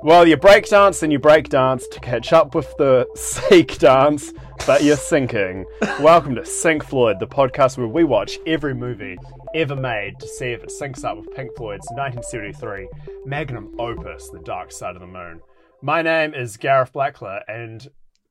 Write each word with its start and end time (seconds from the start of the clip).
Well, 0.00 0.28
you 0.28 0.36
break 0.36 0.68
dance 0.68 1.02
and 1.02 1.10
you 1.10 1.18
break 1.18 1.48
dance 1.48 1.88
to 1.88 1.98
catch 1.98 2.32
up 2.32 2.54
with 2.54 2.72
the 2.76 3.08
Seek 3.16 3.78
dance, 3.78 4.32
but 4.64 4.84
you're 4.84 4.96
sinking. 4.96 5.66
Welcome 5.98 6.36
to 6.36 6.46
Sync 6.46 6.84
Floyd, 6.84 7.18
the 7.18 7.26
podcast 7.26 7.78
where 7.78 7.88
we 7.88 8.04
watch 8.04 8.38
every 8.46 8.74
movie 8.74 9.18
ever 9.56 9.74
made 9.74 10.20
to 10.20 10.28
see 10.28 10.52
if 10.52 10.62
it 10.62 10.70
syncs 10.70 11.04
up 11.04 11.16
with 11.16 11.34
Pink 11.34 11.50
Floyd's 11.56 11.88
1973 11.90 12.88
magnum 13.26 13.74
opus, 13.80 14.28
The 14.30 14.38
Dark 14.38 14.70
Side 14.70 14.94
of 14.94 15.00
the 15.00 15.08
Moon. 15.08 15.40
My 15.82 16.00
name 16.02 16.32
is 16.32 16.56
Gareth 16.56 16.92
Blackler, 16.92 17.42
and 17.48 17.88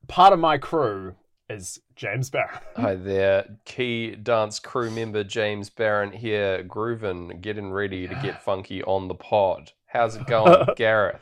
part 0.07 0.31
of 0.31 0.39
my 0.39 0.57
crew 0.57 1.15
is 1.49 1.81
James 1.97 2.29
Barron. 2.29 2.59
Hi 2.77 2.95
there, 2.95 3.57
key 3.65 4.15
dance 4.15 4.59
crew 4.59 4.89
member 4.89 5.25
James 5.25 5.69
Barron 5.69 6.13
here, 6.13 6.63
grooving, 6.63 7.39
getting 7.41 7.71
ready 7.71 8.07
to 8.07 8.15
get 8.23 8.41
funky 8.41 8.81
on 8.83 9.09
the 9.09 9.15
pod. 9.15 9.73
How's 9.87 10.15
it 10.15 10.27
going, 10.27 10.65
Gareth? 10.77 11.19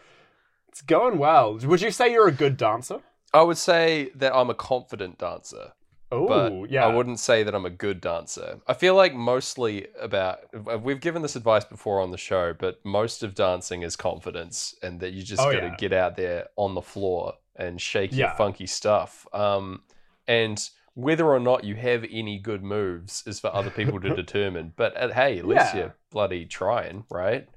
It's 0.76 0.82
going 0.82 1.18
well. 1.18 1.57
Would 1.57 1.80
you 1.80 1.89
say 1.89 2.12
you're 2.12 2.27
a 2.27 2.34
good 2.34 2.58
dancer? 2.58 2.99
I 3.34 3.44
would 3.44 3.58
say 3.58 4.09
that 4.16 4.36
I'm 4.36 4.49
a 4.49 4.54
confident 4.54 5.18
dancer, 5.18 5.72
Oh, 6.12 6.66
yeah. 6.66 6.84
I 6.86 6.94
wouldn't 6.94 7.20
say 7.22 7.44
that 7.44 7.55
I'm 7.55 7.66
a 7.66 7.70
good 7.70 8.02
dancer. 8.02 8.59
I 8.68 8.73
feel 8.73 8.94
like 8.94 9.13
mostly 9.16 9.88
about 9.98 10.40
we've 10.84 10.99
given 10.99 11.22
this 11.22 11.38
advice 11.38 11.63
before 11.63 12.02
on 12.02 12.12
the 12.12 12.18
show, 12.18 12.54
but 12.54 12.84
most 12.85 13.23
of 13.23 13.35
dancing 13.35 13.84
is 13.84 13.96
confidence, 13.96 14.76
and 14.84 14.99
that 14.99 15.13
you 15.13 15.23
just 15.23 15.41
Oh, 15.41 15.49
got 15.49 15.62
to 15.62 15.68
yeah. 15.68 15.76
get 15.77 15.94
out 15.94 16.18
there 16.18 16.48
on 16.58 16.73
the 16.76 16.82
floor 16.82 17.35
and 17.55 17.80
shake 17.80 18.12
your 18.12 18.32
funky 18.32 18.68
stuff. 18.68 19.26
Um, 19.34 19.82
and 20.27 20.70
whether 20.94 21.26
or 21.27 21.40
not 21.40 21.63
you 21.63 21.76
have 21.76 22.04
any 22.12 22.38
good 22.38 22.63
moves 22.63 23.23
is 23.26 23.40
for 23.40 23.54
other 23.55 23.70
people 23.70 24.02
to 24.02 24.13
determine. 24.23 24.73
But 24.76 24.96
uh, 24.98 25.13
hey, 25.13 25.40
at 25.40 25.48
least 25.48 25.73
Yeah. 25.73 25.77
you're 25.80 25.96
bloody 26.12 26.46
trying, 26.46 27.05
right? 27.10 27.48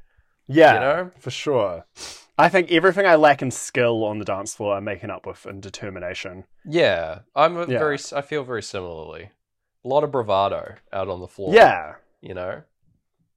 Yeah, 0.48 0.74
You 0.74 0.80
know? 0.80 1.10
for 1.18 1.30
sure. 1.30 1.84
I 2.38 2.48
think 2.48 2.70
everything 2.70 3.04
I 3.06 3.16
lack 3.16 3.42
in 3.42 3.50
skill 3.50 4.04
on 4.04 4.18
the 4.18 4.24
dance 4.24 4.54
floor, 4.54 4.76
I'm 4.76 4.84
making 4.84 5.10
up 5.10 5.26
with 5.26 5.44
in 5.46 5.60
determination. 5.60 6.44
Yeah, 6.64 7.20
I'm 7.34 7.56
a 7.56 7.60
Yeah. 7.66 7.78
very. 7.78 7.98
I 8.14 8.22
feel 8.22 8.44
very 8.44 8.62
similarly. 8.62 9.30
A 9.84 9.88
lot 9.88 10.04
of 10.04 10.10
bravado 10.12 10.74
out 10.92 11.08
on 11.08 11.20
the 11.20 11.26
floor. 11.28 11.52
Yeah, 11.54 11.94
you 12.20 12.34
know. 12.34 12.62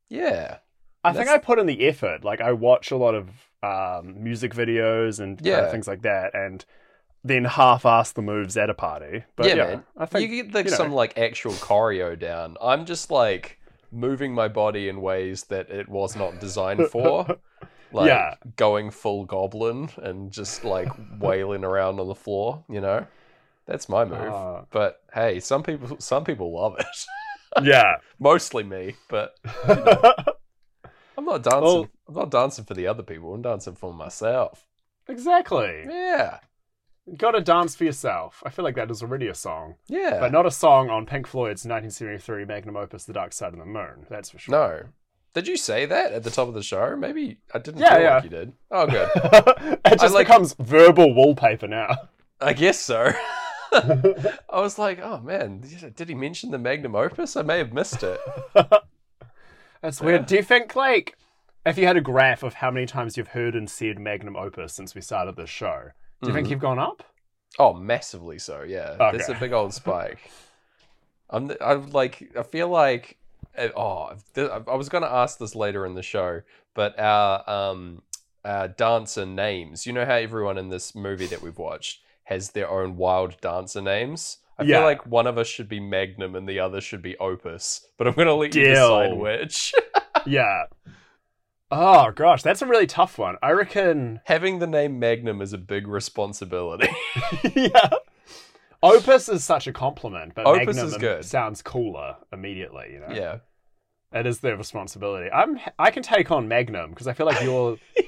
Yeah, 0.10 0.58
I 1.04 1.14
think 1.14 1.30
I 1.30 1.38
put 1.38 1.58
in 1.60 1.66
the 1.66 1.88
effort. 1.88 2.24
Like 2.24 2.42
I 2.42 2.52
watch 2.52 2.92
a 2.92 2.98
lot 2.98 3.16
of 3.16 3.30
um, 3.64 4.24
music 4.24 4.54
videos 4.54 5.20
and 5.20 5.38
kind 5.38 5.48
of 5.56 5.66
Yeah. 5.66 5.72
things 5.72 5.88
like 5.88 6.02
that, 6.04 6.34
and 6.36 6.64
then 7.24 7.46
half-ass 7.46 8.12
the 8.14 8.22
moves 8.22 8.58
at 8.58 8.70
a 8.70 8.74
party. 8.74 9.24
But 9.36 9.48
yeah, 9.48 9.56
yeah. 9.56 9.80
I 9.98 10.06
think 10.08 10.30
you 10.32 10.44
get 10.44 10.54
like 10.54 10.66
you 10.66 10.72
know. 10.72 10.78
some 10.78 10.92
like 10.92 11.18
actual 11.18 11.54
choreo 11.54 12.18
down. 12.18 12.58
I'm 12.62 12.86
just 12.86 13.10
like 13.12 13.60
moving 13.92 14.34
my 14.34 14.48
body 14.48 14.88
in 14.90 15.02
ways 15.02 15.44
that 15.46 15.70
it 15.70 15.88
was 15.90 16.16
not 16.16 16.40
designed 16.40 16.88
for. 16.88 17.38
Like 17.94 18.08
Yeah. 18.08 18.36
going 18.56 18.90
full 18.90 19.26
goblin 19.26 19.90
and 19.98 20.32
just 20.32 20.64
like 20.64 20.88
wailing 21.20 21.66
around 21.66 22.00
on 22.00 22.08
the 22.08 22.16
floor, 22.16 22.64
you 22.70 22.80
know? 22.80 23.06
That's 23.66 23.90
my 23.90 24.06
move. 24.06 24.32
Ah. 24.32 24.64
but 24.72 25.02
hey, 25.14 25.42
some 25.42 25.62
people 25.62 25.98
some 26.00 26.24
people 26.24 26.54
love 26.54 26.78
it. 26.80 26.86
yeah. 27.68 27.98
Mostly 28.18 28.64
me, 28.64 28.96
but 29.10 29.36
I'm 31.18 31.26
not 31.26 31.44
dancing 31.44 31.62
Well- 31.62 31.90
I'm 32.08 32.16
not 32.16 32.32
dancing 32.32 32.64
for 32.64 32.76
the 32.76 32.88
other 32.88 33.04
people. 33.04 33.34
I'm 33.34 33.42
dancing 33.42 33.76
for 33.76 33.94
myself. 33.94 34.66
exactly. 35.10 35.84
Yeah. 35.86 36.40
Got 37.18 37.32
to 37.32 37.42
dance 37.42 37.76
for 37.76 37.84
yourself. 37.84 38.44
I 38.46 38.50
feel 38.50 38.64
like 38.64 38.76
that 38.76 38.92
is 38.92 39.02
already 39.02 39.28
a 39.28 39.34
song, 39.36 39.76
Yeah. 39.88 40.20
but 40.20 40.32
not 40.32 40.46
a 40.46 40.52
song 40.52 40.90
on 40.90 41.06
Pink 41.06 41.26
Floyd's 41.28 41.66
1973 41.66 42.46
magnum 42.46 42.78
opus, 42.78 43.06
"The 43.06 43.14
Dark 43.14 43.34
Side 43.34 43.54
of 43.54 43.60
the 43.60 43.66
Moon." 43.66 44.06
That's 44.10 44.30
for 44.30 44.38
sure. 44.38 44.52
No. 44.52 44.84
Did 45.34 45.48
you 45.48 45.58
say 45.58 45.86
that 45.86 46.12
at 46.14 46.24
the 46.24 46.30
top 46.30 46.48
of 46.48 46.54
the 46.54 46.62
show? 46.62 46.96
Maybe 46.96 47.38
I 47.54 47.60
didn't 47.60 47.80
Yeah, 47.82 47.98
yeah. 47.98 48.16
like 48.16 48.24
you 48.26 48.30
did. 48.30 48.54
Oh, 48.70 48.86
good. 48.86 49.10
it 49.86 50.00
just 50.00 50.14
like- 50.14 50.28
becomes 50.28 50.54
verbal 50.60 51.14
wallpaper 51.14 51.68
now. 51.68 51.96
I 52.40 52.54
guess 52.54 52.80
so. 52.80 53.12
I 53.72 54.36
was 54.60 54.78
like, 54.78 55.00
oh 55.02 55.22
man, 55.22 55.62
did 55.96 56.10
he 56.10 56.16
mention 56.16 56.52
the 56.52 56.58
magnum 56.58 56.96
opus? 56.96 57.36
I 57.38 57.42
may 57.42 57.58
have 57.60 57.72
missed 57.74 58.04
it. 58.04 58.20
That's 59.82 60.02
weird. 60.02 60.26
Do 60.28 60.36
you 60.36 60.44
think, 60.44 60.76
like, 60.76 61.18
if 61.66 61.78
you 61.78 61.88
had 61.88 61.98
a 61.98 62.02
graph 62.02 62.44
of 62.44 62.56
how 62.56 62.70
many 62.70 62.86
times 62.86 63.18
you've 63.18 63.30
heard 63.30 63.56
and 63.56 63.70
said 63.70 63.98
magnum 64.00 64.36
opus 64.36 64.74
since 64.74 64.94
we 64.94 65.02
started 65.02 65.36
this 65.36 65.50
show, 65.50 65.92
do 66.22 66.28
you 66.30 66.34
think 66.34 66.48
Mhm. 66.48 66.52
you've 66.52 66.60
gone 66.60 66.80
up? 66.80 67.04
Oh, 67.60 67.74
massively 67.74 68.40
so. 68.40 68.62
Yeah, 68.64 68.96
Okay. 69.00 69.18
there's 69.18 69.30
a 69.30 69.34
big 69.40 69.52
old 69.54 69.74
spike. 69.74 70.20
I'm, 71.30 71.52
I'm 71.62 71.90
like, 71.92 72.32
I 72.38 72.44
feel 72.44 72.68
like, 72.68 73.18
uh, 73.58 73.70
oh, 73.76 74.12
th- 74.36 74.50
I 74.50 74.76
was 74.76 74.90
going 74.90 75.04
to 75.04 75.12
ask 75.12 75.38
this 75.38 75.56
later 75.56 75.86
in 75.86 75.96
the 75.96 76.04
show, 76.04 76.42
but 76.74 76.98
our 77.00 77.50
um, 77.50 78.02
our 78.44 78.68
dancer 78.68 79.26
names. 79.26 79.86
You 79.86 79.94
know 79.94 80.06
how 80.06 80.16
everyone 80.16 80.58
in 80.58 80.70
this 80.70 80.96
movie 80.96 81.28
that 81.28 81.42
we've 81.42 81.58
watched 81.58 82.02
has 82.24 82.52
their 82.52 82.70
own 82.70 82.98
wild 82.98 83.40
dancer 83.42 83.82
names. 83.82 84.38
I 84.58 84.64
Yeah. 84.64 84.78
feel 84.78 84.86
like 84.86 85.06
one 85.06 85.28
of 85.28 85.38
us 85.38 85.48
should 85.48 85.70
be 85.70 85.80
Magnum 85.80 86.36
and 86.36 86.48
the 86.50 86.60
other 86.60 86.82
should 86.82 87.02
be 87.02 87.18
Opus, 87.18 87.86
but 87.98 88.08
I'm 88.08 88.14
going 88.14 88.28
to 88.28 88.34
let 88.34 88.54
you 88.56 88.64
Deal. 88.66 88.74
decide 89.00 89.14
which. 89.18 89.74
yeah. 90.26 90.64
Oh 91.72 92.12
gosh, 92.12 92.44
that's 92.44 92.62
a 92.62 92.66
really 92.66 92.88
tough 92.88 93.18
one. 93.18 93.38
I 93.42 93.52
reckon. 93.52 94.20
Having 94.26 94.60
the 94.60 94.68
name 94.68 95.00
Magnum 95.00 95.42
is 95.42 95.54
a 95.54 95.58
big 95.58 95.88
responsibility. 95.88 96.90
yeah. 97.56 97.90
Opus 98.84 99.30
is 99.30 99.44
such 99.44 99.68
a 99.68 99.74
compliment, 99.74 100.34
but 100.36 100.46
Opus 100.46 100.76
magnum 100.76 100.86
is 100.88 100.98
good. 100.98 101.24
sounds 101.26 101.62
cooler 101.62 102.18
immediately. 102.34 102.90
You 102.94 103.00
know, 103.00 103.14
yeah. 103.14 103.38
it 104.12 104.26
is 104.26 104.40
their 104.40 104.58
responsibility. 104.58 105.30
I'm. 105.32 105.60
I 105.80 105.92
can 105.92 106.04
take 106.04 106.30
on 106.32 106.48
magnum 106.48 106.90
because 106.90 107.08
I 107.08 107.14
feel 107.14 107.26
like 107.26 107.42
you're. 107.42 107.78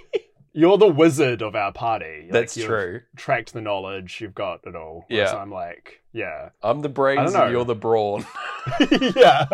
You're 0.55 0.77
the 0.77 0.87
wizard 0.87 1.41
of 1.41 1.55
our 1.55 1.73
party. 1.73 2.25
Like, 2.25 2.31
That's 2.31 2.55
you've 2.55 2.67
true. 2.67 3.01
Tracked 3.15 3.53
the 3.53 3.61
knowledge, 3.61 4.21
you've 4.21 4.35
got 4.35 4.59
it 4.67 4.75
all. 4.75 5.03
Yeah. 5.09 5.35
I'm 5.35 5.49
like, 5.49 6.03
yeah, 6.11 6.49
I'm 6.61 6.81
the 6.81 6.89
brains 6.89 7.33
and 7.33 7.51
you're 7.51 7.65
the 7.65 7.73
brawn. 7.73 8.23
yeah. 9.15 9.47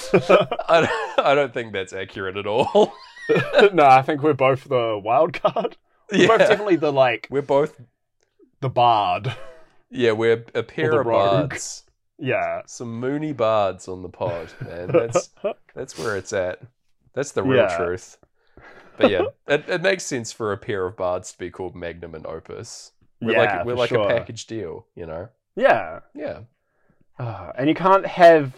I 0.68 0.80
don't, 1.16 1.26
I 1.26 1.34
don't 1.34 1.52
think 1.54 1.72
that's 1.72 1.92
accurate 1.92 2.36
at 2.36 2.46
all. 2.46 2.92
no, 3.72 3.84
I 3.86 4.02
think 4.02 4.22
we're 4.22 4.32
both 4.34 4.64
the 4.64 5.00
wild 5.02 5.32
card. 5.34 5.76
We're 6.10 6.18
yeah. 6.18 6.26
both 6.28 6.38
definitely 6.40 6.76
the 6.76 6.92
like 6.92 7.26
We're 7.30 7.42
both, 7.42 7.80
the 8.60 8.68
bard. 8.68 9.34
yeah, 9.90 10.12
we're 10.12 10.44
a 10.54 10.62
pair 10.62 11.00
of 11.00 11.06
rogue. 11.06 11.50
bards. 11.50 11.84
Yeah. 12.18 12.62
Some 12.66 13.00
moony 13.00 13.32
bards 13.32 13.88
on 13.88 14.02
the 14.02 14.08
pod, 14.08 14.52
man. 14.60 14.88
That's 14.88 15.30
that's 15.74 15.98
where 15.98 16.16
it's 16.16 16.32
at. 16.32 16.60
That's 17.14 17.32
the 17.32 17.42
real 17.42 17.64
Yeah. 17.64 17.76
truth. 17.76 18.18
But 18.98 19.10
yeah, 19.10 19.22
it, 19.48 19.64
it 19.68 19.82
makes 19.82 20.04
sense 20.04 20.32
for 20.32 20.52
a 20.52 20.58
pair 20.58 20.84
of 20.86 20.96
bards 20.96 21.32
to 21.32 21.38
be 21.38 21.50
called 21.50 21.74
Magnum 21.74 22.14
and 22.14 22.26
Opus. 22.26 22.92
We're 23.20 23.32
Yeah, 23.32 23.56
like 23.58 23.64
we're 23.66 23.74
like 23.74 23.88
sure. 23.88 24.02
a 24.02 24.06
package 24.18 24.46
deal, 24.46 24.86
you 24.94 25.06
know. 25.06 25.28
Yeah. 25.56 26.00
Yeah. 26.14 26.40
Ah, 27.18 27.52
and 27.56 27.68
you 27.68 27.74
can't 27.74 28.06
have 28.06 28.52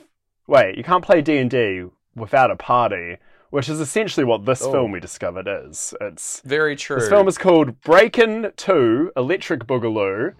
wait, 0.47 0.77
you 0.77 0.84
can't 0.84 1.05
play 1.05 1.22
D 1.22 1.38
and 1.38 1.50
D 1.50 1.84
without 2.15 2.50
a 2.50 2.56
party, 2.56 3.16
which 3.50 3.69
is 3.69 3.81
essentially 3.81 4.25
what 4.25 4.44
this 4.44 4.62
Oh. 4.62 4.72
film 4.72 4.93
we 4.93 5.00
discovered 5.00 5.49
is. 5.49 5.94
It's 6.00 6.41
Very 6.41 6.77
true. 6.77 6.97
this 7.00 7.09
film 7.09 7.28
is 7.28 7.38
called 7.38 7.81
Breakin' 7.82 8.53
Two: 8.56 9.12
Electric 9.16 9.66
Boogaloo. 9.66 10.34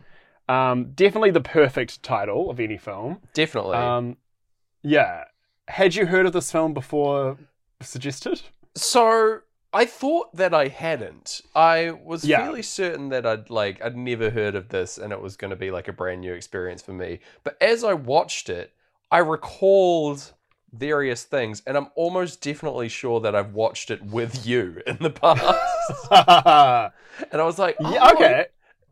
Um, 0.49 0.93
definitely 0.95 1.31
the 1.31 1.41
perfect 1.41 2.03
title 2.03 2.51
of 2.51 2.61
any 2.61 2.77
film. 2.77 3.21
Definitely. 3.33 3.77
Um, 3.77 4.17
yeah. 4.83 5.25
Had 5.69 5.95
you 5.95 6.05
heard 6.07 6.27
of 6.27 6.35
this 6.35 6.53
film 6.53 6.75
before 6.75 7.39
suggested? 7.81 8.43
So 8.75 9.41
I 9.73 9.87
thought 9.87 10.37
that 10.37 10.53
I 10.53 10.69
hadn't. 10.69 11.41
I 11.55 11.93
was 11.93 12.25
Yeah. 12.27 12.43
fairly 12.43 12.61
certain 12.63 13.09
that 13.09 13.25
I'd 13.25 13.49
like 13.49 13.83
I'd 13.83 13.97
never 13.97 14.29
heard 14.29 14.55
of 14.55 14.69
this 14.69 14.99
and 14.99 15.13
it 15.15 15.21
was 15.23 15.37
going 15.37 15.49
to 15.51 15.57
be 15.57 15.71
like 15.71 15.89
a 15.89 15.93
brand 15.95 16.21
new 16.21 16.35
experience 16.35 16.83
for 16.83 16.93
me. 16.93 17.21
But 17.43 17.57
as 17.63 17.83
I 17.83 17.95
watched 17.95 18.51
it, 18.51 18.74
I 19.15 19.19
recalled 19.19 20.33
various 20.73 21.23
things 21.23 21.63
and 21.69 21.77
I'm 21.77 21.87
almost 21.95 22.41
definitely 22.43 22.89
sure 22.89 23.21
that 23.21 23.33
I've 23.37 23.55
watched 23.55 23.93
it 23.93 24.03
with 24.03 24.45
you 24.45 24.83
in 24.89 24.97
the 25.01 25.11
past. 25.11 25.41
and 27.31 27.41
I 27.41 27.45
was 27.45 27.61
like, 27.61 27.77
oh, 27.79 28.13
okay. 28.17 28.47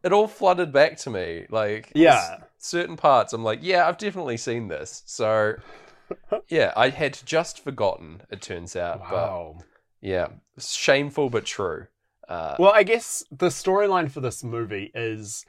It 0.04 0.12
all 0.12 0.28
flooded 0.28 0.72
back 0.72 0.96
to 0.98 1.10
me. 1.10 1.46
Like 1.50 1.90
Yeah. 1.96 2.38
certain 2.56 2.96
parts 2.96 3.32
I'm 3.32 3.42
like, 3.42 3.58
yeah, 3.62 3.88
I've 3.88 3.98
definitely 3.98 4.36
seen 4.36 4.69
this. 4.69 5.02
So 5.06 5.54
yeah, 6.48 6.72
I 6.76 6.90
had 6.90 7.18
just 7.25 7.58
forgotten, 7.64 8.22
it 8.30 8.40
turns 8.40 8.76
out. 8.76 9.00
But 9.10 9.28
Wow. 9.28 9.58
yeah, 10.00 10.28
shameful 10.56 11.30
but 11.30 11.44
true. 11.46 11.88
Uh, 12.28 12.54
Well, 12.60 12.72
I 12.72 12.84
guess 12.84 13.25
the 13.32 13.48
storyline 13.48 14.08
for 14.08 14.20
this 14.20 14.44
movie 14.44 14.92
is 14.94 15.44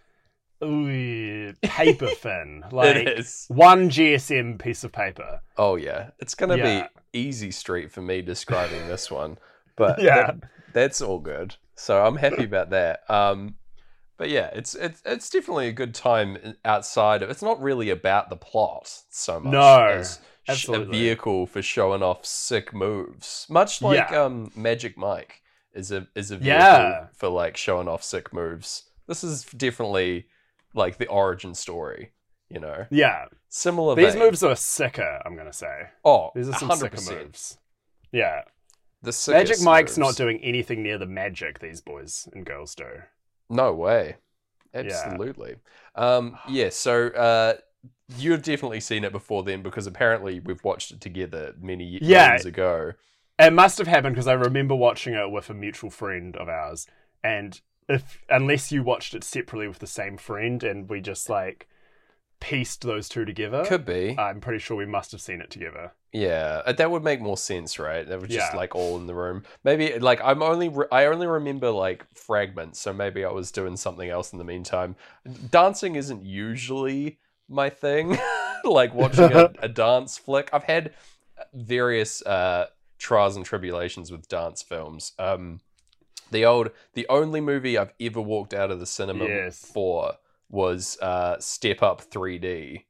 ooh, 0.63 1.53
paper 1.61 2.07
thin. 2.17 2.63
Like 2.71 2.95
it 2.95 3.19
is. 3.19 3.45
one 3.49 3.89
GSM 3.89 4.59
piece 4.59 4.83
of 4.83 4.91
paper. 4.91 5.41
Oh 5.57 5.75
yeah, 5.75 6.11
it's 6.19 6.35
gonna 6.35 6.57
Yeah. 6.57 6.87
be 7.13 7.19
easy 7.19 7.51
street 7.51 7.91
for 7.91 8.01
me 8.01 8.21
describing 8.21 8.87
this 8.87 9.11
one, 9.11 9.37
but 9.75 10.01
Yeah. 10.01 10.27
that- 10.27 10.35
that's 10.73 11.01
all 11.01 11.19
good. 11.19 11.55
So 11.75 12.03
I'm 12.03 12.15
happy 12.15 12.45
about 12.45 12.71
that. 12.71 13.01
Um, 13.09 13.55
but 14.17 14.29
yeah, 14.29 14.49
it's 14.53 14.73
it's 14.75 15.01
it's 15.05 15.29
definitely 15.29 15.67
a 15.67 15.71
good 15.73 15.93
time 15.93 16.55
outside 16.65 17.21
of. 17.21 17.29
It's 17.29 17.41
not 17.43 17.61
really 17.61 17.89
about 17.91 18.29
the 18.29 18.35
plot 18.37 18.91
so 19.09 19.39
much. 19.39 19.51
No, 19.51 20.03
sh- 20.51 20.67
a 20.69 20.83
vehicle 20.85 21.45
for 21.45 21.61
showing 21.61 22.01
off 22.01 22.25
sick 22.25 22.73
moves, 22.73 23.45
much 23.49 23.81
like 23.81 24.09
Yeah. 24.11 24.23
um 24.23 24.51
Magic 24.55 24.97
Mike 24.97 25.41
is 25.73 25.91
a 25.91 26.07
is 26.15 26.31
a 26.31 26.37
vehicle 26.37 26.57
Yeah. 26.59 27.07
for 27.15 27.29
like 27.29 27.55
showing 27.57 27.87
off 27.87 28.03
sick 28.03 28.31
moves. 28.33 28.83
This 29.07 29.23
is 29.23 29.43
definitely 29.43 30.25
like 30.73 30.97
the 30.97 31.07
origin 31.07 31.53
story, 31.55 32.11
you 32.49 32.59
know. 32.59 32.85
Yeah, 32.89 33.25
Similar 33.49 33.95
these 33.95 34.13
vein. 34.13 34.23
moves 34.23 34.43
are 34.43 34.55
sicker. 34.55 35.21
I'm 35.25 35.35
gonna 35.35 35.53
say 35.53 35.89
Oh, 36.03 36.31
these 36.35 36.49
are 36.49 36.53
some 36.53 36.69
100%. 36.69 36.99
sicker 36.99 37.23
moves. 37.23 37.57
Yeah, 38.11 38.41
The 39.01 39.27
Magic 39.31 39.61
Mike's 39.61 39.97
moves. 39.97 39.97
not 39.97 40.15
doing 40.15 40.39
anything 40.43 40.81
near 40.83 40.97
the 40.97 41.05
magic 41.05 41.59
these 41.59 41.81
boys 41.81 42.27
and 42.33 42.45
girls 42.45 42.73
do. 42.75 42.85
No 43.49 43.73
way. 43.73 44.15
Yeah. 44.73 44.79
Absolutely. 44.81 45.55
Um, 45.95 46.37
yeah, 46.49 46.69
so 46.69 47.07
uh, 47.09 47.53
you've 48.17 48.41
definitely 48.43 48.79
seen 48.79 49.03
it 49.03 49.11
before 49.11 49.43
then 49.43 49.61
because 49.61 49.85
apparently 49.87 50.39
we've 50.39 50.63
watched 50.63 50.91
it 50.91 51.01
together 51.01 51.53
many 51.61 51.83
ye- 51.83 51.99
Yeah. 52.01 52.29
years 52.31 52.45
ago. 52.45 52.93
It 53.39 53.51
must 53.53 53.77
have 53.79 53.87
happened 53.87 54.15
because 54.15 54.27
I 54.27 54.33
remember 54.33 54.75
watching 54.75 55.13
it 55.15 55.29
with 55.31 55.49
a 55.49 55.53
mutual 55.53 55.89
friend 55.89 56.35
of 56.37 56.47
ours, 56.49 56.87
and 57.23 57.59
if 57.89 58.19
unless 58.29 58.71
you 58.71 58.83
watched 58.83 59.13
it 59.13 59.23
separately 59.23 59.67
with 59.67 59.79
the 59.79 59.87
same 59.87 60.17
friend, 60.17 60.63
and 60.63 60.89
we 60.89 61.01
just 61.01 61.29
like 61.29 61.67
pieced 62.39 62.81
those 62.81 63.07
two 63.07 63.23
together, 63.25 63.63
Could 63.65 63.85
be. 63.85 64.15
I'm 64.19 64.41
pretty 64.41 64.59
sure 64.59 64.75
we 64.75 64.85
must 64.85 65.11
have 65.13 65.21
seen 65.21 65.39
it 65.41 65.49
together. 65.49 65.93
yeah, 66.11 66.61
that 66.71 66.91
would 66.91 67.03
make 67.03 67.21
more 67.21 67.37
sense, 67.37 67.79
right? 67.79 68.05
That 68.07 68.19
was 68.19 68.29
just 68.29 68.51
Yeah. 68.51 68.57
like 68.57 68.75
all 68.75 68.97
in 68.97 69.07
the 69.07 69.15
room. 69.15 69.43
Maybe 69.63 69.97
like 69.99 70.19
I'm 70.23 70.43
only 70.43 70.69
re- 70.69 70.87
I 70.91 71.05
only 71.05 71.27
remember 71.27 71.71
like 71.71 72.05
fragments, 72.15 72.79
so 72.79 72.91
maybe 72.93 73.23
I 73.23 73.31
was 73.31 73.51
doing 73.51 73.77
something 73.77 74.09
else 74.09 74.31
in 74.33 74.39
the 74.39 74.43
meantime. 74.45 74.95
Dancing 75.51 75.95
isn't 75.95 76.25
usually 76.25 77.17
my 77.49 77.69
thing. 77.69 78.17
like 78.65 78.93
watching 78.93 79.31
a, 79.31 79.51
a 79.59 79.67
dance 79.69 80.17
flick. 80.17 80.49
I've 80.53 80.63
had 80.63 80.93
various 81.53 82.21
uh, 82.25 82.67
trials 82.97 83.35
and 83.35 83.45
tribulations 83.45 84.11
with 84.11 84.27
dance 84.27 84.61
films. 84.61 85.13
Um, 85.19 85.59
the 86.33 86.43
old, 86.45 86.71
the 86.93 87.05
only 87.07 87.39
movie 87.39 87.77
I've 87.77 87.93
ever 88.01 88.19
walked 88.21 88.53
out 88.53 88.69
of 88.71 88.79
the 88.81 88.85
cinema 88.85 89.25
Yes. 89.25 89.63
for 89.65 90.15
was 90.49 90.97
uh, 91.01 91.39
Step 91.39 91.81
Up 91.81 92.01
3D, 92.11 92.83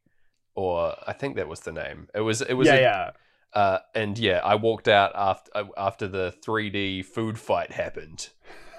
or 0.55 0.95
I 1.05 1.13
think 1.13 1.35
that 1.35 1.47
was 1.47 1.59
the 1.61 1.71
name. 1.71 2.07
It 2.15 2.21
was. 2.21 2.41
It 2.41 2.55
was. 2.55 2.67
yeah, 2.67 2.75
a, 2.75 2.81
yeah. 2.81 3.11
Uh, 3.53 3.79
and 3.93 4.17
yeah, 4.17 4.39
I 4.43 4.55
walked 4.55 4.87
out 4.87 5.11
after 5.15 5.51
after 5.77 6.07
the 6.07 6.33
3D 6.43 7.05
food 7.05 7.37
fight 7.37 7.71
happened 7.71 8.29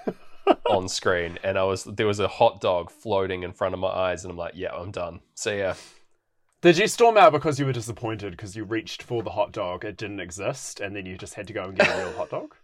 on 0.69 0.89
screen, 0.89 1.39
and 1.43 1.57
I 1.57 1.63
was 1.63 1.85
there 1.85 2.07
was 2.07 2.19
a 2.19 2.27
hot 2.27 2.59
dog 2.61 2.91
floating 2.91 3.43
in 3.43 3.53
front 3.53 3.73
of 3.73 3.79
my 3.79 3.87
eyes, 3.87 4.23
and 4.25 4.31
I'm 4.31 4.37
like, 4.37 4.53
yeah, 4.55 4.73
I'm 4.73 4.91
done. 4.91 5.21
See 5.33 5.59
ya. 5.59 5.75
Did 6.61 6.77
you 6.77 6.87
storm 6.87 7.15
out 7.15 7.31
because 7.31 7.59
you 7.59 7.65
were 7.65 7.73
disappointed 7.73 8.31
because 8.31 8.55
you 8.55 8.63
reached 8.63 9.03
for 9.03 9.21
the 9.21 9.29
hot 9.29 9.51
dog, 9.51 9.85
it 9.85 9.97
didn't 9.97 10.19
exist, 10.19 10.79
and 10.79 10.95
then 10.95 11.05
you 11.05 11.15
just 11.17 11.35
had 11.35 11.47
to 11.47 11.53
go 11.53 11.63
and 11.65 11.77
get 11.77 11.87
a 11.87 11.97
real 11.97 12.13
hot 12.17 12.29
dog? 12.31 12.55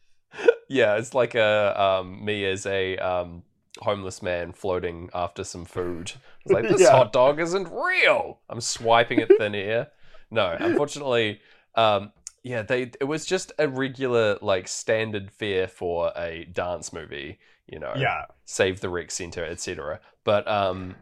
Yeah, 0.67 0.95
it's 0.95 1.13
like 1.13 1.35
a 1.35 1.81
um, 1.81 2.23
me 2.23 2.45
as 2.45 2.65
a 2.65 2.97
um, 2.97 3.43
homeless 3.79 4.21
man 4.21 4.53
floating 4.53 5.09
after 5.13 5.43
some 5.43 5.65
food. 5.65 6.13
It's 6.45 6.53
like 6.53 6.67
this 6.69 6.81
Yeah. 6.81 6.91
hot 6.91 7.11
dog 7.11 7.39
isn't 7.41 7.67
real. 7.69 8.39
I'm 8.49 8.61
swiping 8.61 9.19
at 9.19 9.27
thin 9.37 9.53
air. 9.55 9.89
No, 10.29 10.55
unfortunately, 10.57 11.41
um, 11.75 12.13
yeah, 12.43 12.61
they 12.61 12.83
it 13.01 13.03
was 13.03 13.25
just 13.25 13.51
a 13.59 13.67
regular 13.67 14.37
like 14.41 14.67
standard 14.69 15.29
fare 15.31 15.67
for 15.67 16.13
a 16.15 16.45
dance 16.45 16.93
movie. 16.93 17.39
You 17.67 17.79
know, 17.79 17.93
Yeah. 17.97 18.25
save 18.45 18.79
the 18.79 18.89
rec 18.89 19.11
center, 19.11 19.43
etc. 19.43 19.99
But 20.23 20.47
um, 20.47 20.95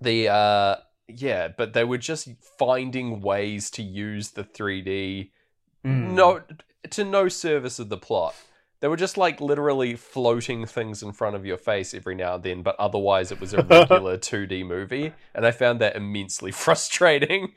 the 0.00 0.28
uh, 0.28 0.76
yeah, 1.08 1.48
but 1.48 1.72
they 1.72 1.82
were 1.84 1.98
just 1.98 2.28
finding 2.56 3.20
ways 3.20 3.68
to 3.72 3.82
use 3.82 4.30
the 4.30 4.44
3D 4.44 5.32
Mm. 5.84 6.14
no 6.14 6.40
to 6.90 7.04
no 7.04 7.26
service 7.28 7.80
of 7.80 7.88
the 7.88 7.96
plot. 7.96 8.36
They 8.82 8.88
were 8.88 8.96
just 8.96 9.16
like 9.16 9.40
literally 9.40 9.94
floating 9.96 10.66
things 10.66 11.02
in 11.02 11.12
front 11.12 11.36
of 11.36 11.46
your 11.46 11.56
face 11.56 11.94
every 11.94 12.14
now 12.14 12.34
and 12.34 12.42
then, 12.42 12.62
but 12.62 12.76
otherwise 12.78 13.32
it 13.32 13.40
was 13.40 13.54
a 13.54 13.62
regular 13.62 14.18
2D 14.18 14.66
movie, 14.66 15.14
and 15.34 15.46
I 15.46 15.52
found 15.52 15.80
that 15.80 15.96
immensely 15.96 16.50
frustrating 16.64 17.54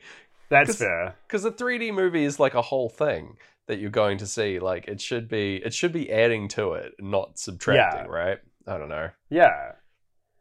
That's 0.50 0.70
'Cause- 0.70 0.78
fair. 0.78 1.16
because 1.28 1.44
a 1.44 1.52
3D 1.52 1.92
movie 1.94 2.24
is 2.24 2.40
like 2.40 2.54
a 2.54 2.62
whole 2.62 2.88
thing 2.90 3.36
that 3.68 3.80
you're 3.80 3.90
going 3.90 4.20
to 4.20 4.28
see. 4.28 4.60
Like 4.60 4.88
it 4.88 5.02
should 5.02 5.28
be, 5.28 5.56
it 5.66 5.74
should 5.74 5.92
be 5.92 6.12
adding 6.12 6.48
to 6.50 6.74
it, 6.74 6.94
not 7.00 7.38
subtracting, 7.40 8.06
Yeah. 8.06 8.16
right? 8.16 8.38
I 8.68 8.78
don't 8.78 8.90
know. 8.90 9.10
Yeah. 9.30 9.72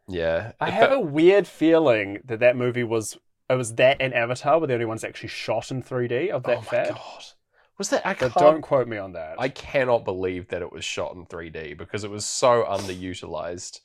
Yeah, 0.07 0.51
I 0.61 0.69
have 0.69 0.91
a 0.91 0.99
weird 0.99 1.47
feeling 1.47 2.19
that 2.25 2.39
that 2.41 2.55
movie 2.55 2.83
was 2.83 3.17
it 3.49 3.55
was 3.55 3.73
that 3.75 3.97
and 3.99 4.13
Avatar 4.13 4.59
were 4.59 4.67
the 4.67 4.73
only 4.73 4.85
ones 4.85 5.03
actually 5.03 5.29
shot 5.29 5.71
in 5.71 5.81
3D 5.81 6.29
of 6.29 6.43
that 6.43 6.57
oh 6.57 6.61
my 6.61 6.65
fad. 6.67 6.89
god, 6.93 7.23
was 7.77 7.89
that? 7.89 8.05
I 8.05 8.13
But 8.13 8.19
can't 8.19 8.33
don't 8.35 8.61
quote 8.61 8.87
me 8.87 8.97
on 8.97 9.13
that. 9.13 9.35
I 9.39 9.49
cannot 9.49 10.05
believe 10.05 10.47
that 10.49 10.61
it 10.61 10.71
was 10.71 10.85
shot 10.85 11.15
in 11.15 11.25
3D 11.25 11.77
because 11.77 12.03
it 12.03 12.11
was 12.11 12.25
so 12.25 12.63
underutilized. 12.63 13.81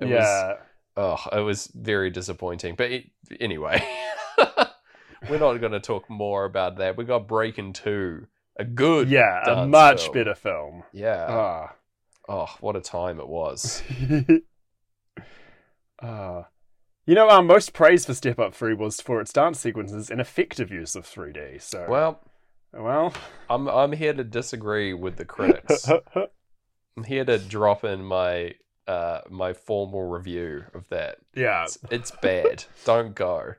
It 0.00 0.04
was, 0.06 0.12
yeah. 0.12 0.54
oh, 0.96 1.18
it 1.32 1.40
was 1.40 1.66
very 1.74 2.10
disappointing. 2.10 2.74
But 2.74 2.90
it, 2.90 3.04
anyway, 3.40 3.82
we're 5.28 5.38
not 5.38 5.56
going 5.58 5.72
to 5.72 5.80
talk 5.80 6.08
more 6.10 6.44
about 6.44 6.76
that. 6.78 6.96
We 6.96 7.04
got 7.04 7.28
Breaking 7.28 7.72
Two, 7.72 8.26
a 8.56 8.64
good, 8.64 9.08
yeah, 9.10 9.42
a 9.46 9.66
much 9.66 10.02
film. 10.04 10.14
better 10.14 10.34
film. 10.34 10.82
yeah. 10.92 11.26
Ah. 11.28 11.74
Oh, 12.28 12.46
what 12.60 12.76
a 12.76 12.80
time 12.80 13.18
it 13.20 13.28
was. 13.28 13.82
Ah. 16.02 16.46
You 17.06 17.14
know, 17.14 17.28
our 17.28 17.42
most 17.42 17.72
praise 17.72 18.06
for 18.06 18.14
Step 18.14 18.38
Up 18.38 18.54
3 18.54 18.74
was 18.74 19.00
for 19.00 19.20
its 19.20 19.32
dance 19.32 19.58
sequences 19.58 20.10
and 20.10 20.20
effective 20.20 20.70
use 20.70 20.94
of 20.94 21.04
3D. 21.06 21.60
So, 21.60 21.86
Well, 21.88 22.20
well. 22.72 23.12
I'm 23.48 23.68
I'm 23.68 23.92
here 23.92 24.12
to 24.12 24.24
disagree 24.24 24.92
with 24.94 25.16
the 25.16 25.24
critics. 25.24 25.88
I'm 26.96 27.04
here 27.04 27.24
to 27.24 27.38
drop 27.38 27.84
in 27.84 28.04
my 28.04 28.54
uh 28.86 29.20
my 29.28 29.52
formal 29.52 30.08
review 30.08 30.64
of 30.74 30.88
that. 30.88 31.18
yeah. 31.34 31.64
It's, 31.64 31.78
it's 31.90 32.10
bad. 32.10 32.64
Don't 32.84 33.14
go. 33.14 33.54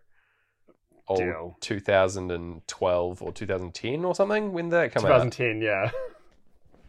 Old 1.07 1.19
Deal. 1.19 1.57
2012 1.59 3.21
or 3.21 3.31
2010 3.33 4.05
or 4.05 4.15
something. 4.15 4.53
When 4.53 4.69
did 4.69 4.75
that 4.75 4.93
come 4.93 5.05
out? 5.05 5.23
2010, 5.23 5.61
yeah. 5.61 5.91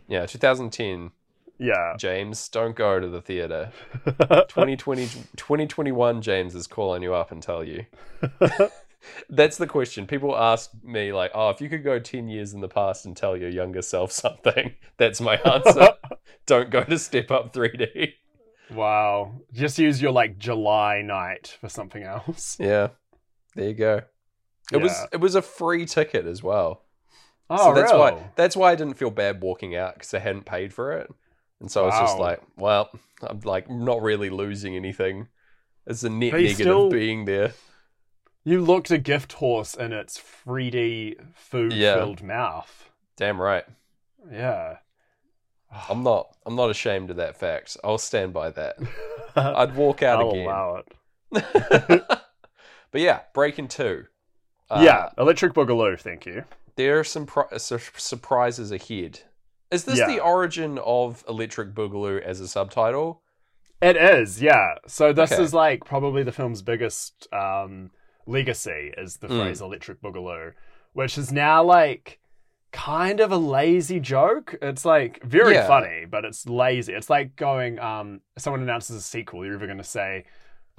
Yeah, 0.09 0.27
2010. 0.27 1.11
Yeah. 1.59 1.95
James, 1.99 2.49
don't 2.49 2.77
go 2.77 3.01
to 3.01 3.09
the 3.09 3.21
theater. 3.21 3.73
2020, 4.05 5.07
2021, 5.37 6.23
James 6.23 6.55
is 6.55 6.67
calling 6.67 7.03
you 7.03 7.15
up 7.15 7.33
and 7.33 7.43
tell 7.43 7.65
you. 7.65 7.87
That's 9.29 9.57
the 9.57 9.67
question. 9.67 10.07
People 10.07 10.37
ask 10.37 10.71
me, 10.83 11.13
like, 11.13 11.33
oh, 11.35 11.51
if 11.51 11.61
you 11.61 11.69
could 11.69 11.85
go 11.85 11.99
10 11.99 12.29
years 12.29 12.53
in 12.53 12.61
the 12.61 12.69
past 12.69 13.05
and 13.07 13.17
tell 13.17 13.37
your 13.37 13.51
younger 13.51 13.83
self 13.83 14.13
something, 14.13 14.75
that's 14.97 15.21
my 15.21 15.37
answer. 15.37 15.91
don't 16.47 16.71
go 16.71 16.85
to 16.85 16.99
Step 16.99 17.31
Up 17.31 17.53
3D. 17.53 18.15
wow. 18.71 19.33
Just 19.53 19.79
use 19.79 20.01
your, 20.01 20.13
like, 20.13 20.39
July 20.39 21.03
night 21.03 21.57
for 21.61 21.69
something 21.69 22.03
else. 22.03 22.57
Yeah, 22.61 22.89
there 23.55 23.69
you 23.69 23.75
go. 23.75 24.03
It 24.73 24.81
was 24.81 25.07
it 25.13 25.19
was 25.19 25.35
a 25.35 25.43
free 25.43 25.85
ticket 25.85 26.27
as 26.27 26.43
well. 26.43 26.85
Oh, 27.51 27.57
so 27.57 27.75
that's 27.75 27.93
real? 27.93 28.01
why 28.01 28.31
that's 28.37 28.57
why 28.57 28.73
I 28.73 28.75
didn't 28.75 28.95
feel 28.95 29.11
bad 29.11 29.43
walking 29.43 29.77
out 29.77 29.95
because 29.95 30.15
I 30.15 30.19
hadn't 30.19 30.47
paid 30.47 30.73
for 30.73 30.93
it, 30.93 31.13
and 31.61 31.71
so 31.71 31.83
I 31.83 31.87
was 31.87 32.11
just 32.11 32.19
like, 32.19 32.41
well, 32.57 32.89
I'm 33.23 33.41
like 33.41 33.69
not 33.69 34.01
really 34.01 34.31
losing 34.31 34.75
anything. 34.77 35.29
It's 35.87 36.05
a 36.05 36.09
net 36.09 36.33
negative 36.33 36.57
still- 36.57 36.91
being 36.91 37.25
there. 37.27 37.53
You 38.45 38.61
looked 38.61 38.91
a 38.91 38.99
gift 38.99 39.35
horse 39.35 39.75
in 39.75 39.93
its 39.93 40.19
3D 40.21 41.17
food 41.35 41.73
filled 41.73 42.23
mouth. 42.23 42.91
Damn 43.17 43.41
right. 43.41 43.65
Yeah. 44.31 44.79
I'm 45.89 46.03
not. 46.03 46.37
I'm 46.45 46.57
not 46.57 46.71
ashamed 46.71 47.11
of 47.11 47.17
that 47.17 47.37
fact. 47.37 47.77
I'll 47.85 47.99
stand 47.99 48.33
by 48.33 48.51
that. 48.51 48.77
I'd 49.37 49.75
walk 49.77 50.03
out 50.03 50.21
I'll 50.21 50.31
again. 50.31 50.47
allow 50.47 50.83
it. 51.31 51.33
but 52.91 53.01
yeah, 53.01 53.21
Breaking 53.33 53.69
Two. 53.69 54.05
Uh, 54.71 54.81
yeah, 54.85 55.11
Electric 55.19 55.53
Boogaloo, 55.55 55.99
thank 56.01 56.25
you. 56.27 56.45
there 56.77 56.99
are 56.99 57.05
some 57.05 57.27
pri- 57.27 57.57
sur- 57.59 57.79
surprises 57.97 58.73
ahead. 58.73 59.21
Is 59.71 59.85
this 59.85 59.99
Yeah. 59.99 60.07
the 60.09 60.21
origin 60.21 60.79
of 60.85 61.25
Electric 61.29 61.75
Boogaloo 61.75 62.21
as 62.23 62.41
a 62.41 62.49
subtitle? 62.49 63.23
It 63.81 63.97
is, 63.97 64.41
yeah. 64.43 64.77
So 64.87 65.13
this 65.13 65.33
Okay. 65.33 65.43
is 65.43 65.53
like 65.55 65.85
probably 65.85 66.23
the 66.23 66.33
film's 66.33 66.63
biggest 66.63 67.27
um, 67.33 67.91
legacy 68.27 68.93
is 68.97 69.17
the 69.19 69.29
Mm. 69.29 69.39
phrase 69.39 69.61
"electric 69.61 70.01
boogaloo," 70.01 70.53
which 70.93 71.17
is 71.19 71.33
now 71.33 71.63
like 71.63 72.19
kind 72.73 73.21
of 73.21 73.31
a 73.33 73.37
lazy 73.37 74.01
joke. 74.01 74.55
It's 74.63 74.85
like 74.85 75.23
very 75.23 75.55
Yeah. 75.55 75.67
funny, 75.67 76.07
but 76.07 76.25
it's 76.25 76.47
lazy. 76.49 76.93
It's 76.95 77.11
like 77.11 77.37
going, 77.37 77.79
um, 77.79 78.23
someone 78.39 78.63
announces 78.63 78.97
a 78.97 79.01
sequel, 79.03 79.45
you're 79.45 79.57
either 79.57 79.67
going 79.67 79.79
to 79.79 79.85
say, 79.85 80.25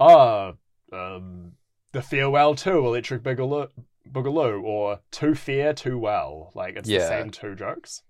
"Oh, 0.00 0.54
um, 0.92 1.52
the 1.92 2.02
farewell 2.02 2.54
to 2.56 2.78
Electric 2.78 3.22
Boogaloo." 3.22 3.68
Boogaloo 4.10 4.62
or 4.62 5.00
too 5.10 5.34
fair 5.34 5.72
too 5.72 5.98
well 5.98 6.52
like 6.54 6.76
it's 6.76 6.86
the 6.88 7.08
same 7.08 7.30
two 7.30 7.54
jokes 7.54 8.02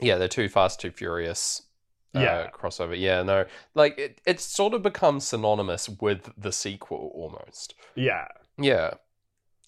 Yeah, 0.00 0.16
they're 0.16 0.26
too 0.26 0.48
fast, 0.48 0.80
too 0.80 0.90
furious. 0.90 1.62
Uh, 2.12 2.20
Yeah. 2.20 2.50
crossover. 2.52 2.98
Yeah, 2.98 3.22
no, 3.22 3.44
like 3.74 3.96
it, 3.98 4.20
it's 4.26 4.44
sort 4.44 4.74
of 4.74 4.82
become 4.82 5.20
synonymous 5.20 5.88
with 5.88 6.32
the 6.36 6.50
sequel 6.50 7.12
almost. 7.14 7.74
yeah 7.94 8.26
Yeah, 8.58 8.94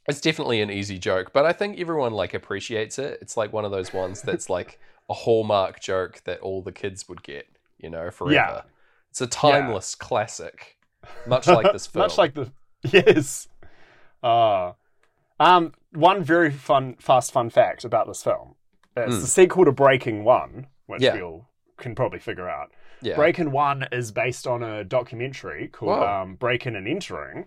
it's 0.06 0.20
definitely 0.20 0.60
an 0.60 0.70
easy 0.70 0.98
joke, 0.98 1.32
but 1.32 1.46
I 1.46 1.52
think 1.52 1.78
everyone 1.78 2.12
like 2.12 2.34
appreciates 2.34 2.98
it. 2.98 3.18
It's 3.22 3.36
like 3.36 3.52
one 3.52 3.64
of 3.64 3.70
those 3.70 3.92
ones 3.92 4.22
that's 4.28 4.48
like 4.50 4.78
a 5.08 5.14
hallmark 5.14 5.80
joke 5.80 6.22
that 6.24 6.40
all 6.40 6.62
the 6.62 6.72
kids 6.72 7.08
would 7.08 7.22
get. 7.22 7.46
you 7.78 7.90
know, 7.90 8.10
forever. 8.10 8.64
It's 9.10 9.20
a 9.20 9.26
timeless 9.26 9.94
classic, 9.94 10.78
much 11.26 11.46
like 11.46 11.70
this 11.72 11.86
film. 11.86 12.02
Much 12.04 12.16
like 12.18 12.34
the 12.34 12.50
yes. 12.90 13.46
Uh, 14.22 14.72
um, 15.38 15.72
one 15.92 16.22
very 16.24 16.50
fun, 16.50 16.94
fast 16.98 17.30
fun 17.32 17.50
fact 17.50 17.84
about 17.84 18.06
this 18.06 18.22
film: 18.22 18.54
it's 18.96 19.14
Hmm. 19.16 19.20
the 19.20 19.26
sequel 19.26 19.64
to 19.66 19.72
Breaking 19.72 20.24
One, 20.24 20.66
which 20.86 21.02
Yeah. 21.02 21.14
we 21.14 21.22
all 21.22 21.48
can 21.76 21.94
probably 21.94 22.18
figure 22.20 22.48
out. 22.48 22.70
yeah. 23.02 23.16
Breaking 23.16 23.50
One 23.50 23.86
is 23.92 24.10
based 24.12 24.46
on 24.46 24.62
a 24.62 24.82
documentary 24.84 25.68
called 25.68 26.02
um, 26.02 26.36
Breaking 26.36 26.74
and 26.76 26.88
Entering, 26.88 27.46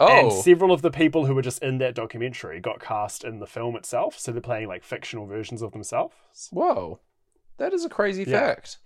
oh, 0.00 0.06
and 0.30 0.32
several 0.32 0.72
of 0.72 0.82
the 0.82 0.90
people 0.90 1.26
who 1.26 1.34
were 1.34 1.42
just 1.42 1.62
in 1.62 1.78
that 1.78 1.94
documentary 1.94 2.60
got 2.60 2.80
cast 2.80 3.24
in 3.24 3.38
the 3.38 3.46
film 3.46 3.76
itself, 3.76 4.18
so 4.18 4.32
they're 4.32 4.40
playing 4.40 4.68
like 4.68 4.82
fictional 4.84 5.26
versions 5.26 5.62
of 5.62 5.72
themselves. 5.72 6.14
whoa, 6.52 7.00
that 7.58 7.72
is 7.72 7.84
a 7.84 7.88
crazy 7.88 8.24
Yeah. 8.24 8.38
fact. 8.54 8.78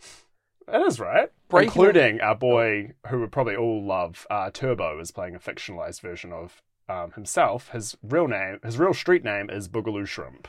It 0.69 0.81
is 0.87 1.01
right, 1.01 1.31
Breaking 1.49 1.67
including 1.69 2.21
our 2.21 2.37
boy 2.37 2.93
who 3.09 3.19
would 3.21 3.33
probably 3.33 3.57
all 3.57 3.83
love, 3.83 4.25
uh, 4.31 4.51
Turbo, 4.53 5.01
is 5.01 5.11
playing 5.11 5.35
a 5.35 5.41
fictionalized 5.41 6.01
version 6.01 6.33
of 6.33 6.63
um, 6.89 7.13
himself. 7.13 7.69
His 7.71 7.97
real 8.03 8.29
name, 8.29 8.59
his 8.65 8.79
real 8.79 8.95
street 8.95 9.25
name 9.25 9.49
is 9.51 9.69
Boogaloo 9.69 10.07
Shrimp, 10.07 10.47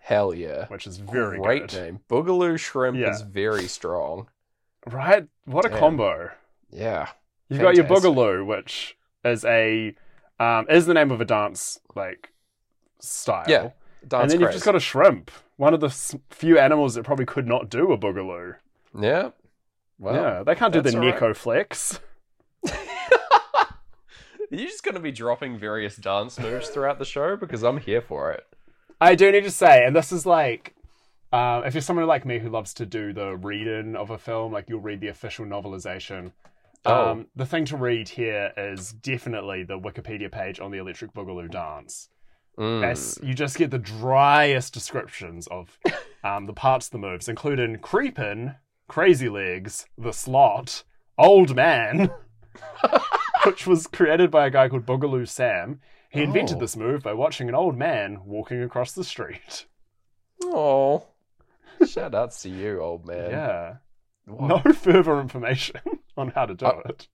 Hell 0.00 0.34
yeah. 0.34 0.66
which 0.68 0.86
is 0.88 0.98
very 0.98 1.38
Great 1.38 1.68
good. 1.68 1.80
name. 1.80 2.00
Boogaloo 2.08 2.58
Shrimp 2.58 2.96
Yeah. 2.98 3.10
is 3.10 3.22
very 3.22 3.66
strong. 3.68 4.28
Right? 4.86 5.26
What 5.44 5.66
a 5.66 5.68
Damn. 5.68 5.78
combo! 5.78 6.30
Yeah. 6.70 7.08
You've 7.48 7.60
got 7.60 7.74
your 7.76 7.84
Boogaloo, 7.84 8.46
which 8.46 8.96
is 9.24 9.44
a 9.44 9.94
um, 10.38 10.66
is 10.70 10.86
the 10.86 10.94
name 10.94 11.10
of 11.10 11.20
a 11.20 11.24
dance 11.24 11.80
like 11.94 12.32
style. 12.98 13.44
Yeah, 13.48 13.70
Dance 14.06 14.22
and 14.22 14.30
then 14.30 14.40
you've 14.40 14.52
just 14.52 14.64
got 14.64 14.74
a 14.74 14.80
shrimp, 14.80 15.30
one 15.56 15.74
of 15.74 15.80
the 15.80 15.90
few 16.30 16.58
animals 16.58 16.94
that 16.94 17.04
probably 17.04 17.26
could 17.26 17.46
not 17.46 17.68
do 17.68 17.92
a 17.92 17.98
boogaloo. 17.98 18.56
Yeah. 18.98 19.30
Well, 19.98 20.14
yeah, 20.14 20.42
they 20.42 20.54
can't 20.54 20.72
do 20.72 20.80
the 20.80 20.98
right. 20.98 21.12
Neck-o-flex. 21.12 22.00
You're 24.50 24.66
just 24.66 24.82
going 24.82 24.94
to 24.94 25.00
be 25.00 25.12
dropping 25.12 25.58
various 25.58 25.96
dance 25.96 26.38
moves 26.38 26.70
throughout 26.70 26.98
the 26.98 27.04
show 27.04 27.36
because 27.36 27.62
I'm 27.62 27.76
here 27.76 28.00
for 28.00 28.32
it. 28.32 28.44
I 29.00 29.14
do 29.14 29.30
need 29.30 29.44
to 29.44 29.50
say, 29.50 29.84
and 29.84 29.94
this 29.94 30.10
is 30.10 30.24
like, 30.24 30.74
um, 31.32 31.64
if 31.64 31.74
you're 31.74 31.82
someone 31.82 32.06
like 32.06 32.24
me 32.24 32.38
who 32.38 32.48
loves 32.48 32.74
to 32.74 32.86
do 32.86 33.12
the 33.12 33.36
read-in 33.36 33.94
of 33.94 34.10
a 34.10 34.18
film, 34.18 34.52
like 34.52 34.68
you'll 34.68 34.80
read 34.80 35.00
the 35.00 35.08
official 35.08 35.44
novelization. 35.44 36.32
Oh. 36.86 37.10
Um, 37.10 37.26
the 37.36 37.44
thing 37.46 37.66
to 37.66 37.76
read 37.76 38.08
here 38.08 38.52
is 38.56 38.92
definitely 38.92 39.64
the 39.64 39.78
Wikipedia 39.78 40.32
page 40.32 40.60
on 40.60 40.70
the 40.70 40.78
Electric 40.78 41.12
Boogaloo 41.12 41.50
dance. 41.50 42.08
Mm. 42.58 42.84
As 42.84 43.18
you 43.22 43.34
just 43.34 43.56
get 43.58 43.70
the 43.70 43.78
driest 43.78 44.72
descriptions 44.72 45.46
of 45.48 45.78
um, 46.24 46.46
the 46.46 46.52
parts 46.52 46.86
of 46.86 46.92
the 46.92 46.98
moves, 46.98 47.28
including 47.28 47.78
creepin', 47.78 48.54
crazy 48.88 49.28
legs, 49.28 49.86
the 49.98 50.12
slot, 50.12 50.84
old 51.18 51.54
man, 51.54 52.10
which 53.44 53.66
was 53.66 53.86
created 53.86 54.30
by 54.30 54.46
a 54.46 54.50
guy 54.50 54.68
called 54.68 54.86
Boogaloo 54.86 55.28
Sam. 55.28 55.80
He 56.10 56.22
invented 56.22 56.56
Oh. 56.56 56.60
this 56.60 56.76
move 56.76 57.02
by 57.02 57.12
watching 57.12 57.48
an 57.48 57.54
old 57.54 57.76
man 57.76 58.20
walking 58.24 58.62
across 58.62 58.92
the 58.92 59.04
street. 59.04 59.66
Oh. 60.44 61.06
Shout 61.86 62.14
outs 62.14 62.42
to 62.42 62.48
you, 62.48 62.80
old 62.80 63.06
man. 63.06 63.30
yeah. 63.30 63.74
Wow. 64.26 64.62
No 64.64 64.72
further 64.72 65.20
information 65.20 65.80
on 66.20 66.30
how 66.30 66.46
to 66.46 66.54
do 66.54 66.66
Uh, 66.66 66.80
it. 66.86 67.08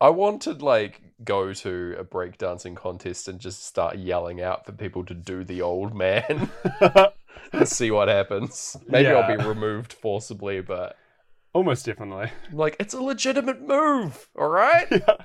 I 0.00 0.10
want 0.10 0.42
to 0.42 0.52
like 0.52 1.00
go 1.24 1.52
to 1.54 1.96
a 1.98 2.04
breakdancing 2.04 2.76
contest 2.76 3.28
and 3.28 3.38
just 3.38 3.64
start 3.64 3.96
yelling 3.96 4.42
out 4.42 4.66
for 4.66 4.72
people 4.72 5.04
to 5.06 5.14
do 5.14 5.44
the 5.44 5.62
old 5.62 5.94
man 5.94 6.50
and 7.52 7.66
see 7.68 7.90
what 7.90 8.08
happens. 8.08 8.76
Maybe 8.88 9.08
I'll 9.08 9.36
be 9.36 9.42
removed 9.42 9.92
forcibly, 9.92 10.60
but 10.60 10.96
Almost 11.54 11.86
definitely. 11.86 12.30
Like 12.52 12.76
it's 12.78 12.92
a 12.92 13.00
legitimate 13.00 13.66
move, 13.66 14.28
all 14.38 14.48
right? 14.48 14.86
Yeah. 14.90 15.16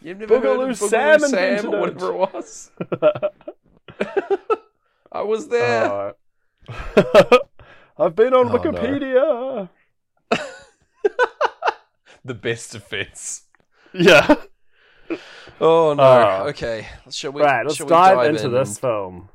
You've 0.00 0.18
never 0.20 0.38
heard 0.38 0.44
Boogaloo 0.60 0.70
of 0.70 0.78
Boogaloo 0.78 0.88
Sam 0.88 1.20
Sam, 1.20 1.74
or 1.74 1.80
whatever 1.80 2.12
it 2.12 2.16
was. 2.16 2.70
I 5.12 5.22
was 5.22 5.48
there. 5.48 6.14
Uh, 6.68 7.38
I've 7.98 8.14
been 8.14 8.32
on 8.32 8.46
Oh, 8.46 8.52
no. 8.52 9.68
The 12.24 12.34
best 12.34 12.72
defense. 12.72 13.42
Yeah. 13.92 14.34
Oh 15.60 15.94
no. 15.94 16.02
Uh, 16.02 16.44
okay. 16.50 16.86
Shall 17.10 17.32
we? 17.32 17.42
right, 17.42 17.64
let's 17.64 17.76
shall 17.76 17.86
we 17.86 17.90
dive, 17.90 18.26
into 18.28 18.46
in 18.46 18.52
this 18.52 18.78
film. 18.78 19.28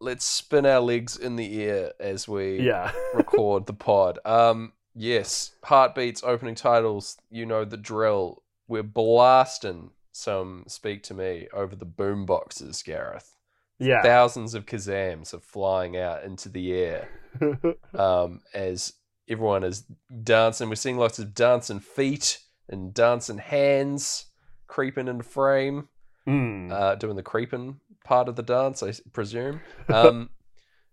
Let's 0.00 0.24
spin 0.24 0.66
our 0.66 0.80
legs 0.80 1.16
in 1.16 1.36
the 1.36 1.62
air 1.62 1.92
as 2.00 2.26
we 2.26 2.60
Yeah. 2.60 2.90
record 3.14 3.66
the 3.66 3.74
pod. 3.74 4.18
Um, 4.24 4.72
yes, 4.94 5.52
heartbeats, 5.64 6.22
opening 6.24 6.54
titles. 6.54 7.16
You 7.30 7.46
know 7.46 7.64
the 7.64 7.76
drill. 7.76 8.42
We're 8.66 8.82
blasting 8.82 9.90
some 10.12 10.64
"Speak 10.68 11.02
to 11.04 11.14
Me" 11.14 11.48
over 11.52 11.76
the 11.76 11.84
boom 11.84 12.26
boxes, 12.26 12.82
Gareth. 12.82 13.36
Yeah. 13.78 14.02
Thousands 14.02 14.54
of 14.54 14.66
kazams 14.66 15.32
are 15.32 15.40
flying 15.40 15.96
out 15.96 16.22
into 16.24 16.48
the 16.50 16.72
air 16.74 17.08
um, 17.98 18.40
as 18.52 18.92
everyone 19.30 19.64
is 19.64 19.84
dancing. 20.22 20.68
We're 20.68 20.74
seeing 20.74 20.98
lots 20.98 21.18
of 21.18 21.34
dancing 21.34 21.80
feet 21.80 22.38
and 22.68 22.92
dancing 22.92 23.38
hands 23.38 24.26
creeping 24.66 25.08
into 25.08 25.24
frame 25.24 25.88
Mm. 26.28 26.70
uh, 26.70 26.94
doing 26.96 27.16
the 27.16 27.22
creeping 27.22 27.80
part 28.04 28.28
of 28.28 28.36
the 28.36 28.42
dance, 28.42 28.82
I 28.82 28.92
presume. 29.12 29.60
Um, 29.88 30.28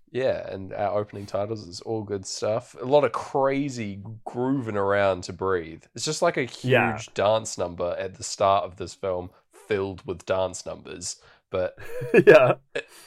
yeah, 0.10 0.48
and 0.50 0.74
our 0.74 0.98
opening 0.98 1.26
titles 1.26 1.68
is 1.68 1.82
all 1.82 2.02
good 2.04 2.26
stuff. 2.26 2.76
A 2.82 2.86
lot 2.86 3.04
of 3.04 3.12
crazy 3.12 4.02
grooving 4.26 4.78
around 4.78 5.26
to 5.26 5.34
breathe. 5.34 5.84
It's 5.94 6.06
just 6.06 6.22
like 6.22 6.38
a 6.38 6.46
huge 6.46 6.72
Yeah. 6.72 6.98
dance 7.14 7.58
number 7.58 7.94
at 8.00 8.16
the 8.16 8.24
start 8.24 8.64
of 8.64 8.78
this 8.78 8.94
film, 8.96 9.30
filled 9.52 10.02
with 10.08 10.26
dance 10.26 10.66
numbers. 10.66 11.18
But 11.50 11.78
yeah. 12.28 12.56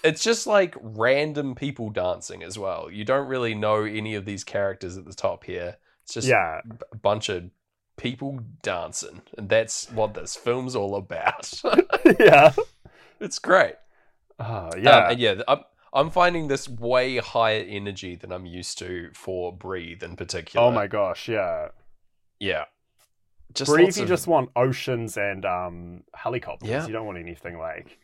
it's 0.03 0.23
just 0.23 0.47
like 0.47 0.75
random 0.81 1.55
people 1.55 1.91
dancing 1.91 2.43
as 2.43 2.59
well. 2.59 2.91
You 2.91 3.05
don't 3.05 3.29
really 3.29 3.55
know 3.55 3.83
any 3.85 4.15
of 4.15 4.25
these 4.25 4.45
characters 4.45 4.97
at 4.97 5.05
the 5.05 5.13
top 5.15 5.45
here. 5.45 5.77
It's 6.05 6.15
just 6.15 6.27
Yeah. 6.29 6.61
a 6.93 6.97
bunch 6.97 7.29
of 7.29 7.51
people 7.97 8.41
dancing, 8.63 9.21
and 9.37 9.49
that's 9.49 9.91
what 9.91 10.15
this 10.15 10.35
film's 10.37 10.75
all 10.75 10.97
about. 10.97 11.53
yeah. 12.19 12.53
it's 13.21 13.39
great. 13.39 13.75
Oh, 14.39 14.71
Um, 14.73 14.81
yeah. 14.83 15.11
and 15.11 15.21
yeah, 15.21 15.43
I'm 15.47 15.61
I'm 15.93 16.09
finding 16.11 16.49
this 16.49 16.67
way 16.69 17.19
higher 17.19 17.65
energy 17.69 18.15
than 18.15 18.33
I'm 18.33 18.47
used 18.47 18.79
to 18.79 19.11
for 19.13 19.53
Breathe 19.53 20.03
in 20.03 20.17
particular. 20.17 20.65
oh 20.67 20.71
my 20.71 20.87
gosh. 20.87 21.29
Yeah. 21.29 21.69
yeah. 22.39 22.65
Just 23.53 23.71
Breathe, 23.73 23.97
you 23.97 24.05
of- 24.05 24.09
just 24.09 24.27
want 24.29 24.51
oceans 24.57 25.17
and 25.17 25.45
um, 25.45 26.05
helicopters. 26.15 26.71
Yeah. 26.71 26.87
You 26.87 26.93
don't 26.93 27.05
want 27.07 27.19
anything 27.19 27.59
like. 27.59 27.99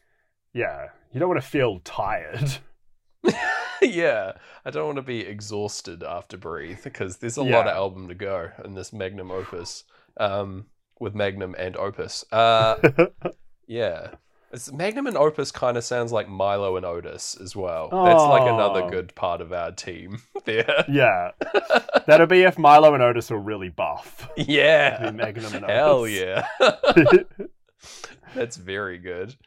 Yeah. 0.57 0.89
You 1.13 1.21
don't 1.21 1.29
want 1.29 1.41
to 1.43 1.47
feel 1.49 1.81
tired. 1.81 2.59
yeah. 3.83 4.33
I 4.65 4.71
don't 4.71 4.87
want 4.87 4.97
to 4.97 5.03
be 5.03 5.21
exhausted 5.21 6.03
after 6.03 6.37
Breathe 6.37 6.79
because 6.83 7.19
there's 7.19 7.39
a 7.39 7.45
Yeah. 7.45 7.59
lot 7.59 7.67
of 7.69 7.75
album 7.77 8.09
to 8.09 8.15
go 8.15 8.51
in 8.65 8.75
this 8.75 8.93
magnum 8.93 9.31
opus. 9.31 9.85
Um, 10.17 10.67
with 10.99 11.15
Magnum 11.15 11.55
and 11.59 11.77
Opus. 11.77 12.25
Uh, 12.33 12.77
yeah. 13.67 14.13
It's, 14.51 14.73
Magnum 14.73 15.07
and 15.07 15.17
Opus 15.19 15.53
kind 15.53 15.77
of 15.77 15.85
sounds 15.85 16.11
like 16.11 16.27
Milo 16.27 16.77
and 16.79 16.87
Otis 16.87 17.37
as 17.39 17.55
well. 17.55 17.91
That's 17.91 18.23
like 18.23 18.51
another 18.51 18.89
good 18.89 19.15
part 19.15 19.43
of 19.43 19.53
our 19.53 19.73
team 19.73 20.23
there. 20.47 20.85
yeah. 20.89 21.33
That'll 22.07 22.27
be 22.29 22.43
if 22.45 22.57
Milo 22.59 22.95
and 22.95 23.03
Otis 23.03 23.29
were 23.31 23.39
really 23.39 23.69
buff. 23.69 24.27
yeah. 24.39 25.11
Magnum 25.15 25.53
and 25.55 25.67
Hell 25.67 26.07
yeah. 26.09 26.47
That's 28.35 28.57
very 28.57 28.99
good. 28.99 29.35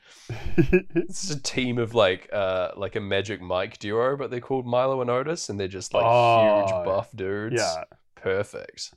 It's 0.57 1.29
a 1.31 1.39
team 1.39 1.77
of 1.79 1.93
like 1.95 2.29
uh 2.33 2.69
like 2.77 2.95
a 2.95 2.99
Magic 2.99 3.41
Mike 3.41 3.77
duo, 3.79 4.15
but 4.17 4.29
they're 4.31 4.39
called 4.39 4.65
Milo 4.65 5.01
and 5.01 5.09
Otis, 5.09 5.49
and 5.49 5.59
they're 5.59 5.67
just 5.67 5.93
like 5.93 6.05
Oh, 6.05 6.59
huge 6.61 6.85
buff 6.85 7.09
dudes. 7.15 7.55
yeah. 7.57 7.83
Perfect. 8.15 8.93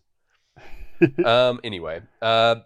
um 1.25 1.61
anyway, 1.65 2.03
uh 2.21 2.57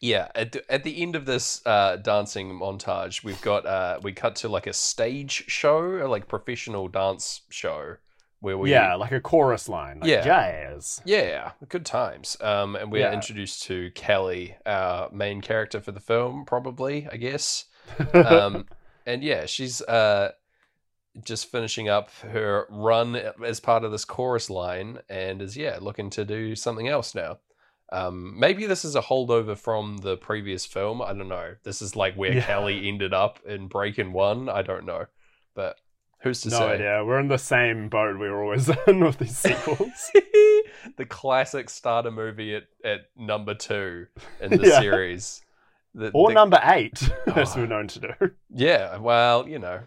yeah, 0.00 0.28
at 0.34 0.52
the, 0.52 0.70
at 0.72 0.84
the 0.84 1.00
end 1.00 1.16
of 1.16 1.24
this 1.24 1.62
uh, 1.64 1.96
dancing 1.96 2.50
montage, 2.50 3.24
we've 3.24 3.40
got 3.40 3.64
uh, 3.64 4.00
we 4.02 4.12
cut 4.12 4.36
to 4.36 4.50
like 4.50 4.66
a 4.66 4.72
stage 4.74 5.44
show, 5.48 6.04
a 6.04 6.08
like 6.08 6.28
professional 6.28 6.88
dance 6.88 7.40
show, 7.48 7.96
where 8.44 8.56
we 8.56 8.70
yeah, 8.70 8.94
like 8.94 9.10
a 9.12 9.20
chorus 9.20 9.68
line. 9.68 9.98
Like 10.00 10.10
Yeah. 10.10 10.20
jazz. 10.24 11.00
yeah, 11.04 11.52
good 11.68 11.84
times. 11.86 12.36
Um, 12.40 12.76
and 12.76 12.92
we're 12.92 13.00
Yeah. 13.08 13.12
introduced 13.14 13.62
to 13.64 13.90
Kelly, 13.92 14.54
our 14.64 15.10
main 15.10 15.40
character 15.40 15.80
for 15.80 15.90
the 15.92 16.00
film, 16.00 16.44
probably, 16.44 17.08
I 17.10 17.16
guess. 17.16 17.64
Um, 18.14 18.66
and 19.06 19.22
yeah, 19.24 19.46
she's 19.46 19.82
uh, 19.82 20.32
just 21.24 21.50
finishing 21.50 21.88
up 21.88 22.10
her 22.22 22.66
run 22.70 23.16
as 23.44 23.60
part 23.60 23.84
of 23.84 23.92
this 23.92 24.04
chorus 24.04 24.48
line, 24.50 24.98
and 25.08 25.40
is 25.42 25.56
yeah 25.56 25.78
looking 25.80 26.10
to 26.10 26.24
do 26.24 26.54
something 26.56 26.88
else 26.88 27.14
now. 27.14 27.38
Um, 27.92 28.38
maybe 28.40 28.66
this 28.66 28.84
is 28.84 28.96
a 28.96 29.02
holdover 29.02 29.56
from 29.56 29.98
the 29.98 30.16
previous 30.16 30.64
film. 30.66 31.00
I 31.02 31.12
don't 31.12 31.28
know. 31.28 31.54
This 31.62 31.82
is 31.82 31.94
like 31.94 32.14
where 32.16 32.32
Yeah. 32.32 32.44
Kelly 32.46 32.88
ended 32.88 33.12
up 33.12 33.38
in 33.44 33.68
Breaking 33.68 34.12
One. 34.12 34.48
I 34.48 34.62
don't 34.62 34.86
know, 34.86 35.06
but 35.54 35.78
Who's 36.24 36.40
to 36.42 36.50
no 36.50 36.58
say? 36.58 36.64
idea. 36.74 37.04
We're 37.04 37.20
in 37.20 37.28
the 37.28 37.38
same 37.38 37.88
boat 37.88 38.18
we 38.18 38.28
were 38.28 38.42
always 38.42 38.68
in 38.88 39.00
with 39.04 39.18
these 39.18 39.36
sequels. 39.38 40.10
the 40.96 41.06
classic 41.08 41.70
starter 41.70 42.10
movie 42.10 42.56
at, 42.56 42.64
at 42.84 43.00
number 43.16 43.54
two 43.54 44.06
in 44.40 44.50
the 44.56 44.66
Yeah. 44.68 44.80
series. 44.80 45.42
The- 45.94 46.10
or 46.12 46.28
the- 46.30 46.34
number 46.34 46.58
eight, 46.64 47.02
as 47.34 47.54
Oh. 47.56 47.60
we're 47.60 47.66
known 47.66 47.86
to 47.88 48.00
do. 48.00 48.08
Yeah, 48.50 48.96
well, 48.98 49.46
you 49.48 49.58
know, 49.60 49.80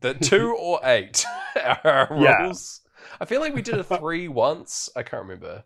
the 0.00 0.14
two 0.14 0.56
or 0.58 0.80
eight 0.82 1.24
are 1.56 1.80
our 1.84 2.18
Yeah. 2.20 2.42
rules. 2.42 2.80
I 3.20 3.24
feel 3.26 3.40
like 3.40 3.54
we 3.54 3.62
did 3.62 3.78
a 3.78 3.84
three 3.84 4.26
once. 4.28 4.88
I 4.96 5.02
can't 5.04 5.22
remember. 5.22 5.62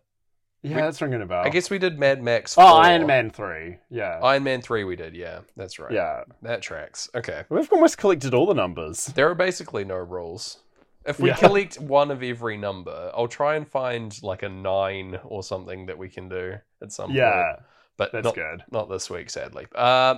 Yeah, 0.63 0.75
We- 0.75 0.81
that's 0.83 1.01
ringing 1.01 1.21
a 1.21 1.25
bell. 1.25 1.41
I 1.43 1.49
guess 1.49 1.69
we 1.69 1.79
did 1.79 1.97
Mad 1.99 2.21
Max. 2.21 2.55
Oh, 2.57 2.61
4. 2.61 2.81
Iron 2.83 3.07
Man 3.07 3.29
3. 3.31 3.77
Yeah. 3.89 4.19
Iron 4.21 4.43
Man 4.43 4.61
three. 4.61 4.83
We 4.83 4.95
did. 4.95 5.15
Yeah, 5.15 5.39
that's 5.57 5.79
right. 5.79 5.91
Yeah. 5.91 6.23
that 6.43 6.61
tracks. 6.61 7.09
Okay, 7.15 7.43
We've 7.49 7.71
almost 7.73 7.97
collected 7.97 8.33
all 8.33 8.45
the 8.45 8.53
numbers. 8.53 9.07
there 9.07 9.29
are 9.29 9.35
basically 9.35 9.83
no 9.85 9.95
rules. 9.95 10.59
If 11.05 11.19
we 11.19 11.29
Yeah. 11.29 11.35
collect 11.37 11.79
one 11.79 12.11
of 12.11 12.21
every 12.21 12.57
number, 12.57 13.11
I'll 13.15 13.27
try 13.27 13.55
and 13.55 13.67
find 13.67 14.15
like 14.21 14.43
a 14.43 14.49
nine 14.49 15.19
or 15.23 15.41
something 15.41 15.87
that 15.87 15.97
we 15.97 16.09
can 16.09 16.29
do 16.29 16.57
at 16.81 16.91
some 16.91 17.07
point. 17.07 17.17
Yeah, 17.17 17.55
but 17.97 18.11
that's 18.11 18.23
not 18.25 18.35
good. 18.35 18.63
not 18.71 18.87
this 18.87 19.09
week, 19.09 19.29
sadly. 19.31 19.65
Uh, 19.73 20.15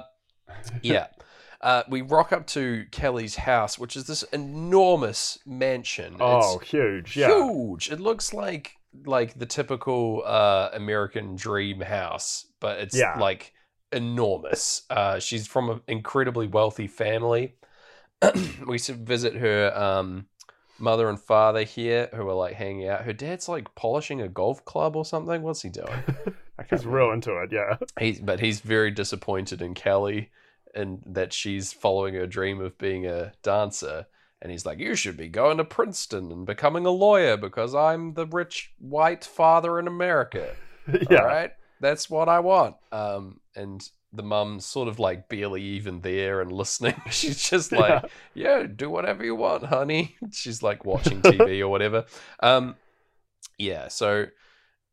yeah. 0.81 1.07
Uh, 1.61 1.81
we 1.87 2.01
rock 2.01 2.33
up 2.33 2.45
to 2.45 2.85
Kelly's 2.91 3.37
house, 3.37 3.79
which 3.79 3.95
is 3.95 4.05
this 4.05 4.23
enormous 4.33 5.39
mansion. 5.45 6.17
Oh, 6.19 6.57
it's 6.59 6.69
huge. 6.69 7.15
Yeah. 7.15 7.27
huge. 7.27 7.89
It 7.89 8.01
looks 8.01 8.33
like 8.33 8.75
like 9.05 9.37
the 9.37 9.45
typical 9.45 10.23
uh, 10.25 10.69
American 10.73 11.35
dream 11.35 11.81
house, 11.81 12.45
but 12.59 12.79
it's 12.79 12.95
Yeah. 12.95 13.17
like 13.19 13.53
enormous. 13.91 14.83
Uh, 14.89 15.19
she's 15.19 15.47
from 15.47 15.69
an 15.69 15.81
incredibly 15.87 16.47
wealthy 16.47 16.87
family. 16.87 17.55
we 18.67 18.75
s- 18.75 18.89
visit 18.89 19.35
her 19.35 19.75
um, 19.77 20.27
mother 20.77 21.09
and 21.09 21.19
father 21.19 21.63
here, 21.63 22.09
who 22.13 22.27
are 22.27 22.33
like 22.33 22.55
hanging 22.55 22.87
out. 22.87 23.03
Her 23.03 23.13
dad's 23.13 23.49
like 23.49 23.73
polishing 23.75 24.21
a 24.21 24.27
golf 24.29 24.63
club 24.65 24.95
or 24.95 25.05
something. 25.05 25.41
What's 25.41 25.61
he 25.61 25.69
doing? 25.69 26.03
I 26.59 26.63
He's 26.69 26.85
real 26.85 27.11
into 27.11 27.37
it. 27.41 27.51
Yeah. 27.51 27.77
He's 27.99 28.19
but 28.19 28.39
he's 28.39 28.59
very 28.61 28.91
disappointed 28.91 29.61
in 29.61 29.73
Kelly 29.73 30.31
and 30.75 31.03
that 31.05 31.33
she's 31.33 31.73
following 31.73 32.15
her 32.15 32.27
dream 32.27 32.61
of 32.61 32.77
being 32.77 33.05
a 33.05 33.33
dancer. 33.43 34.07
And 34.43 34.51
he's 34.51 34.65
like, 34.65 34.77
You 34.77 34.93
should 34.93 35.17
be 35.17 35.29
going 35.29 35.57
to 35.57 35.63
Princeton 35.63 36.31
and 36.31 36.45
becoming 36.45 36.85
a 36.85 36.91
lawyer 36.91 37.37
because 37.37 37.73
I'm 37.73 38.13
the 38.13 38.27
rich 38.27 38.71
white 38.77 39.23
father 39.23 39.79
in 39.79 39.87
America. 39.87 40.55
yeah. 41.09 41.21
All 41.21 41.25
right. 41.25 41.51
That's 41.79 42.09
what 42.09 42.29
I 42.29 42.41
want. 42.41 42.75
Um 42.91 43.39
and 43.55 43.89
the 44.13 44.23
mum's 44.23 44.65
sort 44.65 44.87
of 44.87 44.99
like 44.99 45.27
barely 45.27 45.63
even 45.63 46.01
there 46.01 46.39
and 46.39 46.51
listening. 46.51 47.01
She's 47.09 47.49
just 47.49 47.71
like, 47.71 48.05
yeah, 48.35 48.63
do 48.63 48.89
whatever 48.89 49.25
you 49.25 49.35
want, 49.35 49.63
honey. 49.63 50.15
She's 50.31 50.61
like 50.61 50.85
watching 50.85 51.21
TV 51.21 51.61
or 51.61 51.67
whatever. 51.67 52.05
Um, 52.41 52.75
yeah. 53.57 53.87
So, 53.87 54.27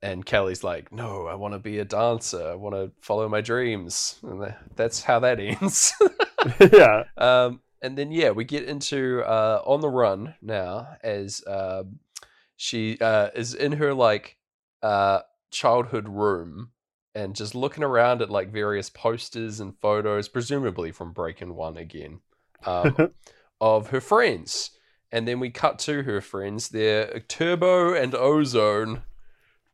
and 0.00 0.24
Kelly's 0.24 0.64
like, 0.64 0.90
no, 0.90 1.26
I 1.26 1.34
want 1.34 1.52
to 1.52 1.58
be 1.58 1.78
a 1.78 1.84
dancer. 1.84 2.50
I 2.50 2.54
want 2.54 2.74
to 2.74 2.90
follow 3.02 3.28
my 3.28 3.42
dreams, 3.42 4.18
and 4.22 4.54
that's 4.74 5.02
how 5.02 5.20
that 5.20 5.38
ends. 5.38 5.92
yeah. 6.72 7.04
um, 7.18 7.60
and 7.82 7.96
then 7.96 8.12
yeah, 8.12 8.30
we 8.30 8.44
get 8.44 8.64
into 8.64 9.22
uh, 9.22 9.62
on 9.64 9.80
the 9.80 9.88
run 9.88 10.34
now 10.42 10.96
as 11.02 11.42
um, 11.46 12.00
she 12.56 12.98
uh, 13.00 13.28
is 13.34 13.54
in 13.54 13.72
her 13.72 13.94
like 13.94 14.36
uh, 14.82 15.20
childhood 15.50 16.08
room 16.08 16.70
and 17.14 17.34
just 17.34 17.54
looking 17.54 17.82
around 17.82 18.22
at 18.22 18.30
like 18.30 18.52
various 18.52 18.90
posters 18.90 19.60
and 19.60 19.78
photos, 19.78 20.28
presumably 20.28 20.92
from 20.92 21.12
Breaking 21.12 21.54
One 21.54 21.76
again, 21.76 22.20
um, 22.64 23.12
of 23.60 23.88
her 23.88 24.00
friends. 24.00 24.70
And 25.12 25.26
then 25.26 25.40
we 25.40 25.50
cut 25.50 25.78
to 25.80 26.04
her 26.04 26.20
friends. 26.20 26.68
They're 26.68 27.20
Turbo 27.20 27.94
and 27.94 28.14
Ozone. 28.14 29.02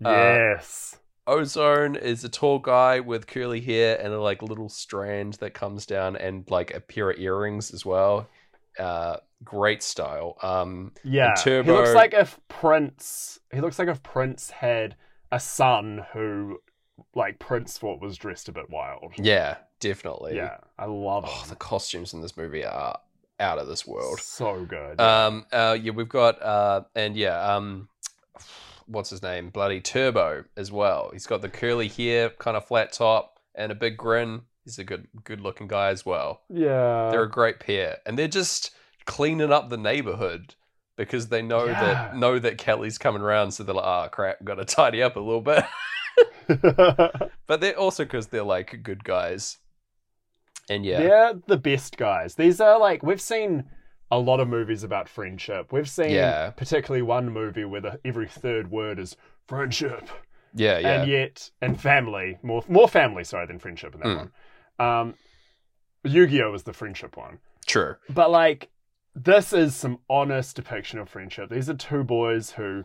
Uh, 0.04 0.10
yes. 0.10 0.96
Ozone 1.26 1.97
is 1.97 2.25
a 2.25 2.28
tall 2.28 2.59
guy 2.59 3.00
with 3.00 3.26
curly 3.26 3.61
hair 3.61 3.99
and 4.00 4.12
a 4.12 4.21
like 4.21 4.42
little 4.42 4.68
strand 4.68 5.35
that 5.35 5.54
comes 5.54 5.86
down 5.86 6.17
and 6.17 6.49
like 6.50 6.75
a 6.75 6.80
pair 6.80 7.10
of 7.10 7.19
earrings 7.19 7.73
as 7.75 7.84
well. 7.84 8.28
Uh, 8.78 9.17
great 9.43 9.82
style. 9.82 10.36
Um, 10.43 10.93
Yeah. 11.02 11.34
Turbo- 11.34 11.73
He 11.73 11.78
looks 11.78 11.95
like 11.95 12.15
if 12.15 12.39
Prince. 12.49 13.41
He 13.52 13.60
looks 13.60 13.78
like 13.78 13.89
if 13.89 14.02
Prince 14.02 14.50
had 14.50 14.97
a 15.32 15.41
son 15.41 16.04
who, 16.12 16.58
like 17.15 17.39
Prince 17.39 17.78
thought 17.78 18.00
was 18.00 18.17
dressed 18.17 18.49
a 18.49 18.52
bit 18.52 18.71
wild. 18.71 19.12
yeah, 19.19 19.56
definitely. 19.80 20.36
Yeah. 20.36 20.58
I 20.78 20.84
love 20.86 21.25
Oh, 21.26 21.41
him. 21.43 21.49
the 21.49 21.56
costumes 21.56 22.12
in 22.15 22.21
this 22.21 22.36
movie 22.36 22.65
are 22.65 22.99
out 23.41 23.58
of 23.58 23.67
this 23.67 23.86
world. 23.86 24.21
So 24.21 24.65
good. 24.65 25.00
Um, 25.00 25.45
uh, 25.52 25.76
yeah, 25.80 25.93
we've 25.93 26.08
got 26.08 26.41
uh, 26.43 26.82
and 26.95 27.17
yeah, 27.17 27.39
um, 27.54 27.89
what's 28.86 29.10
his 29.10 29.22
name? 29.22 29.50
Bloody 29.50 29.80
Turbo 29.80 30.44
as 30.56 30.70
well. 30.72 31.10
He's 31.12 31.26
got 31.26 31.42
the 31.42 31.49
curly 31.49 31.88
hair, 31.88 32.30
kind 32.30 32.56
of 32.56 32.64
flat 32.66 32.92
top, 32.92 33.38
and 33.54 33.70
a 33.72 33.75
big 33.75 33.96
grin. 33.96 34.42
He's 34.64 34.78
a 34.78 34.84
good, 34.84 35.06
good-looking 35.25 35.68
guy 35.68 35.88
as 35.90 36.04
well. 36.04 36.42
yeah. 36.49 37.08
They're 37.10 37.22
a 37.22 37.30
great 37.30 37.60
pair, 37.60 37.99
and 38.04 38.18
they're 38.18 38.26
just 38.28 38.72
cleaning 39.04 39.52
up 39.52 39.68
the 39.68 39.76
neighborhood 39.76 40.54
because 40.96 41.28
they 41.28 41.42
know 41.42 41.66
Yeah. 41.66 41.80
that 41.80 42.16
know 42.16 42.38
that 42.38 42.58
Kelly's 42.58 42.99
coming 42.99 43.22
around. 43.22 43.52
So 43.52 43.62
they're 43.62 43.75
like, 43.75 43.84
"Ah, 43.84 44.08
crap, 44.08 44.42
got 44.44 44.56
to 44.56 44.64
tidy 44.76 45.02
up 45.02 45.16
a 45.16 45.20
little 45.20 45.40
bit." 45.42 45.64
but 47.46 47.60
they're 47.60 47.78
also 47.78 48.04
because 48.04 48.28
they're 48.28 48.42
like 48.42 48.82
good 48.82 49.04
guys, 49.04 49.58
and 50.68 50.84
yeah, 50.84 50.99
They're 50.99 51.34
the 51.46 51.56
best 51.56 51.96
guys. 51.96 52.34
These 52.34 52.60
are 52.60 52.78
like 52.78 53.02
we've 53.02 53.20
seen 53.20 53.64
a 54.10 54.19
lot 54.19 54.40
of 54.40 54.49
movies 54.49 54.84
about 54.84 55.08
friendship. 55.08 55.73
We've 55.73 55.88
seen 55.88 56.10
Yeah. 56.10 56.50
particularly 56.50 57.02
one 57.02 57.28
movie 57.30 57.64
where 57.64 57.80
the, 57.80 58.00
every 58.04 58.28
third 58.28 58.71
word 58.71 58.99
is 58.99 59.16
friendship, 59.47 60.08
yeah, 60.54 60.78
yeah, 60.78 61.00
and 61.02 61.10
yet 61.10 61.50
and 61.60 61.80
family 61.80 62.38
more 62.42 62.62
more 62.69 62.88
family 62.88 63.25
sorry 63.25 63.47
than 63.47 63.58
friendship 63.58 63.95
in 63.95 64.00
that 64.00 64.06
Mm. 64.08 64.16
one. 64.16 64.32
Um, 64.88 65.14
Yu-Gi-Oh 66.04 66.50
was 66.52 66.62
the 66.62 66.73
friendship 66.73 67.16
one, 67.16 67.38
true. 67.66 67.97
but 68.08 68.30
like 68.30 68.69
this 69.14 69.52
is 69.52 69.75
some 69.75 69.99
honest 70.10 70.56
depiction 70.56 70.99
of 70.99 71.08
friendship. 71.08 71.49
These 71.50 71.69
are 71.71 71.75
two 71.75 72.04
boys 72.04 72.50
who 72.52 72.84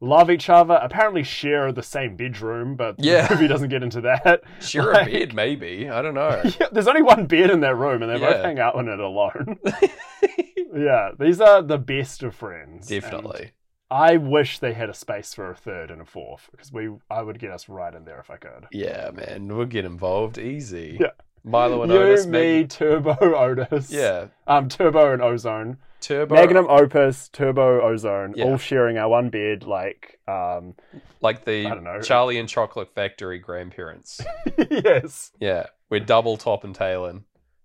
love 0.00 0.30
each 0.30 0.48
other. 0.50 0.74
Apparently 0.82 1.22
share 1.22 1.70
the 1.70 1.82
same 1.82 2.16
bedroom, 2.16 2.76
but 2.76 2.96
Yeah. 2.98 3.26
the 3.28 3.34
movie 3.34 3.46
doesn't 3.48 3.68
get 3.68 3.82
into 3.82 4.00
that. 4.02 4.42
Share 4.60 4.92
Like- 4.92 5.08
a 5.08 5.10
bed, 5.26 5.34
maybe. 5.34 5.88
I 5.90 6.00
don't 6.02 6.14
know. 6.14 6.42
Yeah, 6.60 6.68
there's 6.72 6.88
only 6.88 7.02
one 7.02 7.26
bed 7.26 7.50
in 7.50 7.60
that 7.60 7.76
room, 7.76 8.02
and 8.02 8.10
they 8.10 8.18
both 8.18 8.42
hang 8.42 8.58
out 8.58 8.74
in 8.76 8.88
it 8.88 9.00
alone. 9.00 9.58
yeah, 10.76 11.10
these 11.18 11.40
are 11.40 11.62
the 11.62 11.78
best 11.78 12.22
of 12.22 12.34
friends. 12.34 12.88
Definitely. 12.88 13.52
I 13.90 14.16
wish 14.16 14.58
they 14.58 14.72
had 14.72 14.90
a 14.90 14.94
space 14.94 15.32
for 15.32 15.50
a 15.50 15.54
third 15.54 15.90
and 15.92 16.00
a 16.00 16.04
fourth 16.04 16.48
because 16.50 16.72
we, 16.72 16.90
I 17.08 17.22
would 17.22 17.38
get 17.38 17.52
us 17.52 17.68
right 17.68 17.94
in 17.94 18.04
there 18.04 18.18
if 18.18 18.30
I 18.30 18.36
could. 18.36 18.66
Yeah, 18.72 19.10
man, 19.14 19.46
we'll 19.48 19.66
get 19.66 19.84
involved 19.84 20.38
easy. 20.38 20.98
Yeah. 21.00 21.10
Milo 21.44 21.82
and 21.84 21.92
you, 21.92 21.98
Otis. 21.98 22.26
me, 22.26 22.58
Mag- 22.62 22.70
Turbo, 22.70 23.16
Otis. 23.20 23.92
yeah, 23.92 24.26
Um, 24.48 24.68
Turbo 24.68 25.12
and 25.12 25.22
Ozone. 25.22 25.76
Turbo. 26.00 26.34
Magnum 26.34 26.66
Opus, 26.68 27.28
Turbo, 27.28 27.80
Ozone, 27.80 28.34
Yeah. 28.36 28.44
all 28.46 28.58
sharing 28.58 28.98
our 28.98 29.08
one 29.08 29.30
bed. 29.30 29.62
Like, 29.62 30.18
um, 30.26 30.74
like 31.20 31.44
the 31.44 31.66
I 31.66 31.70
don't 31.74 31.84
know. 31.84 32.00
Charlie 32.00 32.38
and 32.38 32.48
Chocolate 32.48 32.92
Factory 32.94 33.38
grandparents. 33.38 34.20
yes, 34.70 35.30
yeah, 35.40 35.66
we're 35.88 36.00
double 36.00 36.36
top 36.36 36.64
and 36.64 36.74
tailing 36.74 37.24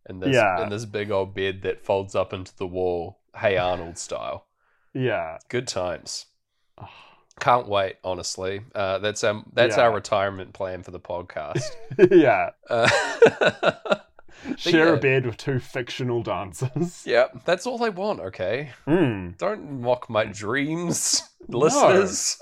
in 0.09 0.19
this 0.19 0.33
Yeah. 0.35 0.63
in 0.63 0.69
this 0.69 0.85
big 0.85 1.11
old 1.11 1.33
bed 1.33 1.61
that 1.63 1.83
folds 1.85 2.15
up 2.15 2.33
into 2.33 2.55
the 2.57 2.67
wall, 2.67 3.19
Hey 3.37 3.57
Arnold 3.57 3.97
style. 3.97 4.47
yeah. 4.93 5.37
Good 5.49 5.67
times. 5.67 6.25
Can't 7.39 7.67
wait, 7.67 7.95
honestly. 8.03 8.61
Uh, 8.75 8.99
that's 8.99 9.23
um, 9.23 9.45
that's 9.53 9.77
Yeah. 9.77 9.83
our 9.83 9.93
retirement 9.93 10.53
plan 10.53 10.83
for 10.83 10.91
the 10.91 10.99
podcast. 10.99 11.63
yeah. 12.11 12.49
Uh, 12.69 12.87
Share 14.57 14.87
yeah. 14.87 14.93
a 14.93 14.97
bed 14.97 15.25
with 15.25 15.37
two 15.37 15.59
fictional 15.59 16.23
dancers. 16.23 17.03
yeah, 17.05 17.27
that's 17.45 17.65
all 17.67 17.83
I 17.83 17.89
want. 17.89 18.19
Okay, 18.19 18.71
Mm. 18.87 19.37
don't 19.37 19.81
mock 19.81 20.09
my 20.09 20.25
dreams, 20.25 21.21
listeners. 21.47 22.37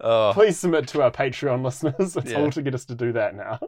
oh, 0.00 0.30
Please 0.34 0.58
submit 0.58 0.86
to 0.88 1.02
our 1.02 1.10
Patreon 1.10 1.64
listeners. 1.64 2.16
It's 2.16 2.30
Yeah. 2.30 2.40
all 2.40 2.50
to 2.50 2.62
get 2.62 2.74
us 2.74 2.84
to 2.86 2.94
do 2.94 3.12
that 3.12 3.34
now. 3.34 3.58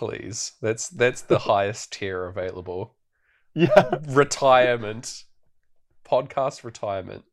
Please. 0.00 0.52
That's 0.62 0.88
that's 0.88 1.20
the 1.20 1.38
highest 1.40 1.92
tier 1.92 2.24
available. 2.26 2.96
Yeah. 3.52 3.96
Retirement, 4.06 5.24
podcast 6.08 6.62
retirement. 6.62 7.24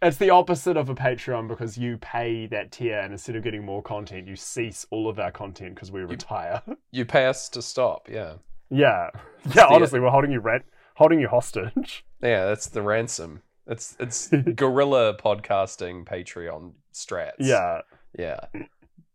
It's 0.00 0.16
the 0.16 0.30
opposite 0.30 0.78
of 0.78 0.88
a 0.88 0.94
Patreon 0.94 1.46
because 1.46 1.76
you 1.76 1.98
pay 1.98 2.46
that 2.46 2.72
tier 2.72 2.98
and 2.98 3.12
instead 3.12 3.36
of 3.36 3.42
getting 3.42 3.66
more 3.66 3.82
content, 3.82 4.26
you 4.26 4.34
cease 4.34 4.86
all 4.90 5.10
of 5.10 5.18
our 5.18 5.30
content 5.30 5.74
because 5.74 5.92
we 5.92 6.00
retire. 6.00 6.62
You 6.90 7.04
pay 7.04 7.26
us 7.26 7.50
to 7.50 7.60
stop. 7.60 8.08
Yeah, 8.10 8.36
yeah. 8.70 9.10
Yeah, 9.54 9.66
honestly, 9.68 10.00
we're 10.00 10.08
holding 10.08 10.32
you 10.32 10.40
rent 10.40 10.64
holding 10.94 11.20
you 11.20 11.28
hostage. 11.28 12.02
yeah. 12.22 12.46
That's 12.46 12.68
the 12.70 12.80
ransom. 12.82 13.42
It's 13.66 13.94
it's 14.00 14.28
guerrilla 14.28 15.18
podcasting 15.18 16.06
Patreon 16.06 16.72
strats. 16.94 17.32
Yeah. 17.40 17.82
Yeah. 18.18 18.40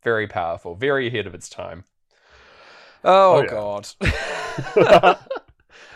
Very 0.04 0.28
powerful. 0.28 0.76
Very 0.76 1.08
ahead 1.08 1.26
of 1.26 1.34
its 1.34 1.50
time. 1.50 1.86
Oh, 3.04 3.38
Oh, 3.38 3.42
yeah. 3.42 3.50
God. 3.50 3.88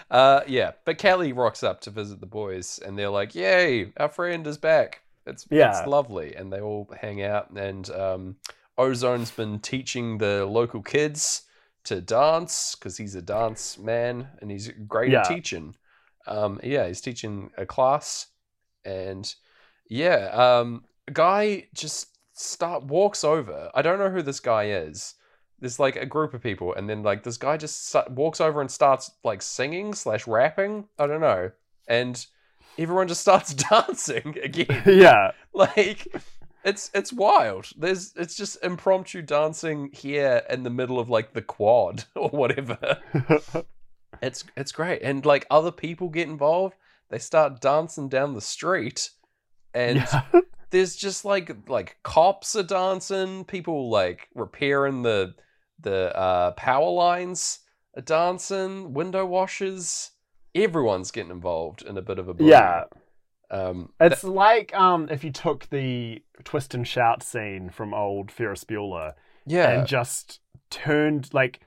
Uh, 0.10 0.41
yeah, 0.48 0.72
but 0.86 0.98
Kelly 0.98 1.34
rocks 1.34 1.63
up 1.63 1.82
to 1.82 1.89
visit 1.91 2.22
the 2.22 2.26
boys, 2.26 2.80
and 2.86 2.98
they're 2.98 3.10
like, 3.10 3.36
"Yay, 3.36 3.91
our 3.98 4.08
friend 4.08 4.48
is 4.48 4.58
back! 4.58 5.02
It's 5.26 5.46
Yeah. 5.50 5.78
it's 5.78 5.86
lovely." 5.86 6.34
And 6.34 6.52
they 6.52 6.62
all 6.62 6.88
hang 7.02 7.22
out, 7.22 7.50
and 7.52 7.89
um, 7.89 8.36
Ozone's 8.78 9.32
been 9.32 9.60
teaching 9.60 10.17
the 10.17 10.46
local 10.46 10.82
kids 10.82 11.41
to 11.84 12.00
dance 12.00 12.76
because 12.76 12.96
he's 12.96 13.15
a 13.15 13.22
dance 13.22 13.78
man 13.78 14.30
and 14.39 14.50
he's 14.50 14.70
great 14.88 15.12
Yeah. 15.12 15.20
at 15.22 15.26
teaching. 15.28 15.76
Um, 16.26 16.60
yeah, 16.63 16.88
he's 16.88 17.02
teaching 17.02 17.52
a 17.58 17.65
class, 17.65 18.28
and 18.86 19.34
yeah, 19.89 20.30
um, 20.32 20.86
a 21.10 21.12
guy 21.12 21.67
just 21.74 22.17
start 22.32 22.84
walks 22.86 23.26
over. 23.26 23.70
I 23.76 23.82
don't 23.82 24.00
know 24.00 24.10
who 24.10 24.22
this 24.22 24.39
guy 24.39 24.67
is. 24.70 25.15
There's 25.60 25.80
like 25.80 25.96
a 25.96 26.06
group 26.06 26.34
of 26.34 26.41
people, 26.41 26.74
and 26.74 26.89
then 26.89 27.04
like 27.04 27.24
this 27.24 27.38
guy 27.38 27.58
just 27.58 27.96
walks 28.10 28.39
over 28.39 28.62
and 28.62 28.70
starts 28.70 29.12
like 29.24 29.41
singing 29.41 29.93
slash 29.93 30.28
rapping. 30.28 30.86
I 31.00 31.08
don't 31.08 31.22
know, 31.22 31.52
and 31.88 32.26
everyone 32.78 33.08
just 33.08 33.22
starts 33.28 33.54
dancing 33.70 34.38
again. 34.43 34.84
yeah. 34.86 35.32
like 35.54 36.08
it's 36.63 36.91
it's 36.93 37.12
wild. 37.12 37.70
There's 37.78 38.13
it's 38.15 38.36
just 38.36 38.63
impromptu 38.63 39.22
dancing 39.22 39.89
here 39.93 40.43
in 40.50 40.63
the 40.63 40.70
middle 40.70 41.00
of 41.00 41.10
like 41.10 41.34
the 41.34 41.41
quad 41.41 42.04
or 42.15 42.30
whatever. 42.30 43.00
It's 44.22 44.43
it's 44.56 44.72
great, 44.72 45.02
and 45.02 45.26
like 45.26 45.46
other 45.50 45.72
people 45.72 46.10
get 46.10 46.28
involved. 46.28 46.76
They 47.10 47.20
start 47.20 47.62
dancing 47.62 48.10
down 48.10 48.34
the 48.34 48.41
street, 48.41 49.12
and 49.74 49.98
yeah. 49.98 50.24
there's 50.72 50.96
just 50.96 51.26
like 51.26 51.56
like 51.67 51.98
cops 52.04 52.56
are 52.56 52.63
dancing, 52.63 53.46
people 53.46 53.89
like 53.89 54.28
repairing 54.34 55.04
the 55.04 55.36
the 55.80 56.16
uh, 56.16 56.52
power 56.52 56.90
lines 56.90 57.60
are 57.96 58.02
dancing, 58.02 58.94
window 58.94 59.26
washers. 59.26 60.12
Everyone's 60.56 61.12
getting 61.12 61.32
involved 61.32 61.82
in 61.84 61.98
a 61.98 62.02
bit 62.02 62.20
of 62.20 62.30
a. 62.30 62.36
Yeah. 62.40 62.86
Um, 63.50 63.94
It's 64.02 64.24
like 64.24 64.76
um 64.76 65.08
if 65.10 65.24
you 65.24 65.32
took 65.32 65.70
the 65.70 66.22
twist 66.44 66.74
and 66.74 66.86
shout 66.86 67.24
scene 67.24 67.70
from 67.70 67.94
old 67.94 68.30
Ferris 68.30 68.66
Bueller 68.66 69.13
yeah, 69.46 69.70
and 69.70 69.88
just 69.88 70.42
turned 70.70 71.34
like 71.34 71.62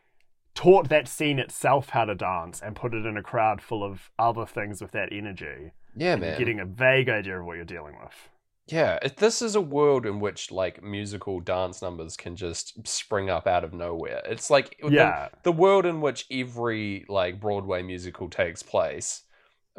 taught 0.55 0.90
that 0.90 1.09
scene 1.09 1.38
itself 1.38 1.90
how 1.90 2.05
to 2.05 2.14
dance 2.14 2.61
and 2.61 2.77
put 2.77 2.92
it 2.92 3.07
in 3.07 3.16
a 3.16 3.23
crowd 3.23 3.62
full 3.62 3.83
of 3.83 4.11
other 4.18 4.44
things 4.44 4.83
with 4.83 4.90
that 4.92 5.09
energy. 5.11 5.73
yeah, 5.96 6.16
man. 6.16 6.38
getting 6.38 6.61
a 6.61 6.66
vague 6.66 7.09
idea 7.09 7.40
of 7.40 7.46
what 7.46 7.57
you're 7.57 7.64
dealing 7.64 7.96
with. 8.03 8.29
Yeah, 8.70 8.98
it, 9.02 9.16
this 9.16 9.42
is 9.42 9.54
a 9.54 9.61
world 9.61 10.06
in 10.06 10.20
which 10.20 10.50
like 10.50 10.83
musical 10.83 11.40
dance 11.40 11.83
numbers 11.83 12.16
can 12.16 12.37
just 12.37 12.87
spring 12.87 13.28
up 13.30 13.46
out 13.46 13.64
of 13.64 13.72
nowhere. 13.72 14.22
It's 14.26 14.50
like 14.50 14.76
the- 14.83 14.90
Yeah. 14.92 15.28
the, 15.42 15.52
world 15.52 15.87
in 15.87 16.00
which 16.00 16.26
every 16.30 17.04
like 17.09 17.40
Broadway 17.40 17.83
musical 17.83 18.28
takes 18.28 18.62
place, 18.62 19.22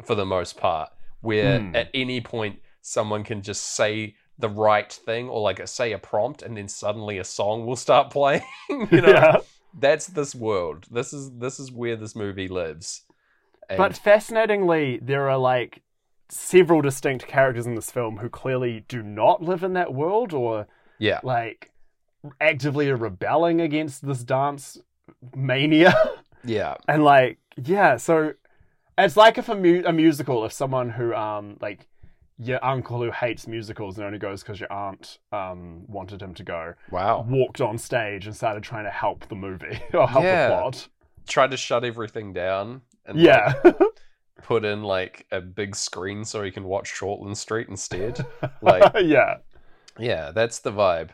for 0.04 0.14
the 0.14 0.26
most 0.26 0.56
part, 0.56 0.90
where 1.20 1.60
Hmm. 1.60 1.76
at 1.76 1.88
any 1.94 2.20
point 2.20 2.60
someone 2.80 3.24
can 3.24 3.42
just 3.42 3.62
say 3.76 4.16
the 4.38 4.48
right 4.48 4.92
thing 4.92 5.28
or 5.28 5.40
like 5.40 5.66
say 5.68 5.92
a 5.92 5.98
prompt 5.98 6.42
and 6.42 6.56
then 6.56 6.68
suddenly 6.68 7.18
a 7.18 7.24
song 7.24 7.64
will 7.66 7.76
start 7.76 8.10
playing. 8.18 8.42
you 8.68 8.86
know, 9.00 9.08
yeah. 9.08 9.36
that's 9.78 10.06
this 10.08 10.34
world. 10.34 10.86
This 10.90 11.12
is 11.12 11.30
this 11.38 11.60
is 11.60 11.70
where 11.70 11.96
this 11.96 12.14
movie 12.16 12.48
lives. 12.48 13.02
And 13.70 13.78
But 13.78 13.96
fascinatingly, 13.96 14.98
there 15.00 15.30
are 15.30 15.38
like 15.38 15.82
several 16.32 16.80
distinct 16.80 17.26
characters 17.26 17.66
in 17.66 17.74
this 17.74 17.90
film 17.90 18.16
who 18.16 18.28
clearly 18.28 18.84
do 18.88 19.02
not 19.02 19.42
live 19.42 19.62
in 19.62 19.74
that 19.74 19.92
world 19.92 20.32
or 20.32 20.66
yeah, 20.98 21.20
like 21.22 21.70
actively 22.40 22.88
are 22.88 22.96
rebelling 22.96 23.60
against 23.60 24.06
this 24.06 24.24
dance 24.24 24.78
mania. 25.34 25.94
yeah, 26.44 26.76
and 26.88 27.04
like, 27.04 27.38
yeah, 27.62 27.96
so 27.96 28.32
it's 28.96 29.16
like 29.16 29.36
if 29.38 29.48
a, 29.48 29.54
mu- 29.54 29.82
a 29.84 29.92
musical, 29.92 30.44
if 30.44 30.52
someone 30.52 30.90
who, 30.90 31.14
um, 31.14 31.56
like, 31.60 31.88
your 32.38 32.64
uncle 32.64 33.02
who 33.02 33.10
hates 33.10 33.46
musicals 33.46 33.98
and 33.98 34.06
only 34.06 34.18
goes 34.18 34.42
because 34.42 34.58
your 34.58 34.72
aunt 34.72 35.18
um, 35.32 35.84
wanted 35.86 36.20
him 36.20 36.34
to 36.34 36.42
go, 36.42 36.74
wow. 36.90 37.24
walked 37.28 37.60
on 37.60 37.76
stage 37.78 38.26
and 38.26 38.34
started 38.34 38.62
trying 38.62 38.84
to 38.84 38.90
help 38.90 39.28
the 39.28 39.34
movie 39.34 39.80
or 39.94 40.08
help 40.08 40.24
Yeah. 40.24 40.48
the 40.48 40.54
plot. 40.54 40.88
Tried 41.28 41.50
to 41.52 41.56
shut 41.56 41.84
everything 41.84 42.32
down. 42.32 42.80
And 43.06 43.22
like, 43.22 43.26
Yeah. 43.64 43.72
put 44.42 44.64
in 44.64 44.82
like 44.82 45.26
a 45.32 45.40
big 45.40 45.74
screen 45.76 46.24
so 46.24 46.42
you 46.42 46.52
can 46.52 46.64
watch 46.64 46.92
Shortland 46.92 47.36
Street 47.36 47.68
instead. 47.68 48.24
Like, 48.62 48.92
yeah. 49.04 49.38
yeah, 49.98 50.30
that's 50.32 50.60
the 50.60 50.72
vibe. 50.72 51.10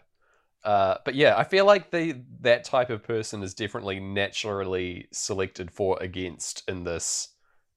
Uh, 0.64 0.96
but 1.04 1.14
yeah, 1.14 1.36
I 1.36 1.44
feel 1.44 1.64
like 1.64 1.90
the 1.90 2.20
that 2.40 2.64
type 2.64 2.90
of 2.90 3.02
person 3.02 3.42
is 3.42 3.54
definitely 3.54 4.00
naturally 4.00 5.08
selected 5.12 5.70
for 5.70 5.96
against 6.00 6.68
in 6.68 6.84
this 6.84 7.28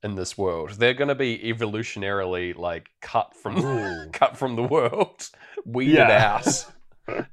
in 0.03 0.15
this 0.15 0.37
world. 0.37 0.71
They're 0.71 0.95
going 0.95 1.07
to 1.09 1.15
be 1.15 1.37
evolutionarily 1.37 2.55
like 2.57 2.89
cut 3.01 3.35
from 3.35 4.09
cut 4.13 4.35
from 4.35 4.55
the 4.55 4.63
world, 4.63 5.29
weeded 5.65 5.95
Yeah. 5.95 6.39
out. 6.41 6.65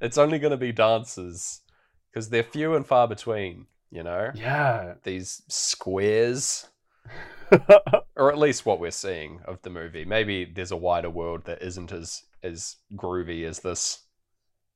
It's 0.01 0.17
only 0.17 0.39
going 0.39 0.51
to 0.51 0.57
be 0.57 0.71
dancers 0.71 1.61
because 2.11 2.29
they're 2.29 2.43
few 2.43 2.75
and 2.75 2.85
far 2.85 3.07
between. 3.07 3.65
You 3.91 4.03
know, 4.03 4.29
Yeah. 4.35 4.93
these 5.03 5.41
squares 5.47 6.67
or 8.15 8.31
at 8.31 8.37
least 8.37 8.65
what 8.65 8.79
we're 8.79 8.91
seeing 8.91 9.39
of 9.45 9.61
the 9.61 9.69
movie. 9.69 10.05
Maybe 10.05 10.45
there's 10.45 10.71
a 10.71 10.77
wider 10.77 11.09
world 11.09 11.45
that 11.45 11.61
isn't 11.61 11.91
as 11.91 12.23
as 12.43 12.77
groovy 12.95 13.45
as 13.45 13.59
this. 13.59 14.03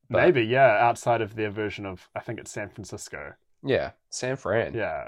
But- 0.10 0.22
Maybe, 0.24 0.44
yeah, 0.44 0.78
outside 0.80 1.22
of 1.22 1.36
their 1.36 1.50
version 1.50 1.86
of, 1.86 2.10
I 2.16 2.20
think 2.20 2.40
it's 2.40 2.52
San 2.52 2.70
Francisco. 2.70 3.34
Yeah, 3.64 3.92
San 4.10 4.36
Fran. 4.36 4.74
Yeah. 4.74 5.08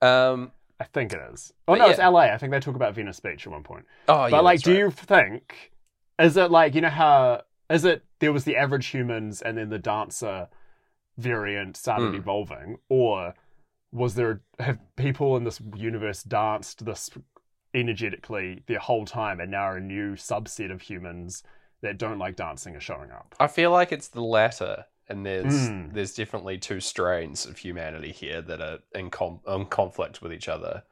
Um. 0.00 0.52
I 0.80 0.84
think 0.86 1.12
it 1.12 1.20
is. 1.32 1.52
Oh, 1.68 1.74
But 1.74 1.78
no, 1.78 1.88
it's. 1.90 1.98
LA. 2.00 2.20
I 2.22 2.38
think 2.38 2.50
they 2.50 2.58
talk 2.58 2.74
about 2.74 2.94
Venice 2.96 3.20
Beach 3.20 3.46
at 3.46 3.52
one 3.52 3.62
point. 3.62 3.84
Oh, 4.08 4.24
yeah. 4.24 4.30
but, 4.30 4.42
like, 4.42 4.62
do 4.62 4.72
right. 4.72 4.78
you 4.80 4.90
think, 4.90 5.70
is 6.18 6.36
it 6.36 6.50
like, 6.50 6.74
you 6.74 6.80
know 6.80 6.88
how, 6.88 7.42
is 7.70 7.84
it, 7.84 8.02
there 8.18 8.32
was 8.32 8.42
the 8.42 8.56
average 8.56 8.86
humans 8.86 9.42
and 9.42 9.56
then 9.56 9.68
the 9.68 9.78
dancer 9.78 10.48
variant 11.18 11.76
started 11.76 12.10
Hmm. 12.10 12.16
evolving? 12.16 12.78
Or 12.88 13.34
was 13.92 14.14
there, 14.14 14.40
have 14.58 14.78
people 14.96 15.36
in 15.36 15.44
this 15.44 15.60
universe 15.76 16.22
danced 16.22 16.84
this 16.84 17.10
energetically 17.74 18.62
their 18.66 18.78
whole 18.78 19.04
time 19.04 19.40
and 19.40 19.50
now 19.50 19.72
a 19.72 19.80
new 19.80 20.14
subset 20.14 20.70
of 20.70 20.82
humans 20.82 21.42
that 21.82 21.98
don't 21.98 22.18
like 22.18 22.36
dancing 22.36 22.76
are 22.76 22.80
showing 22.80 23.10
up? 23.10 23.34
I 23.40 23.46
feel 23.46 23.70
like 23.70 23.92
it's 23.92 24.08
the 24.08 24.22
latter, 24.22 24.86
and 25.08 25.24
there's 25.26 25.68
Mm. 25.68 25.92
there's 25.92 26.14
definitely 26.14 26.58
two 26.58 26.80
strains 26.80 27.46
of 27.46 27.58
humanity 27.58 28.12
here 28.12 28.40
that 28.42 28.60
are 28.60 28.78
in, 28.94 29.10
com- 29.10 29.40
in 29.46 29.66
conflict 29.66 30.22
with 30.22 30.32
each 30.32 30.48
other. 30.48 30.82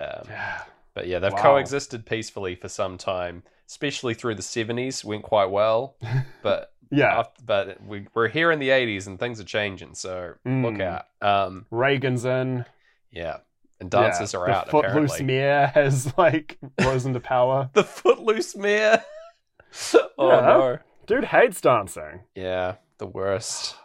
Um, 0.00 0.22
Yeah. 0.28 0.62
But 0.98 1.06
yeah, 1.06 1.20
they've 1.20 1.32
Wow. 1.32 1.42
coexisted 1.42 2.04
peacefully 2.04 2.56
for 2.56 2.68
some 2.68 2.98
time, 2.98 3.44
especially 3.68 4.14
through 4.14 4.34
the 4.34 4.42
'70s. 4.42 5.04
Went 5.04 5.22
quite 5.22 5.48
well, 5.50 5.94
but 6.42 6.72
Yeah. 6.90 7.20
Af- 7.20 7.28
but 7.46 7.80
we, 7.86 8.08
we're 8.14 8.26
here 8.26 8.50
in 8.50 8.58
the 8.58 8.70
80s 8.70 9.06
and 9.06 9.16
things 9.20 9.38
are 9.40 9.44
changing, 9.44 9.94
so 9.94 10.34
look 10.44 10.74
Mm. 10.74 10.82
out. 10.82 11.04
Um, 11.22 11.66
Reagan's 11.70 12.24
in. 12.24 12.64
yeah, 13.12 13.36
and 13.78 13.88
dancers 13.88 14.32
Yeah, 14.34 14.40
are 14.40 14.46
the 14.46 14.52
out 14.56 14.70
Footloose 14.70 15.12
apparently. 15.12 15.24
mayor 15.24 15.66
has 15.74 16.12
like 16.18 16.58
risen 16.80 17.12
to 17.12 17.20
power. 17.20 17.70
The 17.74 17.84
footloose 17.84 18.56
mayor. 18.56 19.04
oh 20.18 20.30
Yeah. 20.30 20.40
no! 20.40 20.78
Dude 21.06 21.24
hates 21.26 21.60
dancing. 21.60 22.22
Yeah, 22.34 22.74
the 22.98 23.06
worst. 23.06 23.76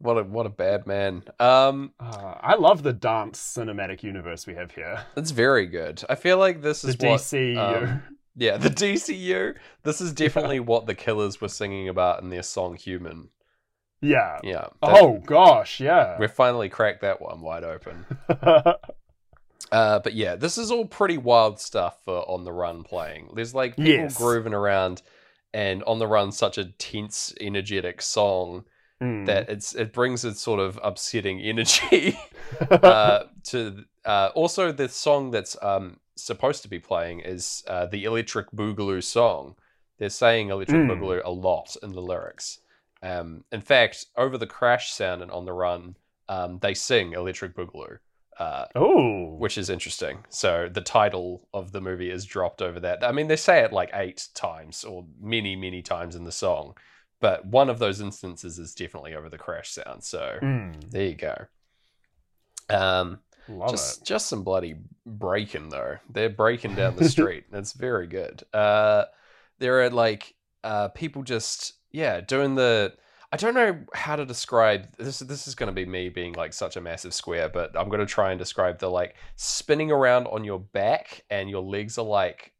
What 0.00 0.14
a 0.18 0.22
what 0.24 0.46
a 0.46 0.50
bad 0.50 0.86
man. 0.86 1.24
Um, 1.40 1.92
Uh, 1.98 2.34
I 2.40 2.54
love 2.54 2.82
the 2.82 2.92
dance 2.92 3.38
cinematic 3.40 4.02
universe 4.02 4.46
we 4.46 4.54
have 4.54 4.70
here. 4.70 5.04
it's 5.16 5.32
very 5.32 5.66
good. 5.66 6.02
I 6.08 6.14
feel 6.14 6.38
like 6.38 6.62
this 6.62 6.82
The 6.82 6.88
is 6.90 6.96
what. 6.98 7.20
DCU. 7.20 7.56
um, 7.58 8.02
yeah, 8.36 8.56
the 8.58 8.70
DCU. 8.70 9.56
This 9.82 10.00
is 10.00 10.12
definitely 10.24 10.60
what 10.60 10.86
the 10.86 10.94
Killers 10.94 11.40
were 11.40 11.48
singing 11.48 11.88
about 11.88 12.22
in 12.22 12.28
their 12.30 12.44
song 12.44 12.76
"Human." 12.76 13.30
yeah. 14.00 14.38
Yeah. 14.44 14.68
that- 14.80 15.02
Oh 15.02 15.18
gosh, 15.26 15.80
yeah. 15.80 16.16
We've 16.20 16.30
finally 16.30 16.68
cracked 16.68 17.00
that 17.00 17.20
one 17.20 17.40
wide 17.40 17.64
open. 17.64 18.06
Uh, 19.70 19.98
but 19.98 20.14
yeah, 20.14 20.34
this 20.34 20.56
is 20.56 20.70
all 20.70 20.86
pretty 20.86 21.18
wild 21.18 21.60
stuff 21.60 21.98
for 22.04 22.20
On 22.30 22.42
the 22.44 22.52
Run 22.52 22.84
playing. 22.84 23.30
There's 23.34 23.54
like 23.54 23.76
people 23.76 23.92
Yes. 24.04 24.16
grooving 24.16 24.54
around, 24.54 25.02
and 25.52 25.82
On 25.84 25.98
the 25.98 26.06
Run 26.06 26.32
such 26.32 26.56
a 26.56 26.64
tense, 26.64 27.34
energetic 27.38 28.00
song 28.00 28.64
Mm. 29.02 29.26
that 29.26 29.48
it's 29.48 29.74
it 29.76 29.92
brings 29.92 30.24
its 30.24 30.40
sort 30.40 30.58
of 30.58 30.78
upsetting 30.82 31.40
energy 31.52 32.18
uh, 32.70 33.24
to. 33.44 33.84
Uh, 34.04 34.30
also, 34.34 34.72
the 34.72 34.88
song 34.88 35.30
that's 35.30 35.56
um, 35.62 36.00
supposed 36.16 36.62
to 36.62 36.68
be 36.68 36.78
playing 36.78 37.20
is 37.20 37.62
uh, 37.68 37.86
the 37.86 38.04
Electric 38.04 38.50
Boogaloo 38.50 39.02
song. 39.04 39.54
They're 39.98 40.08
saying 40.08 40.50
Electric 40.50 40.80
Mm. 40.82 40.90
Boogaloo 40.90 41.22
a 41.24 41.30
lot 41.30 41.76
in 41.82 41.92
the 41.92 42.00
lyrics. 42.00 42.60
Um, 43.02 43.44
in 43.52 43.60
fact, 43.60 44.06
over 44.16 44.38
the 44.38 44.46
crash 44.46 44.90
sound 44.92 45.22
and 45.22 45.30
On 45.30 45.44
the 45.44 45.52
Run, 45.52 45.94
um, 46.28 46.58
they 46.60 46.74
sing 46.74 47.12
Electric 47.12 47.54
Boogaloo. 47.54 47.98
Uh, 48.38 48.66
oh, 48.76 49.34
which 49.36 49.58
is 49.58 49.68
interesting. 49.68 50.24
So 50.28 50.68
the 50.72 50.80
title 50.80 51.48
of 51.52 51.72
the 51.72 51.80
movie 51.80 52.10
is 52.10 52.24
dropped 52.24 52.62
over 52.62 52.78
that. 52.80 53.02
I 53.02 53.10
mean, 53.10 53.26
they 53.26 53.36
say 53.36 53.60
it 53.64 53.72
like 53.72 53.90
eight 53.94 54.28
times 54.34 54.84
or 54.84 55.04
many, 55.20 55.56
many 55.56 55.82
times 55.82 56.14
in 56.14 56.22
the 56.22 56.30
song, 56.32 56.74
but 57.20 57.46
one 57.46 57.68
of 57.70 57.78
those 57.78 58.00
instances 58.00 58.58
is 58.58 58.74
definitely 58.74 59.14
over 59.14 59.28
the 59.28 59.38
crash 59.38 59.70
sound. 59.70 60.04
So 60.04 60.38
Mm. 60.42 60.90
there 60.90 61.06
you 61.06 61.14
go. 61.14 61.46
Um, 62.70 63.20
Love 63.48 63.70
just 63.70 64.02
it. 64.02 64.04
just 64.04 64.26
some 64.28 64.44
bloody 64.44 64.76
breaking 65.06 65.70
though. 65.70 65.96
They're 66.10 66.28
breaking 66.28 66.74
down 66.74 66.96
the 66.96 67.08
street. 67.08 67.44
That's 67.50 67.72
very 67.72 68.06
good. 68.06 68.42
Uh, 68.52 69.04
there 69.58 69.82
are 69.82 69.90
like 69.90 70.34
uh 70.64 70.88
people 70.88 71.22
just 71.22 71.74
yeah 71.92 72.20
doing 72.20 72.54
the. 72.54 72.94
I 73.30 73.36
don't 73.36 73.52
know 73.54 73.78
how 73.92 74.16
to 74.16 74.24
describe 74.24 74.86
this. 74.96 75.18
This 75.18 75.46
is 75.46 75.54
going 75.54 75.66
to 75.66 75.72
be 75.74 75.84
me 75.84 76.08
being 76.08 76.32
like 76.32 76.54
such 76.54 76.76
a 76.76 76.80
massive 76.80 77.12
square, 77.12 77.50
but 77.50 77.78
I'm 77.78 77.90
going 77.90 78.00
to 78.00 78.06
try 78.06 78.30
and 78.30 78.38
describe 78.38 78.78
the 78.78 78.88
like 78.88 79.16
spinning 79.36 79.90
around 79.90 80.26
on 80.28 80.44
your 80.44 80.58
back 80.58 81.24
and 81.28 81.50
your 81.50 81.62
legs 81.62 81.98
are 81.98 82.06
like 82.06 82.52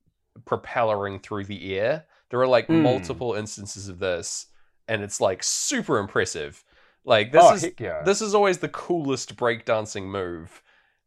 propellering 0.44 1.20
through 1.20 1.44
the 1.46 1.78
air. 1.78 2.04
There 2.30 2.40
are 2.40 2.46
like 2.48 2.66
Hmm. 2.66 2.82
multiple 2.82 3.34
instances 3.34 3.88
of 3.88 3.98
this, 3.98 4.46
and 4.86 5.02
it's 5.02 5.20
like 5.20 5.42
super 5.42 5.98
impressive. 5.98 6.64
Like 7.04 7.32
this 7.32 7.44
oh, 7.44 7.54
is 7.54 7.70
yeah. 7.78 8.02
this 8.02 8.20
is 8.20 8.34
always 8.34 8.58
the 8.58 8.68
coolest 8.68 9.36
breakdancing 9.36 10.04
move 10.04 10.62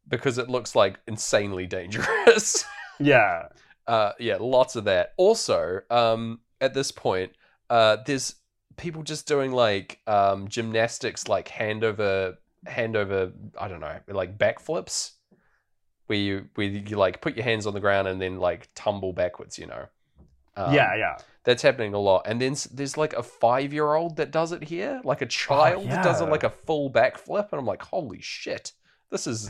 because 0.08 0.38
it 0.38 0.50
looks 0.50 0.76
like 0.76 1.00
insanely 1.08 1.68
dangerous. 1.68 2.66
yeah. 3.00 3.50
uh, 3.88 4.14
yeah, 4.20 4.38
lots 4.40 4.76
of 4.76 4.86
that. 4.86 5.14
Also, 5.18 5.82
um, 5.90 6.40
at 6.60 6.74
this 6.74 6.92
point, 6.92 7.34
uh, 7.70 7.98
there's 8.06 8.36
people 8.78 9.04
just 9.04 9.28
doing 9.28 9.52
like 9.52 10.00
um, 10.08 10.48
gymnastics, 10.48 11.28
like 11.28 11.50
hand 11.50 11.84
over 11.84 12.38
hand 12.66 12.96
over. 12.96 13.32
I 13.60 13.68
don't 13.68 13.80
know, 13.80 14.00
like 14.08 14.38
backflips, 14.38 15.12
where 16.08 16.18
you 16.20 16.48
where 16.56 16.68
you 16.68 16.98
like 16.98 17.22
put 17.22 17.36
your 17.36 17.44
hands 17.44 17.68
on 17.68 17.74
the 17.74 17.80
ground 17.80 18.08
and 18.08 18.20
then 18.20 18.38
like 18.38 18.70
tumble 18.74 19.14
backwards. 19.14 19.60
You 19.60 19.68
know. 19.68 19.86
Um, 20.58 20.74
yeah, 20.74 20.96
yeah. 20.96 21.18
that's 21.44 21.62
happening 21.62 21.94
a 21.94 22.00
lot. 22.00 22.24
And 22.26 22.42
then 22.42 22.52
s- 22.54 22.66
there's 22.66 22.98
like 22.98 23.14
a 23.14 23.24
five 23.24 23.74
year 23.74 23.94
old 23.94 24.18
that 24.18 24.32
does 24.32 24.52
it 24.52 24.64
here, 24.64 25.02
like 25.04 25.22
a 25.22 25.26
child 25.26 25.90
that 25.90 26.04
does 26.04 26.22
it 26.22 26.28
Oh, 26.28 26.32
like 26.32 26.44
a 26.44 26.50
full 26.50 26.92
backflip, 26.92 27.50
and 27.52 27.60
I'm 27.60 27.66
like, 27.66 27.82
holy 27.84 28.20
shit, 28.22 28.74
this 29.10 29.28
is 29.28 29.50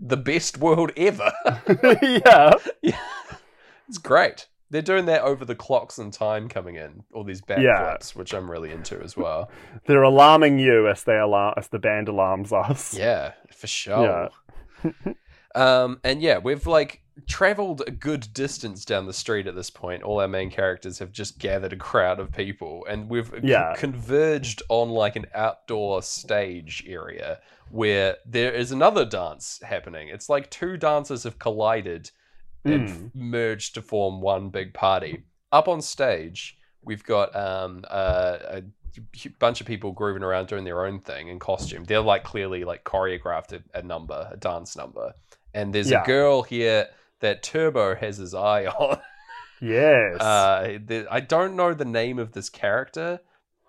the 0.00 0.16
best 0.16 0.58
world 0.58 0.92
ever. 0.96 1.30
yeah. 2.02 2.52
it's 3.88 3.98
great. 3.98 4.46
They're 4.70 4.82
doing 4.82 5.06
that 5.06 5.22
over 5.22 5.46
the 5.46 5.54
clocks 5.54 5.96
and 5.98 6.12
time 6.12 6.46
coming 6.48 6.74
in, 6.76 7.04
all 7.14 7.24
these 7.24 7.40
backflips, 7.40 7.62
Yeah. 7.62 7.96
which 8.18 8.34
I'm 8.34 8.50
really 8.50 8.70
into 8.70 9.00
as 9.02 9.16
well. 9.16 9.50
They're 9.86 10.02
alarming 10.02 10.58
you 10.58 10.88
as 10.88 11.04
they 11.04 11.16
alarm 11.18 11.54
as 11.56 11.68
the 11.68 11.78
band 11.78 12.08
alarms 12.08 12.52
us. 12.52 12.92
Yeah, 12.92 13.32
for 13.56 13.66
sure. 13.66 14.28
Um, 15.54 16.00
and 16.04 16.20
yeah, 16.22 16.38
we've 16.38 16.66
like 16.66 17.02
traveled 17.26 17.82
a 17.86 17.90
good 17.90 18.28
distance 18.32 18.84
down 18.84 19.06
the 19.06 19.12
street 19.12 19.46
at 19.48 19.54
this 19.56 19.70
point. 19.70 20.02
All 20.04 20.20
our 20.20 20.28
main 20.28 20.50
characters 20.50 20.98
have 21.00 21.10
just 21.10 21.38
gathered 21.38 21.72
a 21.72 21.76
crowd 21.76 22.20
of 22.20 22.30
people, 22.32 22.86
and 22.88 23.08
we've 23.08 23.32
Yeah. 23.42 23.74
converged 23.76 24.62
on 24.68 24.90
like 24.90 25.16
an 25.16 25.26
outdoor 25.34 26.02
stage 26.02 26.84
area 26.86 27.40
where 27.70 28.16
there 28.24 28.52
is 28.52 28.70
another 28.72 29.04
dance 29.04 29.60
happening. 29.64 30.08
It's 30.08 30.28
like 30.28 30.48
two 30.50 30.76
dancers 30.76 31.24
have 31.24 31.38
collided 31.38 32.10
and 32.64 32.88
Mm. 32.88 33.06
f- 33.06 33.14
merged 33.14 33.74
to 33.74 33.82
form 33.82 34.20
one 34.20 34.50
big 34.50 34.72
party. 34.74 35.22
Up 35.52 35.66
on 35.68 35.80
stage, 35.82 36.56
we've 36.82 37.04
got 37.04 37.34
um, 37.34 37.84
a, 37.90 38.62
a 38.62 39.30
bunch 39.38 39.60
of 39.60 39.66
people 39.66 39.92
grooving 39.92 40.22
around 40.22 40.48
doing 40.48 40.64
their 40.64 40.84
own 40.86 41.00
thing 41.00 41.28
in 41.28 41.38
costume. 41.38 41.84
They're 41.84 42.00
like 42.00 42.24
clearly 42.24 42.64
like 42.64 42.84
choreographed 42.84 43.52
a, 43.52 43.78
a 43.78 43.82
number, 43.82 44.28
a 44.32 44.36
dance 44.36 44.76
number. 44.76 45.12
And 45.54 45.74
there's 45.74 45.90
Yeah. 45.90 46.02
a 46.02 46.06
girl 46.06 46.42
here 46.42 46.88
that 47.20 47.42
Turbo 47.42 47.94
has 47.96 48.16
his 48.18 48.34
eye 48.34 48.66
on. 48.78 48.98
Yes. 49.60 50.20
Uh, 50.20 50.78
the, 50.84 51.06
I 51.10 51.20
don't 51.20 51.56
know 51.56 51.74
the 51.74 51.84
name 51.84 52.18
of 52.18 52.32
this 52.32 52.48
character. 52.48 53.20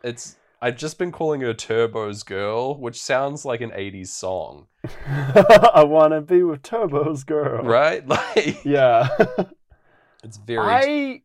It's 0.04 0.36
I've 0.62 0.76
just 0.78 0.98
been 1.00 1.12
calling 1.12 1.42
her 1.42 1.54
Turbo's 1.54 2.22
girl, 2.24 2.78
which 2.78 3.02
sounds 3.02 3.46
like 3.46 3.62
an 3.62 3.72
'80s 3.72 4.08
song, 4.10 4.68
I 5.08 5.84
want 5.86 6.12
to 6.14 6.22
be 6.22 6.44
with 6.44 6.62
Turbo's 6.64 7.24
girl. 7.24 7.64
right? 7.64 8.06
Like 8.08 8.64
Yeah. 8.66 9.08
it's 10.24 10.38
very 10.38 10.60
I 10.60 11.22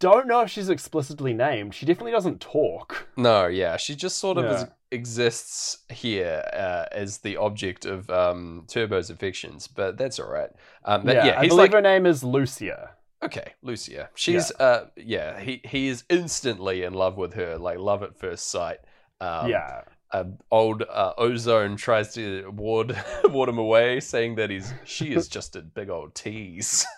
don't 0.00 0.26
know 0.26 0.40
if 0.42 0.50
she's 0.50 0.68
explicitly 0.68 1.32
named. 1.32 1.74
She 1.74 1.86
definitely 1.86 2.12
doesn't 2.12 2.40
talk. 2.40 3.08
No, 3.16 3.46
yeah, 3.46 3.76
she 3.78 3.94
just 3.94 4.18
sort 4.18 4.36
of 4.38 4.44
is, 4.44 4.62
Yeah. 4.62 4.68
Exists 4.92 5.78
here 5.90 6.44
uh, 6.52 6.84
as 6.92 7.18
the 7.18 7.36
object 7.36 7.84
of 7.84 8.08
um, 8.10 8.64
Turbo's 8.68 9.10
affections, 9.10 9.66
but 9.66 9.96
that's 9.96 10.20
all 10.20 10.30
right. 10.30 10.50
Um, 10.84 11.04
but 11.04 11.16
yeah, 11.16 11.26
yeah, 11.26 11.38
I 11.38 11.42
he's 11.42 11.48
believe 11.50 11.58
like 11.58 11.72
her 11.72 11.80
name 11.80 12.06
is 12.06 12.22
Lucia. 12.22 12.90
okay, 13.24 13.54
Lucia. 13.62 14.10
She's 14.14 14.50
uh, 14.52 14.86
yeah, 14.96 15.40
he 15.40 15.60
he 15.64 15.88
is 15.88 16.04
instantly 16.08 16.82
in 16.82 16.94
love 16.94 17.16
with 17.16 17.34
her, 17.34 17.58
like 17.58 17.78
love 17.78 18.02
at 18.02 18.16
first 18.16 18.48
sight. 18.50 18.78
Um, 19.20 19.48
yeah. 19.48 19.82
uh, 20.12 20.24
old 20.50 20.82
uh, 20.82 21.12
Ozone 21.16 21.76
tries 21.76 22.12
to 22.14 22.50
ward 22.50 22.96
ward 23.24 23.48
him 23.48 23.58
away, 23.58 24.00
saying 24.00 24.34
that 24.36 24.50
he's 24.50 24.72
she 24.84 25.14
is 25.14 25.28
just 25.36 25.56
a 25.56 25.62
big 25.62 25.90
old 25.90 26.14
tease. 26.14 26.86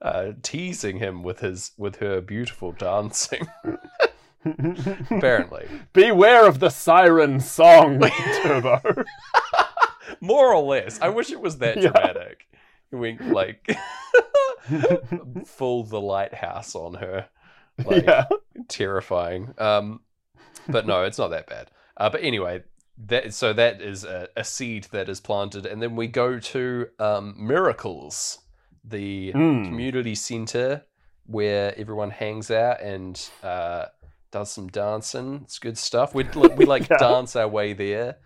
Uh, 0.00 0.30
teasing 0.44 1.00
him 1.00 1.24
with 1.24 1.40
his 1.40 1.72
with 1.76 1.96
her 1.96 2.20
beautiful 2.20 2.70
dancing. 2.70 3.48
Apparently, 4.44 5.66
Beware 5.92 6.46
of 6.46 6.58
the 6.60 6.70
siren 6.70 7.40
song, 7.40 8.00
Turbo. 8.42 8.80
more 10.20 10.52
or 10.54 10.62
less. 10.62 11.00
I 11.00 11.08
wish 11.08 11.30
it 11.30 11.40
was 11.40 11.58
that 11.58 11.76
Yeah. 11.76 11.90
dramatic. 11.90 12.46
Wink 12.90 13.20
like 13.20 13.68
full 15.46 15.84
the 15.84 16.00
lighthouse 16.00 16.74
on 16.74 16.94
her, 16.94 17.26
like 17.84 18.04
yeah. 18.06 18.24
terrifying. 18.68 19.54
Um, 19.58 20.00
but 20.68 20.86
no, 20.86 21.04
it's 21.04 21.18
not 21.18 21.28
that 21.28 21.46
bad. 21.48 21.70
Uh, 21.96 22.08
but 22.10 22.22
anyway, 22.22 22.62
that 23.06 23.34
so 23.34 23.52
that 23.52 23.80
is 23.82 24.04
a, 24.04 24.28
a 24.36 24.44
seed 24.44 24.84
that 24.92 25.08
is 25.08 25.20
planted, 25.20 25.66
and 25.66 25.82
then 25.82 25.96
we 25.96 26.06
go 26.06 26.38
to 26.38 26.86
um, 26.98 27.34
Miracles, 27.38 28.38
the 28.84 29.32
Mm. 29.34 29.66
community 29.66 30.14
center 30.14 30.84
where 31.26 31.78
everyone 31.78 32.08
hangs 32.10 32.50
out 32.50 32.80
and 32.80 33.28
uh, 33.42 33.84
does 34.30 34.50
some 34.50 34.68
dancing. 34.68 35.40
It's 35.44 35.58
good 35.58 35.78
stuff. 35.78 36.14
We 36.14 36.24
we 36.56 36.64
like 36.64 36.88
Yeah. 36.90 36.96
dance 36.98 37.34
our 37.36 37.48
way 37.48 37.72
there, 37.72 38.16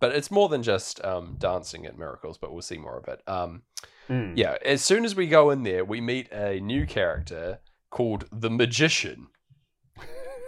but 0.00 0.14
it's 0.14 0.30
more 0.30 0.48
than 0.48 0.62
just 0.62 1.04
um, 1.04 1.36
dancing 1.38 1.86
at 1.86 1.98
Miracles. 1.98 2.38
But 2.38 2.52
we'll 2.52 2.62
see 2.62 2.78
more 2.78 2.96
of 2.98 3.08
it. 3.08 3.22
Um, 3.26 3.62
Mm. 4.08 4.32
yeah, 4.38 4.56
as 4.64 4.80
soon 4.82 5.04
as 5.04 5.14
we 5.14 5.26
go 5.26 5.50
in 5.50 5.64
there, 5.64 5.84
we 5.84 6.00
meet 6.00 6.32
a 6.32 6.60
new 6.60 6.86
character 6.86 7.58
called 7.90 8.24
the 8.32 8.48
Magician. 8.48 9.26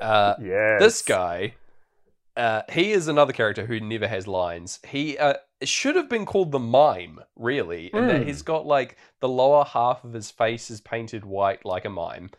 Uh, 0.00 0.34
Yes. 0.40 0.80
this 0.80 1.02
guy, 1.02 1.54
uh, 2.38 2.62
he 2.72 2.92
is 2.92 3.06
another 3.06 3.34
character 3.34 3.66
who 3.66 3.78
never 3.78 4.08
has 4.08 4.26
lines. 4.26 4.80
He 4.88 5.18
uh, 5.18 5.34
should 5.62 5.94
have 5.96 6.08
been 6.08 6.24
called 6.24 6.52
the 6.52 6.58
Mime, 6.58 7.20
really, 7.36 7.86
in 7.94 8.06
that 8.06 8.22
Mm. 8.22 8.24
he's 8.24 8.40
got 8.40 8.64
like 8.66 8.96
the 9.20 9.28
lower 9.28 9.64
half 9.64 10.04
of 10.04 10.14
his 10.14 10.30
face 10.30 10.70
is 10.70 10.80
painted 10.80 11.26
white 11.26 11.66
like 11.66 11.84
a 11.84 11.90
mime, 11.90 12.30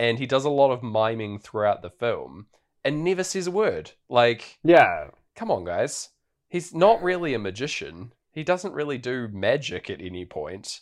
and 0.00 0.18
he 0.18 0.24
does 0.26 0.46
a 0.46 0.50
lot 0.50 0.70
of 0.72 0.82
miming 0.82 1.38
throughout 1.38 1.82
the 1.82 1.90
film 1.90 2.46
and 2.82 3.04
never 3.04 3.22
says 3.22 3.46
a 3.46 3.50
word. 3.50 3.92
Like, 4.08 4.58
Yeah. 4.64 5.08
come 5.36 5.50
on, 5.50 5.64
guys. 5.64 6.08
He's 6.48 6.72
not 6.74 7.02
really 7.02 7.34
a 7.34 7.38
magician. 7.38 8.14
He 8.32 8.42
doesn't 8.42 8.72
really 8.72 8.96
do 8.96 9.28
magic 9.28 9.90
at 9.90 10.00
any 10.00 10.24
point. 10.24 10.80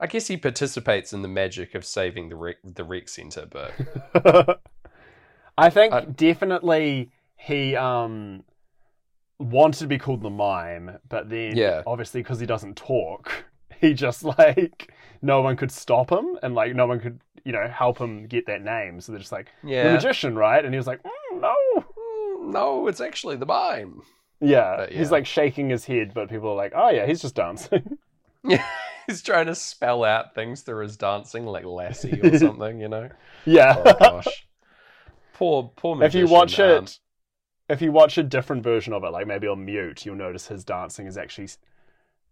I 0.00 0.08
guess 0.08 0.26
he 0.26 0.36
participates 0.36 1.12
in 1.12 1.22
the 1.22 1.28
magic 1.28 1.76
of 1.76 1.84
saving 1.84 2.28
the 2.28 2.34
rec, 2.36 2.56
the 2.64 2.82
rec 2.82 3.08
center, 3.08 3.46
but 3.46 3.72
I 5.56 5.70
think 5.70 5.94
I- 5.94 6.04
definitely 6.06 7.12
he 7.36 7.76
um 7.76 8.42
wanted 9.38 9.78
to 9.78 9.86
be 9.86 9.98
called 9.98 10.22
the 10.22 10.30
mime, 10.30 10.98
but 11.08 11.28
then 11.30 11.56
Yeah. 11.56 11.82
obviously 11.86 12.20
because 12.22 12.40
he 12.40 12.46
doesn't 12.46 12.76
talk, 12.76 13.44
he 13.80 13.94
just 13.94 14.24
like 14.24 14.92
no 15.22 15.42
one 15.42 15.56
could 15.56 15.70
stop 15.70 16.10
him 16.10 16.38
and 16.42 16.54
like 16.54 16.74
no 16.74 16.86
one 16.86 17.00
could 17.00 17.20
you 17.44 17.52
know 17.52 17.68
help 17.68 17.98
him 17.98 18.26
get 18.26 18.46
that 18.46 18.62
name. 18.62 19.00
So 19.00 19.12
they're 19.12 19.20
just 19.20 19.32
like 19.32 19.48
yeah. 19.62 19.84
the 19.84 19.92
magician, 19.94 20.36
right? 20.36 20.64
And 20.64 20.72
he 20.72 20.78
was 20.78 20.86
like, 20.86 21.02
mm, 21.02 21.40
no. 21.40 21.54
Mm, 21.76 22.52
no, 22.52 22.88
it's 22.88 23.00
actually 23.00 23.36
the 23.36 23.46
mime. 23.46 24.02
Yeah, 24.40 24.86
yeah. 24.90 24.98
he's 24.98 25.10
like 25.10 25.26
shaking 25.26 25.70
his 25.70 25.84
head, 25.84 26.12
but 26.14 26.28
people 26.28 26.50
are 26.50 26.56
like, 26.56 26.72
oh 26.74 26.90
yeah, 26.90 27.06
he's 27.06 27.22
just 27.22 27.34
dancing. 27.34 27.98
Yeah, 28.46 28.62
he's 29.06 29.22
trying 29.22 29.46
to 29.46 29.54
spell 29.54 30.04
out 30.04 30.34
things 30.34 30.60
through 30.60 30.82
his 30.82 30.98
dancing, 30.98 31.46
like 31.46 31.64
Lassie 31.64 32.20
or 32.22 32.38
something, 32.38 32.78
you 32.78 32.88
know. 32.88 33.08
yeah. 33.46 33.82
Oh 33.82 33.94
gosh, 33.98 34.46
poor 35.32 35.72
poor 35.76 35.96
magician. 35.96 36.24
if 36.24 36.28
you 36.28 36.34
watch 36.34 36.58
it, 36.58 36.78
um, 36.78 36.86
if 37.70 37.80
you 37.80 37.90
watch 37.90 38.18
a 38.18 38.22
different 38.22 38.62
version 38.62 38.92
of 38.92 39.02
it, 39.02 39.12
like 39.12 39.26
maybe 39.26 39.46
on 39.46 39.64
mute, 39.64 40.04
you'll 40.04 40.14
notice 40.14 40.46
his 40.46 40.62
dancing 40.62 41.06
is 41.06 41.16
actually. 41.16 41.48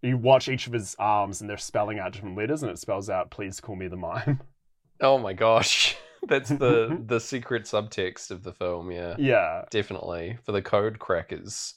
You 0.03 0.19
watch 0.19 0.49
each 0.49 0.67
of 0.67 0.73
his 0.73 0.97
arms, 0.99 1.41
and 1.41 1.49
they're 1.49 1.57
spelling 1.57 2.01
out 2.01 2.12
different 2.12 2.37
letters, 2.37 2.62
and 2.62 2.71
it 2.71 2.79
spells 2.79 3.09
out 3.09 3.31
"Please 3.31 3.61
call 3.61 3.77
me 3.77 3.87
the 3.87 3.97
mime." 3.97 4.41
oh 5.01 5.17
my 5.19 5.33
gosh, 5.33 5.97
that's 6.29 6.49
the 6.49 7.01
the 7.07 7.21
secret 7.21 7.65
subtext 7.65 8.31
of 8.31 8.43
the 8.43 8.53
film. 8.53 8.91
Yeah, 8.91 9.15
yeah, 9.19 9.65
definitely 9.71 10.38
for 10.43 10.53
the 10.53 10.62
code 10.62 10.99
crackers, 10.99 11.75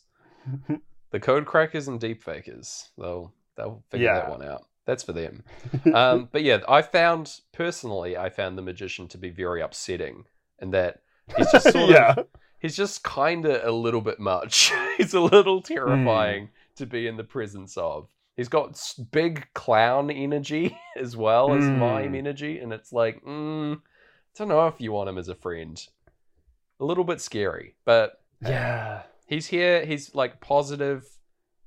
the 1.12 1.20
code 1.20 1.46
crackers 1.46 1.88
and 1.88 2.00
deep 2.00 2.24
fakers. 2.24 2.90
They'll 2.98 3.32
they'll 3.56 3.84
figure 3.92 4.14
that 4.14 4.30
one 4.30 4.44
out. 4.44 4.66
That's 4.86 5.04
for 5.04 5.14
them. 5.14 5.44
um, 5.94 6.30
but 6.32 6.44
yeah, 6.44 6.60
I 6.68 6.82
found 6.82 7.42
personally, 7.54 8.18
I 8.18 8.30
found 8.30 8.58
the 8.58 8.62
magician 8.64 9.08
to 9.10 9.18
be 9.18 9.30
very 9.30 9.62
upsetting, 9.62 10.26
and 10.60 10.74
that 10.74 11.02
he's 11.38 11.52
just 11.52 11.72
sort 11.72 11.92
yeah, 11.92 12.16
of 12.18 12.28
he's 12.60 12.76
just 12.76 13.04
kind 13.04 13.46
of 13.46 13.64
a 13.64 13.72
little 13.72 14.02
bit 14.02 14.20
much. 14.20 14.72
he's 14.98 15.14
a 15.14 15.22
little 15.22 15.62
terrifying 15.62 16.50
to 16.76 16.86
be 16.86 17.08
in 17.08 17.18
the 17.18 17.24
presence 17.24 17.78
of. 17.78 18.10
He's 18.36 18.50
got 18.50 18.78
big 19.12 19.48
clown 19.54 20.12
energy 20.12 20.78
as 20.98 21.16
well 21.16 21.54
as 21.54 21.70
Mm. 21.70 21.78
mime 21.78 22.16
energy, 22.16 22.60
and 22.60 22.74
it's 22.74 22.92
like, 22.92 23.24
mm, 23.24 23.78
I 23.78 23.80
don't 24.38 24.50
know 24.50 24.68
if 24.68 24.82
you 24.82 24.92
want 24.92 25.10
him 25.10 25.18
as 25.18 25.30
a 25.30 25.36
friend. 25.36 25.82
A 26.80 26.86
little 26.86 27.06
bit 27.06 27.22
scary, 27.22 27.76
but 27.86 28.22
Yeah. 28.42 29.04
he's 29.26 29.48
here. 29.48 29.86
He's 29.86 30.14
like 30.14 30.42
positive, 30.42 31.08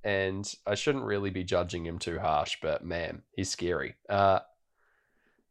and 0.05 0.53
I 0.67 0.75
shouldn't 0.75 1.05
really 1.05 1.31
be 1.31 1.43
judging 1.45 1.87
him 1.87 1.99
too 1.99 2.19
harsh. 2.19 2.59
But 2.61 2.85
man, 2.85 3.23
he's 3.35 3.49
scary. 3.51 3.95
Uh, 4.09 4.41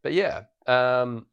but 0.04 0.14
yeah, 0.14 0.44
um, 0.68 1.26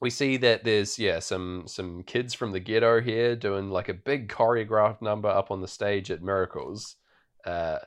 we 0.00 0.08
see 0.08 0.38
that 0.38 0.64
there's 0.64 0.98
yeah 0.98 1.18
some 1.18 1.64
some 1.66 2.02
kids 2.04 2.32
from 2.32 2.52
the 2.52 2.60
ghetto 2.60 3.00
here 3.02 3.36
doing 3.36 3.68
like 3.70 3.90
a 3.90 3.94
big 3.94 4.30
choreographed 4.30 5.02
number 5.02 5.28
up 5.28 5.50
on 5.50 5.60
the 5.60 5.68
stage 5.68 6.10
at 6.10 6.22
Miracles. 6.22 6.96
Uh, 7.44 7.78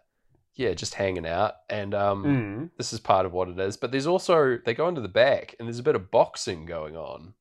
yeah, 0.56 0.74
just 0.74 0.96
hanging 0.96 1.26
out, 1.26 1.54
and 1.70 1.94
um, 1.94 2.24
Mm. 2.26 2.70
this 2.78 2.94
is 2.94 3.00
part 3.00 3.26
of 3.26 3.34
what 3.34 3.50
it 3.50 3.60
is. 3.60 3.78
But 3.78 3.92
there's 3.92 4.08
also 4.08 4.58
they 4.66 4.74
go 4.74 4.88
into 4.88 5.02
the 5.02 5.08
back, 5.08 5.56
and 5.58 5.68
there's 5.68 5.80
a 5.80 5.84
bit 5.84 5.96
of 5.96 6.12
boxing 6.12 6.66
going 6.66 6.96
on. 6.96 7.34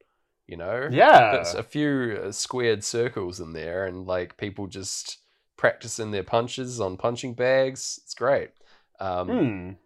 You 0.46 0.57
know, 0.57 0.88
Yeah. 0.90 1.33
there's 1.33 1.55
a 1.55 1.62
few 1.62 2.20
uh, 2.25 2.33
squared 2.33 2.83
circles 2.85 3.38
in 3.40 3.53
there, 3.53 3.87
and 3.87 4.07
like 4.07 4.37
people 4.37 4.66
just 4.66 5.18
practicing 5.57 6.11
their 6.11 6.25
punches 6.25 6.81
on 6.81 6.96
punching 6.96 7.35
bags. 7.35 8.01
It's 8.05 8.14
great. 8.14 8.51
Um, 8.99 9.29
Mm. 9.29 9.77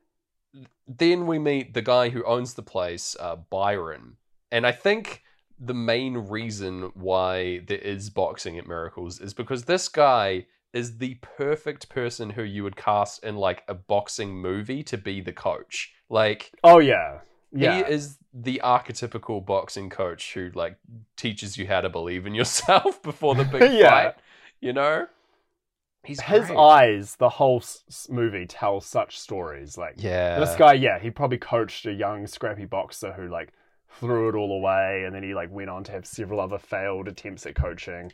Then 0.87 1.27
we 1.27 1.39
meet 1.39 1.75
the 1.75 1.83
guy 1.83 2.11
who 2.11 2.23
owns 2.25 2.55
the 2.55 2.63
place, 2.63 3.17
uh, 3.19 3.37
Byron, 3.37 4.17
and 4.53 4.67
I 4.67 4.73
think 4.73 5.23
the 5.59 5.75
main 5.75 6.17
reason 6.19 6.93
why 6.95 7.61
there 7.61 7.79
is 7.79 8.11
boxing 8.11 8.59
at 8.59 8.67
Miracles 8.67 9.19
is 9.21 9.33
because 9.35 9.65
this 9.65 9.89
guy 9.89 10.47
is 10.75 10.99
the 10.99 11.15
perfect 11.23 11.89
person 11.89 12.31
who 12.31 12.43
you 12.43 12.63
would 12.65 12.77
cast 12.77 13.25
in 13.25 13.37
like 13.37 13.63
a 13.69 13.75
boxing 13.75 14.37
movie 14.37 14.83
to 14.85 14.99
be 14.99 15.21
the 15.23 15.33
coach. 15.33 15.93
Like 16.11 16.53
Oh 16.63 16.79
yeah. 16.81 17.21
Yeah. 17.53 17.87
he 17.87 17.93
is 17.93 18.19
the 18.33 18.61
archetypical 18.65 19.45
boxing 19.45 19.89
coach 19.89 20.35
who 20.35 20.51
like 20.55 20.77
teaches 21.17 21.57
you 21.57 21.67
how 21.69 21.81
to 21.81 21.89
believe 21.89 22.27
in 22.27 22.35
yourself 22.35 23.03
before 23.11 23.35
the 23.37 23.45
big 23.45 23.63
Yeah. 23.73 23.91
fight. 23.91 24.15
You 24.61 24.73
know, 24.73 25.07
he's 26.03 26.21
His 26.21 26.47
great. 26.47 26.59
eyes, 26.59 27.17
the 27.17 27.29
whole 27.29 27.59
s- 27.59 28.09
movie 28.11 28.47
tells 28.47 28.87
such 28.87 29.19
stories. 29.19 29.79
Like 29.79 29.95
Yeah, 29.99 30.41
this 30.41 30.57
guy, 30.57 30.73
yeah, 30.75 30.99
he 30.99 31.11
probably 31.11 31.39
coached 31.39 31.87
a 31.87 31.93
young 31.93 32.27
scrappy 32.27 32.65
boxer 32.67 33.13
who 33.13 33.29
like 33.29 33.51
threw 34.01 34.29
it 34.29 34.35
all 34.35 34.53
away, 34.53 35.05
and 35.05 35.15
then 35.15 35.23
he 35.23 35.35
like 35.35 35.51
went 35.53 35.71
on 35.71 35.85
to 35.85 35.93
have 35.93 36.07
several 36.07 36.41
other 36.41 36.59
failed 36.59 37.09
attempts 37.09 37.47
at 37.47 37.55
coaching. 37.55 38.13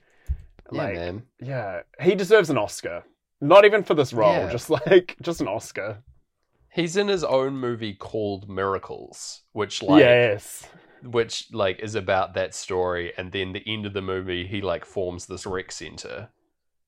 Yeah, 0.73 0.83
Like, 0.83 0.95
man. 0.95 1.23
yeah, 1.41 1.81
he 2.01 2.15
deserves 2.15 2.51
an 2.51 2.59
Oscar. 2.59 3.05
Not 3.41 3.65
even 3.65 3.83
for 3.83 3.95
this 3.95 4.13
role, 4.13 4.33
Yeah. 4.33 4.51
just 4.51 4.71
like 4.71 5.17
just 5.23 5.41
an 5.41 5.49
Oscar. 5.49 6.03
He's 6.73 6.97
in 6.97 7.09
his 7.09 7.25
own 7.25 7.55
movie 7.55 7.95
called 7.95 8.49
Miracles, 8.49 9.43
which 9.53 9.83
like 9.83 10.01
yes. 10.01 10.69
which 11.03 11.49
like 11.53 11.81
is 11.81 11.95
about 11.95 12.35
that 12.35 12.55
story, 12.55 13.13
and 13.17 13.33
then 13.33 13.53
the 13.53 13.65
end 13.67 13.87
of 13.87 13.93
the 13.95 14.03
movie, 14.03 14.47
he 14.47 14.61
like 14.61 14.85
forms 14.85 15.27
this 15.27 15.47
rec 15.47 15.73
center, 15.73 16.29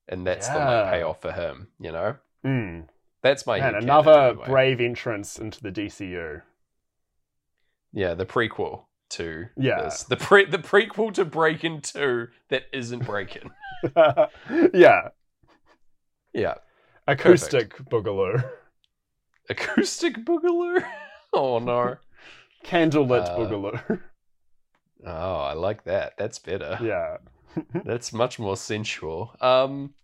and 0.09 0.27
that's 0.27 0.49
the 0.49 0.55
Yeah. 0.55 0.83
like, 0.83 0.91
payoff 0.93 1.21
for 1.23 1.33
him. 1.33 1.69
You 1.81 1.93
know, 1.93 2.17
Mm. 2.45 2.89
that's 3.23 3.47
my 3.47 3.59
And 3.59 3.77
headcanon 3.77 3.83
another 3.83 4.21
anyway. 4.31 4.47
brave 4.47 4.81
entrance 4.81 5.39
into 5.39 5.61
the 5.63 5.71
DCU. 5.73 6.43
Yeah, 7.93 8.15
the 8.15 8.27
prequel 8.27 8.85
to 9.13 9.47
Yeah. 9.57 9.83
this. 9.83 10.03
The 10.05 10.17
pre 10.17 10.45
the 10.45 10.59
prequel 10.59 11.13
to 11.15 11.25
Breaking 11.25 11.81
Two 11.81 12.29
that 12.49 12.65
isn't 12.73 13.05
Breaking. 13.07 13.51
yeah, 14.75 15.09
yeah. 16.33 16.55
acoustic 17.09 17.77
boogaloo, 17.91 18.49
Acoustic 19.51 20.17
Boogaloo? 20.25 20.85
Oh 21.35 21.59
no. 21.59 21.97
candlelit 22.65 23.25
Uh, 23.27 23.37
boogaloo. 23.39 24.01
Oh, 25.07 25.35
I 25.37 25.55
like 25.55 25.83
that. 25.85 26.13
That's 26.19 26.39
better. 26.39 26.79
yeah. 26.83 27.17
That's 27.85 28.13
much 28.13 28.39
more 28.39 28.57
sensual. 28.57 29.35
Um 29.41 29.95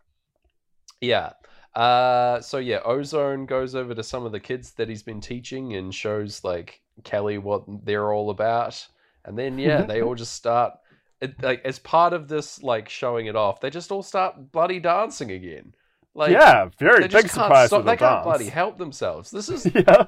Yeah. 1.02 1.32
Uh 1.74 2.40
so 2.40 2.58
yeah, 2.58 2.80
Ozone 2.84 3.44
goes 3.46 3.74
over 3.74 3.94
to 3.94 4.02
some 4.02 4.24
of 4.26 4.32
the 4.32 4.40
kids 4.40 4.72
that 4.72 4.88
he's 4.88 5.02
been 5.02 5.20
teaching 5.20 5.74
and 5.76 5.94
shows 5.94 6.42
like 6.44 6.80
Kelly 7.04 7.38
what 7.38 7.62
they're 7.84 8.12
all 8.12 8.30
about. 8.30 8.84
And 9.28 9.38
then 9.38 9.58
yeah, 9.58 9.82
they 9.82 10.00
all 10.02 10.14
just 10.14 10.32
start 10.34 10.72
it, 11.20 11.42
like 11.42 11.60
as 11.64 11.78
part 11.78 12.12
of 12.12 12.28
this 12.28 12.62
like 12.62 12.88
showing 12.88 13.26
it 13.26 13.36
off, 13.36 13.60
they 13.60 13.70
just 13.70 13.92
all 13.92 14.02
start 14.02 14.52
bloody 14.52 14.80
dancing 14.80 15.30
again. 15.30 15.74
Like 16.14 16.32
yeah, 16.32 16.68
very 16.78 17.02
they 17.02 17.08
big 17.08 17.12
can't 17.22 17.30
surprise 17.30 17.68
stop. 17.68 17.80
for 17.80 17.84
the 17.84 17.90
They 17.90 17.96
can't 17.96 18.16
dance. 18.16 18.24
bloody 18.24 18.48
help 18.48 18.78
themselves. 18.78 19.30
This 19.30 19.48
is 19.48 19.66
yeah. 19.74 20.04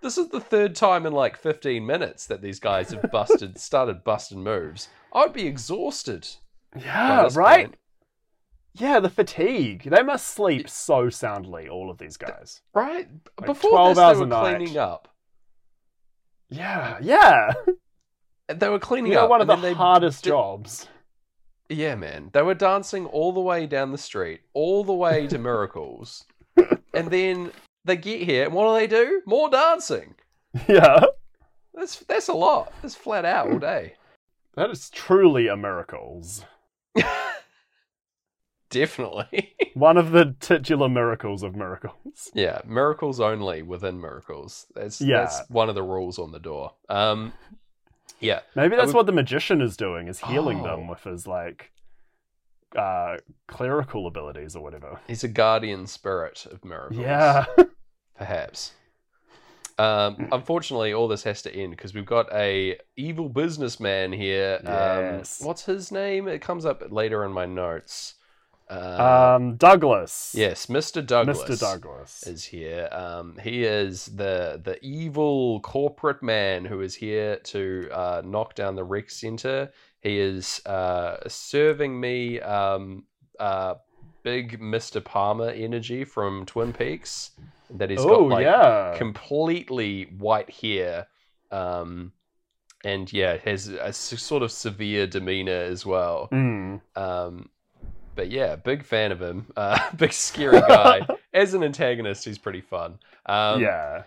this 0.00 0.18
is 0.18 0.28
the 0.28 0.40
third 0.40 0.74
time 0.74 1.06
in 1.06 1.12
like 1.12 1.36
15 1.36 1.86
minutes 1.86 2.26
that 2.26 2.42
these 2.42 2.58
guys 2.58 2.90
have 2.90 3.10
busted 3.12 3.58
started 3.68 4.02
busting 4.02 4.42
moves. 4.42 4.88
I'd 5.14 5.32
be 5.32 5.46
exhausted. 5.46 6.26
Yeah, 6.76 7.28
right? 7.34 7.66
point. 7.66 7.76
Yeah, 8.74 9.00
the 9.00 9.10
fatigue. 9.10 9.84
They 9.90 10.02
must 10.02 10.28
sleep 10.28 10.68
so 10.68 11.10
soundly, 11.10 11.68
all 11.68 11.90
of 11.90 11.98
these 11.98 12.16
guys. 12.16 12.60
Right? 12.74 13.08
Like 13.38 13.46
Before 13.46 13.70
12 13.70 13.88
this, 13.88 13.98
hours 13.98 14.16
they 14.16 14.20
were 14.20 14.26
night. 14.26 14.56
cleaning 14.56 14.76
up. 14.78 15.08
Yeah, 16.48 16.98
yeah. 17.00 17.52
They 18.54 18.68
were 18.68 18.78
cleaning 18.78 19.12
You 19.12 19.18
know, 19.18 19.24
up. 19.24 19.30
one 19.30 19.40
of 19.40 19.46
the 19.60 19.74
hardest 19.74 20.24
did- 20.24 20.30
jobs. 20.30 20.88
Yeah, 21.68 21.94
man. 21.94 22.30
They 22.32 22.42
were 22.42 22.54
dancing 22.54 23.06
all 23.06 23.32
the 23.32 23.40
way 23.40 23.66
down 23.66 23.92
the 23.92 23.98
street, 23.98 24.40
all 24.54 24.82
the 24.82 24.92
way 24.92 25.26
to 25.28 25.38
Miracles. 25.50 26.24
and 26.92 27.08
then 27.10 27.52
they 27.84 27.96
get 27.96 28.22
here, 28.22 28.44
and 28.46 28.54
what 28.54 28.66
do 28.66 28.74
they 28.80 28.86
do? 28.88 29.22
More 29.24 29.48
dancing. 29.48 30.14
Yeah. 30.68 31.04
That's 31.72 31.96
that's 32.00 32.26
a 32.28 32.32
lot. 32.34 32.72
That's 32.82 32.96
flat 32.96 33.24
out 33.24 33.50
all 33.50 33.58
day. 33.58 33.94
That 34.56 34.68
is 34.70 34.90
truly 34.90 35.46
a 35.46 35.56
miracles. 35.56 36.44
Definitely. 38.70 39.54
One 39.74 39.96
of 39.96 40.12
the 40.12 40.34
titular 40.40 40.88
miracles 40.88 41.42
of 41.42 41.56
miracles. 41.56 42.30
Yeah, 42.34 42.60
miracles 42.66 43.20
only 43.20 43.62
within 43.62 44.00
miracles. 44.00 44.66
That's 44.74 45.00
Yeah. 45.00 45.18
that's 45.20 45.48
one 45.48 45.68
of 45.68 45.74
the 45.74 45.82
rules 45.82 46.18
on 46.18 46.32
the 46.32 46.38
door. 46.40 46.72
Um, 46.88 47.32
yeah, 48.20 48.40
Maybe 48.54 48.76
that's 48.76 48.88
would- 48.88 48.96
what 48.96 49.06
the 49.06 49.12
magician 49.12 49.60
is 49.60 49.76
doing, 49.76 50.08
is 50.08 50.20
healing 50.20 50.62
them 50.62 50.80
Oh. 50.86 50.90
with 50.90 51.02
his 51.04 51.26
like 51.26 51.72
uh 52.76 53.16
clerical 53.48 54.06
abilities 54.06 54.54
or 54.54 54.62
whatever. 54.62 55.00
he's 55.08 55.24
a 55.24 55.28
guardian 55.28 55.86
spirit 55.86 56.46
of 56.50 56.64
miracles. 56.64 57.00
Yeah. 57.00 57.44
perhaps. 58.16 58.72
Um, 59.78 60.28
unfortunately, 60.32 60.92
all 60.92 61.08
this 61.08 61.22
has 61.24 61.42
to 61.42 61.54
end 61.54 61.70
because 61.72 61.94
we've 61.94 62.06
got 62.06 62.32
a 62.32 62.78
evil 62.96 63.28
businessman 63.28 64.12
here. 64.12 64.60
Yes. 64.62 65.40
Um, 65.40 65.46
what's 65.48 65.64
his 65.64 65.90
name? 65.90 66.28
It 66.28 66.40
comes 66.42 66.64
up 66.64 66.82
later 66.90 67.24
in 67.24 67.32
my 67.32 67.46
notes. 67.46 68.14
Uh, 68.70 69.34
um 69.36 69.56
Douglas. 69.56 70.32
yes, 70.34 70.66
Mr. 70.66 71.04
Douglas. 71.04 71.42
Mr. 71.42 71.58
Douglas. 71.58 72.26
is 72.26 72.44
here. 72.44 72.88
Um, 72.92 73.36
he 73.42 73.64
is 73.64 74.06
the 74.06 74.60
the 74.62 74.78
evil 74.84 75.60
corporate 75.60 76.22
man 76.22 76.64
who 76.64 76.80
is 76.80 76.94
here 76.94 77.36
to 77.36 77.88
uh, 77.92 78.22
knock 78.24 78.54
down 78.54 78.76
the 78.76 78.84
rec 78.84 79.10
center. 79.10 79.72
He 80.00 80.18
is 80.18 80.64
uh, 80.66 81.16
serving 81.28 82.00
me 82.00 82.40
um, 82.40 83.04
uh, 83.38 83.74
big 84.22 84.60
Mr. 84.60 85.04
Palmer 85.04 85.50
energy 85.50 86.04
from 86.04 86.46
Twin 86.46 86.72
Peaks. 86.72 87.32
That 87.70 87.90
he's 87.90 88.00
got 88.00 88.10
oh 88.10 88.24
like 88.24 88.44
yeah. 88.44 88.94
completely 88.96 90.04
white 90.18 90.50
hair. 90.50 91.06
Um, 91.50 92.12
and 92.84 93.12
yeah, 93.12 93.36
has 93.44 93.68
a 93.68 93.92
sort 93.92 94.42
of 94.42 94.50
severe 94.50 95.06
demeanor 95.06 95.52
as 95.52 95.84
well. 95.84 96.28
Mm. 96.32 96.80
Um, 96.96 97.50
but 98.20 98.30
yeah, 98.30 98.54
big 98.54 98.84
fan 98.84 99.12
of 99.12 99.22
him. 99.22 99.46
Uh, 99.56 99.78
big 99.96 100.12
scary 100.12 100.60
guy. 100.60 101.06
As 101.32 101.54
an 101.54 101.62
antagonist, 101.64 102.22
he's 102.26 102.36
pretty 102.36 102.60
fun. 102.60 102.98
Um, 103.24 103.62
yeah. 103.62 104.02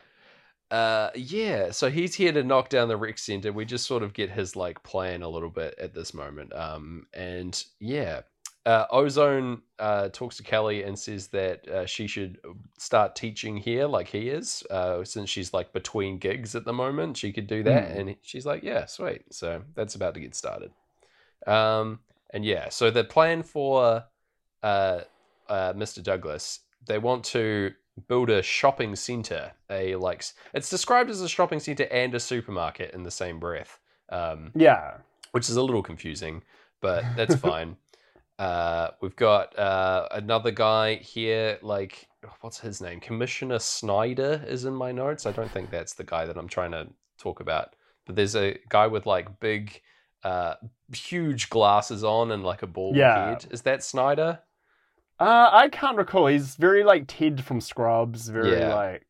Uh, 0.69 1.09
yeah. 1.15 1.71
So 1.71 1.89
he's 1.89 2.13
here 2.13 2.31
to 2.31 2.43
knock 2.43 2.69
down 2.69 2.89
the 2.89 2.97
rec 2.97 3.17
center. 3.17 3.51
We 3.51 3.65
just 3.65 3.87
sort 3.87 4.03
of 4.03 4.13
get 4.13 4.29
his 4.29 4.55
like 4.55 4.83
plan 4.83 5.23
a 5.23 5.29
little 5.29 5.49
bit 5.49 5.73
at 5.79 5.95
this 5.95 6.13
moment. 6.13 6.53
Um, 6.53 7.07
and 7.13 7.63
yeah, 7.79 8.21
uh, 8.67 8.85
Ozone 8.91 9.61
uh, 9.79 10.09
talks 10.09 10.37
to 10.37 10.43
Kelly 10.43 10.83
and 10.83 10.97
says 10.97 11.27
that 11.29 11.67
uh, 11.67 11.85
she 11.87 12.05
should 12.05 12.37
start 12.77 13.15
teaching 13.15 13.57
here, 13.57 13.87
like 13.87 14.07
he 14.09 14.29
is, 14.29 14.63
uh, 14.69 15.03
since 15.03 15.27
she's 15.29 15.53
like 15.55 15.73
between 15.73 16.19
gigs 16.19 16.55
at 16.55 16.65
the 16.65 16.73
moment. 16.73 17.17
She 17.17 17.33
could 17.33 17.47
do 17.47 17.63
that, 17.63 17.91
Hmm. 17.91 17.99
and 18.09 18.15
she's 18.21 18.45
like, 18.45 18.61
"Yeah, 18.63 18.85
sweet." 18.85 19.23
So 19.31 19.63
that's 19.73 19.95
about 19.95 20.13
to 20.13 20.19
get 20.19 20.35
started. 20.35 20.71
Um, 21.47 21.99
and 22.33 22.43
yeah, 22.43 22.69
so 22.69 22.91
the 22.91 23.03
plan 23.03 23.43
for 23.43 24.03
uh, 24.63 25.01
uh, 25.47 25.73
Mr. 25.73 26.01
Douglas, 26.03 26.59
they 26.87 26.97
want 26.97 27.23
to 27.25 27.71
build 28.07 28.29
a 28.29 28.41
shopping 28.41 28.95
center. 28.95 29.51
A 29.69 29.95
like, 29.95 30.23
it's 30.53 30.69
described 30.69 31.09
as 31.09 31.21
a 31.21 31.29
shopping 31.29 31.59
center 31.59 31.83
and 31.85 32.13
a 32.15 32.19
supermarket 32.19 32.93
in 32.93 33.03
the 33.03 33.11
same 33.11 33.39
breath, 33.39 33.79
um, 34.09 34.51
Yeah. 34.55 34.97
which 35.31 35.49
is 35.49 35.55
a 35.55 35.61
little 35.61 35.83
confusing, 35.83 36.41
but 36.81 37.03
that's 37.15 37.35
fine. 37.35 37.77
Uh, 38.39 38.89
we've 38.99 39.15
got 39.15 39.57
uh, 39.59 40.07
another 40.11 40.49
guy 40.51 40.95
here, 40.95 41.59
like 41.61 42.07
what's 42.41 42.59
his 42.59 42.81
name? 42.81 42.99
Commissioner 42.99 43.59
Snyder 43.59 44.43
is 44.47 44.65
in 44.65 44.73
my 44.73 44.91
notes. 44.91 45.25
I 45.25 45.31
don't 45.31 45.51
think 45.51 45.69
that's 45.69 45.93
the 45.93 46.03
guy 46.03 46.25
that 46.25 46.37
I'm 46.37 46.47
trying 46.47 46.71
to 46.71 46.87
talk 47.17 47.39
about. 47.41 47.75
But 48.05 48.15
there's 48.15 48.35
a 48.35 48.57
guy 48.69 48.87
with 48.87 49.05
like 49.05 49.39
big, 49.39 49.81
uh, 50.23 50.55
huge 50.93 51.49
glasses 51.49 52.03
on 52.03 52.31
and 52.31 52.43
like 52.43 52.61
a 52.63 52.67
bald 52.67 52.95
Yeah. 52.95 53.29
head. 53.31 53.45
Is 53.51 53.61
that 53.63 53.83
Snyder? 53.83 54.39
Uh, 55.19 55.49
I 55.51 55.69
can't 55.69 55.97
recall. 55.97 56.27
He's 56.27 56.55
very 56.55 56.83
like 56.83 57.05
Ted 57.07 57.43
from 57.43 57.61
Scrubs. 57.61 58.27
Very 58.29 58.57
Yeah. 58.59 58.73
like 58.73 59.07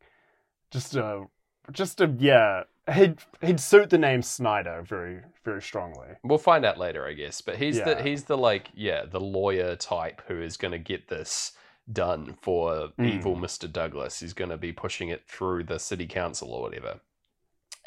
just 0.71 0.95
a 0.95 1.25
just 1.71 2.01
a 2.01 2.07
yeah. 2.17 2.63
He'd 2.93 3.19
he'd 3.41 3.59
suit 3.61 3.89
the 3.89 3.97
name 3.97 4.21
Snyder 4.21 4.81
very 4.83 5.21
very 5.45 5.61
strongly. 5.61 6.09
We'll 6.23 6.37
find 6.37 6.65
out 6.65 6.77
later, 6.77 7.07
I 7.07 7.13
guess. 7.13 7.41
But 7.41 7.55
he's 7.57 7.77
the 7.81 8.01
he's 8.01 8.25
the 8.25 8.37
like 8.37 8.69
yeah 8.73 9.05
the 9.05 9.21
lawyer 9.21 9.75
type 9.75 10.21
who 10.27 10.41
is 10.41 10.57
going 10.57 10.73
to 10.73 10.79
get 10.79 11.07
this 11.07 11.53
done 11.91 12.35
for 12.41 12.89
Mm. 12.99 13.13
evil 13.13 13.35
Mister 13.35 13.67
Douglas. 13.67 14.19
He's 14.19 14.33
going 14.33 14.49
to 14.51 14.57
be 14.57 14.73
pushing 14.73 15.09
it 15.09 15.25
through 15.27 15.63
the 15.65 15.79
city 15.79 16.07
council 16.07 16.51
or 16.53 16.61
whatever. 16.63 16.99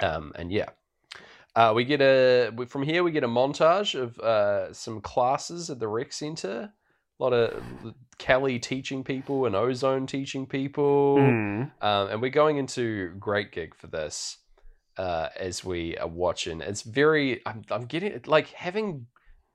Um, 0.01 0.33
and 0.35 0.51
yeah, 0.51 0.70
uh, 1.57 1.73
we 1.75 1.85
get 1.85 2.01
a 2.01 2.51
we- 2.55 2.67
from 2.67 2.83
here 2.85 3.03
we 3.03 3.11
get 3.11 3.25
a 3.25 3.29
montage 3.29 3.99
of 4.01 4.19
uh, 4.21 4.73
some 4.73 5.01
classes 5.01 5.71
at 5.71 5.81
the 5.81 5.89
rec 5.89 6.13
center. 6.13 6.73
A 7.19 7.23
lot 7.23 7.33
of 7.33 7.63
Kelly 8.19 8.59
teaching 8.59 9.03
people 9.03 9.47
and 9.47 9.57
Ozone 9.57 10.07
teaching 10.07 10.45
people. 10.47 11.17
Mm. 11.17 11.71
Um, 11.81 12.09
and 12.11 12.21
we're 12.21 12.29
going 12.29 12.59
into 12.59 13.15
Great 13.19 13.53
Gig 13.53 13.75
for 13.75 13.87
this 13.87 14.37
uh, 14.99 15.29
as 15.41 15.65
we 15.65 15.97
are 15.97 16.07
watching. 16.09 16.61
It's 16.61 16.83
very, 16.83 17.41
I'm, 17.47 17.63
I'm 17.71 17.87
getting, 17.87 18.21
like, 18.27 18.49
having 18.49 19.07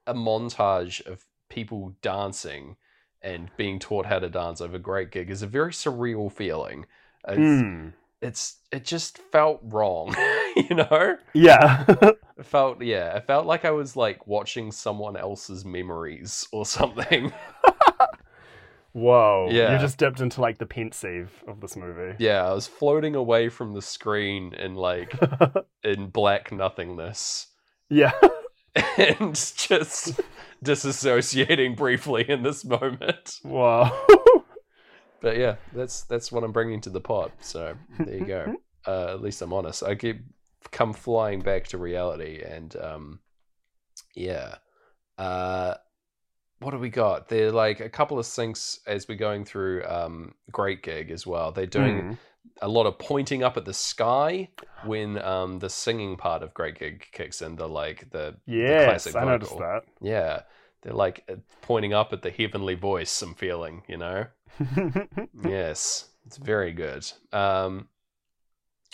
a 0.07 0.15
montage 0.15 1.05
of 1.05 1.23
people 1.49 1.95
dancing 2.01 2.77
and 3.21 3.51
being 3.57 3.77
taught 3.77 4.07
how 4.07 4.17
to 4.17 4.27
dance 4.29 4.59
over 4.59 4.79
Great 4.79 5.11
Gig 5.11 5.29
is 5.29 5.43
a 5.43 5.47
very 5.47 5.71
surreal 5.71 6.31
feeling. 6.31 6.87
It's, 7.27 7.37
Mm. 7.37 7.93
It's 8.21 8.57
it 8.71 8.85
just 8.85 9.17
felt 9.17 9.59
wrong, 9.63 10.15
you 10.55 10.75
know? 10.75 11.17
Yeah. 11.33 11.85
It 12.41 12.47
felt, 12.47 12.81
yeah, 12.81 13.17
it 13.17 13.27
felt 13.27 13.45
like 13.45 13.65
I 13.65 13.69
was, 13.71 13.95
like, 13.95 14.25
watching 14.25 14.71
someone 14.71 15.15
else's 15.15 15.63
memories 15.63 16.47
or 16.51 16.65
something. 16.65 17.31
Whoa. 18.93 19.49
Yeah. 19.51 19.73
You 19.73 19.79
just 19.79 19.99
dipped 19.99 20.19
into 20.21 20.41
like 20.41 20.57
the 20.57 20.65
Pensieve 20.65 21.31
of 21.47 21.61
this 21.61 21.75
movie. 21.77 22.15
yeah, 22.17 22.43
I 22.49 22.53
was 22.53 22.65
floating 22.65 23.13
away 23.15 23.49
from 23.49 23.73
the 23.73 23.81
screen 23.81 24.53
in, 24.55 24.73
like, 24.73 25.13
in 25.83 26.07
black 26.07 26.51
nothingness. 26.51 27.47
yeah. 27.89 28.13
and 28.97 29.35
just 29.35 30.19
disassociating 30.65 31.77
briefly 31.77 32.27
in 32.27 32.41
this 32.41 32.65
moment. 32.65 33.39
Wow. 33.43 34.05
But 35.21 35.37
yeah, 35.37 35.55
that's 35.73 36.01
that's 36.03 36.31
what 36.31 36.43
I'm 36.43 36.51
bringing 36.51 36.81
to 36.81 36.89
the 36.89 37.01
pod. 37.01 37.31
So 37.41 37.75
there 37.99 38.17
you 38.17 38.25
go. 38.25 38.55
Uh, 38.87 39.09
at 39.13 39.21
least 39.21 39.43
I'm 39.43 39.53
honest. 39.53 39.83
I 39.83 39.93
keep 39.93 40.23
come 40.71 40.91
flying 40.91 41.41
back 41.41 41.67
to 41.67 41.77
reality, 41.77 42.41
and 42.43 42.75
um, 42.77 43.19
yeah. 44.15 44.55
Uh, 45.19 45.75
what 46.61 46.71
do 46.71 46.77
we 46.79 46.89
got? 46.89 47.27
They're 47.29 47.51
like 47.51 47.79
a 47.79 47.89
couple 47.89 48.17
of 48.17 48.25
syncs 48.25 48.79
as 48.87 49.07
we're 49.07 49.19
going 49.19 49.45
through 49.45 49.83
um, 49.85 50.33
Great 50.51 50.81
Gig 50.81 51.11
as 51.11 51.27
well. 51.27 51.51
They're 51.51 51.67
doing 51.67 52.01
Mm. 52.01 52.17
a 52.63 52.67
lot 52.67 52.87
of 52.87 52.97
pointing 52.97 53.43
up 53.43 53.55
at 53.55 53.65
the 53.65 53.73
sky 53.73 54.49
when 54.83 55.19
um, 55.21 55.59
the 55.59 55.69
singing 55.69 56.15
part 56.17 56.41
of 56.41 56.51
Great 56.55 56.79
Gig 56.79 57.05
kicks 57.11 57.43
in. 57.43 57.55
The 57.57 57.67
like 57.67 58.09
the 58.09 58.35
classic 58.85 59.15
I 59.15 59.25
noticed 59.25 59.51
that. 59.59 59.83
Yeah, 60.01 60.41
they're 60.81 60.93
like 60.93 61.23
uh, 61.29 61.35
pointing 61.61 61.93
up 61.93 62.11
at 62.13 62.21
the 62.21 62.31
heavenly 62.31 62.75
voice. 62.75 63.21
I'm 63.21 63.35
feeling, 63.35 63.83
you 63.87 63.97
know. 63.97 64.25
yes, 65.47 66.09
it's 66.25 66.37
very 66.37 66.71
good. 66.73 67.09
Um, 67.31 67.87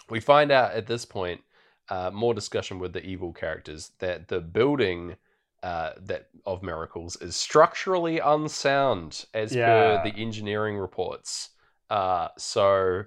we 0.09 0.19
find 0.19 0.51
out 0.51 0.71
at 0.73 0.87
this 0.87 1.05
point 1.05 1.41
uh, 1.89 2.11
more 2.13 2.33
discussion 2.33 2.79
with 2.79 2.93
the 2.93 3.03
evil 3.03 3.33
characters 3.33 3.91
that 3.99 4.27
the 4.27 4.39
building 4.39 5.15
uh, 5.63 5.91
that 5.99 6.27
of 6.45 6.61
miracles 6.61 7.15
is 7.21 7.35
structurally 7.35 8.19
unsound 8.19 9.25
as 9.33 9.55
Yeah. 9.55 9.65
per 9.65 10.03
the 10.09 10.15
engineering 10.15 10.77
reports. 10.77 11.49
Uh, 11.89 12.27
so 12.37 13.03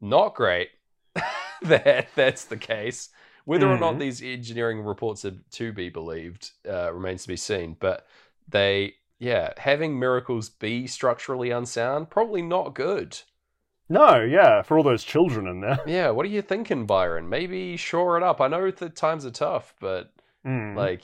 not 0.00 0.34
great 0.34 0.70
that 1.62 2.08
that's 2.14 2.44
the 2.46 2.56
case. 2.56 3.10
Whether 3.44 3.68
or 3.68 3.78
not 3.78 3.94
Mhm. 3.94 3.98
these 4.00 4.22
engineering 4.22 4.80
reports 4.82 5.24
are 5.24 5.34
to 5.50 5.72
be 5.72 5.88
believed 5.88 6.52
uh, 6.68 6.92
remains 6.92 7.22
to 7.22 7.28
be 7.28 7.36
seen. 7.36 7.76
But 7.78 8.06
they, 8.48 8.94
yeah, 9.18 9.52
having 9.56 9.98
miracles 9.98 10.48
be 10.48 10.86
structurally 10.86 11.50
unsound, 11.50 12.10
probably 12.10 12.42
not 12.42 12.74
good. 12.74 13.20
no, 13.88 14.22
yeah, 14.22 14.62
for 14.62 14.78
all 14.78 14.84
those 14.84 15.04
children 15.04 15.46
in 15.46 15.60
there. 15.60 15.78
Yeah, 15.86 16.10
what 16.10 16.24
are 16.24 16.30
you 16.30 16.40
thinking, 16.40 16.86
Byron? 16.86 17.28
Maybe 17.28 17.76
shore 17.76 18.16
it 18.16 18.22
up. 18.22 18.40
I 18.40 18.48
know 18.48 18.70
the 18.70 18.88
times 18.88 19.26
are 19.26 19.30
tough, 19.30 19.74
but 19.80 20.12
Mm. 20.46 20.74
like, 20.76 21.02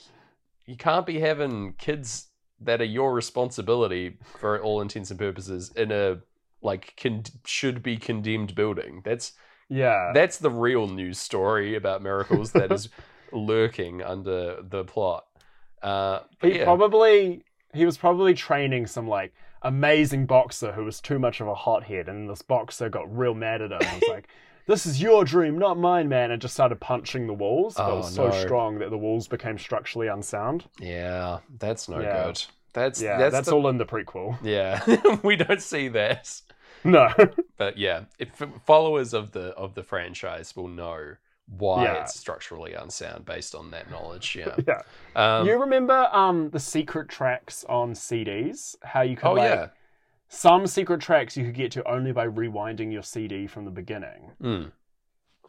you 0.65 0.75
can't 0.75 1.05
be 1.05 1.19
having 1.19 1.73
kids 1.73 2.29
that 2.61 2.81
are 2.81 2.85
your 2.85 3.13
responsibility 3.13 4.17
for 4.39 4.59
all 4.61 4.81
intents 4.81 5.11
and 5.11 5.19
purposes 5.19 5.71
in 5.75 5.91
a 5.91 6.19
like 6.61 6.93
con- 7.01 7.23
should 7.45 7.81
be 7.83 7.95
condemned 7.97 8.53
building. 8.55 9.01
That's 9.05 9.33
yeah. 9.69 10.11
that's 10.13 10.37
the 10.37 10.49
real 10.49 10.87
news 10.87 11.17
story 11.19 11.75
about 11.75 12.01
miracles 12.01 12.51
that 12.53 12.71
is 12.71 12.89
lurking 13.31 14.01
under 14.01 14.61
the 14.61 14.83
plot. 14.83 15.25
Uh, 15.81 16.19
He 16.41 16.57
yeah. 16.57 16.63
probably 16.65 17.43
he 17.73 17.85
was 17.85 17.97
probably 17.97 18.33
training 18.33 18.87
some 18.87 19.07
like 19.07 19.33
amazing 19.61 20.25
boxer 20.25 20.71
who 20.71 20.83
was 20.85 20.99
too 20.99 21.19
much 21.19 21.39
of 21.41 21.47
a 21.47 21.55
hothead, 21.55 22.09
and 22.09 22.29
this 22.29 22.41
boxer 22.41 22.89
got 22.89 23.15
real 23.15 23.33
mad 23.33 23.61
at 23.61 23.71
him. 23.71 23.79
and 23.81 24.01
was 24.01 24.09
like, 24.15 24.27
"This 24.65 24.85
is 24.85 25.01
your 25.01 25.23
dream, 25.23 25.57
not 25.59 25.77
mine, 25.77 26.09
man!" 26.09 26.31
and 26.31 26.41
just 26.41 26.53
started 26.55 26.79
punching 26.79 27.27
the 27.27 27.33
walls. 27.33 27.75
But 27.75 27.91
it 27.91 27.95
was 27.95 28.17
Oh, 28.19 28.29
so 28.31 28.35
no. 28.37 28.43
strong 28.45 28.79
that 28.79 28.89
the 28.89 28.97
walls 28.97 29.27
became 29.27 29.57
structurally 29.57 30.07
unsound. 30.07 30.65
yeah, 30.79 31.39
that's 31.59 31.87
no 31.87 31.99
Yeah. 31.99 32.25
good. 32.25 32.43
That's 32.73 33.01
Yeah, 33.01 33.17
that's, 33.17 33.33
that's, 33.33 33.49
the- 33.49 33.55
all 33.55 33.67
in 33.67 33.77
the 33.77 33.85
prequel. 33.85 34.37
Yeah, 34.43 34.83
we 35.23 35.35
don't 35.35 35.61
see 35.61 35.87
that. 35.89 36.41
No, 36.83 37.09
But 37.57 37.77
yeah, 37.77 38.05
if 38.19 38.29
followers 38.65 39.13
of 39.13 39.31
the 39.31 39.49
of 39.55 39.75
the 39.75 39.83
franchise 39.83 40.55
will 40.55 40.67
know 40.69 41.15
why 41.47 41.83
Yeah. 41.85 42.03
it's 42.03 42.15
structurally 42.19 42.73
unsound 42.73 43.25
based 43.25 43.55
on 43.55 43.71
that 43.71 43.89
knowledge. 43.91 44.35
Yeah. 44.35 44.55
yeah. 44.67 44.81
Um, 45.15 45.47
you 45.47 45.59
remember 45.59 46.07
um 46.11 46.49
the 46.51 46.59
secret 46.59 47.09
tracks 47.09 47.65
on 47.67 47.93
CDs? 47.93 48.75
How 48.83 49.01
you 49.01 49.15
could 49.15 49.27
oh 49.27 49.33
like 49.33 49.49
yeah. 49.49 49.67
some 50.27 50.67
secret 50.67 51.01
tracks 51.01 51.35
you 51.35 51.45
could 51.45 51.55
get 51.55 51.71
to 51.73 51.83
only 51.89 52.11
by 52.11 52.27
rewinding 52.27 52.91
your 52.93 53.03
CD 53.03 53.47
from 53.47 53.65
the 53.65 53.71
beginning. 53.71 54.31
Mm. 54.41 54.71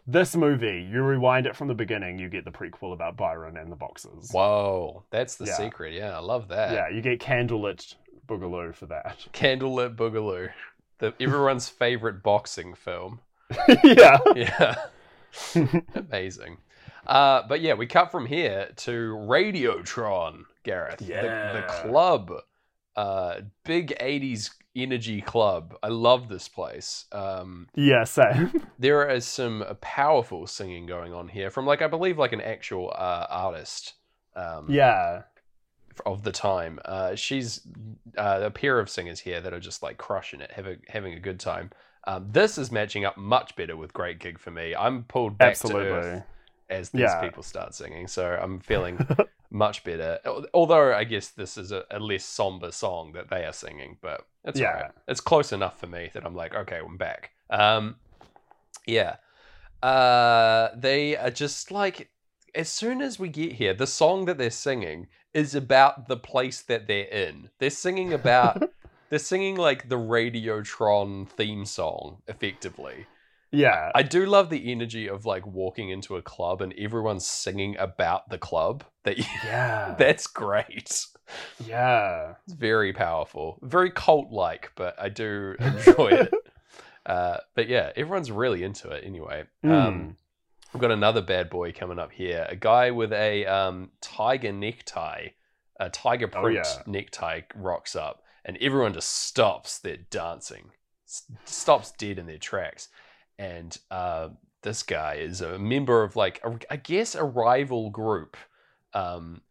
This 0.06 0.34
movie, 0.34 0.88
you 0.90 1.02
rewind 1.02 1.46
it 1.46 1.54
from 1.54 1.68
the 1.68 1.74
beginning, 1.74 2.18
you 2.18 2.28
get 2.28 2.44
the 2.44 2.50
prequel 2.50 2.92
about 2.92 3.16
Byron 3.16 3.56
and 3.56 3.70
the 3.70 3.76
boxes. 3.76 4.30
Whoa, 4.32 5.04
that's 5.10 5.36
the 5.36 5.44
Yeah. 5.44 5.56
secret. 5.56 5.92
Yeah, 5.92 6.16
I 6.16 6.20
love 6.20 6.48
that. 6.48 6.72
Yeah, 6.72 6.88
you 6.88 7.00
get 7.02 7.20
candlelit 7.20 7.94
boogaloo 8.26 8.74
for 8.74 8.86
that. 8.86 9.18
Candlelit 9.32 9.96
Boogaloo, 9.96 10.48
the 11.00 11.14
everyone's 11.20 11.68
favorite 11.68 12.22
boxing 12.22 12.74
film. 12.74 13.20
yeah. 13.84 14.18
Yeah. 14.36 14.74
Amazing. 15.94 16.58
Uh, 17.06 17.42
but 17.48 17.60
yeah, 17.60 17.74
we 17.74 17.86
cut 17.86 18.10
from 18.12 18.26
here 18.26 18.68
to 18.76 19.16
Radiotron, 19.28 20.42
Gareth. 20.62 20.98
The, 20.98 21.06
the 21.06 21.64
club. 21.68 22.32
Uh, 22.96 23.40
big 23.64 23.96
80s 24.00 24.50
energy 24.76 25.20
club. 25.20 25.74
I 25.82 25.88
love 25.88 26.28
this 26.28 26.48
place. 26.48 27.06
Um, 27.12 27.68
Yeah, 27.74 28.04
same. 28.04 28.52
there 28.78 29.08
is 29.08 29.24
some 29.24 29.64
powerful 29.80 30.46
singing 30.46 30.86
going 30.86 31.12
on 31.12 31.28
here 31.28 31.50
from, 31.50 31.66
like, 31.66 31.82
I 31.82 31.86
believe, 31.86 32.18
like 32.18 32.32
an 32.32 32.40
actual 32.40 32.92
uh, 32.94 33.26
artist. 33.28 33.94
Um, 34.36 34.66
Yeah. 34.68 35.22
Of 36.06 36.22
the 36.22 36.32
time. 36.32 36.78
Uh, 36.84 37.14
she's 37.14 37.60
uh, 38.16 38.40
a 38.44 38.50
pair 38.50 38.78
of 38.78 38.88
singers 38.90 39.20
here 39.20 39.40
that 39.40 39.52
are 39.52 39.60
just 39.60 39.82
like 39.82 39.98
crushing 39.98 40.40
it, 40.40 40.50
having 40.52 40.78
having 40.88 41.14
a 41.14 41.20
good 41.20 41.40
time. 41.40 41.70
Um, 42.06 42.28
this 42.30 42.56
is 42.58 42.72
matching 42.72 43.04
up 43.04 43.16
much 43.16 43.54
better 43.56 43.76
with 43.76 43.92
Great 43.92 44.18
Gig 44.18 44.38
for 44.38 44.50
me. 44.50 44.74
I'm 44.74 45.04
pulled 45.04 45.36
back 45.38 45.54
to 45.54 45.68
Absolutely. 45.68 45.90
earth 45.90 46.22
as 46.70 46.90
these 46.90 47.00
Yeah. 47.00 47.20
people 47.20 47.42
start 47.42 47.74
singing, 47.74 48.06
so 48.08 48.38
I'm 48.40 48.60
feeling 48.60 48.98
much 49.50 49.84
better. 49.84 50.18
Although 50.54 50.94
I 50.94 51.04
guess 51.04 51.28
this 51.28 51.58
is 51.58 51.72
a, 51.72 51.84
a 51.90 51.98
less 51.98 52.24
somber 52.24 52.72
song 52.72 53.12
that 53.12 53.28
they 53.28 53.44
are 53.44 53.52
singing, 53.52 53.98
but 54.00 54.26
it's 54.44 54.60
Yeah. 54.60 54.74
alright. 54.74 54.92
It's 55.08 55.20
close 55.20 55.52
enough 55.52 55.78
for 55.78 55.88
me 55.88 56.10
that 56.14 56.24
I'm 56.24 56.34
like, 56.34 56.54
okay, 56.54 56.78
I'm 56.78 56.96
back. 56.96 57.32
Um, 57.50 57.96
yeah. 58.86 59.16
Uh, 59.82 60.68
they 60.76 61.16
are 61.16 61.30
just 61.30 61.70
like 61.70 62.10
as 62.54 62.68
soon 62.68 63.00
as 63.00 63.18
we 63.18 63.28
get 63.28 63.52
here, 63.52 63.74
the 63.74 63.86
song 63.86 64.24
that 64.24 64.38
they're 64.38 64.50
singing 64.50 65.06
is 65.34 65.54
about 65.54 66.08
the 66.08 66.16
place 66.16 66.62
that 66.62 66.86
they're 66.86 67.04
in. 67.04 67.50
They're 67.58 67.70
singing 67.70 68.12
about 68.12 68.70
they're 69.10 69.18
singing 69.18 69.56
like 69.56 69.88
the 69.88 69.98
Radiotron 69.98 71.28
theme 71.28 71.64
song, 71.64 72.18
effectively. 72.28 73.06
Yeah. 73.52 73.90
I 73.94 74.02
do 74.02 74.26
love 74.26 74.50
the 74.50 74.70
energy 74.70 75.08
of 75.08 75.26
like 75.26 75.46
walking 75.46 75.90
into 75.90 76.16
a 76.16 76.22
club 76.22 76.62
and 76.62 76.72
everyone's 76.78 77.26
singing 77.26 77.76
about 77.78 78.28
the 78.28 78.38
club. 78.38 78.84
That 79.04 79.18
yeah. 79.44 79.94
that's 79.98 80.26
great. 80.26 81.06
yeah. 81.66 82.34
It's 82.44 82.54
very 82.54 82.92
powerful, 82.92 83.58
very 83.62 83.90
cult 83.90 84.30
like, 84.30 84.72
but 84.76 84.94
I 85.00 85.08
do 85.08 85.56
enjoy 85.60 86.08
it. 86.08 86.34
Uh, 87.04 87.38
but 87.54 87.68
yeah, 87.68 87.90
everyone's 87.96 88.30
really 88.30 88.62
into 88.62 88.90
it 88.90 89.04
anyway. 89.04 89.44
Mm. 89.64 89.70
Um, 89.72 90.16
we've 90.72 90.80
got 90.80 90.90
another 90.90 91.20
bad 91.22 91.50
boy 91.50 91.72
coming 91.72 91.98
up 91.98 92.12
here. 92.12 92.46
A 92.48 92.56
guy 92.56 92.90
with 92.90 93.12
a 93.12 93.46
um, 93.46 93.90
tiger 94.00 94.52
necktie, 94.52 95.28
a 95.78 95.90
tiger 95.90 96.30
Oh, 96.34 96.46
yeah. 96.46 96.62
necktie 96.86 97.42
rocks 97.54 97.96
up, 97.96 98.22
and 98.44 98.56
everyone 98.60 98.92
just 98.92 99.10
stops 99.10 99.78
their 99.78 99.96
dancing, 99.96 100.70
S- 101.06 101.24
stops 101.44 101.92
dead 101.92 102.18
in 102.18 102.26
their 102.26 102.38
tracks. 102.38 102.88
And 103.38 103.76
uh, 103.90 104.30
this 104.62 104.82
guy 104.82 105.14
is 105.14 105.40
a 105.40 105.58
member 105.58 106.02
of 106.02 106.16
like, 106.16 106.40
a, 106.44 106.58
I 106.70 106.76
guess, 106.76 107.14
a 107.14 107.24
rival 107.24 107.90
group. 107.90 108.36
Um, 108.92 109.42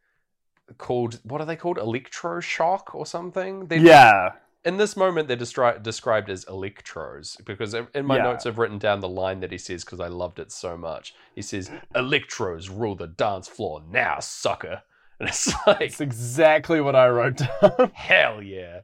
called 0.78 1.20
what 1.24 1.42
are 1.42 1.46
they 1.46 1.56
called 1.56 1.78
electroshock 1.78 2.94
or 2.94 3.04
something 3.06 3.66
they 3.68 3.80
Yeah. 3.80 4.34
In 4.66 4.78
this 4.78 4.98
moment 4.98 5.28
they're 5.28 5.38
destri- 5.38 5.82
described 5.82 6.30
as 6.30 6.46
electros 6.46 7.44
because 7.46 7.74
in 7.74 8.06
my 8.06 8.18
Yeah. 8.18 8.24
notes 8.24 8.46
i've 8.46 8.58
written 8.58 8.78
down 8.78 9.00
the 9.00 9.10
line 9.10 9.40
that 9.40 9.52
he 9.52 9.58
says 9.58 9.84
because 9.86 10.00
i 10.00 10.08
loved 10.08 10.40
it 10.40 10.52
so 10.52 10.76
much 10.78 11.14
he 11.36 11.42
says 11.42 11.72
electros 11.96 12.70
rule 12.70 12.96
the 12.96 13.08
dance 13.08 13.48
floor 13.48 13.82
now 13.90 14.20
sucker 14.20 14.82
and 15.20 15.30
it's 15.30 15.52
like 15.68 15.82
It's 15.82 16.00
exactly 16.02 16.80
what 16.80 16.96
I 16.96 17.10
wrote 17.10 17.38
down. 17.38 17.92
hell 17.94 18.42
yeah 18.42 18.82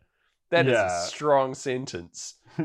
that 0.51 0.67
is 0.67 0.73
Yeah. 0.73 1.03
a 1.03 1.05
strong 1.07 1.53
sentence 1.55 2.35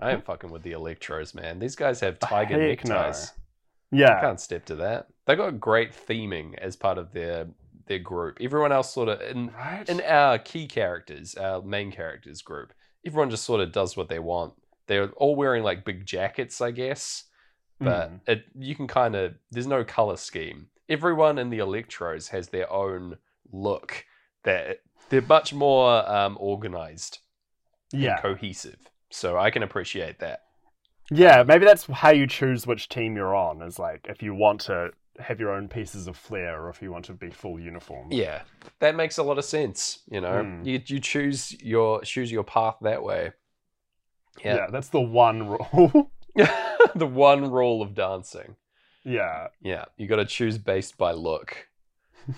i 0.00 0.10
am 0.10 0.22
fucking 0.22 0.50
with 0.50 0.62
the 0.62 0.72
electros 0.72 1.34
man 1.34 1.58
these 1.58 1.76
guys 1.76 2.00
have 2.00 2.18
tiger 2.18 2.60
Heck 2.60 2.84
no. 2.84 2.94
neckties 3.02 3.32
I 3.92 3.96
yeah. 3.96 4.20
can't 4.20 4.40
step 4.40 4.64
to 4.66 4.74
that 4.76 5.06
they 5.26 5.36
got 5.36 5.60
great 5.60 5.92
theming 5.92 6.58
as 6.58 6.74
part 6.76 6.98
of 6.98 7.12
their 7.12 7.46
their 7.86 7.98
group 7.98 8.38
everyone 8.40 8.72
else 8.72 8.92
sort 8.92 9.08
of 9.08 9.20
in 9.20 9.48
Right? 9.48 9.88
in 9.88 10.00
our 10.02 10.38
key 10.38 10.66
characters, 10.66 11.34
our 11.36 11.62
main 11.62 11.92
characters 11.92 12.42
group, 12.42 12.72
everyone 13.06 13.30
just 13.30 13.44
sort 13.44 13.60
of 13.60 13.72
does 13.72 13.96
what 13.96 14.08
they 14.08 14.18
want. 14.18 14.54
They're 14.86 15.10
all 15.12 15.36
wearing 15.36 15.62
like 15.62 15.84
big 15.84 16.06
jackets, 16.06 16.60
I 16.60 16.70
guess, 16.72 17.24
but 17.80 18.10
Mm. 18.10 18.20
it 18.26 18.44
you 18.58 18.74
can 18.74 18.86
kind 18.86 19.14
of 19.14 19.34
there's 19.50 19.66
no 19.66 19.84
color 19.84 20.16
scheme. 20.16 20.68
Everyone 20.88 21.38
in 21.38 21.50
the 21.50 21.58
Electros 21.58 22.28
has 22.30 22.48
their 22.48 22.72
own 22.72 23.18
look. 23.52 24.04
That 24.44 24.78
they're 25.08 25.22
much 25.22 25.52
more 25.52 26.08
um, 26.08 26.36
organized 26.40 27.18
yeah. 27.92 28.12
and 28.12 28.22
cohesive. 28.22 28.78
So 29.10 29.36
I 29.36 29.50
can 29.50 29.62
appreciate 29.64 30.18
that. 30.20 30.42
Yeah, 31.10 31.42
maybe 31.44 31.64
that's 31.64 31.86
how 31.86 32.10
you 32.10 32.26
choose 32.26 32.66
which 32.66 32.88
team 32.88 33.16
you're 33.16 33.34
on. 33.34 33.62
Is 33.62 33.78
like 33.78 34.06
if 34.08 34.22
you 34.22 34.34
want 34.34 34.60
to 34.62 34.90
have 35.20 35.40
your 35.40 35.50
own 35.50 35.68
pieces 35.68 36.06
of 36.06 36.16
flair, 36.16 36.62
or 36.62 36.68
if 36.70 36.80
you 36.82 36.90
want 36.92 37.04
to 37.06 37.12
be 37.12 37.30
full 37.30 37.58
uniform. 37.58 38.08
Yeah, 38.10 38.42
that 38.80 38.94
makes 38.96 39.18
a 39.18 39.22
lot 39.22 39.38
of 39.38 39.44
sense. 39.44 40.00
You 40.10 40.20
know, 40.20 40.42
Mm. 40.44 40.66
you 40.66 40.80
you 40.86 41.00
choose 41.00 41.52
your 41.62 42.00
choose 42.02 42.30
your 42.32 42.44
path 42.44 42.76
that 42.82 43.02
way. 43.02 43.32
yeah, 44.44 44.66
that's 44.70 44.88
the 44.88 45.00
one 45.00 45.48
rule. 45.48 46.10
the 46.94 47.06
one 47.06 47.50
rule 47.50 47.80
of 47.82 47.94
dancing. 47.94 48.56
yeah, 49.04 49.48
Yeah, 49.62 49.86
you 49.96 50.06
got 50.06 50.16
to 50.16 50.26
choose 50.26 50.58
based 50.58 50.98
by 50.98 51.12
look. 51.12 51.68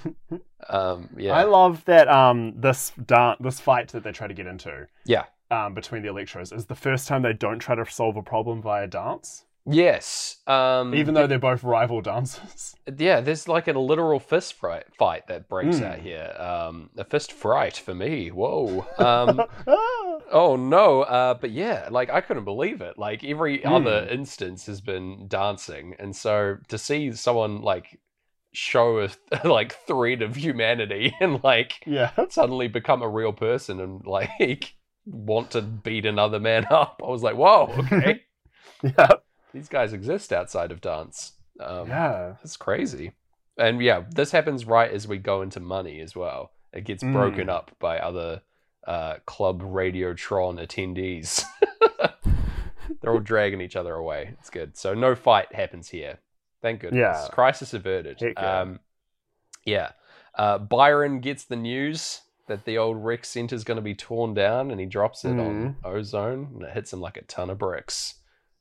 um, 0.69 1.09
yeah, 1.17 1.33
I 1.35 1.45
love 1.45 1.85
that. 1.87 2.09
Um, 2.09 2.55
this 2.61 2.93
dan- 3.07 3.37
this 3.41 3.59
fight 3.61 3.89
that 3.89 4.05
they 4.05 4.13
try 4.13 4.27
to 4.27 4.35
get 4.35 4.47
into. 4.47 4.87
Yeah. 5.05 5.25
Um, 5.51 5.73
between 5.75 6.03
the 6.03 6.09
electros 6.09 6.55
is 6.55 6.67
the 6.67 6.75
first 6.75 7.09
time 7.09 7.23
they 7.23 7.33
don't 7.33 7.59
try 7.59 7.75
to 7.75 7.85
solve 7.91 8.17
a 8.17 8.23
problem 8.23 8.61
via 8.61 8.87
dance, 8.87 9.45
yes. 9.69 10.37
Um, 10.47 10.95
even 10.95 11.15
though 11.15 11.27
they're 11.27 11.39
both 11.39 11.63
rival 11.63 12.01
dancers. 12.01 12.75
yeah, 12.97 13.21
there's 13.21 13.47
like 13.49 13.69
a 13.69 13.73
literal 13.79 14.19
fist 14.19 14.55
fight 14.55 14.85
fight 14.99 15.27
that 15.29 15.49
breaks 15.49 15.77
Mm. 15.79 15.85
out 15.93 15.99
here. 15.99 16.35
Um, 16.39 16.91
a 16.97 17.05
fist 17.05 17.33
fright 17.33 17.77
for 17.77 17.95
me. 17.95 18.29
Whoa. 18.31 18.87
Um, 18.99 19.41
oh 19.67 20.57
no. 20.59 21.03
Uh, 21.03 21.35
but 21.35 21.51
yeah, 21.51 21.89
like 21.91 22.11
I 22.11 22.21
couldn't 22.21 22.45
believe 22.45 22.81
it. 22.81 22.99
Like 22.99 23.23
every 23.25 23.59
Mm. 23.61 23.77
other 23.77 24.09
instance 24.11 24.67
has 24.67 24.81
been 24.81 25.27
dancing, 25.29 25.95
and 25.99 26.15
so 26.17 26.59
to 26.69 26.79
see 26.79 27.13
someone 27.13 27.63
like 27.63 28.01
show 28.53 29.01
a 29.01 29.09
like 29.49 29.73
thread 29.87 30.23
of 30.23 30.35
humanity 30.37 31.15
and 31.21 31.43
like 31.45 31.83
yeah, 31.87 32.11
suddenly 32.31 32.69
become 32.69 33.03
a 33.03 33.09
real 33.09 33.33
person 33.33 33.81
and 33.81 34.05
like 34.07 34.75
want 35.05 35.51
to 35.53 35.63
beat 35.63 36.07
another 36.07 36.41
man 36.41 36.67
up. 36.71 37.01
I 37.05 37.09
was 37.09 37.23
like, 37.23 37.37
whoa, 37.37 37.73
okay, 37.79 38.23
yeah, 38.83 39.09
these 39.53 39.69
guys 39.69 39.93
exist 39.93 40.33
outside 40.33 40.71
of 40.73 40.81
dance. 40.81 41.33
Um, 41.61 41.89
yeah. 41.89 42.35
That's 42.43 42.57
crazy. 42.57 43.13
And 43.57 43.81
yeah, 43.81 44.05
this 44.11 44.31
happens 44.31 44.65
right 44.67 44.91
as 44.91 45.09
we 45.09 45.19
go 45.19 45.43
into 45.43 45.59
money 45.61 46.01
as 46.01 46.15
well. 46.15 46.53
It 46.73 46.85
gets 46.85 47.03
Mm. 47.03 47.13
broken 47.13 47.49
up 47.49 47.71
by 47.81 47.99
other 47.99 48.43
uh, 48.87 49.17
Club 49.27 49.63
Radiotron 49.63 50.59
attendees. 50.65 51.43
They're 53.01 53.13
all 53.13 53.21
dragging 53.21 53.61
each 53.61 53.77
other 53.77 53.95
away. 53.95 54.35
It's 54.39 54.51
good. 54.51 54.77
So 54.77 54.95
no 54.95 55.15
fight 55.15 55.55
happens 55.55 55.89
here. 55.89 56.19
Thank 56.63 56.81
goodness. 56.81 56.99
Yeah. 56.99 57.29
Crisis 57.31 57.75
averted. 57.75 58.19
Yeah. 58.21 58.31
Um, 58.61 58.81
yeah. 59.65 59.91
Uh, 60.35 60.59
Byron 60.59 61.21
gets 61.21 61.45
the 61.45 61.57
news 61.57 62.23
that 62.47 62.65
the 62.65 62.79
old 62.79 63.05
rec 63.05 63.27
is 63.37 63.65
going 63.65 63.77
to 63.77 63.83
be 63.83 63.95
torn 63.95 64.33
down, 64.35 64.71
and 64.71 64.81
he 64.81 64.87
drops 64.87 65.25
it 65.25 65.31
on 65.39 65.77
Mm. 65.83 65.85
ozone, 65.85 66.49
and 66.55 66.63
it 66.63 66.71
hits 66.73 66.93
him 66.93 67.01
like 67.01 67.17
a 67.19 67.23
ton 67.23 67.51
of 67.51 67.59
bricks. 67.59 68.15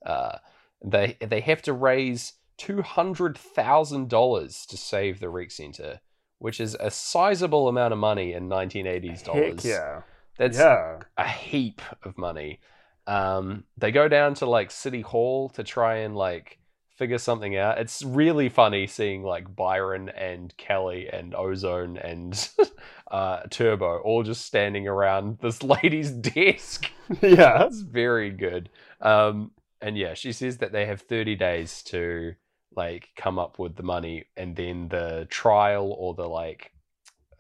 Uh, 0.06 0.38
they 0.84 1.18
they 1.20 1.42
have 1.42 1.62
to 1.64 1.74
raise 1.74 2.34
two 2.58 2.82
hundred 2.82 3.38
thousand 3.38 4.10
dollars 4.10 4.66
to 4.68 4.78
save 4.78 5.20
the 5.20 5.30
rec 5.30 5.52
center, 5.52 6.00
which 6.40 6.60
is 6.60 6.76
a 6.80 6.92
sizable 6.92 7.68
amount 7.68 7.94
of 7.94 8.00
money 8.00 8.34
in 8.34 8.48
nineteen 8.48 8.88
eighties 8.88 9.22
dollars. 9.22 9.64
Heck 9.64 9.66
yeah, 9.66 10.02
That's 10.38 10.58
yeah. 10.58 11.00
a 11.18 11.28
heap 11.28 11.82
of 12.04 12.18
money. 12.18 12.60
Um, 13.06 13.64
they 13.78 13.92
go 13.92 14.08
down 14.08 14.34
to 14.36 14.46
like 14.46 14.70
City 14.70 15.02
Hall 15.02 15.50
to 15.50 15.64
try 15.64 15.98
and 15.98 16.16
like 16.16 16.60
figure 16.98 17.20
something 17.20 17.56
out. 17.56 17.78
It's 17.78 18.04
really 18.04 18.50
funny 18.50 18.88
seeing 18.88 19.24
like 19.24 19.56
Byron 19.56 20.10
and 20.10 20.56
Kelly 20.58 21.08
and 21.08 21.34
Ozone 21.36 21.98
and 21.98 22.50
uh, 23.12 23.42
Turbo 23.50 24.00
all 24.00 24.24
just 24.24 24.46
standing 24.46 24.88
around 24.88 25.38
this 25.40 25.64
lady's 25.84 26.12
desk. 26.12 26.90
yeah. 27.22 27.60
That's 27.60 27.82
very 27.82 28.32
good. 28.32 28.70
Um, 29.00 29.52
and 29.82 29.98
yeah, 29.98 30.14
she 30.14 30.32
says 30.32 30.58
that 30.58 30.72
they 30.72 30.86
have 30.86 31.02
30 31.02 31.36
days 31.36 31.84
to 31.84 32.36
like 32.76 33.10
come 33.16 33.40
up 33.40 33.60
with 33.60 33.76
the 33.76 33.84
money, 33.84 34.26
and 34.36 34.56
then 34.56 34.88
the 34.90 35.28
trial 35.30 35.96
or 35.98 36.14
the 36.14 36.28
like 36.28 36.72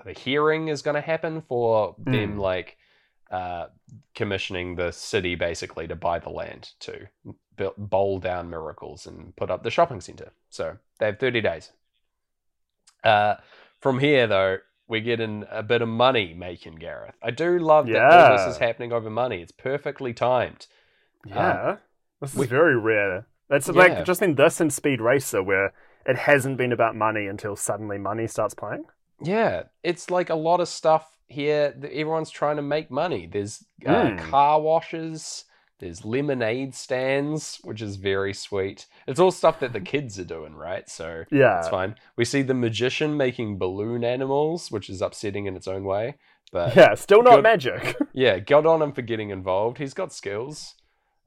the 0.06 0.14
hearing 0.14 0.68
is 0.68 0.82
going 0.82 0.96
to 0.96 1.02
happen 1.02 1.42
for 1.42 1.96
them 2.00 2.36
Mm. 2.38 2.40
like 2.40 2.78
uh, 3.32 3.68
commissioning 4.16 4.76
the 4.76 4.92
city 4.92 5.36
basically 5.36 5.88
to 5.88 5.96
buy 5.96 6.18
the 6.20 6.30
land 6.30 6.70
to 6.80 7.08
build, 7.58 7.74
bowl 7.78 8.20
down 8.20 8.50
miracles 8.50 9.06
and 9.06 9.36
put 9.36 9.52
up 9.52 9.64
the 9.64 9.72
shopping 9.72 10.00
center. 10.00 10.32
So 10.50 10.78
they 11.00 11.08
have 11.08 11.20
30 11.20 11.42
days. 11.42 11.72
Uh, 13.04 13.36
from 13.82 14.00
here, 14.00 14.28
though, 14.28 14.58
we're 14.88 15.02
getting 15.02 15.46
a 15.52 15.62
bit 15.62 15.82
of 15.82 15.90
money 15.90 16.34
making, 16.34 16.76
Gareth. 16.76 17.16
I 17.22 17.32
do 17.32 17.60
love 17.60 17.88
that 17.88 18.02
all 18.32 18.38
this 18.38 18.56
is 18.56 18.60
happening 18.60 18.94
over 18.94 19.10
money. 19.10 19.42
It's 19.42 19.52
perfectly 19.52 20.14
timed. 20.14 20.68
Yeah. 21.26 21.78
This 22.22 22.34
is 22.34 22.38
we- 22.40 22.48
very 22.48 22.78
rare. 22.78 23.28
That's 23.50 23.68
Yeah. 23.68 23.74
like 23.76 24.06
just 24.06 24.22
in 24.22 24.36
this 24.36 24.60
and 24.60 24.72
Speed 24.74 25.00
Racer 25.02 25.42
where 25.42 25.74
it 26.06 26.18
hasn't 26.18 26.58
been 26.58 26.72
about 26.72 26.96
money 26.96 27.28
until 27.28 27.56
suddenly 27.56 27.98
money 27.98 28.28
starts 28.28 28.54
playing. 28.54 28.86
Yeah, 29.22 29.64
it's 29.84 30.10
like 30.12 30.30
a 30.30 30.36
lot 30.36 30.60
of 30.60 30.68
stuff 30.68 31.18
here. 31.28 31.74
that 31.78 31.92
Everyone's 31.92 32.30
trying 32.30 32.56
to 32.58 32.62
make 32.62 32.90
money. 32.92 33.28
There's 33.28 33.64
uh, 33.86 33.90
Mm. 33.92 34.18
car 34.20 34.62
washes. 34.62 35.46
There's 35.80 36.04
lemonade 36.06 36.74
stands, 36.74 37.60
which 37.64 37.82
is 37.82 37.98
very 37.98 38.34
sweet. 38.34 38.88
It's 39.08 39.20
all 39.20 39.32
stuff 39.32 39.60
that 39.60 39.74
the 39.74 39.80
kids 39.94 40.20
are 40.20 40.24
doing, 40.26 40.56
right? 40.56 40.90
So 40.90 41.24
Yeah. 41.32 41.60
it's 41.60 41.70
fine. 41.70 41.96
We 42.16 42.26
see 42.26 42.42
the 42.42 42.54
magician 42.54 43.16
making 43.18 43.58
balloon 43.60 44.04
animals, 44.04 44.72
which 44.72 44.90
is 44.90 45.02
upsetting 45.02 45.46
in 45.46 45.56
its 45.56 45.68
own 45.68 45.84
way. 45.84 46.16
But 46.52 46.76
Yeah, 46.76 46.96
still 46.96 47.22
not 47.24 47.36
Good- 47.36 47.44
magic. 47.44 47.96
yeah, 48.14 48.40
God 48.40 48.66
on 48.66 48.82
him 48.82 48.92
for 48.94 49.02
getting 49.04 49.30
involved. 49.30 49.78
He's 49.78 49.94
got 49.94 50.12
skills. 50.14 50.76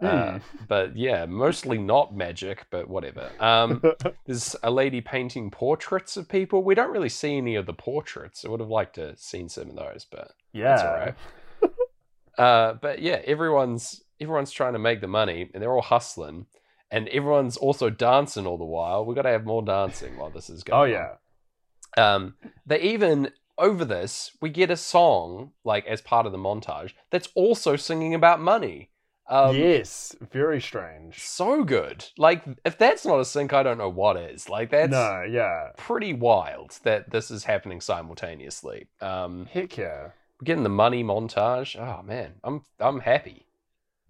Uh, 0.01 0.39
but 0.69 0.97
yeah, 0.97 1.27
mostly 1.27 1.79
not 1.79 2.15
magic, 2.15 2.67
but 2.71 2.89
whatever. 2.89 3.31
Um, 3.39 3.83
there's 4.27 4.57
a 4.63 4.71
lady 4.71 5.01
painting 5.01 5.51
portraits 5.51 6.17
of 6.17 6.29
people. 6.29 6.63
We 6.63 6.75
don't 6.75 6.93
really 6.93 7.09
see 7.09 7.37
any 7.37 7.57
of 7.57 7.67
the 7.67 7.75
portraits. 7.75 8.45
I 8.45 8.49
would 8.49 8.61
have 8.61 8.71
liked 8.71 8.95
to 8.97 9.09
have 9.09 9.19
seen 9.19 9.49
some 9.49 9.71
of 9.71 9.77
those, 9.77 10.07
but 10.11 10.33
yeah. 10.53 10.69
that's 10.69 10.83
all 10.83 10.95
right. 10.95 11.15
uh, 12.39 12.75
but 12.81 13.01
yeah, 13.01 13.21
everyone's 13.25 14.03
everyone's 14.21 14.53
trying 14.53 14.75
to 14.75 14.79
make 14.79 15.01
the 15.01 15.09
money, 15.09 15.51
and 15.53 15.63
they're 15.63 15.73
all 15.73 15.83
hustling, 15.83 16.47
and 16.91 17.09
everyone's 17.09 17.57
also 17.57 17.91
dancing 17.91 18.47
all 18.47 18.59
the 18.59 18.65
while. 18.65 19.05
We've 19.05 19.17
got 19.17 19.23
to 19.23 19.31
have 19.31 19.45
more 19.45 19.63
dancing 19.63 20.17
while 20.17 20.31
this 20.31 20.51
is 20.51 20.63
going. 20.63 20.81
Oh 20.81 20.85
yeah. 20.85 21.15
Um, 21.97 22.35
they 22.67 22.81
even 22.81 23.33
over 23.59 23.85
this 23.85 24.31
we 24.41 24.49
get 24.49 24.71
a 24.71 24.77
song 24.77 25.53
like 25.65 25.85
as 25.87 26.01
part 26.01 26.25
of 26.25 26.33
the 26.33 26.39
montage 26.39 26.93
that's 27.11 27.29
also 27.35 27.77
singing 27.77 28.15
about 28.15 28.41
money. 28.41 28.90
Um, 29.31 29.57
yes, 29.57 30.15
very 30.33 30.61
strange. 30.61 31.21
So 31.21 31.63
good. 31.65 32.05
Like, 32.19 32.43
if 32.65 32.77
that's 32.77 33.07
not 33.07 33.21
a 33.21 33.25
sync, 33.25 33.53
I 33.53 33.63
don't 33.63 33.79
know 33.79 33.89
what 33.89 34.17
is. 34.17 34.49
Like, 34.49 34.71
that's 34.71 34.91
No, 34.91 35.23
yeah. 35.23 35.71
pretty 35.77 36.13
wild 36.13 36.79
that 36.83 37.11
this 37.11 37.31
is 37.31 37.45
happening 37.45 37.81
simultaneously. 37.81 38.89
Um, 39.01 39.47
Heck 39.47 39.77
yeah. 39.79 40.09
we're 40.41 40.45
getting 40.45 40.65
the 40.65 40.69
money 40.69 41.05
montage. 41.05 41.79
Oh 41.81 42.03
man, 42.03 42.35
I'm 42.43 42.63
I'm 42.81 43.01
happy. 43.01 43.47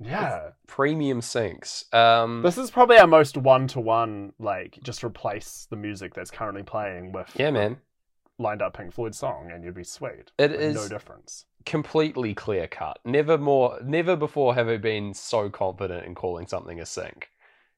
Yeah. 0.02 0.52
Premium 0.66 1.20
syncs. 1.20 1.92
Um, 1.92 2.40
This 2.42 2.56
is 2.56 2.70
probably 2.70 2.96
our 2.96 3.06
most 3.06 3.36
one 3.36 3.66
to 3.68 3.80
one, 3.80 4.32
like, 4.38 4.78
just 4.82 5.04
replace 5.04 5.66
the 5.68 5.76
music 5.76 6.14
that's 6.14 6.30
currently 6.30 6.62
playing 6.62 7.12
with 7.12 7.28
yeah, 7.34 7.50
man. 7.50 7.76
Lined 8.40 8.62
up 8.62 8.76
Pink 8.76 8.92
Floyd 8.92 9.14
song 9.14 9.50
and 9.52 9.62
you'd 9.62 9.74
be 9.74 9.84
sweet. 9.84 10.32
It 10.38 10.52
is 10.52 10.74
no 10.74 10.88
difference. 10.88 11.44
completely 11.66 12.34
clear 12.34 12.66
cut. 12.66 12.98
Never 13.04 13.36
more, 13.38 13.78
never 13.84 14.16
before 14.16 14.54
have 14.54 14.68
I 14.68 14.76
been 14.78 15.14
so 15.14 15.50
confident 15.50 16.06
in 16.06 16.14
calling 16.14 16.46
something 16.46 16.80
a 16.80 16.86
sync. 16.86 17.30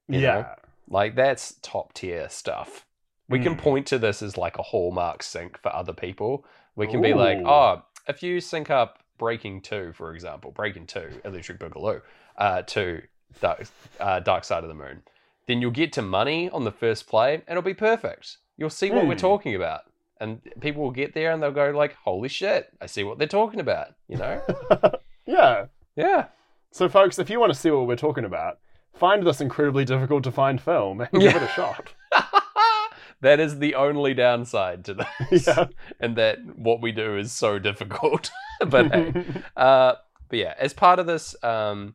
You 0.09 0.21
know? 0.21 0.39
yeah. 0.39 0.55
Like 0.89 1.15
that's 1.15 1.57
top 1.63 1.93
tier 1.95 2.29
stuff. 2.29 2.87
We 3.29 3.39
can 3.39 3.55
Mm. 3.57 3.59
point 3.59 3.87
to 3.89 3.99
this 3.99 4.23
as 4.23 4.37
like 4.37 4.59
a 4.59 4.63
hallmark 4.63 5.23
sync 5.23 5.59
for 5.59 5.75
other 5.75 5.93
people. 5.93 6.45
We 6.77 6.87
can 6.87 7.01
be 7.01 7.15
like, 7.15 7.39
oh, 7.45 7.83
if 8.09 8.23
you 8.23 8.41
sync 8.41 8.71
up 8.71 8.99
Breaking 9.19 9.61
Two, 9.61 9.93
for 9.93 10.13
example, 10.15 10.51
Breaking 10.51 10.87
Two, 10.87 11.21
Electric 11.25 11.59
Boogaloo, 11.59 12.03
uh, 12.37 12.63
to 12.63 13.03
Dark, 13.41 13.67
uh, 14.01 14.21
Dark 14.21 14.45
Side 14.45 14.65
of 14.65 14.69
the 14.69 14.75
Moon, 14.75 15.03
then 15.47 15.61
you'll 15.61 15.71
get 15.71 15.93
to 15.95 16.03
money 16.03 16.51
on 16.51 16.65
the 16.65 16.73
first 16.73 17.07
play, 17.07 17.35
and 17.35 17.45
it'll 17.49 17.63
be 17.63 17.75
perfect. 17.75 18.39
You'll 18.57 18.71
see 18.71 18.91
what 18.91 19.07
we're 19.07 19.15
Mm. 19.15 19.19
talking 19.21 19.55
about, 19.55 19.83
and 20.23 20.41
people 20.61 20.83
will 20.83 20.91
get 20.93 21.13
there 21.15 21.33
and 21.33 21.43
they'll 21.43 21.51
go 21.51 21.71
like, 21.71 21.95
"Holy 22.05 22.29
shit, 22.29 22.73
I 22.81 22.87
see 22.87 23.05
what 23.05 23.19
they're 23.19 23.27
talking 23.29 23.61
about." 23.61 23.89
You 24.09 24.17
know? 24.19 24.41
yeah. 25.27 25.67
yeah. 25.97 26.27
So, 26.71 26.89
folks, 26.89 27.19
if 27.19 27.29
you 27.29 27.39
want 27.41 27.53
to 27.53 27.59
see 27.59 27.71
what 27.71 27.87
we're 27.87 27.97
talking 27.97 28.25
about, 28.25 28.59
find 28.95 29.27
this 29.27 29.41
incredibly 29.41 29.85
difficult 29.85 30.25
to 30.25 30.33
find 30.33 30.61
film 30.61 31.01
and 31.01 31.11
give 31.13 31.35
it 31.37 31.43
a 31.43 31.49
shot. 31.49 31.93
that 33.21 33.39
is 33.41 33.59
the 33.59 33.75
only 33.75 34.15
downside 34.15 34.85
to 34.87 34.95
this. 34.95 35.47
Yeah. 35.47 35.67
and 36.01 36.17
that 36.17 36.39
what 36.57 36.81
we 36.81 36.93
do 36.93 37.17
is 37.19 37.33
so 37.33 37.59
difficult. 37.59 38.31
but 38.67 38.93
hey, 38.93 39.13
uh, 39.57 39.95
but 40.29 40.39
yeah, 40.39 40.55
as 40.59 40.73
part 40.73 40.99
of 40.99 41.07
this, 41.07 41.35
um, 41.45 41.95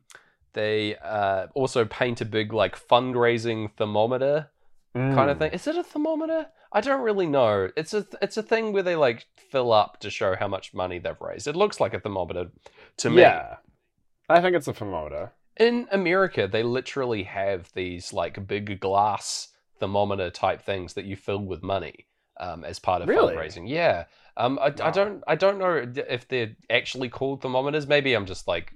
they 0.52 0.96
uh, 0.96 1.46
also 1.54 1.84
paint 1.84 2.20
a 2.20 2.24
big 2.24 2.52
like 2.52 2.76
fundraising 2.76 3.72
thermometer 3.76 4.48
kind 4.94 5.30
of 5.30 5.36
Mm. 5.36 5.38
thing. 5.38 5.52
Is 5.52 5.66
it 5.66 5.76
a 5.76 5.84
thermometer? 5.84 6.46
I 6.72 6.80
don't 6.80 7.02
really 7.02 7.26
know. 7.26 7.70
It's 7.76 7.94
a 7.94 8.06
it's 8.20 8.36
a 8.36 8.42
thing 8.42 8.72
where 8.72 8.82
they 8.82 8.96
like 8.96 9.26
fill 9.36 9.72
up 9.72 10.00
to 10.00 10.10
show 10.10 10.36
how 10.36 10.48
much 10.48 10.74
money 10.74 10.98
they've 10.98 11.20
raised. 11.20 11.46
It 11.46 11.56
looks 11.56 11.80
like 11.80 11.94
a 11.94 12.00
thermometer 12.00 12.50
to 12.98 13.10
me. 13.10 13.22
Yeah. 13.22 13.56
I 14.28 14.40
think 14.40 14.54
it's 14.54 14.68
a 14.68 14.74
thermometer. 14.74 15.32
In 15.56 15.88
America, 15.90 16.46
they 16.50 16.62
literally 16.62 17.22
have 17.24 17.72
these 17.74 18.12
like 18.12 18.46
big 18.46 18.78
glass 18.80 19.48
thermometer 19.80 20.28
type 20.30 20.62
things 20.62 20.94
that 20.94 21.04
you 21.06 21.16
fill 21.16 21.40
with 21.44 21.62
money 21.62 22.06
um, 22.38 22.64
as 22.64 22.78
part 22.78 23.00
of 23.02 23.08
Really? 23.08 23.34
fundraising. 23.34 23.68
Yeah. 23.68 24.04
Um, 24.36 24.58
I, 24.60 24.66
I 24.82 24.90
don't 24.90 25.22
I 25.26 25.34
don't 25.34 25.58
know 25.58 25.84
if 26.08 26.28
they're 26.28 26.54
actually 26.70 27.08
called 27.08 27.40
thermometers. 27.42 27.86
Maybe 27.88 28.12
I'm 28.14 28.26
just 28.26 28.46
like 28.46 28.72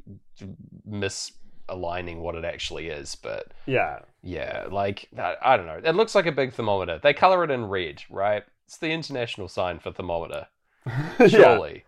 misaligning 0.88 2.18
what 2.18 2.34
it 2.34 2.44
actually 2.44 2.88
is, 2.88 3.14
but 3.16 3.52
Yeah. 3.66 4.00
Yeah, 4.22 4.66
like 4.70 5.08
I, 5.18 5.34
I 5.42 5.56
don't 5.56 5.66
know. 5.66 5.80
It 5.82 5.94
looks 5.94 6.14
like 6.14 6.26
a 6.26 6.32
big 6.32 6.52
thermometer. 6.52 6.98
They 7.02 7.12
color 7.12 7.44
it 7.44 7.50
in 7.50 7.66
red, 7.66 8.02
right? 8.10 8.44
It's 8.66 8.78
the 8.78 8.90
international 8.90 9.48
sign 9.48 9.78
for 9.78 9.92
thermometer. 9.92 10.46
yeah. 10.86 11.26
Surely, 11.26 11.84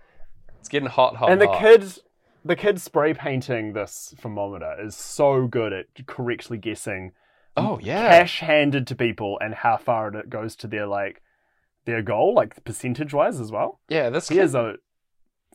it's 0.61 0.69
getting 0.69 0.89
hot, 0.89 1.17
hot, 1.17 1.31
And 1.31 1.41
the 1.41 1.47
hot. 1.49 1.61
kid, 1.61 1.99
the 2.45 2.57
kid 2.57 2.81
spray 2.81 3.15
painting 3.15 3.73
this 3.73 4.15
thermometer 4.19 4.77
is 4.81 4.95
so 4.97 5.47
good 5.47 5.73
at 5.73 5.87
correctly 6.07 6.59
guessing 6.59 7.13
oh 7.57 7.79
yeah, 7.83 8.09
cash 8.19 8.41
handed 8.41 8.87
to 8.89 8.95
people 8.97 9.39
and 9.41 9.55
how 9.55 9.77
far 9.77 10.15
it 10.15 10.29
goes 10.29 10.57
to 10.57 10.67
their 10.67 10.87
like 10.87 11.23
their 11.85 12.03
goal, 12.03 12.35
like 12.35 12.65
percentage 12.65 13.13
wise 13.13 13.39
as 13.41 13.53
well. 13.53 13.81
yeah. 13.89 14.11
This 14.11 14.29
kid 14.29 14.55
a 14.55 14.77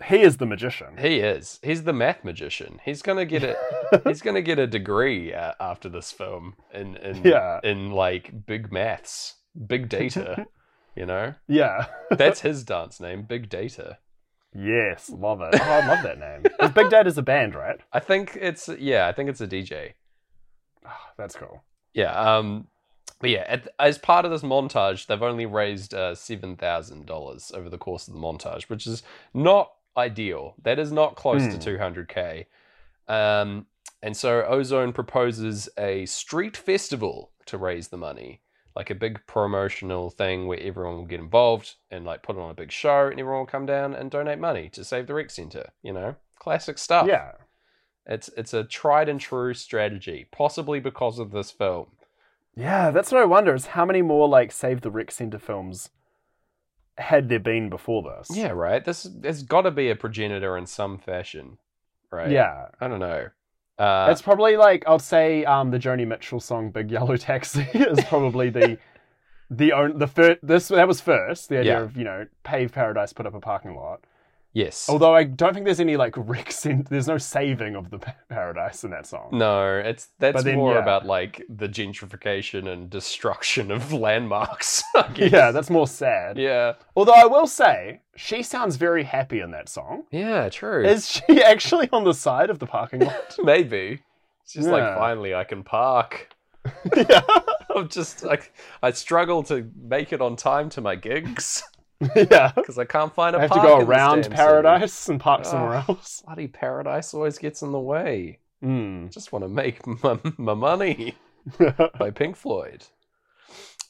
he 0.07 0.21
is 0.21 0.37
the 0.37 0.45
magician. 0.45 0.97
He 0.97 1.19
is. 1.19 1.59
He's 1.63 1.83
the 1.83 1.93
math 1.93 2.23
magician. 2.23 2.79
He's 2.85 3.01
gonna 3.01 3.25
get 3.25 3.43
it. 3.43 3.57
he's 4.05 4.21
gonna 4.21 4.41
get 4.41 4.59
a 4.59 4.67
degree 4.67 5.33
uh, 5.33 5.53
after 5.59 5.89
this 5.89 6.11
film 6.11 6.55
in 6.73 6.95
in 6.97 7.23
Yeah. 7.23 7.59
in 7.63 7.91
like 7.91 8.45
big 8.45 8.71
maths, 8.71 9.35
big 9.67 9.89
data. 9.89 10.45
you 10.95 11.05
know, 11.05 11.33
yeah. 11.47 11.85
that's 12.11 12.41
his 12.49 12.63
dance 12.63 12.99
name, 12.99 13.23
Big 13.23 13.49
Data. 13.49 13.97
yes, 14.53 15.09
love 15.09 15.41
it. 15.41 15.49
Oh, 15.53 15.63
I 15.63 15.85
love 15.87 16.03
that 16.03 16.19
name. 16.19 16.43
'Cause 16.59 16.71
Big 16.71 16.89
Data's 16.89 17.17
a 17.17 17.21
band, 17.21 17.53
right? 17.55 17.79
I 17.93 17.99
think 17.99 18.37
it's 18.39 18.67
yeah. 18.79 19.07
I 19.07 19.11
think 19.13 19.29
it's 19.29 19.41
a 19.41 19.47
DJ. 19.47 19.93
Ah, 20.85 21.11
that's 21.17 21.35
cool. 21.35 21.63
Yeah. 21.93 22.11
Um. 22.37 22.67
But 23.21 23.31
yeah, 23.31 23.43
at, 23.49 23.67
as 23.79 23.97
part 23.97 24.23
of 24.23 24.31
this 24.31 24.43
montage, 24.43 25.05
they've 25.07 25.21
only 25.21 25.45
raised 25.45 25.93
uh, 25.93 26.15
seven 26.15 26.55
thousand 26.55 27.05
dollars 27.05 27.51
over 27.53 27.69
the 27.69 27.77
course 27.77 28.07
of 28.07 28.13
the 28.13 28.19
montage, 28.19 28.63
which 28.69 28.87
is 28.87 29.03
not 29.33 29.71
ideal. 29.99 30.55
That 30.63 30.79
is 30.79 30.91
not 30.91 31.15
close 31.15 31.43
to 31.45 31.53
Hmm. 31.53 31.59
two 31.59 31.77
hundred 31.77 32.07
k. 32.09 32.47
Um, 33.07 33.67
and 34.01 34.15
so 34.15 34.43
Ozone 34.47 34.93
proposes 34.93 35.69
a 35.77 36.05
street 36.05 36.55
festival 36.57 37.31
to 37.47 37.57
raise 37.57 37.89
the 37.89 37.97
money, 37.97 38.41
like 38.75 38.89
a 38.89 38.95
big 38.95 39.19
promotional 39.27 40.09
thing 40.09 40.47
where 40.47 40.59
everyone 40.59 40.95
will 40.95 41.05
get 41.05 41.19
involved 41.19 41.75
and 41.91 42.05
like 42.05 42.23
put 42.23 42.37
on 42.37 42.49
a 42.51 42.53
big 42.53 42.71
show, 42.71 43.07
and 43.07 43.19
everyone 43.19 43.41
will 43.41 43.45
come 43.47 43.65
down 43.65 43.93
and 43.93 44.09
donate 44.11 44.39
money 44.39 44.69
to 44.69 44.83
save 44.83 45.07
the 45.07 45.13
rec 45.13 45.29
center. 45.29 45.69
You 45.81 45.93
know, 45.93 46.15
classic 46.37 46.77
stuff. 46.77 47.07
Yeah. 47.07 47.31
it's 48.05 48.29
it's 48.37 48.53
a 48.53 48.63
tried 48.63 49.09
and 49.09 49.19
true 49.19 49.53
strategy, 49.53 50.27
possibly 50.31 50.79
because 50.79 51.19
of 51.19 51.31
this 51.31 51.51
film. 51.51 51.87
Yeah, 52.55 52.91
that's 52.91 53.11
what 53.11 53.21
I 53.21 53.25
wonder 53.25 53.53
is 53.53 53.67
how 53.67 53.85
many 53.85 54.01
more 54.01 54.27
like 54.27 54.51
Save 54.51 54.81
the 54.81 54.91
Rec 54.91 55.11
Center 55.11 55.39
films 55.39 55.89
had 56.99 57.29
there 57.29 57.39
been 57.39 57.69
before 57.69 58.03
this? 58.03 58.29
Yeah, 58.35 58.49
right. 58.49 58.83
This 58.83 59.07
has 59.23 59.43
got 59.43 59.61
to 59.63 59.71
be 59.71 59.89
a 59.89 59.95
progenitor 59.95 60.57
in 60.57 60.65
some 60.65 60.97
fashion, 60.97 61.57
right? 62.11 62.29
Yeah. 62.29 62.67
I 62.79 62.87
don't 62.87 62.99
know. 62.99 63.29
Uh, 63.77 64.09
it's 64.11 64.21
probably 64.21 64.57
like 64.57 64.83
I'll 64.85 64.99
say 64.99 65.45
um 65.45 65.71
the 65.71 65.79
Joni 65.79 66.05
Mitchell 66.05 66.41
song 66.41 66.69
Big 66.69 66.91
Yellow 66.91 67.15
Taxi 67.15 67.61
is 67.73 68.03
probably 68.05 68.49
the 68.49 68.77
the 69.49 69.71
own 69.71 69.97
the 69.97 70.07
first 70.07 70.39
this 70.43 70.67
that 70.67 70.87
was 70.87 70.99
first, 71.01 71.47
the 71.49 71.59
idea 71.59 71.73
Yeah. 71.79 71.81
of, 71.83 71.95
you 71.95 72.03
know, 72.03 72.25
pave 72.43 72.73
paradise, 72.73 73.13
put 73.13 73.25
up 73.25 73.33
a 73.33 73.39
parking 73.39 73.75
lot. 73.75 74.01
Yes. 74.53 74.87
Although 74.89 75.13
I 75.15 75.23
don't 75.23 75.53
think 75.53 75.65
there's 75.65 75.79
any 75.79 75.97
like 75.97 76.13
rec 76.17 76.51
cent- 76.51 76.89
there's 76.89 77.07
no 77.07 77.17
saving 77.17 77.75
of 77.75 77.89
the 77.89 77.99
paradise 78.29 78.83
in 78.83 78.91
that 78.91 79.05
song. 79.07 79.29
no, 79.31 79.77
it's 79.77 80.09
that's 80.19 80.43
then, 80.43 80.55
more 80.57 80.73
yeah. 80.73 80.79
about 80.79 81.05
like 81.05 81.43
the 81.49 81.67
gentrification 81.67 82.67
and 82.67 82.89
destruction 82.89 83.71
of 83.71 83.91
landmarks. 84.05 84.83
I 84.95 85.07
guess. 85.13 85.31
Yeah, 85.31 85.51
that's 85.51 85.69
more 85.69 85.87
sad. 85.87 86.37
yeah, 86.37 86.73
Although 86.95 87.13
I 87.13 87.25
will 87.25 87.47
say, 87.47 88.01
she 88.15 88.43
sounds 88.43 88.75
very 88.75 89.03
happy 89.03 89.39
in 89.39 89.51
that 89.51 89.69
song. 89.69 90.03
yeah, 90.11 90.49
true. 90.49 90.85
Is 90.85 91.09
she 91.09 91.43
actually 91.43 91.89
on 91.91 92.03
the 92.03 92.13
side 92.13 92.49
of 92.49 92.59
the 92.59 92.65
parking 92.65 93.01
lot? 93.01 93.35
Maybe 93.43 94.01
She's 94.45 94.63
just 94.63 94.69
like 94.69 94.95
finally 94.97 95.35
I 95.35 95.43
can 95.43 95.63
park. 95.63 96.29
yeah. 96.95 97.21
I'm 97.75 97.87
just 97.87 98.23
like 98.23 98.51
I 98.81 98.91
struggle 98.91 99.43
to 99.43 99.69
make 99.79 100.11
it 100.11 100.21
on 100.21 100.35
time 100.35 100.69
to 100.71 100.81
my 100.81 100.95
gigs 100.95 101.63
yeah. 102.15 102.51
because 102.55 102.77
I 102.77 102.85
can't 102.85 103.13
find 103.13 103.35
a 103.35 103.39
I 103.39 103.41
have 103.43 103.51
to 103.51 103.61
go 103.61 103.79
around 103.79 104.15
damn 104.17 104.23
city. 104.23 104.35
paradise 104.35 105.09
and 105.09 105.19
park 105.19 105.45
somewhere 105.45 105.83
else. 105.87 106.23
Bloody 106.25 106.47
paradise 106.47 107.13
always 107.13 107.37
gets 107.37 107.61
in 107.61 107.71
the 107.71 107.79
way. 107.79 108.39
Mm. 108.63 109.11
just 109.11 109.31
want 109.31 109.43
to 109.43 109.49
make 109.49 109.85
my, 110.03 110.19
my 110.37 110.53
money 110.53 111.15
by 111.97 112.11
Pink 112.11 112.35
Floyd. 112.35 112.85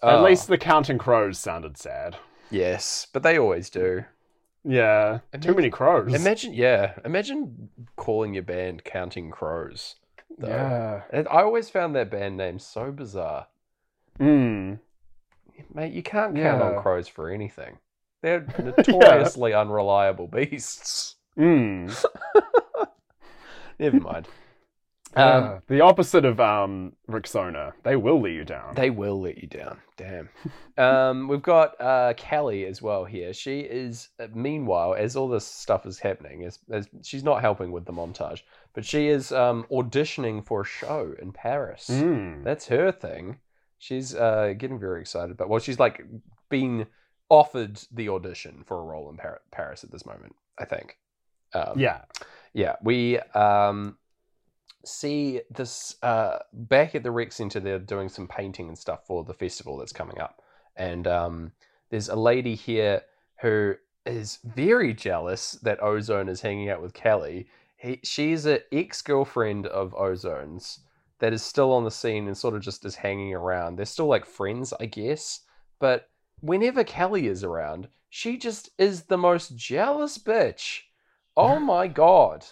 Oh, 0.01 0.23
least 0.23 0.47
the 0.47 0.57
Counting 0.57 0.97
Crows 0.97 1.37
sounded 1.39 1.77
sad. 1.77 2.17
yes, 2.51 3.07
but 3.11 3.21
they 3.23 3.37
always 3.37 3.69
do. 3.69 4.05
Yeah. 4.63 5.19
Too 5.39 5.53
many 5.53 5.69
crows. 5.69 6.13
Imagine, 6.13 6.53
yeah, 6.53 6.93
imagine 7.05 7.69
calling 7.95 8.33
your 8.33 8.43
band 8.43 8.83
Counting 8.83 9.31
Crows. 9.31 9.95
though. 10.37 10.47
yeah. 10.47 11.01
And 11.11 11.27
I 11.29 11.41
always 11.41 11.69
found 11.69 11.95
that 11.95 12.11
band 12.11 12.37
name 12.37 12.59
so 12.59 12.91
bizarre. 12.91 13.47
Mm. 14.19 14.79
Mate, 15.73 15.93
you 15.93 16.03
can't 16.03 16.35
count 16.35 16.61
on 16.61 16.81
crows 16.81 17.07
for 17.07 17.29
anything. 17.29 17.77
They're 18.21 18.45
notoriously 18.59 19.53
unreliable 19.53 20.27
beasts. 20.27 21.15
Mm. 21.37 22.05
Never 23.79 23.99
mind. 23.99 24.27
Yeah. 25.15 25.35
Um, 25.35 25.61
the 25.67 25.81
opposite 25.81 26.23
of 26.23 26.39
um 26.39 26.93
Rexona. 27.09 27.73
They 27.83 27.95
will 27.95 28.21
let 28.21 28.33
you 28.33 28.45
down. 28.45 28.75
They 28.75 28.89
will 28.89 29.19
let 29.19 29.39
you 29.39 29.47
down. 29.47 29.79
Damn. 29.97 30.29
um, 30.77 31.27
we've 31.27 31.41
got 31.41 31.79
uh, 31.81 32.13
Kelly 32.15 32.65
as 32.65 32.81
well 32.81 33.05
here. 33.05 33.33
She 33.33 33.61
is, 33.61 34.09
uh, 34.19 34.27
meanwhile, 34.33 34.93
as 34.93 35.15
all 35.15 35.27
this 35.27 35.45
stuff 35.45 35.85
is 35.85 35.99
happening, 35.99 36.43
as, 36.45 36.59
as 36.71 36.87
she's 37.03 37.23
not 37.23 37.41
helping 37.41 37.71
with 37.71 37.85
the 37.85 37.91
montage, 37.91 38.41
but 38.73 38.85
she 38.85 39.07
is 39.07 39.31
um, 39.31 39.65
auditioning 39.71 40.45
for 40.45 40.61
a 40.61 40.65
show 40.65 41.15
in 41.21 41.31
Paris. 41.31 41.89
Mm. 41.89 42.43
That's 42.43 42.67
her 42.67 42.91
thing. 42.91 43.39
She's 43.79 44.13
uh, 44.13 44.53
getting 44.57 44.79
very 44.79 45.01
excited 45.01 45.31
about. 45.31 45.49
Well, 45.49 45.59
she's 45.59 45.79
like 45.79 46.05
being 46.49 46.85
offered 47.29 47.81
the 47.91 48.09
audition 48.09 48.63
for 48.65 48.79
a 48.79 48.83
role 48.83 49.09
in 49.09 49.17
Par- 49.17 49.41
Paris 49.51 49.83
at 49.83 49.91
this 49.91 50.05
moment. 50.05 50.35
I 50.57 50.65
think. 50.65 50.97
Um, 51.53 51.79
Yeah. 51.79 52.01
yeah, 52.53 52.75
we 52.83 53.19
um 53.19 53.97
see 54.85 55.41
this 55.49 55.95
uh, 56.03 56.39
back 56.53 56.95
at 56.95 57.03
the 57.03 57.11
rec 57.11 57.31
center. 57.31 57.59
They're 57.59 57.79
doing 57.79 58.09
some 58.09 58.27
painting 58.27 58.67
and 58.67 58.77
stuff 58.77 59.05
for 59.05 59.23
the 59.23 59.33
festival 59.33 59.77
that's 59.77 59.91
coming 59.93 60.19
up, 60.19 60.41
and 60.75 61.05
um, 61.07 61.51
there's 61.89 62.09
a 62.09 62.15
lady 62.15 62.55
here 62.55 63.01
who 63.41 63.75
is 64.05 64.39
very 64.43 64.93
jealous 64.93 65.53
that 65.63 65.83
Ozone 65.83 66.29
is 66.29 66.41
hanging 66.41 66.69
out 66.69 66.81
with 66.81 66.93
Kelly. 66.93 67.47
He, 67.77 67.99
she's 68.03 68.45
an 68.45 68.59
ex 68.71 69.01
girlfriend 69.01 69.67
of 69.67 69.93
Ozone's 69.93 70.79
that 71.19 71.33
is 71.33 71.43
still 71.43 71.73
on 71.73 71.83
the 71.83 71.91
scene 71.91 72.27
and 72.27 72.37
sort 72.37 72.55
of 72.55 72.61
just 72.61 72.85
is 72.85 72.95
hanging 72.95 73.33
around. 73.33 73.75
They're 73.75 73.85
still 73.85 74.07
like 74.07 74.25
friends, 74.25 74.73
I 74.79 74.85
guess, 74.85 75.41
but 75.79 76.09
whenever 76.41 76.83
Kelly 76.83 77.27
is 77.27 77.43
around, 77.43 77.87
she 78.09 78.37
just 78.37 78.69
is 78.77 79.03
the 79.03 79.17
most 79.17 79.55
jealous 79.55 80.17
bitch. 80.17 80.81
Oh 81.37 81.59
my 81.73 81.87
god. 81.87 82.45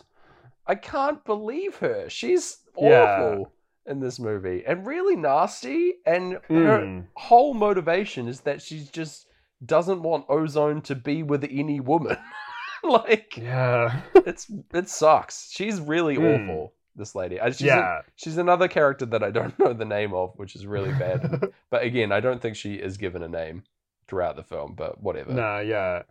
I 0.65 0.75
can't 0.75 1.23
believe 1.25 1.77
her. 1.77 2.09
She's 2.09 2.57
awful 2.75 2.89
Yeah. 2.89 3.91
in 3.91 3.99
this 4.01 4.19
movie 4.19 4.63
and 4.67 4.85
really 4.85 5.15
nasty. 5.15 5.95
And 6.05 6.33
her 6.49 6.79
Mm. 6.81 7.05
whole 7.15 7.53
motivation 7.53 8.27
is 8.27 8.41
that 8.41 8.61
she 8.61 8.87
just 8.91 9.27
doesn't 9.65 10.03
want 10.03 10.25
Ozone 10.29 10.81
to 10.81 10.93
be 10.95 11.23
with 11.23 11.43
any 11.49 11.79
woman. 11.79 12.17
like 12.83 13.37
Yeah. 13.37 14.01
it's 14.15 14.51
it 14.73 14.89
sucks. 14.89 15.49
She's 15.51 15.79
really 15.81 16.17
Mm. 16.17 16.43
awful. 16.49 16.73
This 16.95 17.13
lady. 17.15 17.39
She's 17.45 17.61
a- 17.61 17.65
yeah. 17.65 18.01
she's 18.15 18.37
another 18.37 18.67
character 18.67 19.05
that 19.07 19.23
I 19.23 19.29
don't 19.31 19.57
know 19.59 19.71
the 19.73 19.85
name 19.85 20.13
of, 20.13 20.33
which 20.35 20.55
is 20.55 20.65
really 20.67 20.91
bad. 20.93 21.51
but 21.69 21.83
again, 21.83 22.11
I 22.11 22.19
don't 22.19 22.41
think 22.41 22.55
she 22.55 22.73
is 22.75 22.97
given 22.97 23.23
a 23.23 23.27
name 23.29 23.63
throughout 24.07 24.35
the 24.35 24.43
film. 24.43 24.73
But 24.75 25.01
whatever. 25.01 25.31
no, 25.33 25.59
yeah. 25.59 26.03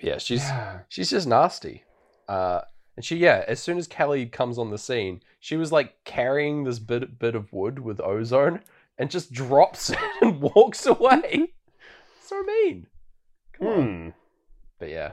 Yeah, 0.00 0.18
she's 0.18 0.42
yeah. 0.42 0.80
she's 0.88 1.10
just 1.10 1.26
nasty. 1.26 1.84
Uh, 2.28 2.60
and 2.96 3.04
she, 3.04 3.16
yeah, 3.16 3.44
as 3.46 3.60
soon 3.60 3.78
as 3.78 3.86
Kelly 3.86 4.26
comes 4.26 4.58
on 4.58 4.70
the 4.70 4.78
scene, 4.78 5.22
she 5.40 5.56
was 5.56 5.70
like 5.72 6.02
carrying 6.04 6.64
this 6.64 6.78
bit 6.78 7.18
bit 7.18 7.34
of 7.34 7.52
wood 7.52 7.78
with 7.78 8.00
ozone 8.00 8.60
and 8.98 9.10
just 9.10 9.32
drops 9.32 9.90
it 9.90 9.98
and 10.22 10.40
walks 10.40 10.86
away. 10.86 11.52
so 12.22 12.42
mean. 12.42 12.86
Come 13.52 13.66
on. 13.68 13.82
Hmm. 14.04 14.08
But 14.78 14.90
yeah, 14.90 15.12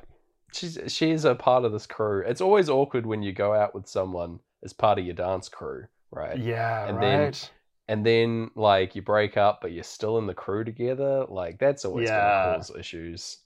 she's 0.51 0.77
she 0.87 1.11
is 1.11 1.23
a 1.25 1.35
part 1.35 1.63
of 1.65 1.71
this 1.71 1.85
crew. 1.87 2.23
It's 2.25 2.41
always 2.41 2.69
awkward 2.69 3.05
when 3.05 3.23
you 3.23 3.31
go 3.31 3.53
out 3.53 3.73
with 3.73 3.87
someone 3.87 4.39
as 4.63 4.73
part 4.73 4.99
of 4.99 5.05
your 5.05 5.15
dance 5.15 5.47
crew, 5.49 5.85
right? 6.11 6.37
Yeah, 6.37 6.87
And 6.87 7.01
then- 7.01 7.19
right. 7.19 7.51
And 7.87 8.05
then 8.05 8.49
like 8.55 8.95
you 8.95 9.01
break 9.01 9.35
up, 9.37 9.59
but 9.61 9.71
you're 9.73 9.83
still 9.83 10.17
in 10.17 10.25
the 10.27 10.33
crew 10.33 10.63
together. 10.63 11.25
Like 11.27 11.59
that's 11.59 11.83
always 11.85 12.09
Yeah. 12.09 12.43
gonna 12.43 12.57
cause 12.57 12.71
issues. 12.77 13.39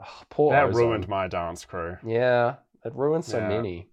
Oh, 0.00 0.22
poor 0.30 0.52
that 0.52 0.66
Ozone. 0.68 0.76
ruined 0.88 1.08
my 1.08 1.28
dance 1.28 1.64
crew. 1.64 1.96
Yeah, 2.06 2.56
it 2.84 2.94
ruined 2.94 3.24
so 3.24 3.38
Yeah. 3.38 3.48
many. 3.48 3.88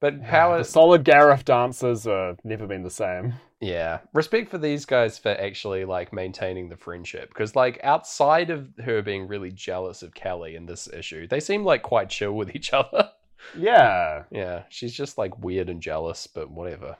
But 0.00 0.18
Yeah, 0.18 0.30
power, 0.30 0.58
the 0.58 0.64
solid 0.64 1.04
Gareth 1.04 1.44
dancers 1.44 2.04
have 2.04 2.38
never 2.44 2.66
been 2.66 2.82
the 2.84 2.90
same. 2.90 3.34
yeah, 3.60 3.98
respect 4.12 4.48
for 4.50 4.58
these 4.58 4.84
guys 4.84 5.18
for 5.18 5.30
actually 5.30 5.84
like 5.84 6.12
maintaining 6.12 6.68
the 6.68 6.76
friendship 6.76 7.28
because 7.30 7.56
like 7.56 7.80
outside 7.82 8.50
of 8.50 8.68
her 8.84 9.02
being 9.02 9.26
really 9.26 9.50
jealous 9.50 10.02
of 10.02 10.14
Kelly 10.14 10.54
in 10.54 10.66
this 10.66 10.86
issue, 10.92 11.26
they 11.26 11.40
seem 11.40 11.64
like 11.64 11.82
quite 11.82 12.10
chill 12.10 12.32
with 12.32 12.54
each 12.54 12.72
other. 12.72 13.10
Yeah. 13.56 14.24
yeah, 14.30 14.64
she's 14.68 14.92
just 14.92 15.18
like 15.18 15.38
weird 15.38 15.68
and 15.68 15.80
jealous, 15.82 16.26
but 16.26 16.50
whatever. 16.50 16.96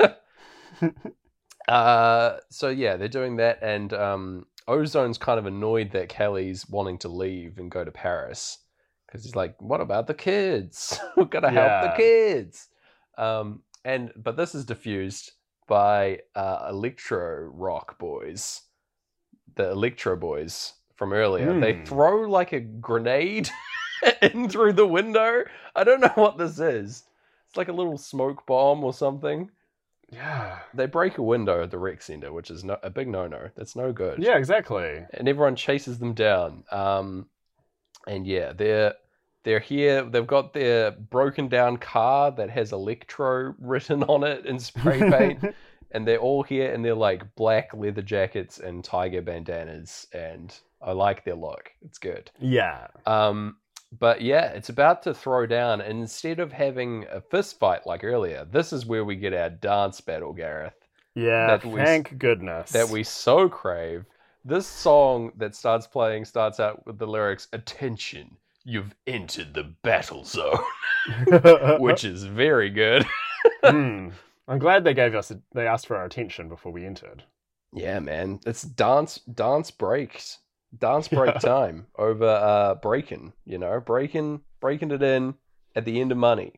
uh, 1.68 2.38
so 2.50 2.68
yeah, 2.68 2.96
they're 2.96 3.08
doing 3.08 3.36
that, 3.36 3.58
and 3.62 3.92
um, 3.92 4.46
Ozone's 4.68 5.18
kind 5.18 5.38
of 5.38 5.46
annoyed 5.46 5.90
that 5.92 6.08
Kelly's 6.08 6.68
wanting 6.68 6.98
to 6.98 7.08
leave 7.08 7.58
and 7.58 7.70
go 7.70 7.84
to 7.84 7.90
Paris 7.90 8.58
because 9.06 9.24
he's 9.24 9.36
like, 9.36 9.60
"What 9.60 9.80
about 9.80 10.06
the 10.06 10.14
kids? 10.14 10.98
We've 11.16 11.30
got 11.30 11.40
to 11.40 11.50
help 11.50 11.80
the 11.80 11.88
kids." 11.96 12.68
Um, 13.18 13.62
and 13.84 14.12
but 14.16 14.36
this 14.36 14.54
is 14.54 14.64
diffused 14.64 15.32
by 15.66 16.20
uh, 16.34 16.66
Electro 16.70 17.50
Rock 17.52 17.98
Boys, 17.98 18.62
the 19.56 19.70
Electro 19.70 20.16
Boys 20.16 20.74
from 20.94 21.12
earlier. 21.12 21.54
They 21.54 21.74
Hmm. 21.74 21.84
throw 21.84 22.28
like 22.28 22.52
a 22.52 22.60
grenade 22.60 23.50
in 24.22 24.48
through 24.48 24.74
the 24.74 24.86
window. 24.86 25.42
I 25.74 25.84
don't 25.84 26.00
know 26.00 26.12
what 26.14 26.38
this 26.38 26.58
is. 26.58 27.04
It's 27.48 27.56
like 27.56 27.68
a 27.68 27.72
little 27.72 27.98
smoke 27.98 28.46
bomb 28.46 28.84
or 28.84 28.92
something. 28.92 29.50
Yeah. 30.10 30.58
They 30.74 30.86
break 30.86 31.18
a 31.18 31.22
window 31.22 31.62
at 31.62 31.70
the 31.70 31.78
rec 31.78 32.02
center, 32.02 32.32
which 32.32 32.50
is 32.50 32.64
no, 32.64 32.78
a 32.82 32.90
big 32.90 33.08
no-no. 33.08 33.48
That's 33.56 33.74
no 33.76 33.92
good. 33.92 34.22
Yeah, 34.22 34.36
exactly. 34.36 35.04
and 35.12 35.28
everyone 35.28 35.56
chases 35.56 35.98
them 35.98 36.14
down. 36.14 36.64
Um, 36.70 37.26
and 38.06 38.26
yeah, 38.26 38.52
they're 38.52 38.94
they're 39.44 39.60
here. 39.60 40.04
They've 40.04 40.26
got 40.26 40.52
their 40.52 40.90
broken 40.92 41.48
down 41.48 41.76
car 41.76 42.32
that 42.32 42.50
has 42.50 42.72
Electro 42.72 43.54
written 43.60 44.02
on 44.04 44.24
it 44.24 44.46
in 44.46 44.58
spray 44.58 44.98
paint, 45.10 45.54
and 45.90 46.06
they're 46.06 46.18
all 46.18 46.42
here 46.42 46.72
in 46.72 46.82
their 46.82 46.94
like 46.94 47.34
black 47.34 47.72
leather 47.74 48.02
jackets 48.02 48.58
and 48.58 48.84
tiger 48.84 49.22
bandanas. 49.22 50.06
And 50.12 50.56
I 50.80 50.92
like 50.92 51.24
their 51.24 51.34
look. 51.36 51.70
It's 51.82 51.98
good. 51.98 52.30
yeah. 52.40 52.88
Um, 53.06 53.56
but 53.98 54.20
yeah, 54.20 54.46
it's 54.46 54.68
about 54.68 55.02
to 55.04 55.14
throw 55.14 55.46
down, 55.46 55.80
and 55.80 56.00
instead 56.00 56.40
of 56.40 56.52
having 56.52 57.06
a 57.10 57.20
fist 57.20 57.58
fight 57.58 57.86
like 57.86 58.04
earlier, 58.04 58.44
this 58.50 58.72
is 58.72 58.86
where 58.86 59.04
we 59.04 59.16
get 59.16 59.32
our 59.34 59.50
dance 59.50 60.00
battle, 60.00 60.32
Gareth 60.32 60.74
Yeah. 61.14 61.46
That 61.46 61.64
we- 61.64 61.80
thank 61.80 62.18
goodness. 62.18 62.72
that 62.72 62.88
we 62.88 63.02
so 63.02 63.48
crave. 63.48 64.04
This 64.44 64.66
song 64.66 65.32
that 65.36 65.54
starts 65.56 65.86
playing 65.86 66.24
starts 66.24 66.60
out 66.60 66.86
with 66.86 66.98
the 66.98 67.06
lyrics 67.06 67.48
Attention, 67.52 68.36
you've 68.64 68.94
entered 69.06 69.54
the 69.54 69.64
battle 69.82 70.24
zone, 70.24 70.58
which 71.80 72.04
is 72.04 72.24
very 72.24 72.70
good. 72.70 73.04
Hmm. 73.62 74.08
I'm 74.48 74.58
glad 74.58 74.82
they 74.84 74.94
gave 74.94 75.14
us. 75.14 75.32
They 75.52 75.66
asked 75.66 75.86
for 75.86 75.96
our 75.96 76.04
attention 76.04 76.48
before 76.48 76.72
we 76.72 76.84
entered. 76.84 77.22
Yeah, 77.72 77.98
man. 78.00 78.40
It's 78.46 78.62
dance 78.62 79.18
dance 79.18 79.70
breaks. 79.70 80.38
Dance 80.76 81.08
break 81.08 81.34
Yeah. 81.34 81.38
time 81.40 81.86
over 81.98 82.26
uh 82.26 82.74
breaking, 82.76 83.32
you 83.44 83.58
know, 83.58 83.80
breaking 83.80 84.40
breaking 84.60 84.90
it 84.90 85.02
in 85.02 85.34
at 85.74 85.84
the 85.84 86.00
end 86.00 86.12
of 86.12 86.18
money. 86.18 86.54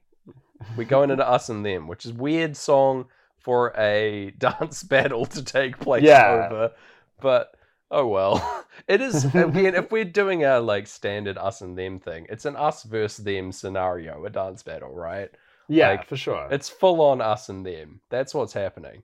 We're 0.76 0.84
going 0.84 1.10
into 1.10 1.28
us 1.28 1.48
and 1.48 1.64
them, 1.64 1.86
which 1.88 2.04
is 2.04 2.12
weird 2.12 2.56
song 2.56 3.06
for 3.36 3.72
a 3.78 4.30
dance 4.38 4.82
battle 4.82 5.24
to 5.26 5.42
take 5.44 5.78
place 5.78 6.02
Yeah. 6.02 6.48
over. 6.50 6.72
But 7.20 7.54
oh 7.90 8.06
well. 8.06 8.64
It 8.86 9.00
is 9.00 9.24
again 9.24 9.74
if 9.74 9.90
we're 9.90 10.04
doing 10.04 10.44
a 10.44 10.60
like 10.60 10.86
standard 10.86 11.36
us 11.36 11.60
and 11.62 11.76
them 11.76 11.98
thing, 11.98 12.26
it's 12.30 12.44
an 12.44 12.54
us 12.56 12.84
versus 12.84 13.24
them 13.24 13.50
scenario, 13.50 14.24
a 14.24 14.30
dance 14.30 14.62
battle, 14.62 14.94
right? 14.94 15.28
Yeah, 15.68 15.88
Like, 15.90 16.06
for 16.06 16.16
sure. 16.16 16.46
It's 16.50 16.68
full 16.68 17.00
on 17.02 17.20
us 17.20 17.48
and 17.50 17.66
them. 17.66 18.00
That's 18.08 18.32
what's 18.34 18.52
happening. 18.52 19.02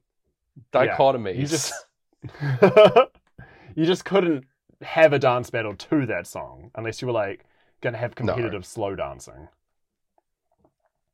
Yeah. 0.73 0.97
Dichotomies. 0.97 1.37
You 1.39 1.47
just 1.47 1.73
you 3.75 3.85
just 3.85 4.05
couldn't 4.05 4.45
have 4.85 5.13
a 5.13 5.19
dance 5.19 5.51
battle 5.51 5.75
to 5.75 6.07
that 6.07 6.27
song 6.27 6.71
unless 6.75 7.01
you 7.03 7.07
were 7.09 7.13
like 7.15 7.45
going 7.81 7.93
to 7.95 7.99
have 7.99 8.15
competitive 8.15 8.65
slow 8.65 8.95
dancing. 8.95 9.49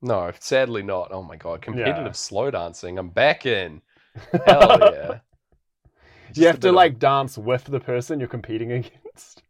No, 0.02 0.32
sadly 0.38 0.82
not. 0.82 1.08
Oh 1.12 1.22
my 1.22 1.36
god, 1.36 1.62
competitive 1.62 2.06
Yeah. 2.06 2.12
slow 2.12 2.50
dancing. 2.50 2.98
I'm 2.98 3.10
back 3.10 3.44
in. 3.46 3.82
Hell 4.46 4.78
yeah. 4.92 5.18
Just 6.28 6.38
you 6.40 6.46
have 6.46 6.60
to 6.60 6.68
of- 6.70 6.74
like 6.74 6.98
dance 6.98 7.36
with 7.36 7.64
the 7.64 7.80
person 7.80 8.18
you're 8.18 8.28
competing 8.28 8.72
against. 8.80 9.42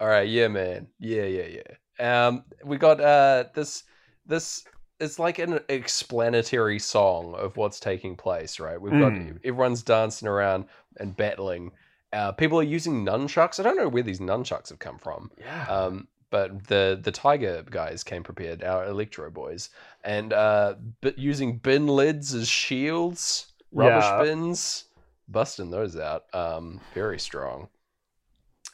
All 0.00 0.08
right, 0.08 0.28
yeah, 0.28 0.48
man. 0.48 0.86
Yeah, 0.98 1.24
yeah, 1.24 1.60
yeah. 1.98 2.26
Um, 2.28 2.44
we 2.64 2.76
got 2.76 3.00
uh 3.00 3.44
this 3.54 3.82
this 4.26 4.64
it's 5.00 5.18
like 5.18 5.38
an 5.38 5.60
explanatory 5.68 6.78
song 6.78 7.34
of 7.34 7.56
what's 7.56 7.78
taking 7.80 8.16
place, 8.16 8.58
right? 8.60 8.80
We've 8.80 8.92
got 8.92 9.12
Mm. 9.12 9.38
everyone's 9.44 9.82
dancing 9.82 10.28
around 10.28 10.64
and 10.98 11.16
battling. 11.16 11.72
Uh, 12.12 12.32
people 12.32 12.58
are 12.58 12.62
using 12.64 13.04
nunchucks. 13.04 13.60
I 13.60 13.62
don't 13.62 13.76
know 13.76 13.88
where 13.88 14.02
these 14.02 14.20
nunchucks 14.20 14.70
have 14.70 14.78
come 14.78 14.98
from. 14.98 15.30
Yeah. 15.38 15.66
Um, 15.66 16.08
but 16.30 16.66
the 16.66 16.98
the 17.02 17.10
tiger 17.12 17.62
guys 17.70 18.04
came 18.04 18.22
prepared, 18.22 18.62
our 18.62 18.86
electro 18.86 19.30
boys, 19.30 19.70
and 20.04 20.32
uh, 20.32 20.74
but 21.00 21.18
using 21.18 21.56
bin 21.58 21.86
lids 21.86 22.34
as 22.34 22.48
shields, 22.48 23.52
rubbish 23.72 24.04
Yeah. 24.04 24.22
bins, 24.22 24.84
busting 25.28 25.70
those 25.70 25.96
out. 25.96 26.24
Um, 26.34 26.80
very 26.94 27.18
strong. 27.18 27.68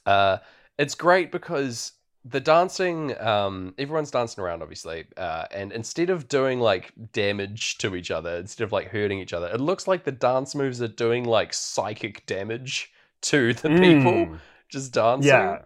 Uh, 0.07 0.39
it's 0.79 0.95
great 0.95 1.31
because 1.33 1.93
the 2.25 2.41
dancing, 2.41 3.19
um, 3.21 3.75
everyone's 3.79 4.11
dancing 4.11 4.43
around, 4.43 4.63
obviously, 4.63 5.05
uh, 5.17 5.45
and 5.53 5.73
instead 5.73 6.11
of 6.11 6.27
doing 6.27 6.59
like 6.59 6.93
damage 7.13 7.79
to 7.79 7.95
each 7.95 8.11
other, 8.11 8.37
instead 8.37 8.65
of 8.65 8.73
like 8.73 8.89
hurting 8.89 9.19
each 9.19 9.33
other, 9.33 9.47
it 9.49 9.61
looks 9.61 9.87
like 9.87 10.05
the 10.05 10.13
dance 10.13 10.55
moves 10.55 10.81
are 10.83 10.89
doing 10.89 11.25
like 11.25 11.53
psychic 11.55 12.25
damage 12.27 12.91
to 13.25 13.53
the 13.63 13.69
people 13.69 14.13
Mm. 14.27 14.39
just 14.69 14.93
dancing. 14.93 15.29
Yeah. 15.29 15.63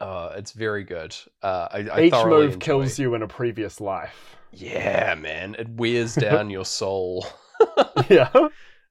Uh, 0.00 0.32
it's 0.36 0.52
very 0.52 0.84
good. 0.84 1.14
Uh, 1.42 1.68
I, 1.72 1.78
I 1.92 2.00
Each 2.02 2.12
move 2.12 2.54
enjoy- 2.54 2.58
kills 2.58 2.98
you 2.98 3.14
in 3.14 3.22
a 3.22 3.28
previous 3.28 3.80
life. 3.80 4.36
Yeah, 4.52 5.14
man, 5.16 5.56
it 5.58 5.68
wears 5.68 6.14
down 6.26 6.50
your 6.50 6.64
soul. 6.64 7.26
yeah. 8.08 8.30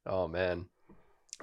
Oh 0.06 0.28
man. 0.28 0.66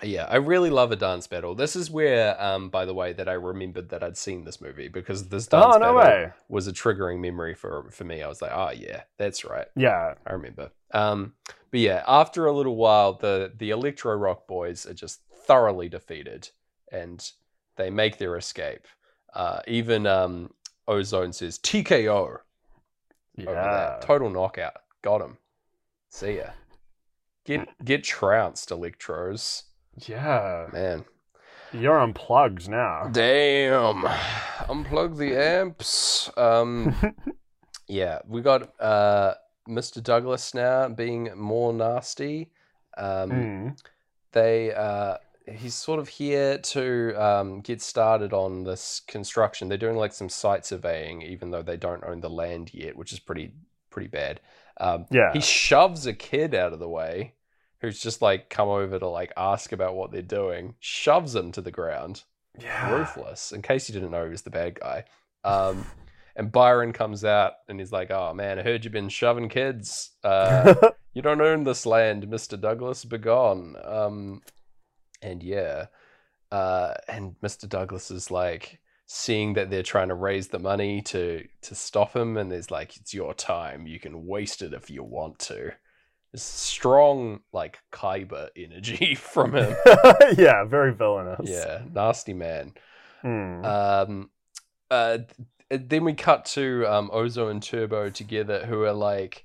Yeah, 0.02 0.26
I 0.28 0.36
really 0.36 0.70
love 0.70 0.90
a 0.90 0.96
dance 0.96 1.26
battle. 1.28 1.54
This 1.54 1.76
is 1.76 1.88
where, 1.88 2.40
um, 2.42 2.68
by 2.68 2.84
the 2.84 2.92
way, 2.92 3.12
that 3.12 3.28
I 3.28 3.34
remembered 3.34 3.90
that 3.90 4.02
I'd 4.02 4.16
seen 4.16 4.44
this 4.44 4.60
movie 4.60 4.88
because 4.88 5.28
this 5.28 5.46
dance 5.46 5.64
Oh 5.66 5.78
no 5.78 5.94
battle 5.94 5.96
way. 5.96 6.32
was 6.48 6.66
a 6.66 6.72
triggering 6.72 7.20
memory 7.20 7.54
for 7.54 7.88
for 7.90 8.04
me. 8.04 8.20
I 8.22 8.28
was 8.28 8.42
like, 8.42 8.50
oh 8.52 8.70
yeah, 8.72 9.02
that's 9.18 9.44
right. 9.44 9.68
Yeah. 9.76 10.14
I 10.26 10.32
remember. 10.32 10.70
Um, 10.92 11.34
but 11.70 11.80
yeah, 11.80 12.02
after 12.06 12.46
a 12.46 12.52
little 12.52 12.76
while, 12.76 13.14
the 13.14 13.52
the 13.56 13.70
Electro 13.70 14.14
Rock 14.16 14.46
boys 14.46 14.84
are 14.84 14.94
just 14.94 15.20
thoroughly 15.46 15.88
defeated, 15.88 16.50
and 16.92 17.30
they 17.76 17.90
make 17.90 18.18
their 18.18 18.36
escape. 18.36 18.86
Uh, 19.34 19.60
even 19.66 20.06
um, 20.06 20.52
Ozone 20.86 21.32
says 21.32 21.58
TKO 21.58 22.06
over 22.08 22.44
Yeah. 23.36 23.98
Total 24.00 24.30
knockout. 24.30 24.76
Got 25.02 25.20
him. 25.22 25.38
See 26.08 26.36
ya. 26.36 26.50
Get 27.44 27.68
get 27.84 28.04
trounced, 28.04 28.70
Electros. 28.70 29.64
Yeah. 30.06 30.68
Man. 30.72 31.04
You're 31.72 31.98
unplugged 31.98 32.68
now. 32.68 33.08
Damn. 33.10 34.02
Unplug 34.68 35.16
the 35.18 35.36
amps. 35.36 36.30
Um 36.36 36.94
Yeah, 37.88 38.20
we 38.26 38.40
got 38.40 38.72
uh 38.80 39.34
Mr. 39.68 40.00
Douglas 40.02 40.54
now 40.54 40.88
being 40.88 41.30
more 41.36 41.72
nasty. 41.72 42.50
Um 42.96 43.30
Mm. 43.30 43.78
they 44.32 44.72
uh 44.72 45.16
he's 45.46 45.74
sort 45.74 46.00
of 46.00 46.08
here 46.08 46.58
to 46.58 47.14
um, 47.22 47.60
get 47.60 47.82
started 47.82 48.32
on 48.32 48.64
this 48.64 49.00
construction. 49.06 49.68
They're 49.68 49.78
doing 49.78 49.96
like 49.96 50.12
some 50.12 50.28
site 50.28 50.64
surveying, 50.66 51.22
even 51.22 51.50
though 51.50 51.62
they 51.62 51.76
don't 51.76 52.04
own 52.04 52.20
the 52.20 52.30
land 52.30 52.72
yet, 52.72 52.96
which 52.96 53.12
is 53.12 53.18
pretty 53.18 53.52
pretty 53.90 54.08
bad. 54.08 54.40
Um, 54.78 55.06
Yeah. 55.10 55.32
he 55.32 55.40
shoves 55.40 56.06
a 56.06 56.12
kid 56.12 56.54
out 56.54 56.72
of 56.72 56.78
the 56.80 56.88
way, 56.88 57.34
who's 57.80 58.00
just 58.00 58.22
like 58.22 58.50
come 58.50 58.68
over 58.68 58.98
to 58.98 59.06
like 59.08 59.32
ask 59.36 59.72
about 59.72 59.94
what 59.94 60.10
they're 60.10 60.22
doing. 60.22 60.74
Shoves 60.80 61.34
him 61.34 61.52
to 61.52 61.60
the 61.60 61.70
ground, 61.70 62.24
Yeah. 62.58 62.92
ruthless. 62.92 63.52
In 63.52 63.62
case 63.62 63.88
you 63.88 63.92
didn't 63.92 64.10
know, 64.10 64.24
he 64.24 64.30
was 64.30 64.42
the 64.42 64.50
bad 64.50 64.80
guy. 64.80 65.04
Um, 65.44 65.84
and 66.36 66.50
Byron 66.50 66.92
comes 66.92 67.24
out 67.24 67.52
and 67.68 67.78
he's 67.78 67.92
like, 67.92 68.10
"Oh 68.10 68.34
man, 68.34 68.58
I 68.58 68.62
heard 68.62 68.82
you've 68.84 68.92
been 68.92 69.08
shoving 69.10 69.48
kids. 69.48 70.10
Uh, 70.24 70.74
you 71.12 71.22
don't 71.22 71.40
own 71.40 71.62
this 71.64 71.86
land, 71.86 72.26
Mr. 72.26 72.60
Douglas. 72.60 73.04
Begone. 73.04 73.76
Um, 73.84 74.42
and 75.24 75.42
yeah, 75.42 75.86
uh, 76.52 76.94
and 77.08 77.34
Mr. 77.42 77.68
Douglas 77.68 78.10
is 78.10 78.30
like 78.30 78.80
seeing 79.06 79.54
that 79.54 79.70
they're 79.70 79.82
trying 79.82 80.08
to 80.08 80.14
raise 80.14 80.48
the 80.48 80.58
money 80.58 81.00
to 81.02 81.46
to 81.62 81.74
stop 81.74 82.14
him, 82.14 82.36
and 82.36 82.52
there's 82.52 82.70
like, 82.70 82.96
it's 82.96 83.14
your 83.14 83.34
time. 83.34 83.86
You 83.86 83.98
can 83.98 84.26
waste 84.26 84.62
it 84.62 84.72
if 84.72 84.90
you 84.90 85.02
want 85.02 85.38
to. 85.40 85.72
There's 86.32 86.42
strong 86.42 87.40
like 87.52 87.78
Kyber 87.90 88.48
energy 88.56 89.14
from 89.20 89.54
him. 89.54 89.74
yeah, 90.36 90.64
very 90.64 90.92
villainous. 90.92 91.48
yeah, 91.48 91.82
nasty 91.92 92.34
man. 92.34 92.74
Mm. 93.24 93.64
Um, 93.64 94.30
uh, 94.90 95.18
then 95.70 96.04
we 96.04 96.12
cut 96.12 96.44
to 96.44 96.84
um, 96.86 97.10
Ozo 97.10 97.50
and 97.50 97.62
Turbo 97.62 98.10
together, 98.10 98.66
who 98.66 98.82
are 98.82 98.92
like 98.92 99.44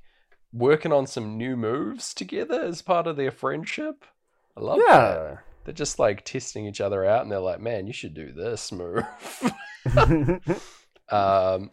working 0.52 0.92
on 0.92 1.08
some 1.08 1.38
new 1.38 1.56
moves 1.56 2.14
together 2.14 2.62
as 2.62 2.82
part 2.82 3.08
of 3.08 3.16
their 3.16 3.32
friendship. 3.32 4.04
I 4.58 4.62
love 4.62 4.80
that. 4.88 5.44
They're 5.66 5.74
just 5.74 6.00
like 6.00 6.26
testing 6.26 6.66
each 6.66 6.82
other 6.82 7.06
out, 7.06 7.22
and 7.22 7.32
they're 7.32 7.40
like, 7.40 7.60
"Man, 7.60 7.88
you 7.88 7.94
should 7.94 8.14
do 8.14 8.32
this 8.32 8.72
move." 8.72 9.04
um, 11.10 11.72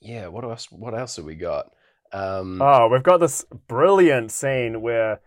yeah. 0.00 0.26
What 0.28 0.44
else? 0.44 0.70
What 0.70 0.94
else 0.94 1.16
have 1.16 1.24
we 1.24 1.34
got? 1.34 1.70
Um, 2.12 2.60
oh, 2.60 2.88
we've 2.88 3.02
got 3.02 3.18
this 3.18 3.44
brilliant 3.68 4.32
scene 4.32 4.80
where 4.80 5.20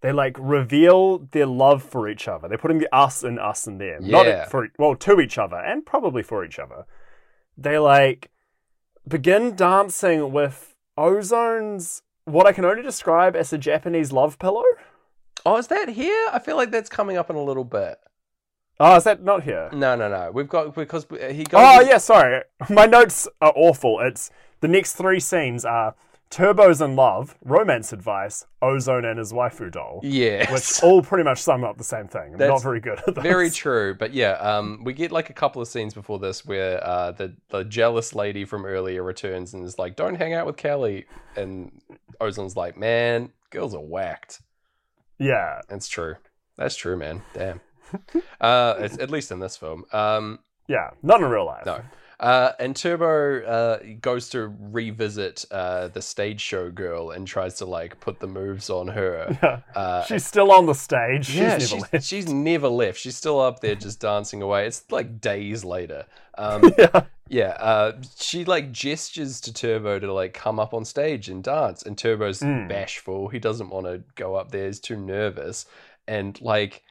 they 0.00 0.12
like 0.12 0.36
reveal 0.38 1.18
their 1.18 1.46
love 1.46 1.82
for 1.82 2.08
each 2.08 2.28
other. 2.28 2.46
They're 2.48 2.58
putting 2.58 2.78
the 2.78 2.94
us 2.94 3.24
and 3.24 3.40
us 3.40 3.66
and 3.66 3.80
them, 3.80 4.02
Yeah. 4.02 4.22
not 4.22 4.50
for 4.50 4.68
well 4.78 4.94
to 4.94 5.20
each 5.20 5.38
other 5.38 5.56
and 5.56 5.84
probably 5.84 6.22
for 6.22 6.44
each 6.44 6.58
other. 6.58 6.84
They 7.56 7.78
like 7.78 8.30
begin 9.06 9.56
dancing 9.56 10.32
with 10.32 10.76
Ozone's 10.96 12.02
what 12.24 12.46
I 12.46 12.52
can 12.52 12.64
only 12.64 12.82
describe 12.82 13.34
as 13.34 13.52
a 13.52 13.58
Japanese 13.58 14.12
love 14.12 14.38
pillow. 14.38 14.62
Oh, 15.54 15.56
is 15.56 15.68
that 15.68 15.88
here? 15.88 16.28
I 16.32 16.38
feel 16.38 16.56
like 16.56 16.70
that's 16.70 16.90
coming 16.90 17.16
up 17.16 17.30
in 17.30 17.36
a 17.36 17.42
little 17.42 17.64
bit. 17.64 17.98
Oh, 18.80 18.96
is 18.96 19.04
that 19.04 19.22
not 19.24 19.42
here? 19.42 19.70
No, 19.72 19.96
no, 19.96 20.08
no. 20.08 20.30
We've 20.32 20.48
got 20.48 20.74
because 20.74 21.06
he 21.10 21.44
goes. 21.44 21.60
Oh 21.60 21.80
yeah, 21.80 21.98
sorry. 21.98 22.42
My 22.70 22.86
notes 22.86 23.26
are 23.40 23.52
awful. 23.56 24.00
It's 24.00 24.30
the 24.60 24.68
next 24.68 24.94
three 24.94 25.18
scenes 25.18 25.64
are 25.64 25.94
Turbo's 26.30 26.80
in 26.80 26.94
love, 26.94 27.36
romance 27.42 27.92
advice, 27.92 28.44
Ozone 28.60 29.04
and 29.06 29.18
his 29.18 29.32
waifu 29.32 29.72
doll. 29.72 30.00
Yeah, 30.04 30.52
Which 30.52 30.82
all 30.82 31.02
pretty 31.02 31.24
much 31.24 31.40
sum 31.40 31.64
up 31.64 31.78
the 31.78 31.84
same 31.84 32.06
thing. 32.06 32.32
I'm 32.32 32.38
That's 32.38 32.50
not 32.50 32.62
very 32.62 32.80
good 32.80 33.00
at 33.06 33.14
this. 33.14 33.22
Very 33.22 33.50
true, 33.50 33.94
but 33.94 34.12
yeah, 34.12 34.32
um, 34.32 34.82
we 34.84 34.92
get 34.92 35.10
like 35.10 35.30
a 35.30 35.32
couple 35.32 35.62
of 35.62 35.68
scenes 35.68 35.94
before 35.94 36.18
this 36.18 36.44
where 36.44 36.84
uh, 36.86 37.12
the 37.12 37.34
the 37.48 37.64
jealous 37.64 38.14
lady 38.14 38.44
from 38.44 38.66
earlier 38.66 39.02
returns 39.02 39.54
and 39.54 39.64
is 39.64 39.78
like, 39.78 39.96
"Don't 39.96 40.16
hang 40.16 40.34
out 40.34 40.46
with 40.46 40.56
Kelly," 40.56 41.06
and 41.34 41.80
Ozone's 42.20 42.56
like, 42.56 42.76
"Man, 42.76 43.32
girls 43.50 43.74
are 43.74 43.80
whacked." 43.80 44.42
Yeah. 45.18 45.60
That's 45.68 45.88
true. 45.88 46.16
That's 46.56 46.76
true, 46.76 46.96
man. 46.96 47.22
Damn. 47.34 47.60
uh, 48.40 48.74
at 49.00 49.10
least 49.10 49.30
in 49.30 49.40
this 49.40 49.56
film. 49.56 49.84
Um, 49.92 50.38
Yeah. 50.68 50.90
Not 51.02 51.20
in 51.22 51.28
real 51.28 51.46
life. 51.46 51.64
no. 51.66 51.80
Uh, 52.20 52.50
and 52.58 52.74
Turbo 52.74 53.44
uh, 53.44 53.78
goes 54.00 54.28
to 54.30 54.52
revisit 54.58 55.44
uh, 55.52 55.86
the 55.88 56.02
stage 56.02 56.40
show 56.40 56.68
girl 56.70 57.10
and 57.12 57.26
tries 57.28 57.54
to 57.58 57.64
like 57.64 58.00
put 58.00 58.18
the 58.18 58.26
moves 58.26 58.70
on 58.70 58.88
her. 58.88 59.36
Yeah. 59.42 59.60
Uh, 59.74 60.02
She's 60.04 60.26
still 60.26 60.50
on 60.50 60.66
the 60.66 60.74
stage. 60.74 61.26
She's 61.26 61.36
yeah, 61.36 61.48
never 61.50 61.60
she's, 61.60 61.92
left. 61.92 62.04
she's 62.04 62.28
never 62.28 62.68
left. 62.68 62.98
She's 62.98 63.16
still 63.16 63.38
up 63.40 63.60
there 63.60 63.76
just 63.76 64.00
dancing 64.00 64.42
away. 64.42 64.66
It's 64.66 64.82
like 64.90 65.20
days 65.20 65.64
later. 65.64 66.06
Um, 66.36 66.72
yeah. 66.78 67.04
yeah, 67.28 67.48
uh, 67.60 67.92
she 68.18 68.44
like 68.44 68.72
gestures 68.72 69.40
to 69.42 69.52
Turbo 69.52 70.00
to 70.00 70.12
like 70.12 70.34
come 70.34 70.58
up 70.58 70.74
on 70.74 70.84
stage 70.84 71.28
and 71.28 71.42
dance, 71.44 71.82
and 71.84 71.96
Turbo's 71.96 72.40
Mm. 72.40 72.68
bashful. 72.68 73.28
He 73.28 73.38
doesn't 73.38 73.70
want 73.70 73.86
to 73.86 74.02
go 74.16 74.34
up 74.34 74.50
there. 74.50 74.66
He's 74.66 74.80
too 74.80 74.96
nervous, 74.96 75.66
and 76.08 76.40
like 76.40 76.82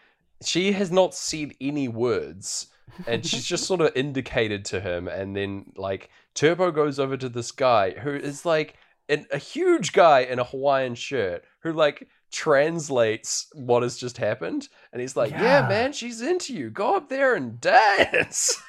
she 0.41 0.71
has 0.73 0.91
not 0.91 1.13
said 1.15 1.53
any 1.59 1.87
words, 1.87 2.67
and 3.07 3.25
she's 3.25 3.45
just 3.45 3.65
sort 3.65 3.81
of 3.81 3.91
indicated 3.95 4.65
to 4.65 4.79
him, 4.79 5.07
and 5.07 5.35
then 5.35 5.65
like 5.75 6.09
Turbo 6.33 6.71
goes 6.71 6.99
over 6.99 7.17
to 7.17 7.29
this 7.29 7.51
guy 7.51 7.91
who 7.91 8.11
is 8.11 8.45
like 8.45 8.75
an, 9.09 9.25
a 9.31 9.37
huge 9.37 9.93
guy 9.93 10.21
in 10.21 10.39
a 10.39 10.43
Hawaiian 10.43 10.95
shirt 10.95 11.43
who 11.61 11.73
like 11.73 12.07
translates 12.31 13.47
what 13.53 13.83
has 13.83 13.97
just 13.97 14.17
happened. 14.17 14.67
And 14.91 15.01
he's 15.01 15.15
like 15.15 15.31
yeah, 15.31 15.61
Yeah. 15.61 15.67
man 15.69 15.93
she's 15.93 16.21
into 16.21 16.53
you. 16.53 16.69
Go 16.69 16.95
up 16.95 17.09
there 17.09 17.35
and 17.35 17.59
dance. 17.61 18.61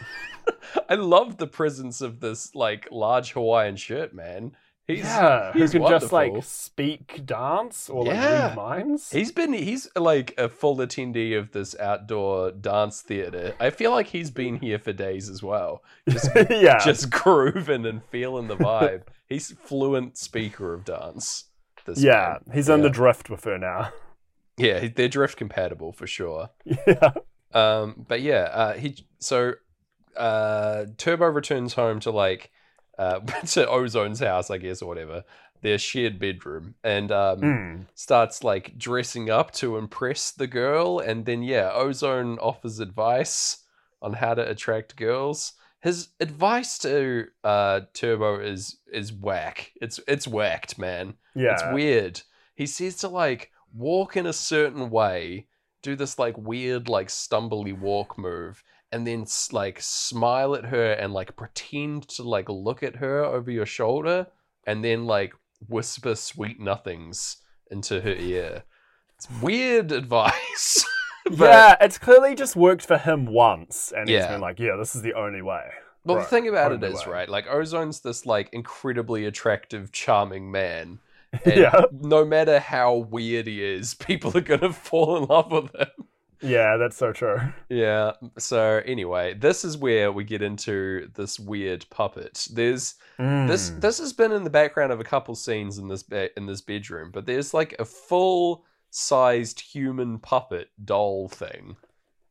I 0.88 0.94
love 0.94 1.36
the 1.36 1.46
presence 1.46 2.00
of 2.00 2.20
this 2.20 2.54
like 2.54 2.88
large 2.90 3.32
hawaiian 3.32 3.76
shirt 3.76 4.14
man 4.14 4.52
he's 4.89 5.05
yeah. 5.05 5.53
Who 5.53 5.61
he's 5.61 5.70
can 5.70 5.82
just 5.82 6.11
like 6.12 6.32
speak 6.43 7.24
dance 7.24 7.89
or 7.89 8.05
like 8.05 8.16
Yeah. 8.16 8.49
read 8.49 8.57
minds? 8.57 9.11
He's 9.12 9.30
been 9.30 9.53
he's 9.53 9.89
like 9.95 10.34
a 10.36 10.49
full 10.49 10.78
attendee 10.78 11.39
of 11.39 11.53
this 11.53 11.78
outdoor 11.78 12.51
dance 12.51 13.01
theater. 13.03 13.55
I 13.61 13.70
feel 13.70 13.93
like 13.93 14.09
he's 14.09 14.32
been 14.32 14.57
here 14.57 14.80
for 14.80 14.93
days 14.93 15.28
as 15.28 15.43
well. 15.43 15.84
Just 16.09 16.30
yeah. 16.51 16.84
just 16.84 17.11
grooving 17.11 17.86
and 17.86 18.03
feeling 18.05 18.49
the 18.49 18.57
vibe. 18.57 19.03
he's 19.28 19.53
fluent 19.53 20.18
speaker 20.18 20.74
of 20.74 20.84
dance. 20.84 21.45
This 21.84 22.03
yeah. 22.03 22.39
man. 22.47 22.57
He's 22.57 22.68
in 22.68 22.82
the 22.82 22.91
drift 22.91 23.30
with 23.30 23.45
her 23.45 23.59
now. 23.59 23.93
Yeah, 24.59 24.89
they're 24.95 25.09
drift 25.09 25.36
compatible 25.36 25.93
for 25.93 26.07
sure. 26.07 26.51
yeah. 26.64 27.12
Um, 27.55 28.05
but 28.09 28.20
yeah, 28.20 28.51
uh, 28.53 28.72
he 28.74 29.07
so 29.20 29.53
uh, 30.16 30.86
Turbo 30.97 31.26
returns 31.26 31.74
home 31.74 32.01
to 32.01 32.11
like 32.11 32.51
uh, 32.99 33.20
to 33.55 33.66
Ozone's 33.66 34.20
house, 34.20 34.51
I 34.51 34.59
guess, 34.59 34.82
or 34.82 34.86
whatever, 34.88 35.24
their 35.62 35.78
shared 35.78 36.18
bedroom, 36.18 36.74
and 36.84 37.11
um, 37.12 37.40
Mm. 37.40 37.86
starts 37.94 38.44
like 38.44 38.76
dressing 38.78 39.30
up 39.30 39.51
to 39.53 39.76
impress 39.76 40.30
the 40.30 40.46
girl, 40.46 40.99
and 40.99 41.24
then 41.26 41.42
yeah, 41.42 41.70
Ozone 41.72 42.38
offers 42.38 42.78
advice 42.80 43.64
on 44.01 44.12
how 44.14 44.34
to 44.34 44.49
attract 44.49 44.96
girls. 44.96 45.55
His 45.80 46.09
advice 46.20 46.78
to 46.78 47.26
uh, 47.44 47.82
Turbo 47.94 48.40
is 48.40 48.78
is 48.92 49.12
whack. 49.12 49.72
It's 49.80 50.01
it's 50.09 50.26
whacked, 50.28 50.78
man. 50.78 51.14
Yeah. 51.34 51.53
It's 51.55 51.62
weird. 51.72 52.22
He 52.55 52.66
says 52.66 52.96
to 52.99 53.09
like 53.09 53.53
walk 53.72 54.16
in 54.16 54.26
a 54.26 54.32
certain 54.32 54.90
way, 54.90 55.46
do 55.82 55.94
this 55.94 56.18
like 56.18 56.36
weird 56.36 56.88
like 56.88 57.09
stumbly 57.09 57.76
walk 57.78 58.18
move, 58.18 58.62
and 58.93 59.07
then 59.07 59.26
like 59.53 59.80
smile 59.80 60.55
at 60.55 60.66
her 60.66 60.93
and 60.93 61.12
like 61.12 61.36
pretend 61.36 62.09
to 62.09 62.22
like 62.22 62.49
look 62.49 62.82
at 62.82 62.97
her 62.97 63.24
over 63.24 63.51
your 63.51 63.66
shoulder, 63.66 64.26
and 64.66 64.84
then 64.84 65.07
like 65.07 65.32
whisper 65.68 66.14
sweet 66.14 66.61
nothings 66.61 67.39
into 67.70 68.01
her 68.01 68.14
ear. 68.14 68.64
It's 69.16 69.28
weird 69.43 69.93
advice. 70.03 70.84
but- 71.24 71.39
yeah, 71.39 71.76
it's 71.80 71.99
clearly 71.99 72.34
just 72.34 72.57
worked 72.57 72.86
for 72.86 72.99
him 72.99 73.26
once, 73.26 73.93
and 73.97 74.09
he's 74.09 74.16
Yeah. 74.20 74.28
been 74.32 74.41
like, 74.41 74.59
"Yeah, 74.59 74.76
this 74.78 74.95
is 74.97 75.03
the 75.03 75.14
only 75.14 75.43
way." 75.43 75.64
Well, 76.05 76.16
Right, 76.18 76.22
the 76.24 76.30
thing 76.30 76.49
about 76.49 76.72
it 76.72 76.82
is, 76.82 77.05
way. 77.05 77.12
right? 77.12 77.28
Like 77.28 77.47
Ozone's 77.49 78.01
this 78.01 78.24
like 78.24 78.49
incredibly 78.53 79.26
attractive, 79.26 79.93
charming 79.93 80.51
man. 80.51 81.01
And 81.45 81.55
Yeah. 81.57 81.82
no 81.93 82.24
matter 82.24 82.59
how 82.59 82.95
weird 82.95 83.47
he 83.49 83.62
is, 83.62 83.93
people 84.09 84.34
are 84.34 84.41
gonna 84.41 84.72
fall 84.72 85.18
in 85.18 85.24
love 85.24 85.51
with 85.53 85.74
him. 85.74 85.89
Yeah, 86.41 86.76
that's 86.76 86.97
so 86.97 87.12
true. 87.12 87.39
Yeah. 87.68 88.12
So 88.39 88.80
anyway, 88.86 89.34
this 89.34 89.64
is 89.64 89.76
where 89.76 90.12
we 90.12 90.24
get 90.24 90.41
into 90.43 91.09
this 91.14 91.39
weird 91.41 91.84
puppet. 91.91 92.47
There's 92.53 92.95
this 93.18 93.70
Mm. 93.70 93.80
this 93.80 93.99
has 93.99 94.12
been 94.12 94.30
in 94.32 94.45
the 94.45 94.51
background 94.51 94.93
of 94.93 95.01
a 95.01 95.05
couple 95.05 95.34
scenes 95.34 95.78
in 95.78 95.89
this 95.89 96.03
be- 96.05 96.30
in 96.36 96.47
this 96.47 96.61
bedroom, 96.61 97.11
but 97.12 97.26
there's 97.26 97.53
like 97.53 97.74
a 97.80 97.84
full 97.84 98.64
sized 98.91 99.61
human 99.61 100.18
puppet 100.18 100.70
doll 100.84 101.28
thing 101.28 101.76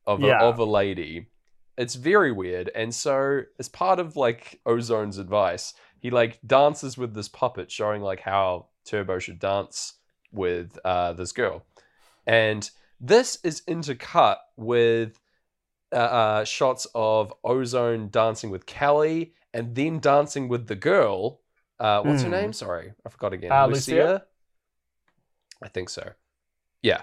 of 0.06 0.24
a, 0.24 0.28
Yeah. 0.28 0.42
of 0.42 0.58
a 0.60 0.64
lady. 0.66 1.28
It's 1.78 1.96
very 1.96 2.32
weird, 2.32 2.72
and 2.74 2.96
so 2.96 3.42
as 3.60 3.70
part 3.70 4.00
of 4.00 4.16
like 4.16 4.60
Ozone's 4.66 5.18
advice, 5.18 5.74
he 6.00 6.10
like 6.10 6.40
dances 6.48 6.98
with 6.98 7.14
this 7.14 7.28
puppet, 7.28 7.70
showing 7.72 8.02
like 8.02 8.22
how 8.22 8.68
Turbo 8.86 9.20
should 9.20 9.40
dance 9.40 9.96
with 10.32 10.80
uh, 10.86 11.14
this 11.14 11.32
girl, 11.34 11.66
and 12.26 12.70
this 13.00 13.38
is 13.44 13.62
intercut 13.68 14.38
with 14.56 15.20
uh, 15.94 15.96
uh, 15.96 16.44
shots 16.46 16.88
of 16.96 17.34
Ozone 17.44 18.10
dancing 18.10 18.50
with 18.50 18.66
Kelly 18.66 19.34
and 19.54 19.76
then 19.76 20.00
dancing 20.00 20.48
with 20.48 20.68
the 20.68 20.76
girl. 20.76 21.42
Uh, 21.80 22.02
what's 22.02 22.24
her 22.24 22.30
Hmm. 22.30 22.32
name? 22.32 22.54
Sorry, 22.54 22.94
I 23.06 23.10
forgot 23.10 23.34
again. 23.34 23.52
Uh, 23.52 23.68
Lucia? 23.68 23.94
Lucia? 23.94 24.26
I 25.64 25.68
think 25.70 25.90
so. 25.90 26.12
Yeah, 26.82 27.02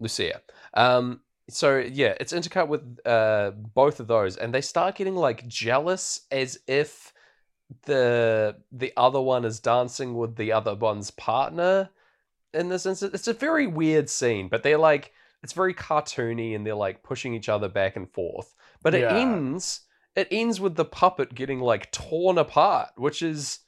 Lucia. 0.00 0.42
Um, 0.74 1.20
so 1.48 1.78
yeah, 1.78 2.14
it's 2.20 2.32
intercut 2.32 2.68
with 2.68 2.98
uh, 3.06 3.52
both 3.52 4.00
of 4.00 4.06
those, 4.06 4.36
and 4.36 4.52
they 4.54 4.60
start 4.60 4.96
getting 4.96 5.14
like 5.16 5.46
jealous 5.46 6.22
as 6.30 6.58
if 6.66 7.12
the 7.86 8.56
the 8.72 8.92
other 8.96 9.20
one 9.20 9.44
is 9.44 9.60
dancing 9.60 10.14
with 10.16 10.36
the 10.36 10.52
other 10.52 10.74
one's 10.74 11.10
partner. 11.10 11.90
In 12.52 12.68
this 12.68 12.86
instance, 12.86 13.14
it's 13.14 13.28
a 13.28 13.34
very 13.34 13.66
weird 13.66 14.08
scene, 14.08 14.48
but 14.48 14.62
they're 14.62 14.78
like 14.78 15.12
it's 15.44 15.52
very 15.52 15.74
cartoony 15.74 16.56
and 16.56 16.66
they're 16.66 16.74
like 16.74 17.04
pushing 17.04 17.34
each 17.34 17.48
other 17.48 17.68
back 17.68 17.94
and 17.94 18.10
forth. 18.10 18.54
But 18.82 18.94
it 18.94 19.02
Yeah. 19.02 19.16
ends 19.16 19.82
it 20.16 20.26
ends 20.30 20.60
with 20.60 20.74
the 20.76 20.84
puppet 20.84 21.34
getting 21.34 21.60
like 21.60 21.92
torn 21.92 22.38
apart, 22.38 22.88
which 22.96 23.20
is 23.22 23.60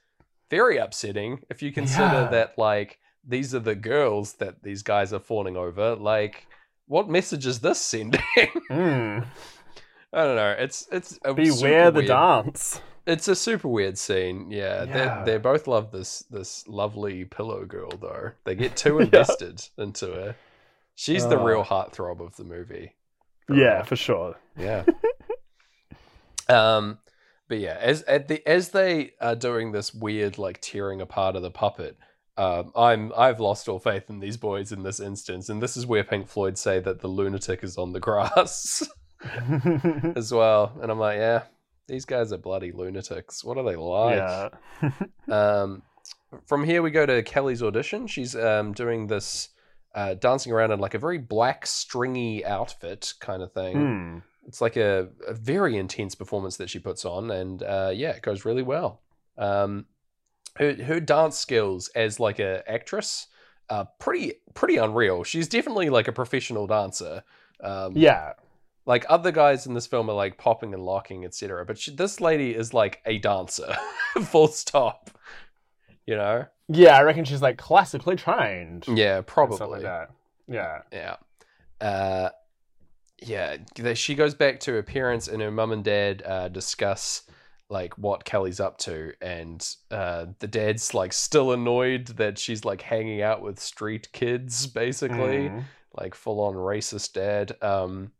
very 0.50 0.76
upsetting 0.78 1.40
if 1.50 1.60
you 1.62 1.70
consider 1.72 2.04
Yeah. 2.22 2.28
that 2.30 2.56
like 2.58 2.98
these 3.28 3.54
are 3.54 3.58
the 3.60 3.74
girls 3.74 4.34
that 4.34 4.62
these 4.62 4.82
guys 4.82 5.12
are 5.12 5.18
fawning 5.18 5.56
over. 5.56 5.96
Like, 5.96 6.46
what 6.86 7.08
message 7.08 7.46
is 7.46 7.60
this 7.60 7.80
sending? 7.80 8.20
Mm. 8.70 9.26
I 10.12 10.24
don't 10.24 10.36
know. 10.36 10.54
It's 10.58 10.88
it's 10.90 11.18
a 11.24 11.34
Beware 11.34 11.90
the 11.90 11.98
weird- 12.00 12.08
dance. 12.08 12.80
It's 13.06 13.28
a 13.28 13.36
super 13.36 13.68
weird 13.68 13.98
scene. 13.98 14.50
Yeah, 14.50 14.84
Yeah. 14.84 15.24
they 15.24 15.32
they 15.32 15.38
both 15.38 15.66
love 15.66 15.90
this 15.92 16.20
this 16.30 16.66
lovely 16.68 17.24
pillow 17.24 17.64
girl 17.64 17.90
though. 17.90 18.32
They 18.44 18.54
get 18.54 18.76
too 18.76 18.98
invested 19.06 19.62
into 19.78 20.06
her. 20.06 20.36
She's 20.96 21.28
the 21.28 21.38
Oh. 21.38 21.44
real 21.44 21.62
heartthrob 21.62 22.20
of 22.20 22.34
the 22.36 22.42
movie. 22.44 22.94
For 23.46 23.54
Yeah, 23.54 23.84
for 23.84 23.94
sure. 23.94 24.34
Yeah. 24.58 24.84
um, 26.48 26.98
but 27.48 27.58
yeah, 27.58 27.76
as 27.80 28.02
at 28.02 28.26
the 28.28 28.44
as 28.46 28.70
they 28.70 29.12
are 29.20 29.36
doing 29.36 29.70
this 29.72 29.94
weird 29.94 30.38
like 30.38 30.58
tearing 30.60 31.00
apart 31.00 31.36
of 31.36 31.42
the 31.42 31.50
puppet, 31.50 31.96
um, 32.36 32.72
I'm 32.74 33.12
I've 33.16 33.38
lost 33.40 33.68
all 33.68 33.78
faith 33.78 34.10
in 34.10 34.18
these 34.20 34.36
boys 34.36 34.72
in 34.72 34.82
this 34.82 34.98
instance, 34.98 35.48
and 35.48 35.62
this 35.62 35.76
is 35.76 35.86
where 35.86 36.02
Pink 36.02 36.28
Floyd 36.28 36.58
say 36.58 36.80
that 36.80 37.00
the 37.00 37.08
lunatic 37.08 37.62
is 37.62 37.78
on 37.78 37.92
the 37.92 38.00
grass 38.00 38.82
as 40.16 40.32
well, 40.32 40.72
and 40.82 40.90
I'm 40.90 40.98
like, 40.98 41.18
yeah, 41.18 41.42
these 41.86 42.04
guys 42.04 42.32
are 42.32 42.38
bloody 42.38 42.72
lunatics. 42.72 43.44
What 43.44 43.58
are 43.58 43.64
they 43.64 43.76
like? 43.76 44.16
yeah. 44.16 44.90
Um, 45.32 45.82
from 46.46 46.64
here, 46.64 46.82
we 46.82 46.90
go 46.90 47.04
to 47.06 47.22
Kelly's 47.22 47.62
audition. 47.62 48.06
She's 48.06 48.34
um, 48.36 48.72
doing 48.72 49.06
this, 49.08 49.48
uh, 49.96 50.14
dancing 50.14 50.52
around 50.52 50.70
in 50.70 50.78
like 50.78 50.94
a 50.94 50.98
very 50.98 51.18
black, 51.18 51.66
stringy 51.66 52.44
outfit 52.44 53.14
kind 53.18 53.42
of 53.42 53.50
thing. 53.52 53.74
Hmm. 53.74 54.18
It's 54.46 54.60
like 54.60 54.76
a, 54.76 55.08
a 55.26 55.34
very 55.34 55.76
intense 55.76 56.14
performance 56.14 56.56
that 56.58 56.70
she 56.70 56.78
puts 56.78 57.04
on, 57.04 57.32
and 57.32 57.62
uh, 57.64 57.90
yeah, 57.92 58.10
it 58.10 58.22
goes 58.22 58.44
really 58.44 58.62
well. 58.62 59.00
Um, 59.36 59.86
her 60.56 60.74
her 60.84 61.00
dance 61.00 61.36
skills 61.36 61.88
as 61.96 62.20
like 62.20 62.38
a 62.38 62.62
actress, 62.70 63.26
uh, 63.70 63.86
pretty 63.98 64.34
pretty 64.54 64.76
unreal. 64.76 65.24
She's 65.24 65.48
definitely 65.48 65.90
like 65.90 66.06
a 66.06 66.12
professional 66.12 66.68
dancer. 66.68 67.24
Um, 67.60 67.94
Yeah. 67.96 68.34
like 68.86 69.04
other 69.08 69.32
guys 69.32 69.66
in 69.66 69.74
this 69.74 69.86
film 69.88 70.08
are 70.08 70.14
like 70.14 70.38
popping 70.38 70.72
and 70.74 70.82
locking, 70.84 71.24
etc. 71.24 71.66
But 71.66 71.78
she, 71.78 71.90
this 71.94 72.20
lady 72.20 72.54
is 72.54 72.72
like 72.72 73.02
a 73.04 73.18
dancer, 73.18 73.76
full 74.22 74.48
stop. 74.48 75.10
You 76.06 76.16
know? 76.16 76.46
Yeah, 76.68 76.96
I 76.96 77.02
reckon 77.02 77.24
she's 77.24 77.42
like 77.42 77.58
classically 77.58 78.16
trained. 78.16 78.86
Yeah, 78.88 79.20
probably. 79.20 79.68
like 79.68 79.82
that. 79.82 80.10
Yeah. 80.48 80.82
Yeah. 80.92 81.16
Uh, 81.80 82.30
yeah. 83.22 83.56
She 83.94 84.14
goes 84.14 84.34
back 84.34 84.60
to 84.60 84.72
her 84.72 84.82
parents, 84.82 85.28
and 85.28 85.42
her 85.42 85.50
mum 85.50 85.72
and 85.72 85.84
dad 85.84 86.22
uh, 86.24 86.48
discuss 86.48 87.22
like 87.68 87.98
what 87.98 88.24
Kelly's 88.24 88.60
up 88.60 88.78
to, 88.78 89.12
and 89.20 89.68
uh, 89.90 90.26
the 90.38 90.46
dad's 90.46 90.94
like 90.94 91.12
still 91.12 91.52
annoyed 91.52 92.06
that 92.16 92.38
she's 92.38 92.64
like 92.64 92.82
hanging 92.82 93.22
out 93.22 93.42
with 93.42 93.58
street 93.58 94.10
kids, 94.12 94.66
basically. 94.66 95.48
Mm. 95.48 95.64
like 95.96 96.14
full 96.14 96.40
on 96.40 96.54
racist 96.54 97.14
dad. 97.14 97.56
Um, 97.62 98.12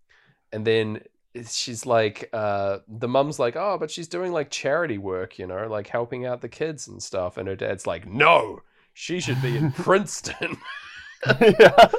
and 0.53 0.65
then 0.67 1.01
she's 1.45 1.87
like, 1.87 2.29
uh, 2.33 2.79
the 2.89 3.09
mum's 3.09 3.39
like, 3.39 3.57
oh, 3.57 3.77
but 3.79 3.91
she's 3.91 4.09
doing 4.09 4.33
like 4.33 4.51
charity 4.51 4.99
work, 4.99 5.39
you 5.39 5.47
know, 5.47 5.67
like 5.69 5.89
helping 5.89 6.27
out 6.27 6.41
the 6.41 6.49
kids 6.49 6.89
and 6.89 7.03
stuff. 7.03 7.37
And 7.37 7.49
her 7.49 7.57
dad's 7.57 7.87
like, 7.87 8.07
no, 8.07 8.61
she 8.95 9.21
should 9.21 9.41
be 9.43 9.57
in 9.57 9.73
Princeton. 9.73 10.57
yeah. 11.41 11.91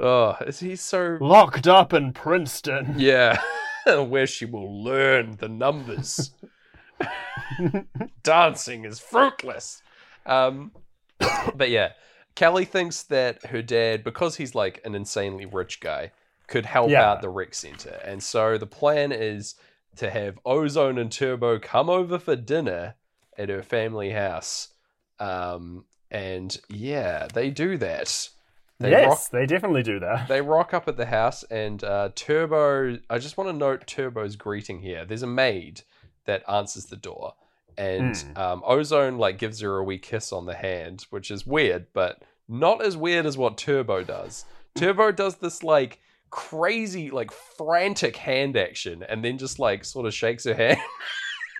oh, 0.00 0.36
is 0.46 0.60
he 0.60 0.76
so? 0.76 1.18
Locked 1.20 1.68
up 1.68 1.92
in 1.92 2.12
Princeton. 2.12 2.94
Yeah, 2.96 3.40
where 3.86 4.26
she 4.26 4.44
will 4.46 4.82
learn 4.82 5.36
the 5.36 5.48
numbers. 5.48 6.32
Dancing 8.22 8.84
is 8.84 8.98
fruitless. 8.98 9.82
Um, 10.26 10.72
but 11.54 11.70
yeah, 11.70 11.92
Kelly 12.34 12.64
thinks 12.64 13.02
that 13.04 13.46
her 13.46 13.62
dad, 13.62 14.04
because 14.04 14.36
he's 14.36 14.54
like 14.54 14.80
an 14.84 14.94
insanely 14.94 15.46
rich 15.46 15.80
guy, 15.80 16.12
could 16.52 16.66
help 16.66 16.90
Yeah. 16.90 17.10
out 17.10 17.22
the 17.22 17.28
rec 17.30 17.54
center. 17.54 17.98
And 18.04 18.22
so 18.22 18.58
the 18.58 18.66
plan 18.66 19.10
is 19.10 19.54
to 19.96 20.10
have 20.10 20.38
Ozone 20.44 20.98
and 20.98 21.10
Turbo 21.10 21.58
come 21.58 21.88
over 21.90 22.18
for 22.18 22.36
dinner 22.36 22.94
at 23.38 23.48
her 23.48 23.62
family 23.62 24.10
house. 24.10 24.68
Um, 25.18 25.84
and 26.10 26.56
yeah, 26.68 27.26
they 27.32 27.50
do 27.50 27.76
that. 27.78 28.28
They 28.78 28.90
yes, 28.90 29.08
rock 29.08 29.30
they 29.30 29.46
definitely 29.46 29.82
do 29.82 30.00
that. 30.00 30.28
they 30.28 30.40
rock 30.40 30.74
up 30.74 30.88
at 30.88 30.96
the 30.96 31.06
house 31.06 31.42
and 31.44 31.82
uh, 31.84 32.10
Turbo. 32.14 32.98
I 33.08 33.18
just 33.18 33.36
want 33.38 33.48
to 33.48 33.56
note 33.56 33.86
Turbo's 33.86 34.36
greeting 34.36 34.80
here. 34.80 35.04
There's 35.04 35.22
a 35.22 35.26
maid 35.28 35.82
that 36.24 36.42
answers 36.48 36.86
the 36.86 36.96
door, 36.96 37.34
and 37.78 38.16
Hmm. 38.16 38.36
um, 38.38 38.62
Ozone 38.66 39.18
like 39.18 39.38
gives 39.38 39.60
her 39.60 39.76
a 39.78 39.84
wee 39.84 39.98
kiss 39.98 40.32
on 40.32 40.46
the 40.46 40.54
hand, 40.54 41.06
which 41.10 41.30
is 41.30 41.46
weird, 41.46 41.86
but 41.92 42.22
not 42.48 42.84
as 42.84 42.96
weird 42.96 43.24
as 43.24 43.38
what 43.38 43.56
Turbo 43.56 44.02
does. 44.02 44.44
Turbo 44.74 45.12
does 45.12 45.36
this 45.36 45.62
like 45.62 46.00
crazy, 46.32 47.10
like 47.12 47.30
frantic 47.30 48.16
hand 48.16 48.56
action, 48.56 49.04
and 49.08 49.24
then 49.24 49.38
just 49.38 49.60
like 49.60 49.84
sort 49.84 50.06
of 50.06 50.12
shakes 50.14 50.42
her 50.44 50.54
hand. 50.54 50.78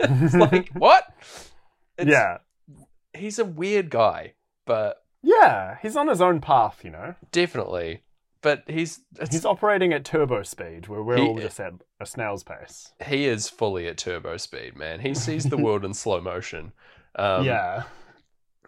it's 0.00 0.34
like 0.52 0.70
what? 0.70 1.04
It's, 1.96 2.10
yeah. 2.10 2.38
he's 3.14 3.38
a 3.38 3.44
weird 3.44 3.88
guy, 3.90 4.32
but 4.66 5.04
Yeah, 5.22 5.76
he's 5.80 5.94
on 5.94 6.08
his 6.08 6.20
own 6.20 6.40
path, 6.40 6.80
you 6.82 6.90
know. 6.90 7.14
definitely. 7.30 8.02
But 8.40 8.64
he's 8.66 8.98
it's, 9.20 9.32
He's 9.32 9.44
operating 9.44 9.92
at 9.92 10.04
turbo 10.04 10.42
speed, 10.42 10.88
where 10.88 11.00
we're 11.00 11.18
He- 11.18 11.22
all 11.28 11.38
just 11.38 11.60
at 11.60 11.74
a 12.00 12.06
snail's 12.06 12.42
pace. 12.42 12.90
he 13.06 13.26
is 13.26 13.48
fully 13.48 13.86
at 13.86 13.96
turbo 13.98 14.36
speed, 14.36 14.76
man. 14.76 14.98
He 14.98 15.14
sees 15.14 15.44
the 15.44 15.56
world 15.56 15.84
in 15.84 15.94
slow 15.94 16.20
motion. 16.20 16.72
Um, 17.14 17.44
yeah. 17.44 17.84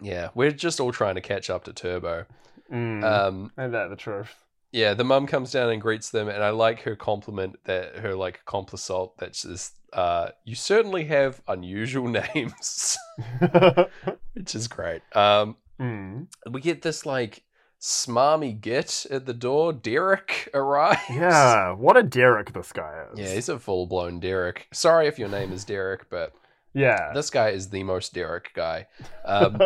yeah. 0.00 0.28
We're 0.34 0.52
just 0.52 0.78
all 0.78 0.92
trying 0.92 1.16
to 1.16 1.20
catch 1.20 1.50
up 1.50 1.64
to 1.64 1.72
Turbo. 1.72 2.26
Mm. 2.72 3.02
Um, 3.02 3.52
Ain't 3.58 3.72
that 3.72 3.88
the 3.90 3.96
truth? 3.96 4.32
Yeah, 4.74 4.92
the 4.92 5.04
mum 5.04 5.28
comes 5.28 5.52
down 5.52 5.70
and 5.70 5.80
greets 5.80 6.10
them, 6.10 6.28
and 6.28 6.42
I 6.42 6.50
like 6.50 6.82
her 6.82 6.96
compliment 6.96 7.60
that 7.64 7.98
her 7.98 8.16
like 8.16 8.44
complisalt 8.44 9.16
that 9.18 9.36
says, 9.36 9.70
uh, 9.92 10.30
"You 10.44 10.56
certainly 10.56 11.04
have 11.04 11.40
unusual 11.46 12.08
names," 12.34 12.98
which 14.32 14.56
is 14.56 14.66
great. 14.66 15.02
Um, 15.16 15.56
mm. 15.80 16.26
we 16.50 16.60
get 16.60 16.82
this 16.82 17.06
like 17.06 17.44
smarmy 17.80 18.60
git 18.60 19.06
at 19.12 19.26
the 19.26 19.32
door. 19.32 19.72
Derek 19.72 20.48
arrives. 20.54 21.02
Yeah, 21.08 21.74
what 21.74 21.96
a 21.96 22.02
Derek 22.02 22.52
this 22.52 22.72
guy 22.72 23.04
is. 23.12 23.20
Yeah, 23.20 23.32
he's 23.32 23.48
a 23.48 23.60
full 23.60 23.86
blown 23.86 24.18
Derek. 24.18 24.66
Sorry 24.72 25.06
if 25.06 25.20
your 25.20 25.28
name 25.28 25.52
is 25.52 25.64
Derek, 25.64 26.10
but 26.10 26.34
yeah. 26.72 27.12
this 27.14 27.30
guy 27.30 27.50
is 27.50 27.70
the 27.70 27.84
most 27.84 28.12
Derek 28.12 28.50
guy. 28.54 28.88
Um, 29.24 29.60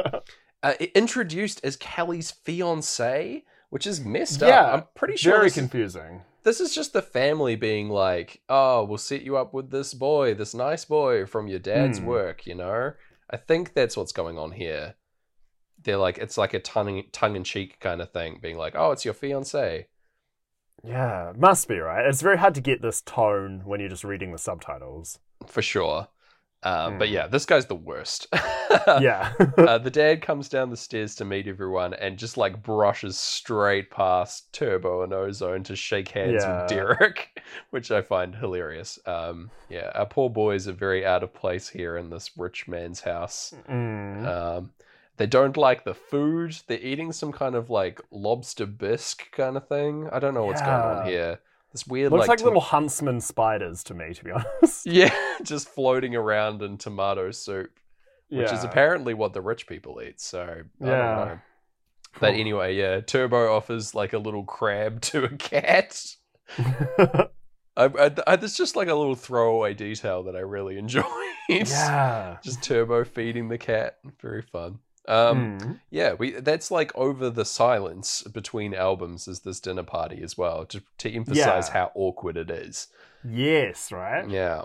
uh, 0.62 0.74
introduced 0.94 1.64
as 1.64 1.76
Kelly's 1.76 2.30
fiance, 2.30 3.44
which 3.70 3.86
is 3.86 4.00
messed 4.00 4.42
Yeah, 4.42 4.60
up. 4.60 4.72
I'm 4.72 4.84
pretty 4.94 5.16
sure 5.16 5.32
Very 5.38 5.50
confusing. 5.50 6.22
this 6.44 6.60
is 6.60 6.74
just 6.74 6.92
the 6.92 7.02
family 7.02 7.56
being 7.56 7.88
like, 7.90 8.42
"Oh, 8.48 8.84
we'll 8.84 8.98
set 8.98 9.22
you 9.22 9.36
up 9.36 9.52
with 9.54 9.70
this 9.70 9.94
boy, 9.94 10.34
this 10.34 10.54
nice 10.54 10.84
boy 10.84 11.26
from 11.26 11.48
your 11.48 11.58
dad's 11.60 12.00
Hmm. 12.00 12.04
work." 12.04 12.46
You 12.46 12.54
know, 12.56 12.94
I 13.30 13.36
think 13.36 13.74
that's 13.74 13.96
what's 13.96 14.12
going 14.12 14.38
on 14.38 14.52
here. 14.52 14.96
They're 15.82 15.96
like, 15.98 16.18
it's 16.18 16.38
like 16.38 16.54
a 16.54 16.60
tongue 16.60 17.04
tongue 17.12 17.36
in 17.36 17.44
cheek 17.44 17.80
kind 17.80 18.00
of 18.02 18.12
thing, 18.12 18.38
being 18.42 18.56
like, 18.58 18.74
"Oh, 18.76 18.92
it's 18.92 19.04
your 19.04 19.14
fiance." 19.14 19.88
Yeah, 20.82 21.32
must 21.36 21.68
be 21.68 21.78
right. 21.78 22.04
It's 22.06 22.22
very 22.22 22.38
hard 22.38 22.54
to 22.56 22.60
get 22.60 22.82
this 22.82 23.00
tone 23.02 23.62
when 23.64 23.80
you're 23.80 23.88
just 23.88 24.04
reading 24.04 24.32
the 24.32 24.38
subtitles. 24.38 25.18
for 25.46 25.62
sure. 25.62 26.08
Uh, 26.62 26.90
But 26.90 27.08
Mm. 27.08 27.12
yeah, 27.12 27.26
this 27.28 27.46
guy's 27.46 27.66
the 27.66 27.74
worst. 27.76 28.26
yeah. 29.00 29.32
uh, 29.58 29.78
the 29.78 29.90
dad 29.90 30.22
comes 30.22 30.48
down 30.48 30.70
the 30.70 30.76
stairs 30.76 31.14
to 31.16 31.24
meet 31.24 31.46
everyone 31.46 31.94
and 31.94 32.18
just 32.18 32.36
like 32.36 32.62
brushes 32.62 33.16
straight 33.16 33.90
past 33.90 34.52
Turbo 34.52 35.02
and 35.02 35.12
Ozone 35.12 35.62
to 35.64 35.76
shake 35.76 36.08
hands 36.08 36.42
Yeah. 36.42 36.62
with 36.62 36.68
Derek, 36.70 37.40
which 37.70 37.90
I 37.90 38.02
find 38.02 38.34
hilarious. 38.34 38.98
Um, 39.06 39.50
yeah, 39.68 39.92
our 39.94 40.06
poor 40.06 40.30
boys 40.30 40.66
are 40.66 40.72
very 40.72 41.06
out 41.06 41.22
of 41.22 41.32
place 41.32 41.68
here 41.68 41.96
in 41.96 42.10
this 42.10 42.30
rich 42.36 42.66
man's 42.66 43.00
house. 43.02 43.54
Mm. 43.68 44.26
Um, 44.26 44.70
they 45.16 45.26
don't 45.26 45.56
like 45.56 45.84
the 45.84 45.94
food. 45.94 46.56
They're 46.66 46.78
eating 46.78 47.12
some 47.12 47.32
kind 47.32 47.54
of 47.54 47.70
like 47.70 48.00
lobster 48.10 48.66
bisque 48.66 49.30
kind 49.32 49.56
of 49.56 49.66
thing. 49.68 50.08
I 50.12 50.18
don't 50.18 50.34
know 50.34 50.44
what's 50.44 50.60
going 50.62 50.72
on 50.72 51.06
here. 51.06 51.40
This 51.78 51.86
weird 51.86 52.10
Looks 52.10 52.26
like, 52.26 52.38
tom- 52.38 52.46
little 52.46 52.60
huntsman 52.60 53.20
spiders 53.20 53.84
to 53.84 53.94
me, 53.94 54.12
to 54.14 54.24
be 54.24 54.30
honest. 54.62 54.84
yeah, 54.86 55.14
just 55.44 55.68
floating 55.68 56.16
around 56.16 56.60
in 56.62 56.76
tomato 56.76 57.30
soup, 57.30 57.70
which 58.30 58.52
is 58.52 58.64
apparently 58.64 59.14
what 59.14 59.32
the 59.32 59.40
rich 59.40 59.66
people 59.68 60.00
eat. 60.02 60.20
So 60.20 60.42
I 60.42 60.84
Yeah. 60.86 61.14
don't 61.14 61.28
know. 61.28 61.38
But 62.20 62.34
anyway, 62.34 62.74
yeah, 62.74 63.00
Turbo 63.00 63.54
offers 63.54 63.94
like 63.94 64.12
a 64.12 64.18
little 64.18 64.42
crab 64.42 65.00
to 65.02 65.24
a 65.24 65.28
cat. 65.28 66.04
I, 66.58 67.28
I, 67.76 68.10
I, 68.26 68.36
there's 68.36 68.56
just 68.56 68.74
like 68.74 68.88
a 68.88 68.94
little 68.94 69.14
throwaway 69.14 69.72
detail 69.74 70.24
that 70.24 70.34
I 70.34 70.40
really 70.40 70.78
enjoyed. 70.78 71.04
yeah. 71.48 72.38
just 72.42 72.62
Turbo 72.62 73.04
feeding 73.04 73.48
the 73.48 73.58
cat, 73.58 73.98
very 74.20 74.42
fun. 74.42 74.80
Um, 75.08 75.58
Mm. 75.58 75.80
Yeah, 75.90 76.12
we 76.14 76.32
that's 76.32 76.70
like 76.70 76.94
over 76.94 77.30
the 77.30 77.44
silence 77.44 78.22
between 78.22 78.74
albums 78.74 79.26
is 79.26 79.40
this 79.40 79.58
dinner 79.58 79.82
party 79.82 80.20
as 80.22 80.36
well, 80.38 80.66
to 80.66 80.82
to 80.98 81.10
emphasize 81.10 81.68
Yeah. 81.68 81.72
how 81.72 81.92
awkward 81.94 82.36
it 82.36 82.50
is. 82.50 82.88
Yes, 83.24 83.90
right? 83.90 84.28
Yeah. 84.28 84.64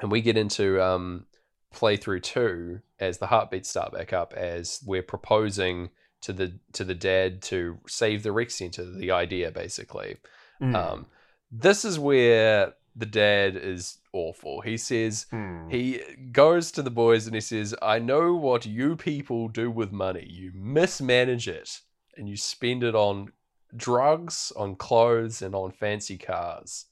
And 0.00 0.10
we 0.10 0.22
get 0.22 0.36
into 0.38 0.82
um 0.82 1.26
playthrough 1.74 2.22
two 2.22 2.80
as 2.98 3.18
the 3.18 3.26
heartbeats 3.28 3.68
start 3.68 3.92
back 3.92 4.12
up 4.12 4.32
as 4.32 4.82
we're 4.84 5.02
proposing 5.04 5.90
to 6.22 6.32
the 6.32 6.58
to 6.72 6.82
the 6.84 6.94
dad 6.94 7.40
to 7.42 7.78
save 7.86 8.22
the 8.22 8.32
rec 8.32 8.50
center, 8.50 8.84
the 8.84 9.10
idea 9.12 9.50
basically. 9.50 10.16
Mm. 10.60 10.74
Um 10.74 11.06
this 11.52 11.84
is 11.84 11.98
where 11.98 12.74
the 12.96 13.06
dad 13.06 13.56
is 13.56 13.98
awful. 14.12 14.60
He 14.60 14.76
says 14.76 15.26
Mm. 15.32 15.70
he 15.70 16.00
goes 16.32 16.70
to 16.72 16.82
the 16.82 16.90
boys 16.90 17.26
and 17.26 17.34
he 17.34 17.40
says, 17.40 17.74
I 17.82 17.98
know 17.98 18.34
what 18.34 18.66
you 18.66 18.96
people 18.96 19.48
do 19.48 19.70
with 19.70 19.92
money. 19.92 20.26
You 20.28 20.52
mismanage 20.54 21.48
it 21.48 21.80
and 22.16 22.28
you 22.28 22.36
spend 22.36 22.82
it 22.84 22.94
on 22.94 23.32
drugs, 23.76 24.52
on 24.56 24.74
clothes, 24.76 25.42
and 25.42 25.54
on 25.54 25.70
fancy 25.72 26.18
cars. 26.18 26.86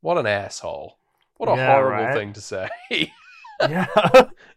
What 0.00 0.18
an 0.18 0.26
asshole. 0.26 0.98
What 1.36 1.48
a 1.50 1.56
Yeah, 1.56 1.72
horrible 1.74 2.04
right? 2.06 2.14
thing 2.14 2.32
to 2.32 2.40
say. 2.40 2.68
yeah. 3.60 3.86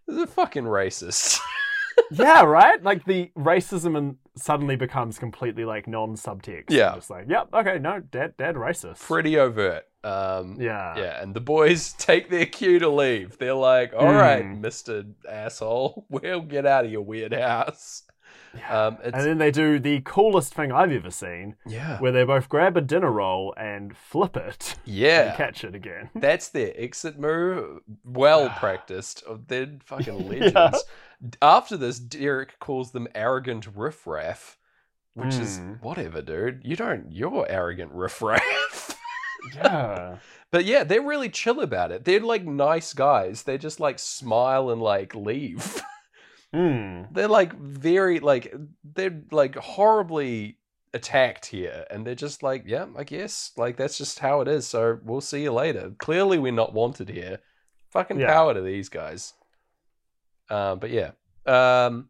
This 0.08 0.18
is 0.18 0.24
a 0.24 0.28
fucking 0.28 0.64
racist. 0.64 1.40
yeah, 2.12 2.44
right? 2.44 2.82
Like 2.82 3.04
the 3.06 3.32
racism 3.38 3.98
and 3.98 4.16
suddenly 4.38 4.76
becomes 4.78 5.20
completely 5.20 5.66
like 5.66 5.88
non 5.88 6.16
subtext. 6.16 6.70
Yeah. 6.70 6.96
Just 6.96 7.10
like, 7.10 7.26
yep, 7.28 7.50
okay, 7.54 7.78
no, 7.80 8.00
dead 8.00 8.36
dead 8.38 8.56
racist. 8.56 9.00
Pretty 9.00 9.38
overt. 9.38 9.84
Um, 10.04 10.58
yeah. 10.62 10.98
yeah, 10.98 11.22
and 11.22 11.34
the 11.34 11.42
boys 11.42 11.94
take 11.98 12.30
their 12.30 12.46
cue 12.46 12.80
to 12.80 12.90
leave. 12.90 13.38
They're 13.38 13.54
like, 13.54 13.94
all 13.94 14.14
right, 14.14 14.46
Mm. 14.46 14.62
Mr. 14.62 15.12
Asshole, 15.30 16.06
we'll 16.10 16.42
get 16.42 16.66
out 16.66 16.86
of 16.86 16.92
your 16.92 17.02
weird 17.02 17.34
house. 17.34 18.04
Um, 18.68 18.98
it's, 19.04 19.16
And 19.16 19.26
then 19.28 19.38
they 19.38 19.52
do 19.52 19.78
the 19.78 20.02
coolest 20.02 20.56
thing 20.56 20.72
I've 20.72 20.92
ever 20.92 21.12
seen, 21.12 21.56
yeah. 21.68 22.00
where 22.00 22.12
they 22.12 22.24
both 22.24 22.50
grab 22.50 22.78
a 22.78 22.82
dinner 22.82 23.12
roll 23.12 23.54
and 23.58 23.96
flip 23.96 24.36
it 24.38 24.76
Yeah. 24.86 25.28
and 25.30 25.38
catch 25.38 25.64
it 25.64 25.76
again. 25.76 26.10
That's 26.16 26.48
their 26.50 26.72
exit 26.76 27.20
move. 27.20 27.82
Well 28.04 28.50
practiced. 28.58 29.24
Oh, 29.28 29.40
They're 29.48 29.78
fucking 29.86 30.20
Yeah. 30.32 30.50
legends. 30.72 30.84
After 31.42 31.76
this, 31.78 32.00
Derek 32.00 32.58
calls 32.60 32.92
them 32.92 33.08
arrogant 33.14 33.68
riffraff, 33.76 34.58
which 35.14 35.36
is 35.36 35.60
Mm. 35.60 35.84
whatever, 35.84 36.22
dude. 36.22 36.62
You 36.64 36.76
don't. 36.78 37.12
You're 37.12 37.46
arrogant 37.50 37.92
riffraff. 37.92 38.99
Yeah. 39.56 40.18
but 40.52 40.66
yeah, 40.66 40.84
they're 40.84 41.02
really 41.02 41.30
chill 41.30 41.62
about 41.62 41.92
it. 41.92 42.06
They're 42.06 42.20
like 42.20 42.46
nice 42.46 42.94
guys. 42.94 43.44
They 43.44 43.58
just 43.58 43.80
like 43.80 44.00
smile 44.00 44.70
and 44.70 44.82
like 44.82 45.16
leave. 45.16 45.82
Mm. 46.54 47.08
they're 47.14 47.28
like 47.28 47.54
very 47.58 48.20
like 48.20 48.54
they're 48.84 49.22
like 49.32 49.56
horribly 49.56 50.58
attacked 50.96 51.46
here 51.46 51.86
and 51.92 52.04
they're 52.08 52.16
just 52.16 52.42
like 52.42 52.64
yeah 52.66 52.88
i 52.98 53.04
guess 53.04 53.52
like 53.58 53.78
that's 53.78 53.96
just 53.96 54.18
how 54.18 54.42
it 54.42 54.48
is 54.48 54.66
so 54.66 54.98
we'll 55.04 55.22
see 55.22 55.44
you 55.44 55.52
later 55.54 55.92
clearly 56.00 56.40
we're 56.40 56.52
not 56.52 56.74
wanted 56.74 57.10
here 57.10 57.38
fucking 57.92 58.20
Yeah. 58.20 58.26
power 58.34 58.56
to 58.56 58.62
these 58.62 58.90
guys 58.90 59.34
um 60.50 60.80
but 60.80 60.90
yeah 60.90 61.12
um 61.46 62.10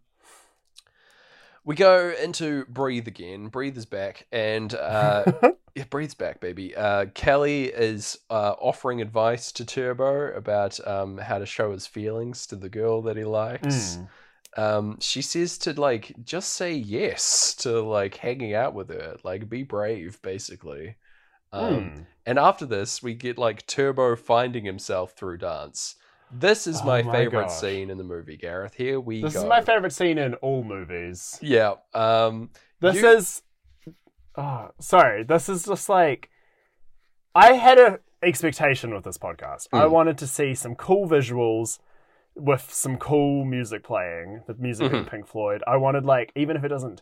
we 1.65 1.75
go 1.75 2.09
into 2.23 2.63
breathe 2.69 3.09
again 3.09 3.47
breathe 3.49 3.77
is 3.77 3.85
back 3.85 4.25
and 4.31 4.73
uh 4.73 5.25
yeah 5.79 5.85
breathe's 5.89 6.13
back 6.13 6.39
baby 6.41 6.75
uh 6.75 7.05
kelly 7.13 7.65
is 7.65 8.17
uh 8.29 8.53
offering 8.59 9.01
advice 9.01 9.51
to 9.51 9.63
turbo 9.65 10.33
about 10.35 10.79
um 10.87 11.17
how 11.17 11.37
to 11.39 11.45
show 11.45 11.71
his 11.71 11.87
feelings 11.87 12.45
to 12.47 12.55
the 12.55 12.69
girl 12.69 13.01
that 13.01 13.15
he 13.17 13.23
likes 13.23 13.97
Mm. 13.97 14.07
um 14.57 14.97
she 14.99 15.21
says 15.21 15.57
to 15.59 15.79
like 15.79 16.13
just 16.23 16.53
say 16.53 16.73
yes 16.73 17.53
to 17.59 17.81
like 17.81 18.15
hanging 18.15 18.53
out 18.53 18.73
with 18.73 18.89
her 18.89 19.15
like 19.23 19.47
be 19.49 19.63
brave 19.63 20.19
basically 20.21 20.95
um 21.53 21.73
Mm. 21.73 22.05
and 22.25 22.39
after 22.39 22.65
this 22.65 23.01
we 23.01 23.13
get 23.13 23.37
like 23.37 23.65
turbo 23.65 24.15
finding 24.15 24.65
himself 24.65 25.13
through 25.13 25.37
dance 25.37 25.95
this 26.31 26.67
is 26.67 26.81
Oh 26.81 26.85
my, 26.85 27.01
my 27.01 27.11
favorite 27.11 27.47
gosh. 27.47 27.59
scene 27.59 27.89
in 27.89 27.97
the 27.97 28.03
movie 28.03 28.37
gareth 28.37 28.75
here 28.75 28.99
we 28.99 29.21
This 29.21 29.33
go 29.33 29.39
is 29.41 29.45
my 29.47 29.61
favorite 29.61 29.93
scene 29.93 30.17
in 30.19 30.33
all 30.35 30.63
movies. 30.63 31.39
yeah 31.41 31.73
um 31.93 32.49
This 32.81 32.97
You- 33.01 33.07
is. 33.17 33.41
Oh, 34.39 34.69
sorry. 34.79 35.23
This 35.23 35.49
is 35.49 35.65
just 35.65 35.89
like. 35.89 36.29
I 37.35 37.53
had 37.53 37.77
an 37.77 37.97
expectation 38.23 38.93
with 38.93 39.03
this 39.03 39.17
podcast. 39.17 39.67
I 39.71 39.83
Mm. 39.83 39.91
wanted 39.91 40.17
to 40.17 40.27
see 40.27 40.55
some 40.55 40.75
cool 40.75 41.07
visuals 41.07 41.79
with 42.35 42.61
some 42.73 42.97
cool 42.97 43.45
music 43.45 43.83
playing, 43.83 44.43
the 44.47 44.55
music 44.55 44.91
Mhm. 44.91 45.09
Pink 45.09 45.27
Floyd. 45.27 45.61
I 45.67 45.77
wanted, 45.77 46.05
like, 46.05 46.31
even 46.35 46.55
if 46.57 46.63
it 46.63 46.69
doesn't 46.69 47.01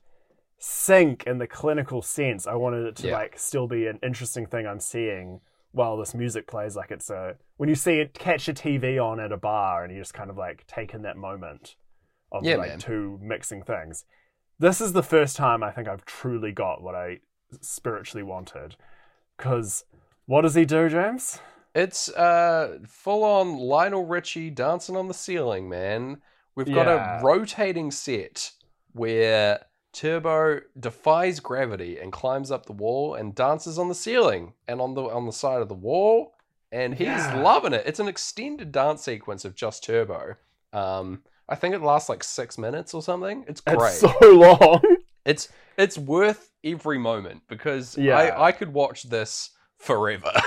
sync 0.58 1.26
in 1.28 1.38
the 1.38 1.48
clinical 1.48 2.02
sense, 2.02 2.46
I 2.48 2.56
wanted 2.56 2.86
it 2.88 2.96
to, 2.98 3.08
Yeah. 3.10 3.14
like, 3.18 3.38
still 3.40 3.68
be 3.68 3.88
an 3.88 4.00
interesting 4.04 4.46
thing 4.48 4.66
I'm 4.68 4.80
seeing 4.80 5.40
while 5.72 5.96
this 5.98 6.14
music 6.16 6.46
plays. 6.48 6.76
Like, 6.76 6.92
it's 6.92 7.10
a. 7.10 7.38
When 7.58 7.70
you 7.70 7.76
see 7.76 8.00
it, 8.00 8.14
catch 8.14 8.48
a 8.50 8.54
TV 8.54 8.98
on 9.00 9.20
at 9.20 9.32
a 9.32 9.38
bar 9.38 9.84
and 9.84 9.94
you 9.94 10.00
just 10.02 10.14
kind 10.14 10.30
of, 10.30 10.38
like, 10.38 10.66
take 10.68 10.94
in 10.94 11.04
that 11.04 11.18
moment 11.18 11.76
of, 12.32 12.44
Yeah, 12.44 12.58
like, 12.58 12.70
man. 12.70 12.80
two 12.80 13.18
mixing 13.22 13.64
things 13.64 14.06
this 14.60 14.82
is 14.82 14.94
the 14.94 15.04
first 15.04 15.36
time 15.36 15.62
I 15.62 15.70
think 15.70 15.88
I've 15.88 16.04
truly 16.04 16.52
got 16.52 16.82
what 16.82 16.96
I 16.96 17.20
spiritually 17.62 18.24
wanted. 18.24 18.76
Because 19.38 19.84
what 20.26 20.41
does 20.41 20.56
he 20.56 20.66
do, 20.66 20.89
James? 20.89 21.39
It's 21.76 22.10
uh 22.10 22.80
full 22.88 23.24
on 23.24 23.58
Lionel 23.58 24.06
Richie 24.06 24.50
dancing 24.50 24.95
on 24.95 25.08
the 25.08 25.14
ceiling, 25.14 25.70
man. 25.70 26.22
We've 26.56 26.74
got 26.74 26.88
Yeah. 26.88 27.20
a 27.20 27.24
rotating 27.24 27.91
set 27.91 28.52
where 28.93 29.60
Turbo 29.93 30.62
defies 30.80 31.39
gravity 31.39 32.00
and 32.00 32.12
climbs 32.12 32.52
up 32.52 32.66
the 32.66 32.74
wall 32.74 33.14
and 33.16 33.34
dances 33.36 33.78
on 33.78 33.89
the 33.89 33.96
ceiling 33.96 34.54
and 34.67 34.82
on 34.82 34.96
the 34.96 35.04
on 35.04 35.26
the 35.26 35.32
side 35.32 35.62
of 35.62 35.70
the 35.70 35.76
wall, 35.76 36.34
and 36.71 36.96
he's 36.96 37.08
Yeah. 37.08 37.42
loving 37.42 37.74
it. 37.74 37.84
It's 37.86 38.00
an 38.00 38.08
extended 38.08 38.71
dance 38.71 39.04
sequence 39.04 39.46
of 39.46 39.55
just 39.55 39.84
Turbo. 39.84 40.36
Um, 40.74 41.24
I 41.50 41.55
think 41.55 41.74
it 41.76 41.82
lasts 41.82 42.09
like 42.09 42.24
six 42.24 42.58
minutes 42.58 42.93
or 42.93 43.01
something. 43.01 43.46
It's 43.47 43.62
great. 43.62 43.78
It's 43.80 44.00
so 44.00 44.17
long. 44.21 44.82
It's 45.26 45.50
it's 45.78 45.97
worth 45.97 46.50
every 46.72 46.98
moment 46.98 47.42
because 47.48 47.98
Yeah. 47.98 48.18
I 48.18 48.48
I 48.48 48.52
could 48.52 48.74
watch 48.74 49.04
this 49.04 49.52
forever. 49.78 50.32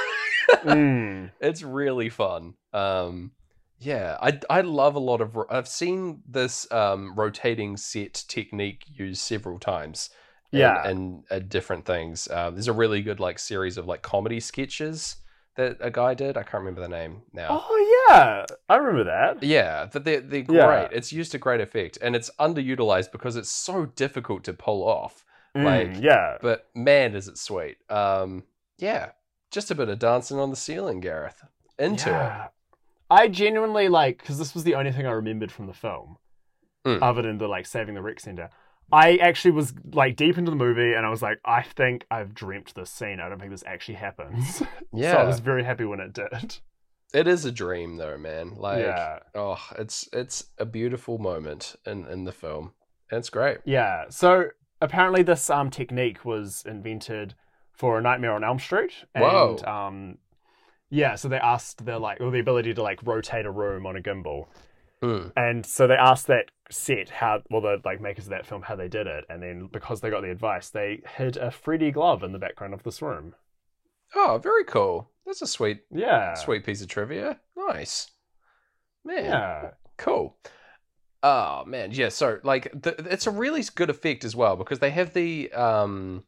Mm. 0.64 1.30
it's 1.40 1.62
really 1.62 2.08
fun. 2.08 2.54
Um, 2.72 3.30
yeah, 3.78 4.18
I 4.20 4.38
I 4.50 4.60
love 4.62 4.94
a 4.94 4.98
lot 5.00 5.20
of. 5.20 5.36
ro- 5.36 5.46
I've 5.48 5.68
seen 5.68 6.22
this 6.28 6.70
um, 6.72 7.14
rotating 7.14 7.76
set 7.76 8.24
technique 8.28 8.84
used 8.88 9.22
several 9.22 9.58
times. 9.58 10.10
in- 10.52 10.58
Yeah. 10.58 10.86
and 10.88 11.22
uh, 11.30 11.38
different 11.38 11.84
things. 11.86 12.26
Uh, 12.28 12.50
there's 12.50 12.68
a 12.68 12.72
really 12.72 13.00
good 13.02 13.20
like 13.20 13.38
series 13.38 13.78
of 13.78 13.86
like 13.86 14.02
comedy 14.02 14.40
sketches 14.40 15.16
that 15.56 15.76
a 15.80 15.90
guy 15.90 16.14
did. 16.14 16.36
I 16.36 16.42
can't 16.42 16.64
remember 16.64 16.80
the 16.80 16.88
name 16.88 17.22
now. 17.32 17.48
Oh, 17.70 18.06
yeah. 18.10 18.44
I 18.68 18.76
remember 18.76 19.04
that. 19.04 19.42
Yeah, 19.44 19.86
but 19.92 20.04
they're 20.04 20.20
they're 20.20 20.42
great. 20.42 20.56
Yeah. 20.58 20.88
It's 20.90 21.12
used 21.12 21.32
to 21.32 21.38
great 21.38 21.60
effect, 21.60 21.96
and 22.02 22.16
it's 22.16 22.30
underutilized 22.40 23.12
because 23.12 23.36
it's 23.36 23.50
so 23.52 23.86
difficult 23.86 24.42
to 24.44 24.52
pull 24.52 24.82
off. 24.86 25.24
Mm, 25.56 25.64
Like, 25.64 26.02
yeah. 26.02 26.38
But 26.40 26.68
man, 26.74 27.14
is 27.14 27.28
it 27.28 27.38
sweet. 27.38 27.76
Um, 27.90 28.44
yeah, 28.78 29.10
just 29.50 29.70
a 29.70 29.74
bit 29.74 29.88
of 29.88 29.98
dancing 29.98 30.38
on 30.38 30.50
the 30.50 30.56
ceiling, 30.56 31.00
Gareth. 31.00 31.42
Into 31.78 32.10
it. 32.10 32.50
I 33.10 33.26
genuinely 33.28 33.88
like 33.88 34.18
because 34.18 34.38
this 34.38 34.54
was 34.54 34.64
the 34.64 34.74
only 34.76 34.92
thing 34.92 35.06
I 35.06 35.10
remembered 35.12 35.50
from 35.50 35.66
the 35.66 35.72
film, 35.74 36.18
Mm. 36.86 36.98
other 37.02 37.22
than 37.22 37.38
the 37.38 37.48
like 37.48 37.66
saving 37.66 37.94
the 37.94 38.02
rec 38.02 38.20
center. 38.20 38.50
I 38.92 39.16
actually 39.18 39.52
was 39.52 39.72
like 39.92 40.16
deep 40.16 40.36
into 40.38 40.50
the 40.50 40.56
movie, 40.56 40.94
and 40.94 41.04
I 41.06 41.10
was 41.10 41.22
like, 41.22 41.38
I 41.44 41.62
think 41.62 42.06
I've 42.10 42.34
dreamt 42.34 42.74
this 42.74 42.90
scene. 42.90 43.20
I 43.20 43.28
don't 43.28 43.38
think 43.38 43.50
this 43.52 43.62
actually 43.66 43.94
happens. 43.94 44.62
Yeah, 44.92 45.12
so 45.14 45.18
I 45.18 45.24
was 45.24 45.40
very 45.40 45.62
happy 45.64 45.84
when 45.84 46.00
it 46.00 46.12
did. 46.12 46.56
it 47.14 47.26
is 47.28 47.44
a 47.44 47.52
dream 47.52 47.96
though, 47.96 48.18
man. 48.18 48.54
Like, 48.56 48.80
yeah, 48.84 49.18
oh, 49.34 49.60
it's 49.78 50.08
it's 50.12 50.44
a 50.58 50.64
beautiful 50.64 51.18
moment 51.18 51.76
in 51.86 52.06
in 52.06 52.24
the 52.24 52.32
film. 52.32 52.72
And 53.10 53.18
it's 53.18 53.30
great. 53.30 53.58
yeah. 53.64 54.04
So 54.10 54.46
apparently, 54.80 55.22
this 55.22 55.50
um 55.50 55.70
technique 55.70 56.24
was 56.24 56.62
invented 56.66 57.34
for 57.72 57.98
A 57.98 58.02
Nightmare 58.02 58.32
on 58.32 58.44
Elm 58.44 58.58
Street. 58.58 58.92
And, 59.14 59.24
Whoa. 59.24 59.56
Um, 59.66 60.18
yeah. 60.90 61.14
So 61.14 61.28
they 61.28 61.38
asked 61.38 61.84
the 61.84 61.98
like, 61.98 62.20
or 62.20 62.30
the 62.30 62.40
ability 62.40 62.74
to 62.74 62.82
like 62.82 63.00
rotate 63.04 63.46
a 63.46 63.50
room 63.50 63.86
on 63.86 63.96
a 63.96 64.00
gimbal. 64.00 64.46
Hmm. 65.02 65.28
And 65.36 65.64
so 65.64 65.86
they 65.86 65.94
asked 65.94 66.26
that 66.26 66.50
set 66.70 67.08
how, 67.08 67.42
well, 67.50 67.62
the 67.62 67.80
like 67.84 68.00
makers 68.00 68.24
of 68.24 68.30
that 68.30 68.46
film 68.46 68.62
how 68.62 68.76
they 68.76 68.88
did 68.88 69.06
it, 69.06 69.24
and 69.30 69.42
then 69.42 69.68
because 69.72 70.00
they 70.00 70.10
got 70.10 70.22
the 70.22 70.30
advice, 70.30 70.68
they 70.68 71.00
hid 71.16 71.36
a 71.36 71.50
Freddy 71.50 71.90
glove 71.90 72.22
in 72.22 72.32
the 72.32 72.38
background 72.38 72.74
of 72.74 72.82
this 72.82 73.00
room. 73.00 73.34
Oh, 74.14 74.38
very 74.42 74.64
cool. 74.64 75.10
That's 75.24 75.42
a 75.42 75.46
sweet 75.46 75.80
Yeah, 75.90 76.34
sweet 76.34 76.64
piece 76.64 76.82
of 76.82 76.88
trivia. 76.88 77.40
Nice, 77.56 78.10
man. 79.04 79.24
Yeah, 79.24 79.70
Cool. 79.96 80.36
Oh 81.22 81.64
man, 81.66 81.90
yeah. 81.92 82.08
So 82.08 82.40
like, 82.42 82.70
the, 82.72 82.94
it's 83.10 83.26
a 83.26 83.30
really 83.30 83.62
good 83.74 83.90
effect 83.90 84.24
as 84.24 84.34
well 84.34 84.56
because 84.56 84.78
they 84.78 84.90
have 84.90 85.12
the 85.12 85.52
um, 85.52 86.24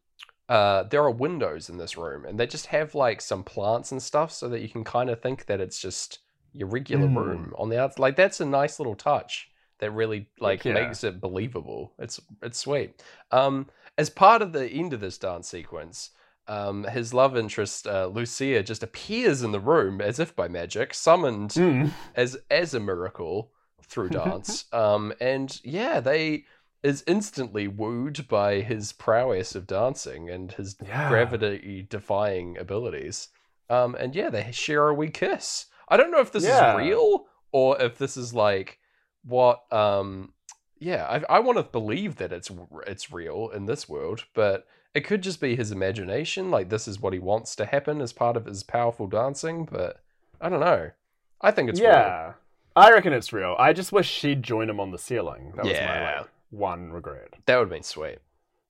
uh, 0.49 0.83
there 0.85 1.03
are 1.03 1.11
windows 1.11 1.69
in 1.71 1.79
this 1.79 1.97
room, 1.97 2.25
and 2.25 2.39
they 2.39 2.47
just 2.47 2.67
have 2.67 2.95
like 2.95 3.21
some 3.21 3.43
plants 3.43 3.91
and 3.93 4.03
stuff, 4.03 4.33
so 4.33 4.49
that 4.49 4.61
you 4.61 4.69
can 4.69 4.85
kind 4.85 5.09
of 5.09 5.21
think 5.21 5.47
that 5.47 5.61
it's 5.61 5.81
just 5.81 6.19
your 6.53 6.69
regular 6.69 7.09
Mm. 7.09 7.17
room 7.17 7.55
on 7.57 7.71
the 7.71 7.81
outside. 7.81 8.01
Like 8.01 8.17
that's 8.17 8.41
a 8.41 8.45
nice 8.45 8.79
little 8.79 8.95
touch 8.95 9.49
that 9.79 9.91
really 9.93 10.29
like 10.39 10.65
yeah. 10.65 10.75
makes 10.75 11.03
it 11.05 11.21
believable. 11.21 11.95
It's 11.99 12.21
it's 12.43 12.59
sweet. 12.59 13.03
Um, 13.31 13.69
as 13.97 14.11
part 14.11 14.43
of 14.43 14.53
the 14.53 14.69
end 14.69 14.93
of 14.93 15.01
this 15.01 15.19
dance 15.19 15.49
sequence. 15.49 16.11
Um, 16.49 16.83
his 16.83 17.15
love 17.15 17.37
interest, 17.37 17.87
uh, 17.87 18.07
Lucia, 18.09 18.65
just 18.65 18.83
appears 18.83 19.45
in 19.45 19.53
the 19.53 19.61
room 19.61 20.01
as 20.01 20.19
if 20.19 20.35
by 20.35 20.49
magic, 20.49 20.93
summoned 20.93 21.51
Mm. 21.51 21.93
as 22.17 22.37
as 22.51 22.75
a 22.75 22.81
miracle 22.81 23.53
through 23.93 24.09
dance. 24.23 24.65
um, 24.73 25.13
and 25.21 25.61
yeah, 25.63 26.01
they 26.01 26.45
is 26.83 27.05
instantly 27.07 27.69
wooed 27.69 28.27
by 28.27 28.61
his 28.61 28.93
prowess 28.93 29.55
of 29.55 29.67
dancing 29.69 30.29
and 30.29 30.51
his 30.53 30.77
Yeah. 30.85 31.09
gravity 31.09 31.87
defying 31.89 32.59
abilities. 32.59 33.29
Um, 33.71 33.95
and 33.95 34.17
yeah, 34.17 34.31
they 34.31 34.51
share 34.51 34.89
a 34.89 34.95
wee 34.95 35.11
kiss. 35.11 35.67
I 35.89 35.97
don't 35.97 36.11
know 36.11 36.21
if 36.21 36.33
this 36.33 36.43
Yeah. 36.45 36.73
is 36.73 36.77
real 36.77 37.27
or 37.53 37.81
if 37.81 37.99
this 37.99 38.17
is 38.17 38.35
like 38.35 38.79
what. 39.25 39.73
Um, 39.73 40.33
yeah, 40.81 41.05
I, 41.07 41.37
I 41.37 41.39
want 41.39 41.59
to 41.59 41.63
believe 41.63 42.17
that 42.17 42.33
it's 42.33 42.51
it's 42.89 43.13
real 43.13 43.51
in 43.55 43.67
this 43.67 43.89
world, 43.89 44.25
but 44.35 44.67
it 44.95 45.03
could 45.03 45.23
just 45.23 45.41
be 45.41 45.55
his 45.55 45.71
imagination. 45.71 46.51
Like 46.51 46.69
this 46.71 46.89
is 46.89 46.99
what 47.01 47.13
he 47.13 47.21
wants 47.21 47.55
to 47.57 47.67
happen 47.67 48.01
as 48.01 48.13
part 48.13 48.37
of 48.37 48.47
his 48.47 48.65
powerful 48.65 49.07
dancing, 49.07 49.69
but 49.71 50.01
I 50.41 50.49
don't 50.49 50.59
know. 50.59 50.91
I 51.41 51.53
think 51.53 51.71
it's 51.71 51.81
real. 51.81 52.35
Yeah. 52.77 52.83
I 52.83 52.91
reckon 52.93 53.13
it's 53.13 53.33
real. 53.33 53.57
I 53.59 53.73
just 53.73 53.93
wish 53.93 54.09
she'd 54.11 54.43
join 54.43 54.69
him 54.71 54.81
on 54.81 54.91
the 54.91 54.99
ceiling. 54.99 55.53
That 55.57 55.65
was 55.65 55.73
my 55.75 55.79
Yeah. 55.79 56.19
like, 56.21 56.29
one 56.51 56.93
regret. 56.93 57.29
That 57.47 57.57
would 57.57 57.63
have 57.65 57.71
been 57.71 57.83
sweet. 57.83 58.19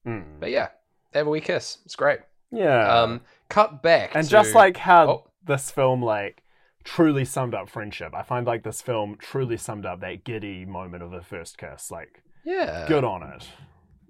Mm. 0.07 0.41
But 0.41 0.51
yeah, 0.51 0.69
they 1.13 1.21
have 1.21 1.27
a 1.27 1.31
wee 1.31 1.41
kiss. 1.41 1.79
It's 1.85 1.97
great. 1.97 2.21
Yeah. 2.51 2.87
Um, 3.03 3.21
cut 3.49 3.83
back. 3.83 4.15
and 4.15 4.25
to- 4.25 4.31
just 4.31 4.55
like 4.55 4.77
how 4.77 5.09
Oh. 5.09 5.31
this 5.45 5.71
film 5.71 6.03
like 6.03 6.43
truly 6.85 7.25
summed 7.25 7.55
up 7.55 7.69
friendship. 7.69 8.13
I 8.15 8.23
find 8.23 8.47
like 8.47 8.63
this 8.65 8.83
film 8.83 9.17
truly 9.19 9.57
summed 9.57 9.87
up 9.87 10.01
that 10.01 10.25
giddy 10.25 10.65
moment 10.65 11.03
of 11.03 11.11
the 11.11 11.23
first 11.23 11.57
kiss. 11.59 11.91
Like 11.91 12.23
yeah, 12.45 12.87
good 12.89 13.05
on 13.05 13.23
it. 13.23 13.49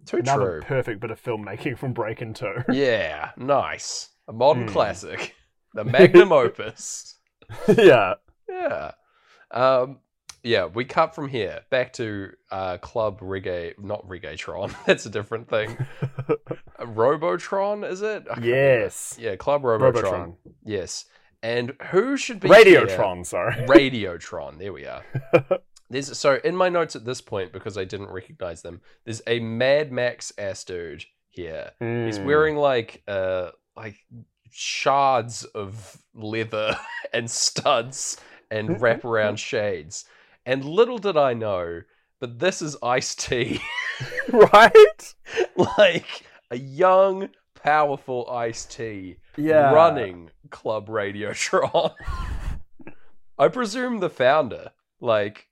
Too 0.06 0.16
Another 0.18 0.60
true. 0.60 0.62
perfect 0.62 1.00
bit 1.00 1.10
of 1.10 1.22
filmmaking 1.22 1.78
from 1.78 1.92
Breaking 1.92 2.34
Two. 2.34 2.54
yeah, 2.72 3.30
nice. 3.36 4.08
A 4.28 4.32
modern 4.32 4.64
Hmm. 4.66 4.72
classic, 4.72 5.34
the 5.74 5.84
magnum 5.84 6.32
opus. 6.32 7.16
yeah. 7.68 8.14
Yeah. 8.48 8.92
Um, 9.52 9.98
yeah, 10.42 10.66
we 10.66 10.84
cut 10.84 11.14
from 11.14 11.28
here 11.28 11.60
back 11.70 11.92
to 11.94 12.30
uh, 12.50 12.78
Club 12.78 13.20
Reggae, 13.20 13.78
not 13.78 14.06
Reggaetron. 14.08 14.74
That's 14.86 15.06
a 15.06 15.10
different 15.10 15.48
thing. 15.48 15.76
Robotron, 16.84 17.84
is 17.84 18.02
it? 18.02 18.24
Remember. 18.26 18.46
yes. 18.46 19.16
Yeah, 19.20 19.36
Club 19.36 19.64
Robotron. 19.64 20.02
Robotron. 20.04 20.36
Yes. 20.64 21.04
And 21.42 21.72
who 21.90 22.16
should 22.16 22.40
be 22.40 22.48
here? 22.48 22.86
Radiotron, 22.86 23.26
sorry. 23.26 23.54
Radiotron. 23.66 24.58
There 24.58 24.72
we 24.72 24.86
are. 24.86 25.04
There's 25.90 26.16
so 26.16 26.38
in 26.44 26.56
my 26.56 26.68
notes 26.68 26.96
at 26.96 27.04
this 27.04 27.20
point 27.20 27.52
because 27.52 27.76
I 27.76 27.84
didn't 27.84 28.10
recognize 28.10 28.62
them. 28.62 28.80
There's 29.04 29.22
a 29.26 29.40
Mad 29.40 29.92
Max 29.92 30.32
ass 30.38 30.64
dude 30.64 31.04
here. 31.28 31.72
He's 31.80 32.18
Mm. 32.18 32.24
wearing 32.24 32.56
like 32.56 33.02
uh 33.08 33.50
like 33.76 33.96
shards 34.50 35.44
of 35.44 35.96
leather 36.14 36.78
and 37.12 37.30
studs 37.30 38.18
and 38.52 38.68
wraparound 38.80 39.38
shades. 39.38 40.04
And 40.46 40.64
little 40.64 40.98
did 40.98 41.16
I 41.16 41.34
know, 41.34 41.82
but 42.20 42.38
this 42.38 42.62
is 42.62 42.76
Ice 42.82 43.14
T, 43.14 43.60
right? 44.32 45.14
like 45.56 46.24
a 46.50 46.56
young, 46.58 47.28
powerful 47.54 48.28
Ice 48.30 48.64
T 48.66 49.16
Yeah. 49.36 49.72
running 49.72 50.30
Club 50.50 50.88
Radio 50.88 51.30
Radiotron. 51.32 51.94
I 53.38 53.48
presume 53.48 53.98
the 53.98 54.10
founder. 54.10 54.70
Like 55.00 55.46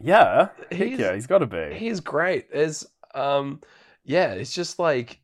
Yeah. 0.00 0.48
He's 0.70 0.98
yeah, 0.98 1.14
he's 1.14 1.26
got 1.26 1.38
to 1.38 1.46
be. 1.46 1.74
he's 1.74 2.00
great. 2.00 2.50
There's 2.52 2.86
um 3.14 3.60
yeah, 4.04 4.32
it's 4.32 4.52
just 4.54 4.78
like 4.78 5.20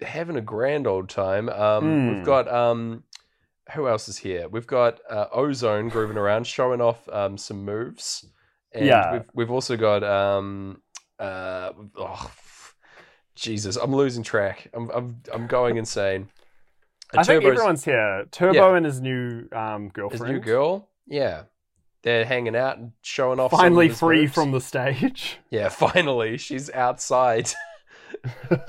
having 0.00 0.36
a 0.36 0.40
grand 0.40 0.86
old 0.86 1.08
time. 1.08 1.48
Um 1.48 1.84
Mm. 1.84 2.16
we've 2.16 2.24
got 2.26 2.46
um 2.48 3.02
who 3.74 3.88
else 3.88 4.08
is 4.08 4.16
here? 4.18 4.48
We've 4.48 4.66
got 4.66 4.98
uh, 5.10 5.26
Ozone 5.32 5.88
grooving 5.88 6.16
around, 6.16 6.46
showing 6.46 6.80
off 6.80 7.08
um 7.10 7.36
some 7.38 7.64
moves. 7.64 8.26
And 8.72 8.86
Yeah. 8.86 9.12
we've 9.12 9.24
we've 9.34 9.50
also 9.50 9.76
got 9.76 10.02
um 10.04 10.82
uh 11.18 11.72
oh, 11.96 12.30
Jesus, 13.34 13.76
I'm 13.76 13.94
losing 13.94 14.22
track. 14.22 14.68
I'm 14.74 14.90
I'm 14.90 15.20
I'm 15.32 15.46
going 15.46 15.76
insane. 15.76 16.28
I 17.16 17.22
think 17.24 17.44
everyone's 17.44 17.84
here. 17.84 18.26
Turbo 18.30 18.70
Yeah. 18.70 18.76
and 18.76 18.84
his 18.86 19.00
new 19.00 19.48
um, 19.52 19.84
his 19.84 19.92
girlfriend. 19.92 20.34
new 20.34 20.40
girl. 20.40 20.88
Yeah. 21.06 21.44
They're 22.02 22.24
hanging 22.24 22.54
out 22.54 22.78
and 22.78 22.92
showing 23.02 23.40
off. 23.40 23.50
Finally 23.50 23.88
free 23.88 24.22
moves. 24.22 24.34
from 24.34 24.52
the 24.52 24.60
stage. 24.60 25.38
Yeah, 25.50 25.68
finally, 25.86 26.36
she's 26.38 26.70
outside. 26.70 27.50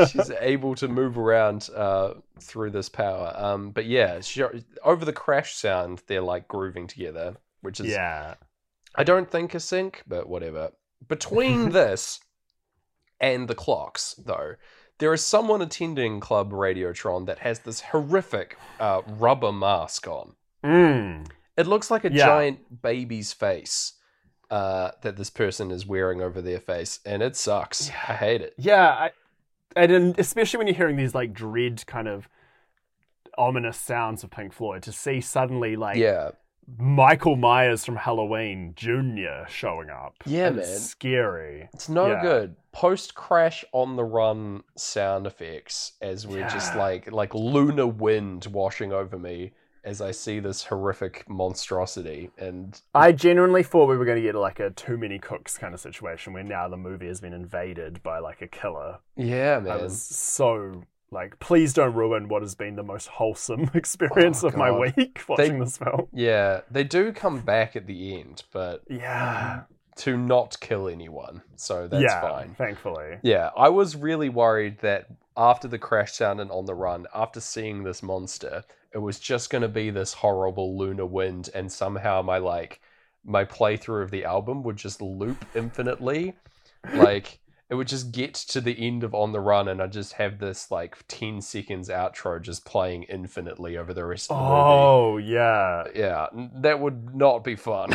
She's 0.10 0.32
able 0.40 0.76
to 0.76 0.88
move 0.88 1.18
around 1.18 1.70
uh, 1.76 2.14
through 2.40 2.72
this 2.72 2.90
power. 2.90 3.34
Um, 3.36 3.72
but 3.72 3.86
yeah, 3.86 4.22
she, 4.22 4.44
over 4.84 5.06
the 5.06 5.14
crash 5.14 5.56
sound, 5.56 6.02
they're 6.08 6.22
like 6.22 6.48
grooving 6.48 6.88
together, 6.88 7.36
which 7.62 7.80
is 7.80 7.88
yeah. 7.88 8.36
I 8.96 9.04
don't 9.04 9.30
think 9.30 9.54
a 9.54 9.60
sync, 9.60 10.04
but 10.08 10.28
whatever. 10.28 10.72
Between 11.08 11.70
this 11.72 12.20
and 13.20 13.48
the 13.48 13.56
clocks, 13.56 14.16
though, 14.26 14.56
there 14.98 15.14
is 15.14 15.24
someone 15.26 15.62
attending 15.62 16.20
Club 16.20 16.52
Radiotron 16.52 17.26
that 17.28 17.40
has 17.40 17.60
this 17.60 17.80
horrific 17.82 18.58
uh, 18.80 19.02
rubber 19.08 19.52
mask 19.52 20.08
on. 20.08 20.36
Mm. 20.64 21.28
It 21.56 21.68
looks 21.68 21.90
like 21.92 22.04
a 22.06 22.12
Yeah. 22.12 22.26
giant 22.26 22.82
baby's 22.82 23.32
face 23.32 23.94
uh, 24.50 24.92
that 25.04 25.16
this 25.16 25.30
person 25.30 25.72
is 25.72 25.86
wearing 25.86 26.22
over 26.22 26.42
their 26.42 26.60
face, 26.60 27.00
and 27.06 27.22
it 27.22 27.36
sucks. 27.36 27.90
I 27.90 28.14
hate 28.16 28.42
it. 28.42 28.56
Yeah, 28.58 28.88
I, 28.90 29.12
and 29.76 30.18
especially 30.20 30.58
when 30.58 30.68
you're 30.68 30.76
hearing 30.76 30.96
these 30.98 31.16
like 31.16 31.34
dread 31.34 31.86
kind 31.86 32.08
of 32.08 32.28
ominous 33.38 33.78
sounds 33.78 34.24
of 34.24 34.32
Pink 34.32 34.54
Floyd, 34.54 34.84
to 34.84 34.92
see 34.92 35.22
suddenly 35.22 35.76
like 35.76 35.98
yeah, 35.98 36.32
Michael 36.78 37.36
Myers 37.36 37.86
from 37.86 37.96
Halloween 37.96 38.74
Junior 38.76 39.46
showing 39.50 39.90
up. 39.90 40.16
Yeah, 40.26 40.50
It's 40.50 40.70
man. 40.70 40.80
Scary. 40.80 41.70
it's 41.74 41.90
no 41.90 42.08
Yeah. 42.08 42.22
good. 42.22 42.56
Post 42.72 43.16
crash 43.16 43.66
on 43.72 43.96
the 43.96 44.04
run 44.04 44.64
sound 44.76 45.26
effects 45.26 45.94
as 46.02 46.28
we're 46.28 46.48
just 46.50 46.76
like 46.76 47.12
like 47.12 47.34
lunar 47.34 47.88
wind 47.88 48.46
washing 48.48 48.94
over 48.94 49.18
me 49.18 49.52
as 49.84 50.02
I 50.02 50.12
see 50.12 50.40
this 50.40 50.64
horrific 50.66 51.28
monstrosity. 51.30 52.32
And 52.38 52.80
I 52.94 53.12
genuinely 53.12 53.64
thought 53.64 53.88
we 53.88 53.98
were 53.98 54.06
going 54.06 54.18
to 54.18 54.22
get 54.22 54.36
like 54.36 54.60
a 54.60 54.70
too 54.72 54.98
many 54.98 55.20
cooks 55.20 55.58
kind 55.58 55.74
of 55.74 55.80
situation 55.80 56.34
where 56.34 56.44
now 56.44 56.68
the 56.68 56.78
movie 56.78 57.08
has 57.08 57.22
been 57.22 57.34
invaded 57.34 58.02
by 58.04 58.20
like 58.20 58.42
a 58.42 58.48
killer. 58.48 59.00
yeah, 59.16 59.60
man. 59.60 59.72
I 59.72 59.78
was 59.78 60.02
so 60.02 60.84
like, 61.12 61.40
please 61.40 61.74
don't 61.74 61.96
ruin 61.96 62.28
what 62.28 62.42
has 62.44 62.56
been 62.56 62.76
the 62.76 62.84
most 62.84 63.08
wholesome 63.08 63.72
experience 63.74 64.44
Oh, 64.44 64.48
of 64.50 64.56
my 64.56 64.72
week 64.72 65.24
watching 65.28 65.60
this 65.60 65.78
film. 65.78 66.08
Yeah, 66.14 66.62
they 66.70 66.84
do 66.84 67.12
come 67.12 67.40
back 67.42 67.76
at 67.76 67.88
the 67.88 68.20
end, 68.20 68.44
but 68.54 68.84
Yeah, 68.88 69.62
to 69.98 70.16
not 70.18 70.60
kill 70.60 70.88
anyone, 70.88 71.42
so 71.56 71.88
that's 71.88 72.04
yeah. 72.04 72.22
fine. 72.22 72.54
Thankfully, 72.56 73.18
Yeah, 73.24 73.50
I 73.58 73.70
was 73.70 73.96
really 73.96 74.30
worried 74.30 74.78
that 74.80 75.08
after 75.36 75.68
the 75.68 75.80
crash 75.80 76.14
sound 76.14 76.40
and 76.42 76.52
on 76.52 76.66
the 76.66 76.76
run, 76.76 77.08
after 77.16 77.40
seeing 77.40 77.84
this 77.84 78.04
monster, 78.04 78.64
it 78.94 78.98
was 78.98 79.20
just 79.20 79.50
going 79.50 79.62
to 79.62 79.68
be 79.68 79.90
this 79.90 80.14
horrible 80.14 80.78
lunar 80.78 81.06
wind, 81.06 81.50
and 81.54 81.72
somehow 81.72 82.22
my 82.22 82.38
like 82.38 82.82
my 83.24 83.46
playthrough 83.46 84.04
of 84.04 84.12
the 84.12 84.26
album 84.26 84.64
would 84.64 84.78
just 84.78 85.02
loop 85.02 85.46
infinitely. 85.56 86.36
like 86.96 87.40
it 87.70 87.76
would 87.76 87.88
just 87.88 88.12
get 88.12 88.34
to 88.34 88.62
the 88.62 88.76
end 88.86 89.04
of 89.04 89.14
On 89.14 89.32
the 89.32 89.40
Run, 89.40 89.68
and 89.68 89.82
I'd 89.82 89.92
just 89.92 90.14
have 90.14 90.40
this 90.40 90.72
like 90.72 90.98
ten 91.08 91.40
seconds 91.42 91.90
outro 91.90 92.42
just 92.42 92.66
playing 92.66 93.04
infinitely 93.04 93.78
over 93.78 93.94
the 93.94 94.06
rest 94.06 94.32
of 94.32 94.38
the 94.38 94.44
movie. 94.44 94.56
Oh 94.56 95.18
yeah. 95.18 95.84
Yeah, 95.94 96.28
that 96.62 96.80
would 96.80 97.16
not 97.16 97.44
be 97.44 97.56
fun. 97.56 97.94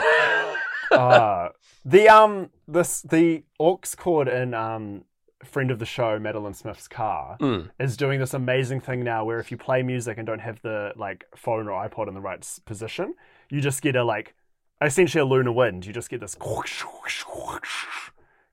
Ah, 0.92 1.50
the 1.84 2.08
um 2.08 2.50
this 2.68 3.02
the 3.02 3.42
aux 3.58 3.80
cord 3.96 4.28
in 4.28 4.54
um 4.54 5.04
friend 5.44 5.70
of 5.70 5.78
the 5.78 5.86
show 5.86 6.18
Madeline 6.18 6.54
Smith's 6.54 6.88
car 6.88 7.36
Mm. 7.40 7.70
is 7.78 7.96
doing 7.96 8.20
this 8.20 8.34
amazing 8.34 8.80
thing 8.80 9.04
now 9.04 9.24
where 9.24 9.38
if 9.38 9.50
you 9.50 9.56
play 9.56 9.82
music 9.82 10.18
and 10.18 10.26
don't 10.26 10.40
have 10.40 10.60
the 10.62 10.92
like 10.96 11.24
phone 11.36 11.68
or 11.68 11.86
iPod 11.88 12.08
in 12.08 12.14
the 12.14 12.20
right 12.20 12.44
position, 12.64 13.14
you 13.50 13.60
just 13.60 13.82
get 13.82 13.94
a 13.96 14.04
like 14.04 14.34
essentially 14.82 15.20
a 15.22 15.24
lunar 15.24 15.52
wind. 15.52 15.86
You 15.86 15.92
just 15.92 16.10
get 16.10 16.20
this 16.20 16.34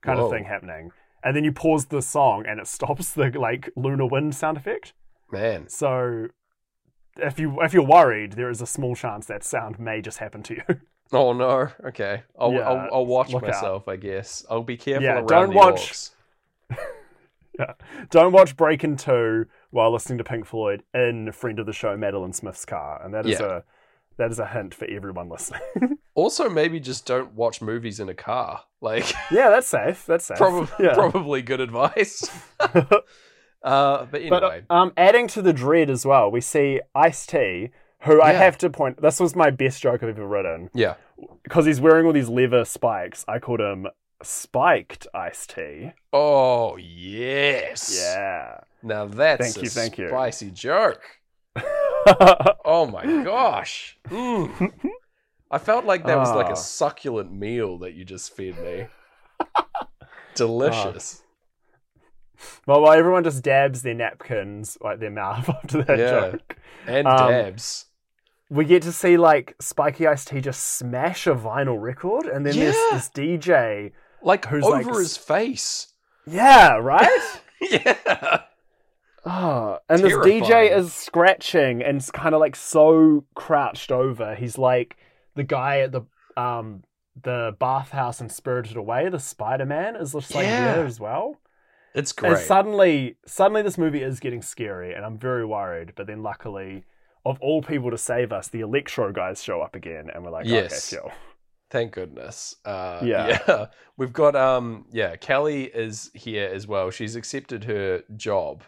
kind 0.00 0.18
Whoa. 0.18 0.26
of 0.26 0.30
thing 0.30 0.44
happening. 0.44 0.92
And 1.24 1.36
then 1.36 1.44
you 1.44 1.52
pause 1.52 1.86
the 1.86 2.02
song 2.02 2.44
and 2.46 2.58
it 2.60 2.66
stops 2.66 3.12
the 3.12 3.30
like 3.38 3.70
lunar 3.76 4.06
wind 4.06 4.34
sound 4.34 4.56
effect. 4.56 4.92
Man, 5.30 5.68
So 5.68 6.28
if 7.16 7.38
you 7.38 7.60
if 7.62 7.72
you're 7.72 7.84
worried, 7.86 8.32
there 8.32 8.50
is 8.50 8.60
a 8.60 8.66
small 8.66 8.94
chance 8.94 9.26
that 9.26 9.44
sound 9.44 9.78
may 9.78 10.00
just 10.00 10.18
happen 10.18 10.42
to 10.44 10.54
you. 10.54 10.62
oh 11.12 11.32
no. 11.32 11.68
Okay, 11.84 12.22
I'll 12.38 12.52
Yeah, 12.52 12.60
I'll, 12.68 12.88
I'll 12.94 13.06
watch 13.06 13.30
look 13.32 13.42
out. 13.44 13.48
myself. 13.50 13.88
I 13.88 13.96
guess 13.96 14.44
I'll 14.50 14.62
be 14.62 14.76
careful 14.76 15.04
Yeah, 15.04 15.22
don't 15.22 15.54
watch- 15.54 15.90
orcs. 15.92 16.10
Yeah. 17.58 17.72
Don't 18.10 18.32
watch 18.32 18.56
Breakin' 18.56 18.96
2 18.96 19.44
while 19.70 19.92
listening 19.92 20.18
to 20.18 20.24
Pink 20.24 20.46
Floyd 20.46 20.82
in 20.94 21.28
a 21.28 21.32
friend 21.32 21.58
of 21.58 21.66
the 21.66 21.72
show 21.72 21.96
Madeline 21.96 22.32
Smith's 22.32 22.64
car. 22.64 23.00
And 23.04 23.12
that 23.14 23.26
is 23.26 23.40
Yeah. 23.40 23.58
a 23.58 23.62
that 24.18 24.30
is 24.30 24.38
a 24.38 24.46
hint 24.46 24.74
for 24.74 24.84
everyone 24.86 25.28
listening. 25.28 25.60
Also, 26.14 26.50
maybe 26.50 26.78
just 26.78 27.06
don't 27.06 27.32
watch 27.32 27.62
movies 27.62 27.98
in 27.98 28.06
a 28.10 28.14
car. 28.14 28.64
Like, 28.82 29.10
yeah, 29.30 29.48
that's 29.48 29.66
safe. 29.66 30.04
That's 30.04 30.26
safe. 30.26 30.36
probably 30.36 30.68
yeah. 30.78 30.92
probably 30.92 31.40
good 31.40 31.58
advice. 31.60 32.28
Uh, 32.60 34.06
but 34.10 34.28
But 34.28 34.42
anyway, 34.42 34.62
um, 34.68 34.92
adding 34.96 35.26
to 35.28 35.40
the 35.42 35.52
dread 35.52 35.88
as 35.88 36.04
well, 36.04 36.30
we 36.30 36.40
see 36.40 36.80
Ice 36.94 37.24
T, 37.26 37.70
who 38.00 38.20
I 38.20 38.32
have 38.32 38.58
to 38.58 38.70
point. 38.70 39.00
This 39.00 39.20
was 39.20 39.36
my 39.36 39.50
best 39.50 39.80
joke 39.80 40.02
I've 40.02 40.08
ever 40.10 40.26
written 40.26 40.68
yeah, 40.74 40.94
because 41.44 41.64
he's 41.66 41.80
wearing 41.80 42.04
all 42.04 42.12
these 42.12 42.28
leather 42.28 42.64
spikes. 42.64 43.24
I 43.28 43.38
called 43.38 43.60
him 43.60 43.86
Spiked 44.22 45.06
iced 45.14 45.54
tea. 45.54 45.92
Oh 46.12 46.76
yes. 46.76 47.96
Yeah. 48.00 48.58
Now 48.82 49.06
that's 49.06 49.42
Thank 49.44 49.56
a 49.58 49.60
you, 49.62 49.68
thank 49.70 49.98
you. 49.98 50.08
spicy 50.08 50.50
joke. 50.50 51.02
Oh 52.64 52.86
my 52.92 53.04
gosh. 53.22 53.96
Mm. 54.08 54.72
I 55.52 55.58
felt 55.58 55.84
like 55.84 56.04
that 56.06 56.18
was 56.18 56.32
like 56.34 56.46
Ah. 56.46 56.52
a 56.52 56.56
succulent 56.56 57.32
meal 57.32 57.78
that 57.78 57.94
you 57.94 58.04
just 58.04 58.34
fed 58.34 58.58
me. 58.64 58.86
Delicious. 60.34 61.22
well, 62.66 62.80
while 62.80 62.92
everyone 62.98 63.22
just 63.24 63.44
dabs 63.44 63.82
their 63.82 63.94
napkins 63.94 64.78
like 64.80 64.98
their 64.98 65.10
mouth 65.10 65.48
after 65.62 65.82
that 65.84 65.98
Yeah. 65.98 66.10
joke, 66.30 66.56
and 66.86 67.06
um, 67.06 67.30
dabs. 67.30 67.86
we 68.50 68.64
get 68.64 68.82
to 68.82 68.92
see 68.92 69.16
like 69.16 69.54
Spiky 69.60 70.06
Ice 70.06 70.24
T 70.24 70.40
just 70.40 70.62
smash 70.62 71.26
a 71.26 71.34
vinyl 71.34 71.80
record, 71.80 72.26
and 72.26 72.44
then 72.46 72.56
there's 72.56 72.74
this 72.90 73.10
DJ. 73.10 73.92
Like 74.22 74.46
who's 74.46 74.64
over 74.64 74.76
like 74.76 74.86
his 74.86 75.16
face. 75.16 75.88
Yeah, 76.26 76.76
right. 76.76 77.40
yeah. 77.60 78.42
Oh, 79.24 79.78
and 79.88 80.00
Terrifying. 80.02 80.40
this 80.40 80.48
DJ 80.48 80.76
is 80.76 80.92
scratching 80.92 81.82
and 81.82 82.04
kind 82.12 82.34
of 82.34 82.40
like 82.40 82.56
so 82.56 83.24
crouched 83.34 83.92
over. 83.92 84.34
He's 84.34 84.58
like 84.58 84.96
the 85.36 85.44
guy 85.44 85.78
at 85.80 85.92
the 85.92 86.02
um 86.36 86.82
the 87.22 87.54
bathhouse 87.58 88.20
in 88.20 88.28
Spirited 88.28 88.76
Away. 88.76 89.08
The 89.08 89.20
Spider 89.20 89.66
Man 89.66 89.94
is 89.96 90.12
just 90.12 90.34
like 90.34 90.46
Yeah. 90.46 90.74
there 90.74 90.86
as 90.86 90.98
well. 90.98 91.38
It's 91.94 92.10
great. 92.12 92.32
And 92.32 92.40
suddenly, 92.40 93.16
suddenly 93.26 93.62
this 93.62 93.76
movie 93.76 94.02
is 94.02 94.18
getting 94.18 94.40
scary, 94.42 94.94
and 94.94 95.04
I'm 95.04 95.18
very 95.18 95.44
worried. 95.44 95.92
But 95.94 96.06
then, 96.06 96.22
luckily, 96.22 96.84
of 97.26 97.38
all 97.40 97.60
people 97.62 97.90
to 97.90 97.98
save 97.98 98.32
us, 98.32 98.48
the 98.48 98.60
Electro 98.60 99.12
guys 99.12 99.42
show 99.42 99.60
up 99.60 99.76
again, 99.76 100.08
and 100.12 100.24
we're 100.24 100.30
like, 100.30 100.46
Yes. 100.46 100.90
okay, 100.92 101.02
chill. 101.02 101.12
Thank 101.72 101.92
goodness. 101.92 102.54
Uh, 102.64 103.00
Yeah. 103.02 103.38
yeah. 103.48 103.66
We've 103.96 104.12
got 104.12 104.36
um 104.36 104.84
yeah, 104.92 105.16
Kelly 105.16 105.64
is 105.64 106.10
here 106.14 106.48
as 106.52 106.66
well. 106.66 106.90
She's 106.90 107.16
accepted 107.16 107.64
her 107.64 108.02
job 108.14 108.62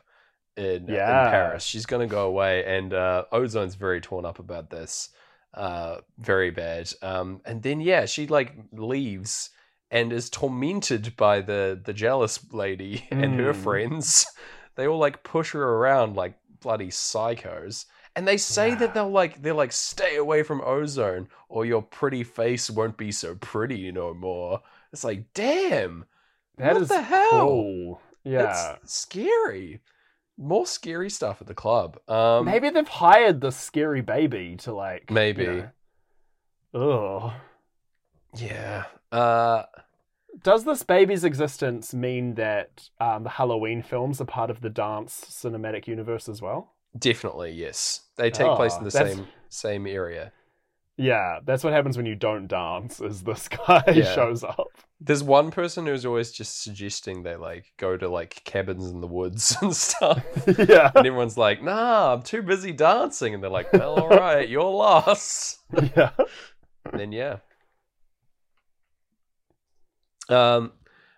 in, 0.57 0.87
Yeah. 0.89 1.27
in 1.27 1.31
Paris. 1.31 1.63
She's 1.65 1.87
gonna 1.87 2.07
go 2.09 2.27
away 2.27 2.65
and 2.65 2.93
uh 2.95 3.25
Ozone's 3.31 3.75
very 3.77 4.01
torn 4.01 4.25
up 4.25 4.39
about 4.39 4.71
this. 4.71 5.11
Uh 5.53 5.99
very 6.19 6.51
bad. 6.51 6.91
Um 7.03 7.43
and 7.45 7.63
then 7.63 7.81
yeah, 7.83 8.07
she 8.07 8.27
like 8.27 8.55
leaves 8.73 9.51
and 9.91 10.11
is 10.13 10.31
tormented 10.31 11.15
by 11.17 11.43
the 11.43 11.79
the 11.85 11.93
jealous 11.93 12.41
lady 12.53 13.07
and 13.11 13.39
her 13.39 13.53
Mm. 13.53 13.63
friends. 13.63 14.27
They 14.77 14.89
all 14.89 14.99
like 14.99 15.23
push 15.23 15.53
her 15.53 15.63
around 15.63 16.17
like 16.17 16.35
bloody 16.61 16.89
psychos. 16.89 17.85
And 18.17 18.27
they 18.29 18.37
say 18.37 18.69
Yeah. 18.71 18.75
that 18.77 18.95
they'll 18.95 19.11
like 19.11 19.43
they're 19.43 19.55
like 19.55 19.73
stay 19.73 20.17
away 20.17 20.43
from 20.45 20.61
ozone 20.65 21.29
or 21.49 21.65
your 21.67 21.83
pretty 21.83 22.23
face 22.25 22.71
won't 22.71 22.97
be 22.97 23.11
so 23.11 23.35
pretty 23.35 23.91
no 23.93 24.15
more. 24.15 24.61
It's 24.93 25.05
like 25.05 25.33
damn, 25.35 26.05
That 26.59 26.75
What 26.75 26.83
is 26.83 26.89
the 26.89 27.03
hell? 27.03 27.31
cool. 27.31 28.01
Yeah. 28.23 28.77
it's 28.83 28.93
scary. 28.95 29.81
More 30.37 30.67
scary 30.67 31.11
stuff 31.11 31.41
at 31.41 31.47
the 31.47 31.55
club. 31.55 31.99
Um, 32.09 32.45
Maybe 32.47 32.71
they've 32.71 32.87
hired 32.89 33.41
the 33.41 33.51
scary 33.53 34.01
baby 34.01 34.57
to 34.59 34.73
like. 34.73 35.11
you 35.11 35.15
Maybe. 35.15 35.65
know- 36.73 37.33
yeah. 38.37 38.85
Uh, 39.13 39.65
Does 40.43 40.65
this 40.65 40.83
baby's 40.83 41.23
existence 41.25 41.95
mean 41.95 42.35
that 42.35 42.89
um, 43.01 43.23
the 43.23 43.31
Halloween 43.31 43.83
films 43.83 44.21
are 44.21 44.25
part 44.25 44.51
of 44.51 44.61
the 44.61 44.71
dance 44.71 45.25
cinematic 45.31 45.87
universe 45.87 46.29
as 46.29 46.43
well? 46.43 46.74
Definitely 46.99 47.53
yes. 47.53 48.01
They 48.17 48.31
take 48.31 48.55
place 48.57 48.73
Oh, 48.75 48.79
in 48.79 48.85
the 48.85 48.91
that's- 48.91 49.15
same 49.17 49.27
same 49.49 49.87
area. 49.87 50.33
Yeah, 50.97 51.41
that's 51.45 51.65
what 51.65 51.73
happens 51.73 51.97
when 51.97 52.07
you 52.07 52.15
don't 52.15 52.47
dance. 52.47 53.01
Is 53.01 53.25
this 53.25 53.49
guy 53.67 53.83
Yeah. 53.93 54.15
shows 54.15 54.45
up? 54.45 54.69
There's 55.01 55.25
one 55.25 55.51
person 55.51 55.87
who's 55.87 56.07
always 56.07 56.31
just 56.31 56.63
suggesting 56.63 57.25
they 57.25 57.35
like 57.35 57.73
go 57.79 57.97
to 57.97 58.09
like 58.09 58.43
cabins 58.45 58.87
in 58.89 59.01
the 59.01 59.09
woods 59.09 59.57
and 59.63 59.75
stuff. 59.75 60.25
yeah, 60.47 60.93
And 60.95 61.05
everyone's 61.07 61.37
like, 61.37 61.63
nah, 61.65 62.15
I'm 62.15 62.23
too 62.23 62.43
busy 62.43 62.71
dancing. 62.73 63.35
And 63.35 63.43
they're 63.43 63.51
like, 63.51 63.73
well, 63.73 63.99
all 63.99 64.09
right, 64.09 64.49
you're 64.49 64.63
lost. 64.63 65.59
yeah. 65.97 66.11
And 66.91 67.01
then, 67.01 67.11
yeah. 67.13 67.39
Um, 70.29 70.73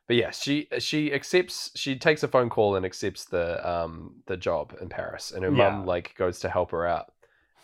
but 0.06 0.16
yeah, 0.16 0.30
she 0.30 0.68
she 0.78 1.12
accepts. 1.12 1.70
She 1.74 1.96
takes 1.96 2.22
a 2.22 2.28
phone 2.28 2.48
call 2.48 2.76
and 2.76 2.86
accepts 2.86 3.24
the 3.24 3.68
um 3.68 4.22
the 4.26 4.36
job 4.36 4.76
in 4.80 4.88
Paris, 4.88 5.32
and 5.32 5.44
her 5.44 5.50
Yeah. 5.50 5.70
mum 5.70 5.86
like 5.86 6.14
goes 6.16 6.38
to 6.40 6.48
help 6.48 6.70
her 6.70 6.86
out, 6.86 7.12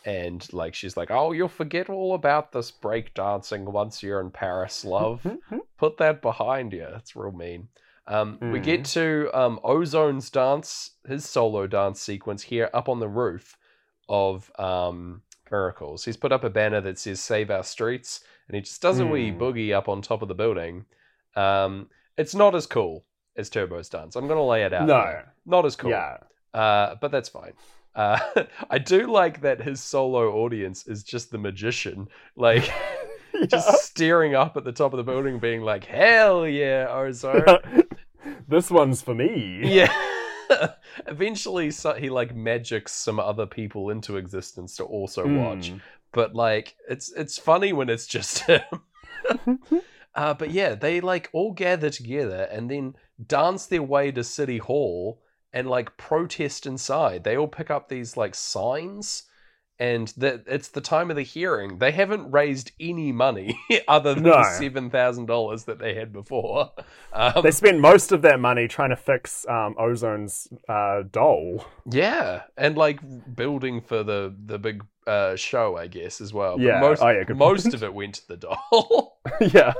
and 0.04 0.46
like 0.52 0.74
she's 0.74 0.96
like, 0.96 1.10
"Oh, 1.10 1.32
you'll 1.32 1.48
forget 1.48 1.88
all 1.88 2.14
about 2.14 2.52
this 2.52 2.70
break 2.70 3.14
dancing 3.14 3.64
once 3.64 4.02
you're 4.02 4.20
in 4.20 4.30
Paris, 4.30 4.84
love. 4.84 5.26
Put 5.78 5.98
that 5.98 6.22
behind 6.22 6.72
you." 6.72 6.86
It's 6.96 7.14
real 7.16 7.32
mean. 7.32 7.68
Um, 8.08 8.38
we 8.40 8.58
get 8.58 8.84
to 8.86 9.30
um 9.32 9.60
Ozone's 9.64 10.28
dance, 10.28 10.92
his 11.06 11.24
solo 11.28 11.66
dance 11.68 12.00
sequence 12.00 12.42
here 12.42 12.68
up 12.74 12.88
on 12.88 12.98
the 12.98 13.08
roof 13.08 13.56
of 14.08 14.50
um 14.58 15.22
Miracles. 15.50 16.04
He's 16.04 16.16
put 16.16 16.32
up 16.32 16.44
a 16.44 16.50
banner 16.50 16.80
that 16.80 16.98
says 16.98 17.20
"Save 17.20 17.50
Our 17.50 17.62
Streets," 17.62 18.24
and 18.48 18.56
he 18.56 18.62
just 18.62 18.82
does 18.82 18.98
a 18.98 19.06
wee 19.06 19.30
Hmm. 19.30 19.38
boogie 19.38 19.72
up 19.72 19.88
on 19.88 20.02
top 20.02 20.22
of 20.22 20.28
the 20.28 20.34
building. 20.34 20.86
Um, 21.36 21.88
it's 22.16 22.34
not 22.34 22.54
as 22.54 22.66
cool 22.66 23.04
as 23.36 23.50
Turbo's 23.50 23.88
dance. 23.88 24.16
I'm 24.16 24.28
gonna 24.28 24.46
lay 24.46 24.64
it 24.64 24.72
out. 24.72 24.86
No. 24.86 25.02
there. 25.02 25.34
not 25.46 25.64
as 25.64 25.76
cool. 25.76 25.90
Yeah. 25.90 26.18
Uh, 26.52 26.96
but 27.00 27.10
that's 27.10 27.28
fine. 27.28 27.52
Uh, 27.94 28.18
I 28.70 28.78
do 28.78 29.10
like 29.10 29.40
that 29.42 29.60
his 29.60 29.80
solo 29.80 30.32
audience 30.32 30.86
is 30.86 31.02
just 31.02 31.30
the 31.30 31.38
magician, 31.38 32.08
like 32.36 32.70
just 33.48 33.84
staring 33.84 34.34
up 34.34 34.56
at 34.56 34.64
the 34.64 34.72
top 34.72 34.92
of 34.92 34.98
the 34.98 35.02
building, 35.02 35.38
being 35.38 35.62
like, 35.62 35.84
"Hell 35.84 36.46
yeah, 36.46 36.86
Ozone!" 36.90 37.44
this 38.48 38.70
one's 38.70 39.02
for 39.02 39.14
me. 39.14 39.60
yeah. 39.64 39.92
Eventually, 41.06 41.70
so, 41.70 41.94
he 41.94 42.10
like 42.10 42.34
magics 42.34 42.92
some 42.92 43.18
other 43.18 43.46
people 43.46 43.88
into 43.88 44.18
existence 44.18 44.76
to 44.76 44.84
also 44.84 45.26
watch. 45.26 45.72
Mm. 45.72 45.80
But 46.12 46.34
like, 46.34 46.76
it's 46.88 47.10
it's 47.12 47.38
funny 47.38 47.72
when 47.72 47.88
it's 47.88 48.06
just 48.06 48.40
him. 48.40 48.60
Uh, 50.14 50.34
but 50.34 50.50
yeah, 50.50 50.74
they 50.74 51.00
like 51.00 51.30
all 51.32 51.52
gather 51.52 51.90
together 51.90 52.48
and 52.50 52.70
then 52.70 52.94
dance 53.26 53.66
their 53.66 53.82
way 53.82 54.12
to 54.12 54.24
City 54.24 54.58
Hall 54.58 55.20
and 55.52 55.68
like 55.68 55.96
protest 55.96 56.66
inside. 56.66 57.24
They 57.24 57.36
all 57.36 57.48
pick 57.48 57.70
up 57.70 57.88
these 57.88 58.16
like 58.16 58.34
signs 58.34 59.24
and 59.90 60.08
that 60.16 60.44
it's 60.46 60.68
the 60.68 60.80
time 60.80 61.10
of 61.10 61.16
the 61.16 61.22
hearing. 61.36 61.78
They 61.78 61.90
haven't 61.90 62.30
raised 62.30 62.70
any 62.78 63.10
money 63.10 63.58
other 63.88 64.14
than 64.14 64.22
No. 64.24 64.36
the 64.36 64.44
seven 64.58 64.90
thousand 64.90 65.26
dollars 65.26 65.64
that 65.64 65.78
they 65.78 65.94
had 65.94 66.12
before. 66.12 66.70
Um, 67.14 67.42
They 67.42 67.50
spent 67.50 67.78
most 67.78 68.10
of 68.12 68.22
that 68.22 68.40
money 68.40 68.66
trying 68.68 68.88
to 68.88 68.96
fix 68.96 69.46
um, 69.46 69.74
Ozone's 69.78 70.48
uh, 70.66 71.02
doll. 71.10 71.66
yeah, 71.84 72.44
and 72.56 72.74
like 72.78 73.00
building 73.36 73.82
for 73.82 74.02
the 74.02 74.34
the 74.46 74.58
big 74.58 74.82
uh, 75.06 75.36
show, 75.36 75.76
I 75.76 75.88
guess 75.88 76.20
as 76.22 76.32
well. 76.32 76.56
But 76.56 76.62
Yeah. 76.64 76.80
most 76.80 77.02
Oh, 77.02 77.10
yeah, 77.10 77.24
most 77.34 77.74
of 77.74 77.82
it 77.82 77.92
went 77.92 78.14
to 78.14 78.28
the 78.28 78.36
doll. 78.38 79.20
yeah. 79.40 79.74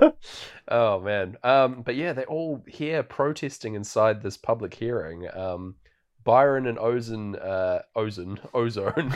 Oh 0.69 1.01
man. 1.01 1.37
Um, 1.43 1.81
but 1.87 1.95
yeah, 1.97 2.13
they're 2.13 2.27
all 2.39 2.63
here 2.67 3.03
protesting 3.03 3.75
inside 3.77 4.21
this 4.23 4.37
public 4.37 4.75
hearing. 4.75 5.27
Um, 5.33 5.77
Byron 6.25 6.67
and 6.67 6.79
Ozone, 6.79 7.35
uh, 7.37 7.81
Ozone, 7.97 8.39
Ozone, 8.55 9.13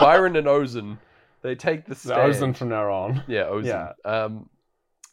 Byron 0.00 0.36
and 0.36 0.48
Ozone, 0.48 0.98
they 1.42 1.54
take 1.54 1.86
the 1.86 1.94
stand. 1.94 2.20
Ozone 2.20 2.54
from 2.54 2.68
now 2.70 2.90
on. 2.92 3.22
yeah, 3.26 3.44
Ozone. 3.46 3.88
Yeah. 4.04 4.10
Um, 4.10 4.48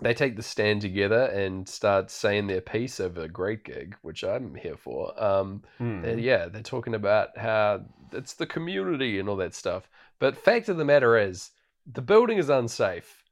they 0.01 0.13
take 0.13 0.37
the 0.37 0.43
stand 0.43 0.81
together 0.81 1.23
and 1.25 1.67
start 1.67 2.09
saying 2.09 2.47
their 2.47 2.61
piece 2.61 2.99
over 3.01 3.21
a 3.23 3.27
great 3.27 3.65
gig, 3.65 3.95
which 4.01 4.23
I'm 4.23 4.55
here 4.55 4.77
for. 4.77 5.21
Um, 5.21 5.63
Hmm. 5.77 6.05
and 6.05 6.21
yeah, 6.21 6.47
they're 6.47 6.61
talking 6.61 6.95
about 6.95 7.37
how 7.37 7.81
it's 8.13 8.33
the 8.33 8.45
community 8.47 9.19
and 9.19 9.27
all 9.27 9.35
that 9.37 9.53
stuff. 9.53 9.89
But 10.19 10.37
fact 10.37 10.69
of 10.69 10.77
the 10.77 10.85
matter 10.85 11.17
is, 11.17 11.51
the 11.91 12.01
building 12.01 12.37
is 12.37 12.49
unsafe. 12.49 13.23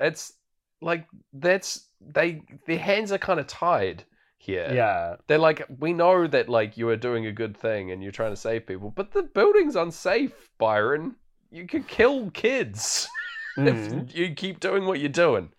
It's 0.00 0.32
like 0.80 1.06
that's 1.32 1.86
they 2.00 2.42
their 2.66 2.78
hands 2.78 3.10
are 3.12 3.18
kind 3.18 3.40
of 3.40 3.46
tied 3.46 4.04
here. 4.38 4.70
Yeah. 4.72 5.16
They're 5.26 5.38
like, 5.38 5.66
we 5.78 5.92
know 5.92 6.26
that 6.26 6.48
like 6.48 6.76
you 6.76 6.88
are 6.88 6.96
doing 6.96 7.26
a 7.26 7.32
good 7.32 7.56
thing 7.56 7.90
and 7.90 8.02
you're 8.02 8.12
trying 8.12 8.32
to 8.32 8.36
save 8.36 8.66
people, 8.66 8.90
but 8.90 9.12
the 9.12 9.22
building's 9.22 9.76
unsafe, 9.76 10.50
Byron. 10.58 11.16
You 11.50 11.66
could 11.66 11.86
kill 11.88 12.30
kids 12.30 13.08
Mm. 13.56 14.06
if 14.06 14.16
you 14.16 14.34
keep 14.34 14.60
doing 14.60 14.84
what 14.84 15.00
you're 15.00 15.08
doing. 15.08 15.50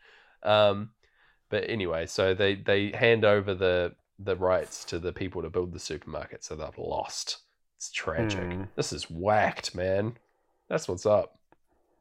Um, 0.44 0.92
but 1.50 1.70
anyway, 1.70 2.06
so 2.06 2.34
they 2.34 2.56
they 2.56 2.92
hand 2.92 3.26
over 3.26 3.54
the 3.54 3.96
the 4.20 4.36
rights 4.36 4.84
to 4.86 5.00
the 5.00 5.14
people 5.14 5.42
to 5.42 5.50
build 5.50 5.74
the 5.74 5.80
supermarket, 5.80 6.44
so 6.44 6.56
they've 6.56 6.78
lost. 6.78 7.40
It's 7.78 7.92
tragic. 7.92 8.42
Mm. 8.50 8.68
This 8.76 8.92
is 8.92 9.10
whacked, 9.10 9.76
man. 9.76 10.18
That's 10.68 10.88
what's 10.88 11.06
up. 11.06 11.40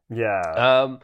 Yeah. 0.09 0.41
Um, 0.41 0.99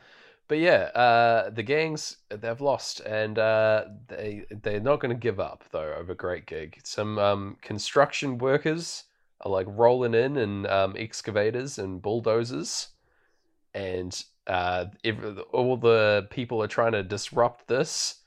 but 0.48 0.60
yeah, 0.60 0.90
uh, 0.94 1.50
the 1.50 1.64
gangs 1.64 2.18
they've 2.30 2.62
lost, 2.62 3.00
and 3.02 3.40
uh, 3.40 3.86
they 4.08 4.46
they're 4.62 4.80
not 4.80 5.00
going 5.00 5.16
to 5.16 5.20
give 5.20 5.40
up 5.40 5.64
though 5.72 5.94
over 5.98 6.12
a 6.12 6.16
Great 6.16 6.46
Gig. 6.46 6.80
Some 6.84 7.18
um, 7.18 7.58
construction 7.62 8.38
workers 8.38 9.06
are 9.42 9.52
like 9.52 9.68
rolling 9.70 10.14
in 10.14 10.38
and 10.38 10.68
um, 10.68 10.96
excavators 10.98 11.80
and 11.80 12.02
bulldozers, 12.02 12.90
and 13.74 14.24
uh, 14.48 14.86
if, 15.04 15.16
all 15.52 15.78
the 15.78 16.28
people 16.30 16.62
are 16.62 16.68
trying 16.68 16.94
to 16.94 17.04
disrupt 17.04 17.68
this. 17.68 18.20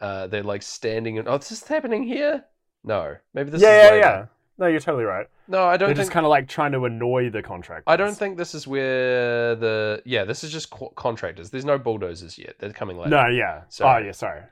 Uh, 0.00 0.26
they're 0.26 0.42
like 0.42 0.62
standing 0.62 1.18
and 1.18 1.28
oh, 1.28 1.34
is 1.34 1.50
this 1.50 1.62
happening 1.64 2.02
here? 2.02 2.42
No, 2.84 3.16
maybe 3.34 3.50
this 3.50 3.60
yeah, 3.60 3.68
is 3.68 3.76
yeah, 3.76 3.90
later. 3.90 3.98
yeah. 3.98 4.26
No, 4.60 4.66
you're 4.66 4.78
totally 4.78 5.04
right. 5.04 5.26
No, 5.48 5.64
I 5.64 5.76
don't 5.78 5.88
They're 5.88 5.96
just 5.96 6.10
kind 6.10 6.26
of 6.26 6.30
like 6.30 6.46
trying 6.46 6.72
to 6.72 6.84
annoy 6.84 7.30
the 7.30 7.42
contractors. 7.42 7.84
I 7.86 7.96
don't 7.96 8.14
think 8.14 8.36
this 8.36 8.54
is 8.54 8.66
where 8.68 9.56
the 9.56 10.02
yeah. 10.04 10.24
This 10.24 10.44
is 10.44 10.52
just 10.52 10.70
co- 10.70 10.92
contractors. 10.96 11.48
There's 11.50 11.64
no 11.64 11.78
bulldozers 11.78 12.38
yet. 12.38 12.56
They're 12.58 12.72
coming 12.72 12.98
later. 12.98 13.10
No, 13.10 13.26
yeah. 13.28 13.62
Sorry. 13.70 14.02
Oh, 14.02 14.06
yeah, 14.06 14.12
sorry. 14.12 14.42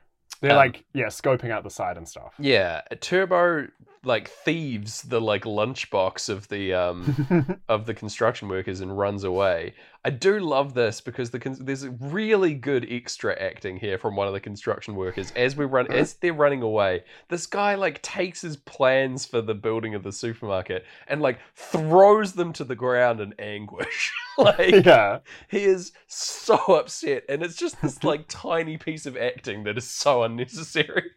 They're 0.41 0.51
Um, 0.51 0.57
like, 0.57 0.83
yeah, 0.93 1.05
scoping 1.07 1.51
out 1.51 1.63
the 1.63 1.69
side 1.69 1.95
and 1.97 2.07
stuff. 2.07 2.33
Yeah, 2.39 2.81
Turbo 3.01 3.67
like 4.03 4.29
thieves 4.29 5.01
the 5.01 5.19
like 5.19 5.43
lunchbox 5.43 6.29
of 6.29 6.47
the 6.47 6.73
um 6.73 7.59
of 7.69 7.85
the 7.85 7.93
construction 7.93 8.47
workers 8.47 8.81
and 8.81 8.97
runs 8.97 9.23
away. 9.23 9.73
I 10.05 10.11
do 10.11 10.39
love 10.39 10.73
this 10.73 11.01
because 11.01 11.29
the 11.31 11.39
con- 11.39 11.57
there's 11.59 11.85
really 11.85 12.53
good 12.53 12.87
extra 12.89 13.37
acting 13.39 13.77
here 13.77 13.97
from 13.97 14.15
one 14.15 14.27
of 14.27 14.33
the 14.33 14.39
construction 14.39 14.95
workers 14.95 15.33
as 15.35 15.57
we 15.57 15.65
run 15.65 15.91
as 15.91 16.13
they're 16.13 16.33
running 16.33 16.61
away. 16.61 17.03
This 17.27 17.45
guy 17.45 17.75
like 17.75 18.01
takes 18.01 18.41
his 18.41 18.55
plans 18.55 19.25
for 19.25 19.41
the 19.41 19.55
building 19.55 19.95
of 19.95 20.03
the 20.03 20.13
supermarket 20.13 20.85
and 21.07 21.21
like 21.21 21.39
throws 21.55 22.33
them 22.33 22.53
to 22.53 22.63
the 22.63 22.75
ground 22.75 23.19
in 23.19 23.33
anguish. 23.39 24.13
like 24.37 24.85
yeah. 24.85 25.19
he 25.49 25.65
is 25.65 25.91
so 26.07 26.55
upset 26.55 27.23
and 27.27 27.43
it's 27.43 27.55
just 27.55 27.81
this 27.81 28.03
like 28.03 28.25
tiny 28.29 28.77
piece 28.77 29.05
of 29.05 29.17
acting 29.17 29.63
that 29.65 29.77
is 29.77 29.89
so 29.89 30.23
unnecessary 30.23 31.11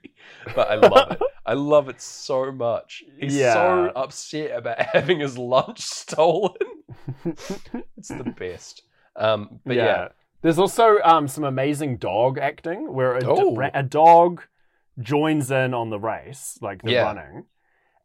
but 0.56 0.68
i 0.68 0.74
love 0.74 1.12
it 1.12 1.20
i 1.52 1.54
love 1.54 1.88
it 1.88 2.00
so 2.00 2.50
much 2.50 3.02
he's 3.20 3.36
Yeah. 3.36 3.54
so 3.54 3.92
upset 3.94 4.50
about 4.56 4.80
having 4.94 5.20
his 5.20 5.36
lunch 5.36 5.80
stolen 5.80 6.54
it's 7.24 8.08
the 8.08 8.34
best 8.36 8.82
um 9.16 9.60
but 9.66 9.76
yeah, 9.76 10.08
There's 10.42 10.58
also 10.58 10.98
um, 11.04 11.28
some 11.28 11.44
amazing 11.44 11.98
dog 11.98 12.38
acting 12.38 12.92
where 12.92 13.16
a, 13.18 13.24
Oh. 13.24 13.60
a 13.74 13.82
dog 13.82 14.42
joins 14.98 15.50
in 15.50 15.72
on 15.74 15.90
the 15.90 16.00
race, 16.00 16.58
like 16.60 16.82
the 16.82 16.92
Yeah. 16.92 17.02
running, 17.04 17.44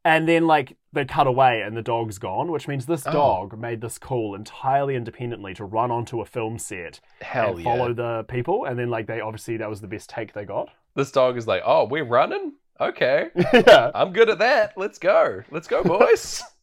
and 0.05 0.27
then 0.27 0.45
like 0.47 0.77
they 0.93 1.05
cut 1.05 1.27
away 1.27 1.61
and 1.61 1.75
the 1.75 1.81
dog's 1.81 2.17
gone, 2.19 2.51
which 2.51 2.67
means 2.67 2.85
this 2.85 3.07
Oh. 3.07 3.11
dog 3.11 3.57
made 3.57 3.81
this 3.81 3.97
call 3.97 4.35
entirely 4.35 4.95
independently 4.95 5.53
to 5.55 5.65
run 5.65 5.89
onto 5.91 6.21
a 6.21 6.25
film 6.25 6.57
set 6.59 6.99
hell 7.21 7.51
and 7.51 7.59
yeah 7.59 7.63
follow 7.63 7.93
the 7.93 8.23
people, 8.27 8.65
and 8.65 8.77
then 8.77 8.89
like 8.89 9.07
they 9.07 9.19
obviously 9.21 9.57
that 9.57 9.69
was 9.69 9.81
the 9.81 9.87
best 9.95 10.09
take 10.09 10.33
they 10.33 10.45
got. 10.45 10.69
this 10.95 11.11
dog 11.11 11.37
is 11.37 11.47
like 11.47 11.63
oh 11.65 11.85
we're 11.85 12.03
running 12.19 12.53
okay 12.79 13.27
yeah. 13.53 13.91
i'm 13.95 14.11
good 14.13 14.29
at 14.29 14.39
that 14.39 14.73
let's 14.77 14.99
go 14.99 15.41
let's 15.51 15.67
go 15.67 15.83
boys 15.83 16.43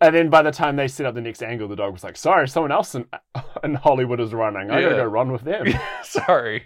And 0.00 0.16
then 0.16 0.30
by 0.30 0.42
the 0.42 0.50
time 0.50 0.74
they 0.74 0.88
set 0.88 1.06
up 1.06 1.14
the 1.14 1.20
next 1.20 1.44
angle, 1.44 1.68
the 1.68 1.76
dog 1.76 1.92
was 1.92 2.02
like, 2.02 2.16
"Sorry, 2.16 2.48
someone 2.48 2.72
else 2.72 2.96
in, 2.96 3.06
in 3.62 3.74
Hollywood 3.76 4.18
is 4.18 4.34
running. 4.34 4.68
I 4.68 4.82
gotta 4.82 4.96
go 4.96 5.04
run 5.04 5.30
with 5.30 5.42
them." 5.42 5.64
sorry 6.02 6.64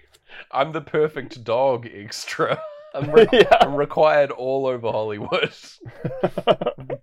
i'm 0.52 0.72
the 0.72 0.80
perfect 0.80 1.44
dog 1.44 1.86
extra 1.92 2.58
I'm, 2.94 3.10
re- 3.10 3.28
yeah. 3.32 3.58
I'm 3.60 3.74
required 3.74 4.30
all 4.30 4.66
over 4.66 4.90
hollywood 4.90 5.52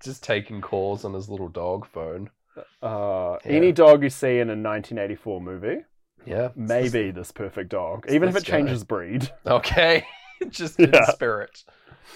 just 0.04 0.24
taking 0.24 0.60
calls 0.62 1.06
on 1.06 1.14
his 1.14 1.30
little 1.30 1.50
dog 1.50 1.86
phone. 1.86 2.30
Uh, 2.82 3.38
Yeah. 3.46 3.52
Any 3.52 3.72
dog 3.72 4.02
you 4.04 4.10
see 4.10 4.40
in 4.40 4.50
a 4.50 4.58
1984 4.58 5.42
movie, 5.42 5.78
Yeah, 6.26 6.50
maybe 6.56 7.12
this 7.12 7.32
perfect 7.32 7.70
dog, 7.70 8.06
even 8.10 8.30
if 8.30 8.34
this 8.34 8.44
it 8.44 8.48
changes 8.48 8.84
breed. 8.84 9.30
Okay, 9.46 10.06
just 10.50 10.80
in 10.80 10.92
Yeah. 10.94 11.06
spirit. 11.12 11.64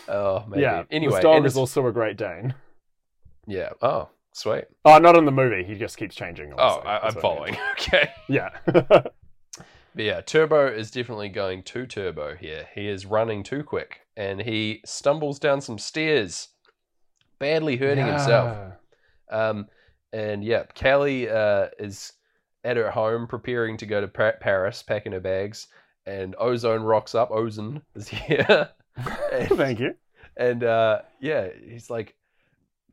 Oh, 0.08 0.44
maybe. 0.48 0.62
Yeah. 0.62 0.84
Anyway, 0.92 1.14
this 1.16 1.24
dog 1.24 1.46
is 1.46 1.58
also 1.58 1.86
a 1.88 1.92
Great 1.92 2.18
Dane. 2.18 2.54
yeah. 3.48 3.70
Oh, 3.82 4.10
sweet. 4.34 4.66
Oh, 4.86 4.98
not 4.98 5.16
in 5.18 5.26
the 5.26 5.32
movie. 5.32 5.64
He 5.64 5.76
just 5.76 5.98
keeps 5.98 6.16
changing. 6.16 6.54
Oh, 6.54 6.58
obviously. 6.58 6.90
I, 6.90 6.96
I'm 6.96 7.02
That's 7.04 7.16
what 7.16 7.22
following. 7.22 7.54
mean. 7.54 7.62
Okay. 7.74 8.10
Yeah. 8.28 8.50
But 9.96 10.06
yeah, 10.06 10.22
Turbo 10.22 10.68
is 10.68 10.92
definitely 10.92 11.30
going 11.30 11.64
too 11.64 11.88
turbo 11.88 12.36
here. 12.36 12.68
He 12.76 12.88
is 12.88 13.08
running 13.08 13.42
too 13.42 13.64
quick, 13.64 14.02
and 14.16 14.40
he 14.40 14.80
stumbles 14.86 15.40
down 15.40 15.60
some 15.60 15.80
stairs, 15.80 16.50
badly 17.40 17.78
hurting 17.78 18.06
himself. 18.06 18.74
Um, 19.32 19.66
and 20.14 20.44
yeah, 20.44 20.66
Callie 20.80 21.28
uh, 21.28 21.70
is 21.80 22.14
at 22.64 22.78
her 22.78 22.92
home 22.92 23.26
preparing 23.26 23.76
to 23.78 23.88
go 23.88 24.00
to 24.00 24.08
Paris, 24.08 24.84
packing 24.84 25.14
her 25.14 25.20
bags, 25.20 25.68
and 26.08 26.36
Ozone 26.40 26.82
rocks 26.84 27.14
up. 27.14 27.30
Ozone 27.32 27.82
is 27.96 28.08
here. 28.28 28.70
And- 29.32 29.50
Thank 29.58 29.80
you. 29.80 29.94
And 30.36 30.64
uh, 30.64 31.02
yeah, 31.20 31.50
he's 31.68 31.90
like, 31.90 32.16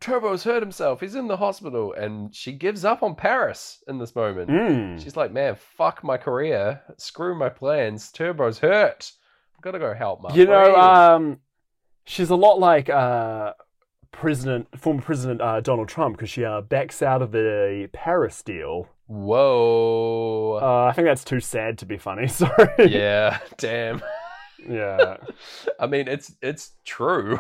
Turbo's 0.01 0.45
hurt 0.45 0.63
himself. 0.63 1.01
He's 1.01 1.15
in 1.15 1.29
the 1.29 1.37
hospital. 1.37 1.93
And 1.95 2.35
she 2.35 2.53
gives 2.53 2.85
up 2.85 3.03
on 3.03 3.15
Paris 3.15 3.83
in 3.87 3.99
this 3.99 4.15
moment. 4.15 4.51
Mm. 4.51 5.03
She's 5.03 5.17
like, 5.17 5.33
man, 5.33 5.55
fuck 5.77 6.03
my 6.03 6.17
career. 6.17 6.83
Screw 6.99 7.35
my 7.39 7.49
plans. 7.49 8.11
Turbo's 8.13 8.59
hurt. 8.59 9.13
I've 9.57 9.63
got 9.63 9.73
to 9.73 9.79
go 9.79 9.95
help 9.95 10.23
my 10.23 10.35
You 10.35 10.47
know, 10.47 10.75
um, 10.75 11.39
she's 12.07 12.31
a 12.31 12.35
lot 12.37 12.59
like 12.59 12.89
uh, 12.91 13.53
President, 14.11 14.69
former 14.79 15.03
President 15.03 15.41
uh, 15.41 15.61
Donald 15.61 15.89
Trump, 15.89 16.17
because 16.17 16.31
she 16.31 16.45
uh, 16.45 16.61
backs 16.63 17.03
out 17.03 17.23
of 17.23 17.33
the 17.33 17.89
Paris 17.93 18.43
deal. 18.43 18.89
Whoa. 19.07 20.59
Uh, 20.63 20.85
I 20.89 20.93
think 20.93 21.07
that's 21.07 21.25
too 21.25 21.41
sad 21.41 21.79
to 21.79 21.87
be 21.87 21.99
funny. 21.99 22.27
Sorry. 22.29 22.69
yeah, 22.91 23.39
damn. 23.59 24.03
yeah. 24.69 25.19
I 25.81 25.87
mean, 25.87 26.09
it's 26.09 26.35
it's 26.43 26.73
true. 26.85 27.39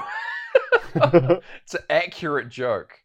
it's 0.94 1.74
an 1.74 1.82
accurate 1.90 2.48
joke, 2.48 3.00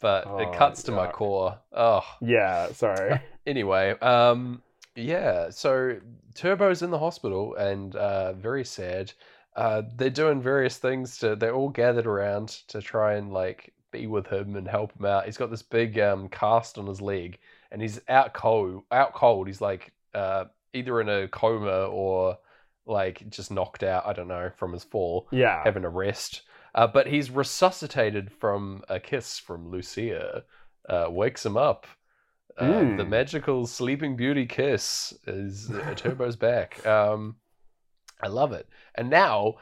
but 0.00 0.26
Oh, 0.26 0.38
it 0.38 0.52
cuts 0.52 0.82
to 0.84 0.92
my 0.92 1.08
core. 1.10 1.58
Oh, 1.72 2.02
yeah. 2.20 2.72
Sorry. 2.72 3.20
anyway, 3.46 3.92
um, 4.00 4.62
yeah. 4.96 5.50
So 5.50 5.96
Turbo's 6.34 6.82
in 6.82 6.90
the 6.90 6.98
hospital 6.98 7.54
and 7.56 7.94
uh, 7.96 8.32
very 8.34 8.64
sad. 8.64 9.12
Uh, 9.54 9.82
they're 9.96 10.10
doing 10.10 10.40
various 10.42 10.78
things 10.78 11.18
to. 11.18 11.36
They're 11.36 11.54
all 11.54 11.68
gathered 11.68 12.06
around 12.06 12.48
to 12.68 12.80
try 12.80 13.14
and 13.14 13.32
like 13.32 13.72
be 13.90 14.06
with 14.06 14.26
him 14.26 14.56
and 14.56 14.66
help 14.66 14.98
him 14.98 15.04
out. 15.06 15.26
He's 15.26 15.36
got 15.36 15.50
this 15.50 15.62
big 15.62 15.98
um, 15.98 16.28
cast 16.30 16.78
on 16.78 16.86
his 16.86 17.02
leg, 17.02 17.38
and 17.72 17.82
he's 17.82 18.00
out 18.08 18.32
cold. 18.34 18.82
Out 18.92 19.14
cold. 19.14 19.48
He's 19.48 19.60
like 19.60 19.92
uh, 20.14 20.44
either 20.72 21.00
in 21.00 21.08
a 21.08 21.26
coma 21.26 21.86
or 21.86 22.38
like 22.86 23.28
just 23.30 23.50
knocked 23.50 23.82
out. 23.82 24.06
I 24.06 24.12
don't 24.12 24.28
know 24.28 24.50
from 24.56 24.72
his 24.72 24.84
fall, 24.84 25.26
Yeah. 25.32 25.62
having 25.64 25.84
a 25.84 25.88
rest. 25.88 26.42
Uh, 26.74 26.86
but 26.86 27.06
he's 27.06 27.30
resuscitated 27.30 28.30
from 28.32 28.82
a 28.88 28.98
kiss 29.00 29.38
from 29.38 29.70
Lucia. 29.70 30.44
Uh, 30.88 31.06
wakes 31.10 31.44
him 31.44 31.56
up. 31.56 31.86
Uh, 32.58 32.64
Mm. 32.64 32.96
The 32.98 33.04
magical 33.04 33.66
Sleeping 33.66 34.16
Beauty 34.16 34.46
kiss 34.46 35.14
is 35.26 35.70
uh, 35.70 35.94
Turbo's 35.96 36.36
back. 36.36 36.84
Um, 36.86 37.36
I 38.22 38.28
love 38.28 38.52
it. 38.52 38.68
And 38.94 39.08
now, 39.10 39.54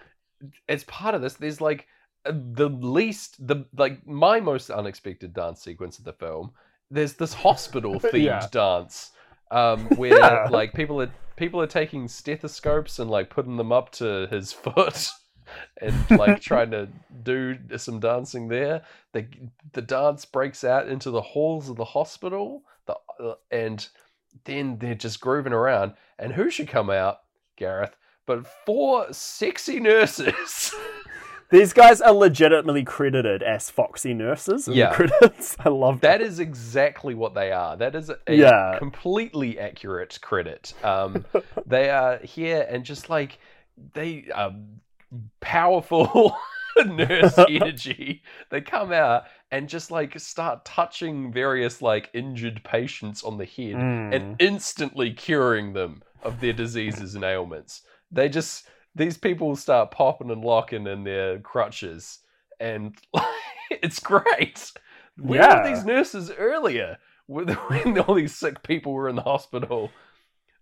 as 0.69 0.85
part 0.85 1.15
of 1.15 1.23
this, 1.23 1.35
there's 1.35 1.61
like 1.61 1.87
uh, 2.27 2.33
the 2.35 2.69
least, 2.69 3.47
the 3.47 3.65
like 3.77 4.07
my 4.07 4.41
most 4.41 4.71
unexpected 4.71 5.33
dance 5.35 5.63
sequence 5.63 5.99
of 5.99 6.05
the 6.05 6.13
film. 6.13 6.53
There's 6.91 7.15
this 7.15 7.35
hospital 7.35 7.95
themed 8.01 8.25
Yeah. 8.25 8.47
dance 8.51 9.13
um, 9.51 9.87
where 9.97 10.19
Yeah. 10.19 10.49
like 10.51 10.73
people 10.75 11.01
are 11.03 11.11
people 11.37 11.61
are 11.61 11.67
taking 11.67 12.07
stethoscopes 12.09 12.99
and 12.99 13.11
like 13.11 13.31
putting 13.31 13.57
them 13.57 13.73
up 13.73 13.91
to 13.93 14.27
his 14.31 14.53
foot 14.65 15.09
and 15.81 15.95
like 16.11 16.41
trying 16.41 16.71
to 16.71 16.89
do 17.23 17.57
some 17.77 18.01
dancing 18.01 18.49
there. 18.49 18.83
The 19.13 19.27
the 19.73 19.83
dance 19.83 20.25
breaks 20.25 20.65
out 20.65 20.89
into 20.89 21.11
the 21.11 21.23
halls 21.23 21.69
of 21.69 21.77
the 21.77 21.85
hospital, 21.85 22.63
the 22.87 22.97
uh, 23.19 23.35
and 23.51 23.87
then 24.45 24.79
they're 24.79 24.95
just 24.95 25.21
grooving 25.21 25.53
around. 25.53 25.95
And 26.19 26.33
who 26.33 26.51
should 26.51 26.69
come 26.69 26.91
out, 26.91 27.21
Gareth? 27.57 27.97
But 28.27 28.47
four 28.67 29.13
sexy 29.13 29.81
nurses. 29.81 30.73
These 31.51 31.73
guys 31.73 32.01
are 32.01 32.13
legitimately 32.13 32.85
credited 32.85 33.43
as 33.43 33.71
foxy 33.71 34.15
nurses 34.15 34.69
in 34.69 34.75
Yeah. 34.75 34.91
the 34.97 35.09
credits. 35.09 35.57
I 35.65 35.69
love 35.69 36.01
That 36.01 36.21
is 36.21 36.39
exactly 36.39 37.15
what 37.15 37.35
they 37.35 37.51
are. 37.51 37.77
That 37.77 37.95
is 37.97 38.09
a 38.11 38.17
Yeah. 38.29 38.77
completely 38.79 39.59
accurate 39.59 40.19
credit. 40.23 40.73
Um, 40.85 41.25
they 41.67 41.91
are 41.91 42.19
here 42.19 42.67
and 42.69 42.85
just 42.85 43.11
like 43.11 43.39
they 43.95 44.27
are 44.35 44.53
powerful 45.41 46.37
nurse 46.87 47.37
energy. 47.49 48.23
They 48.51 48.61
come 48.61 48.93
out 48.93 49.25
and 49.51 49.69
just 49.69 49.91
like 49.91 50.19
start 50.21 50.65
touching 50.65 51.33
various 51.33 51.83
like 51.83 52.11
injured 52.13 52.63
patients 52.63 53.23
on 53.25 53.39
the 53.39 53.45
head 53.45 53.75
Mm. 53.75 54.15
and 54.15 54.37
instantly 54.41 55.13
curing 55.13 55.73
them 55.73 56.03
of 56.23 56.41
their 56.41 56.53
diseases 56.53 57.15
and 57.15 57.25
ailments. 57.25 57.83
They 58.13 58.29
just 58.29 58.67
these 58.95 59.17
people 59.17 59.55
start 59.57 59.91
popping 59.91 60.31
and 60.31 60.43
locking 60.45 60.87
in 60.87 61.05
their 61.05 61.39
crutches, 61.41 62.19
and 62.59 62.95
it's 63.71 63.99
great. 64.01 64.73
Where 65.19 65.41
Yeah. 65.41 65.63
were 65.63 65.75
these 65.75 65.85
nurses 65.85 66.31
earlier 66.37 66.99
when 67.27 67.49
when 67.69 67.99
all 68.01 68.15
these 68.15 68.35
sick 68.35 68.63
people 68.63 68.93
were 68.93 69.09
in 69.09 69.17
the 69.17 69.23
hospital? 69.23 69.91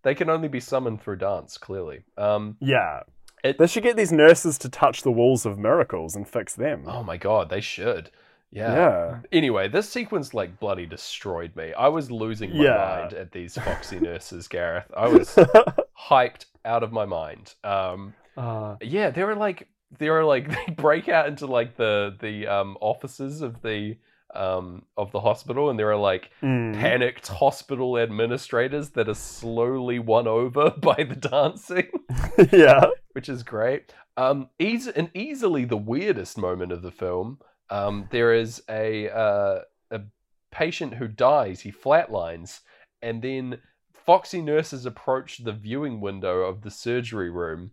They 0.02 0.14
can 0.14 0.30
only 0.30 0.48
be 0.48 0.60
summoned 0.60 1.02
through 1.02 1.16
dance, 1.16 1.58
clearly. 1.58 2.04
Um, 2.16 2.56
Yeah. 2.60 3.00
It- 3.44 3.58
they 3.58 3.66
should 3.66 3.82
get 3.82 3.96
these 3.96 4.12
nurses 4.12 4.56
to 4.58 4.68
touch 4.68 5.02
the 5.02 5.10
walls 5.12 5.44
of 5.46 5.58
miracles 5.58 6.14
and 6.16 6.26
fix 6.28 6.54
them. 6.54 6.84
oh 6.86 7.02
my 7.02 7.16
god, 7.16 7.50
they 7.50 7.60
should. 7.60 8.10
Yeah. 8.50 8.74
yeah. 8.74 9.18
Anyway, 9.30 9.68
this 9.68 9.88
sequence 9.90 10.32
like 10.32 10.58
bloody 10.58 10.86
destroyed 10.86 11.54
me. 11.54 11.72
I 11.74 11.88
was 11.88 12.10
losing 12.10 12.56
my 12.56 12.64
Yeah. 12.64 12.98
mind 13.00 13.12
at 13.14 13.32
these 13.32 13.56
foxy 13.58 14.00
nurses, 14.00 14.48
Gareth. 14.48 14.90
I 14.96 15.08
was 15.08 15.38
hyped 15.98 16.46
out 16.64 16.82
of 16.82 16.92
my 16.92 17.04
mind. 17.04 17.54
Um, 17.64 18.14
Uh, 18.36 18.76
yeah, 18.80 19.10
they 19.10 19.22
are 19.22 19.34
like 19.34 19.68
they 19.98 20.08
are 20.08 20.24
like 20.24 20.48
they 20.66 20.72
break 20.72 21.08
out 21.08 21.26
into 21.26 21.46
like 21.46 21.76
the 21.76 22.16
the 22.20 22.46
um 22.46 22.76
offices 22.80 23.42
of 23.42 23.62
the 23.62 23.96
um 24.34 24.84
of 24.96 25.10
the 25.12 25.20
hospital 25.20 25.70
and 25.70 25.78
there 25.78 25.90
are 25.90 25.96
like 25.96 26.30
mm. 26.42 26.74
panicked 26.74 27.28
hospital 27.28 27.98
administrators 27.98 28.90
that 28.90 29.08
are 29.08 29.14
slowly 29.14 29.98
won 29.98 30.28
over 30.28 30.70
by 30.82 30.96
the 30.96 31.16
dancing, 31.16 31.88
yeah. 32.52 32.84
which 33.12 33.28
is 33.28 33.42
great. 33.42 33.92
Um, 34.16 34.50
easy 34.58 34.92
and 34.94 35.10
easily 35.14 35.64
the 35.64 35.76
weirdest 35.76 36.36
moment 36.36 36.72
of 36.72 36.82
the 36.82 36.90
film. 36.90 37.38
Um, 37.70 38.08
there 38.10 38.32
is 38.34 38.62
a 38.68 39.08
uh, 39.10 39.60
a 39.90 40.00
patient 40.50 40.94
who 40.94 41.08
dies. 41.08 41.60
He 41.60 41.72
flatlines, 41.72 42.60
and 43.00 43.22
then 43.22 43.58
foxy 44.08 44.40
nurses 44.40 44.86
approach 44.86 45.44
the 45.44 45.52
viewing 45.52 46.00
window 46.00 46.38
of 46.38 46.62
the 46.62 46.70
surgery 46.70 47.28
room, 47.28 47.72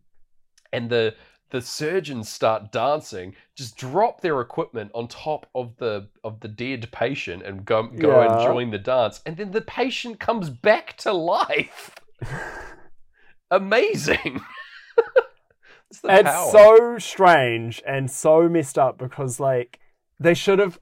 and 0.74 0.90
the 0.90 1.16
the 1.52 1.62
surgeons 1.62 2.28
start 2.28 2.74
dancing, 2.74 3.34
just 3.56 3.78
drop 3.78 4.20
their 4.20 4.42
equipment 4.42 4.92
on 4.94 5.08
top 5.08 5.46
of 5.56 5.78
the 5.78 6.10
of 6.26 6.42
the 6.42 6.50
dead 6.50 6.92
patient 6.92 7.42
and 7.44 7.64
go 7.64 7.84
go 7.84 8.20
and 8.20 8.42
join 8.42 8.70
the 8.70 8.78
dance, 8.78 9.22
and 9.26 9.38
then 9.38 9.52
the 9.52 9.62
patient 9.62 10.20
comes 10.20 10.50
back 10.50 10.98
to 10.98 11.14
life. 11.14 11.96
Amazing. 13.52 14.42
it's 15.90 16.02
It's 16.04 16.52
so 16.52 16.98
strange 16.98 17.82
and 17.88 18.12
so 18.12 18.50
messed 18.50 18.78
up 18.78 18.98
because, 18.98 19.40
like, 19.40 19.80
they 20.20 20.34
should 20.34 20.60
have 20.60 20.82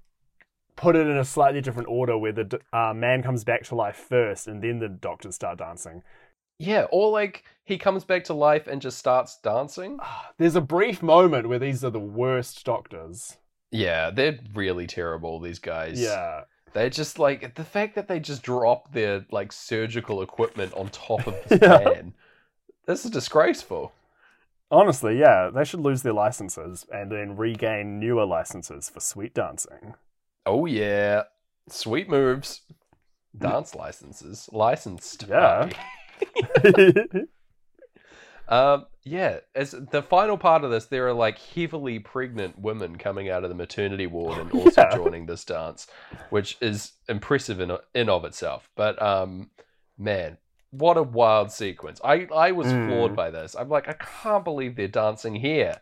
put 0.76 0.96
it 0.96 1.08
in 1.08 1.18
a 1.18 1.26
slightly 1.26 1.62
different 1.62 1.90
order 1.90 2.18
where 2.18 2.32
the 2.32 2.60
uh, 2.72 2.94
man 2.94 3.22
comes 3.24 3.44
back 3.44 3.64
to 3.66 3.76
life 3.76 3.96
first 3.96 4.48
and 4.48 4.62
then 4.64 4.80
the 4.80 4.90
doctors 4.90 5.36
start 5.36 5.58
dancing. 5.58 6.04
Yeah, 6.60 6.86
or 6.92 7.10
like 7.12 7.44
he 7.64 7.78
comes 7.78 8.04
back 8.06 8.24
to 8.26 8.34
life 8.34 8.68
and 8.68 8.82
just 8.82 8.98
starts 8.98 9.38
dancing. 9.42 10.00
There's 10.38 10.56
a 10.56 10.62
brief 10.62 11.02
moment 11.02 11.50
where 11.50 11.60
these 11.60 11.84
are 11.84 11.90
the 11.90 12.00
worst 12.00 12.64
doctors. 12.66 13.38
Yeah, 13.72 14.12
they're 14.12 14.40
really 14.54 14.86
terrible, 14.88 15.40
these 15.40 15.60
guys. 15.60 16.00
Yeah. 16.00 16.42
They're 16.74 16.90
just 16.90 17.20
like 17.20 17.56
the 17.56 17.64
fact 17.64 17.96
that 17.96 18.08
they 18.08 18.20
just 18.20 18.44
drop 18.44 18.94
their 18.94 19.26
like 19.32 19.52
surgical 19.52 20.22
equipment 20.22 20.74
on 20.74 20.90
top 20.90 21.28
of 21.28 21.36
this 21.48 21.60
Yeah. 21.62 21.80
man. 21.84 22.14
This 22.88 23.06
is 23.06 23.12
disgraceful. 23.12 23.94
Honestly, 24.72 25.20
yeah, 25.20 25.50
they 25.54 25.64
should 25.64 25.82
lose 25.82 26.02
their 26.02 26.14
licenses 26.14 26.86
and 26.92 27.12
then 27.12 27.36
regain 27.38 28.00
newer 28.00 28.26
licenses 28.26 28.90
for 28.90 29.00
sweet 29.00 29.34
dancing. 29.34 29.94
Oh 30.46 30.66
yeah. 30.66 31.24
Sweet 31.70 32.10
moves. 32.10 32.62
Dance 33.38 33.74
licenses. 33.76 34.50
Licensed. 34.52 35.26
Yeah. 35.28 35.70
Um, 38.48 38.88
yeah, 39.04 39.40
as 39.56 39.72
the 39.72 40.02
final 40.04 40.38
part 40.38 40.64
of 40.64 40.72
this, 40.72 40.86
there 40.88 41.08
are 41.08 41.14
like 41.14 41.40
heavily 41.40 42.00
pregnant 42.00 42.60
women 42.60 42.98
coming 42.98 43.30
out 43.30 43.44
of 43.44 43.50
the 43.50 43.56
maternity 43.56 44.06
ward 44.06 44.38
and 44.38 44.52
also 44.52 44.82
Yeah. 44.82 44.96
joining 44.96 45.26
this 45.26 45.46
dance, 45.46 45.88
which 46.30 46.58
is 46.62 46.92
impressive 47.08 47.62
in 47.62 47.78
in 47.94 48.10
of 48.10 48.26
itself. 48.26 48.70
But 48.76 49.02
um, 49.02 49.50
man, 49.98 50.38
what 50.72 50.98
a 50.98 51.04
wild 51.04 51.52
sequence! 51.52 52.02
I 52.04 52.28
I 52.36 52.52
was 52.52 52.68
Mm. 52.68 52.86
floored 52.86 53.16
by 53.16 53.32
this. 53.32 53.56
I'm 53.56 53.70
like, 53.70 53.88
I 53.88 53.94
can't 53.94 54.44
believe 54.44 54.76
they're 54.76 54.88
dancing 54.90 55.36
here, 55.36 55.80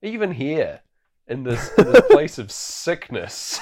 even 0.00 0.32
here 0.32 0.80
in 1.26 1.42
this, 1.44 1.70
in 1.76 1.92
this 1.92 2.06
place 2.10 2.38
of 2.38 2.50
sickness. 2.50 3.60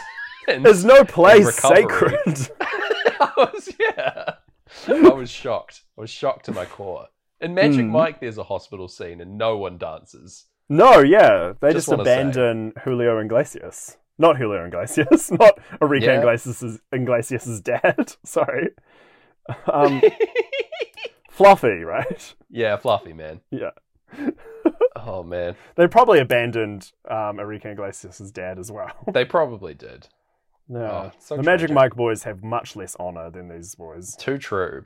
And 0.49 0.65
There's 0.65 0.85
no 0.85 1.05
place 1.05 1.55
sacred. 1.57 2.49
I 2.61 3.33
was 3.37 3.71
yeah. 3.79 4.35
I 4.89 5.09
was 5.15 5.31
shocked. 5.31 5.83
I 5.97 6.03
was 6.03 6.11
shocked 6.11 6.45
to 6.47 6.53
my 6.53 6.65
core. 6.65 7.07
In 7.41 7.55
Magic 7.55 7.85
Mm. 7.85 7.91
Mike, 7.91 8.21
there's 8.21 8.39
a 8.39 8.45
hospital 8.45 8.89
scene 8.89 9.21
and 9.21 9.37
no 9.39 9.57
one 9.57 9.79
dances. 9.79 10.47
No, 10.69 10.99
yeah, 11.01 11.53
they 11.61 11.69
Just 11.73 11.87
just, 11.87 11.89
wanna 11.89 12.05
say. 12.05 12.15
abandon 12.21 12.73
Julio 12.85 13.19
Iglesias. 13.21 13.97
Not 14.19 14.37
Julio 14.39 14.65
Iglesias, 14.67 15.31
not 15.39 15.59
Enrique 15.83 16.07
Yeah. 16.07 16.19
Iglesias' 16.21 16.81
Iglesias' 16.93 17.61
dad. 17.61 18.15
Sorry, 18.25 18.71
um, 19.73 20.01
Fluffy, 21.31 21.85
right? 21.85 22.35
yeah, 22.51 22.77
fluffy 22.77 23.13
man. 23.13 23.41
Yeah. 23.51 23.71
Oh 24.97 25.23
man, 25.23 25.55
They 25.77 25.87
probably 25.87 26.19
abandoned 26.21 26.91
um, 27.09 27.39
Enrique 27.39 27.73
Iglesias' 27.73 28.31
dad 28.31 28.59
as 28.59 28.73
well. 28.73 28.91
they 29.13 29.25
probably 29.25 29.75
did. 29.75 30.09
Yeah. 30.69 30.79
Oh, 30.81 31.13
so 31.19 31.37
the 31.37 31.43
Magic. 31.43 31.71
Mike 31.71 31.95
boys 31.95 32.23
have 32.25 32.43
much 32.43 32.75
less 32.77 32.97
honor 32.99 33.31
than 33.31 33.49
these 33.49 33.75
boys. 33.75 34.17
Too 34.17 34.39
true. 34.39 34.85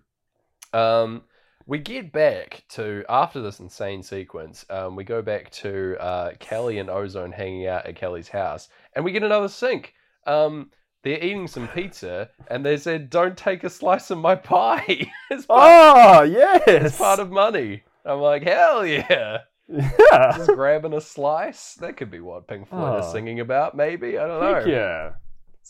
Um, 0.72 1.22
we 1.66 1.78
get 1.78 2.12
back 2.12 2.64
to 2.70 3.04
after 3.08 3.40
this 3.40 3.60
insane 3.60 4.02
sequence. 4.02 4.64
Um, 4.70 4.96
we 4.96 5.04
go 5.04 5.22
back 5.22 5.50
to 5.52 5.96
uh, 6.00 6.32
Kelly 6.38 6.78
and 6.78 6.90
Ozone 6.90 7.32
hanging 7.32 7.66
out 7.66 7.86
at 7.86 7.96
Kelly's 7.96 8.28
house, 8.28 8.68
and 8.94 9.04
we 9.04 9.12
get 9.12 9.22
another 9.22 9.48
sink. 9.48 9.94
Um, 10.26 10.70
they're 11.02 11.22
eating 11.22 11.48
some 11.48 11.66
pizza, 11.68 12.28
and 12.48 12.64
they 12.64 12.76
said, 12.76 13.08
"Don't 13.08 13.36
take 13.36 13.64
a 13.64 13.70
slice 13.70 14.10
of 14.10 14.18
my 14.18 14.34
pie." 14.34 15.10
part, 15.30 15.44
Oh, 15.48 16.22
as 16.66 16.84
it's 16.84 16.98
part 16.98 17.20
of 17.20 17.30
money. 17.30 17.82
I'm 18.04 18.20
like, 18.20 18.42
hell 18.42 18.84
yeah! 18.84 19.38
yeah. 19.68 20.36
Just 20.36 20.50
grabbing 20.50 20.92
a 20.94 21.00
slice. 21.00 21.74
That 21.74 21.96
could 21.96 22.10
be 22.10 22.20
what 22.20 22.48
Pink 22.48 22.68
Floyd 22.68 23.00
is 23.00 23.06
Oh. 23.06 23.12
singing 23.12 23.40
about. 23.40 23.76
Maybe 23.76 24.18
I 24.18 24.26
don't 24.26 24.40
know. 24.40 24.54
Heck 24.56 24.66
yeah. 24.66 25.10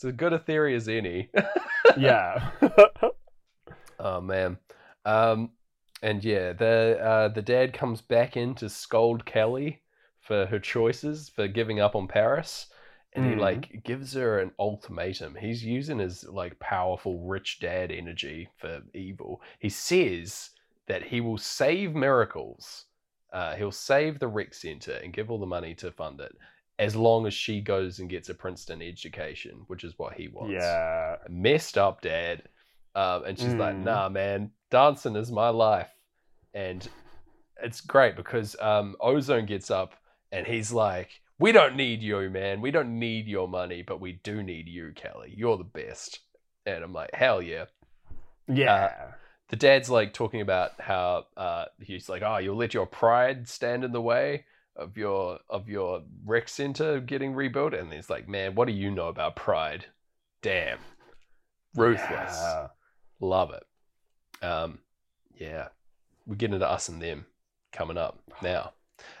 It's 0.01 0.05
as 0.05 0.13
good 0.13 0.33
a 0.33 0.39
theory 0.39 0.73
as 0.73 0.87
any. 0.87 1.29
Yeah. 1.95 2.49
Oh 3.99 4.19
man. 4.19 4.57
Um 5.05 5.51
and 6.01 6.23
yeah, 6.23 6.53
the 6.53 6.97
uh 6.99 7.27
the 7.27 7.43
dad 7.43 7.71
comes 7.73 8.01
back 8.01 8.35
in 8.35 8.55
to 8.55 8.67
scold 8.67 9.25
Kelly 9.25 9.83
for 10.21 10.47
her 10.47 10.57
choices 10.59 11.29
for 11.29 11.47
giving 11.47 11.79
up 11.79 11.95
on 11.95 12.07
Paris. 12.07 12.65
And 13.13 13.25
he 13.25 13.33
Mm. 13.33 13.39
like 13.39 13.83
gives 13.83 14.13
her 14.13 14.39
an 14.39 14.53
ultimatum. 14.57 15.35
He's 15.35 15.63
using 15.63 15.99
his 15.99 16.23
like 16.23 16.57
powerful 16.59 17.19
rich 17.27 17.59
dad 17.59 17.91
energy 17.91 18.49
for 18.57 18.81
evil. 18.95 19.43
He 19.59 19.69
says 19.69 20.49
that 20.87 21.03
he 21.03 21.21
will 21.21 21.37
save 21.37 21.93
miracles. 21.93 22.85
Uh, 23.31 23.55
he'll 23.55 23.71
save 23.71 24.17
the 24.19 24.27
rec 24.27 24.55
center 24.55 24.93
and 24.93 25.13
give 25.13 25.29
all 25.29 25.39
the 25.39 25.45
money 25.45 25.75
to 25.75 25.91
fund 25.91 26.19
it 26.21 26.35
as 26.79 26.95
long 26.95 27.27
as 27.27 27.33
she 27.33 27.61
goes 27.61 27.99
and 27.99 28.09
gets 28.09 28.29
a 28.29 28.33
Princeton 28.33 28.81
education, 28.81 29.63
which 29.67 29.83
is 29.83 29.93
what 29.97 30.13
he 30.13 30.27
wants 30.27 30.53
yeah. 30.53 31.17
messed 31.29 31.77
up 31.77 32.01
dad. 32.01 32.43
Um, 32.95 33.23
and 33.25 33.39
she's 33.39 33.53
like, 33.53 33.75
Mm. 33.75 33.83
"Nah, 33.83 34.09
man, 34.09 34.51
dancing 34.69 35.15
is 35.15 35.31
my 35.31 35.49
life," 35.49 35.89
and 36.53 36.87
it's 37.63 37.81
great 37.81 38.15
because 38.15 38.55
um, 38.59 38.95
Ozone 38.99 39.45
gets 39.45 39.71
up 39.71 39.93
and 40.31 40.45
he's 40.45 40.73
like, 40.73 41.21
"We 41.39 41.51
don't 41.53 41.75
need 41.75 42.01
you, 42.01 42.29
man. 42.29 42.59
We 42.59 42.71
don't 42.71 42.99
need 42.99 43.27
your 43.27 43.47
money, 43.47 43.81
but 43.81 44.01
we 44.01 44.13
do 44.23 44.43
need 44.43 44.67
you, 44.67 44.91
Kelly. 44.95 45.33
You're 45.35 45.57
the 45.57 45.63
best." 45.63 46.19
And 46.65 46.83
I'm 46.83 46.93
like, 46.93 47.13
"Hell 47.13 47.41
yeah!" 47.41 47.65
Yeah. 48.47 49.13
the 49.49 49.55
dad's 49.55 49.89
like 49.89 50.13
talking 50.13 50.41
about 50.41 50.79
how 50.79 51.25
uh, 51.37 51.65
he's 51.81 52.07
like, 52.09 52.21
oh, 52.21 52.37
you'll 52.37 52.55
let 52.55 52.73
your 52.73 52.85
pride 52.85 53.47
stand 53.47 53.83
in 53.83 53.91
the 53.91 54.01
way 54.01 54.45
of 54.75 54.97
your 54.97 55.39
of 55.49 55.67
your 55.69 56.03
rec 56.25 56.47
center 56.49 56.99
getting 56.99 57.33
rebuilt, 57.33 57.73
and 57.73 57.91
he's 57.91 58.09
like, 58.09 58.27
man, 58.27 58.55
what 58.55 58.67
do 58.67 58.73
you 58.73 58.91
know 58.91 59.07
about 59.07 59.35
pride? 59.35 59.85
Damn, 60.41 60.79
ruthless, 61.75 62.37
Yeah. 62.39 62.67
love 63.19 63.51
it. 63.51 63.63
Um, 64.45 64.79
yeah, 65.35 65.67
we 66.25 66.35
get 66.35 66.53
into 66.53 66.69
us 66.69 66.89
and 66.89 67.01
them 67.01 67.25
coming 67.71 67.97
up 67.97 68.19
now. 68.41 68.73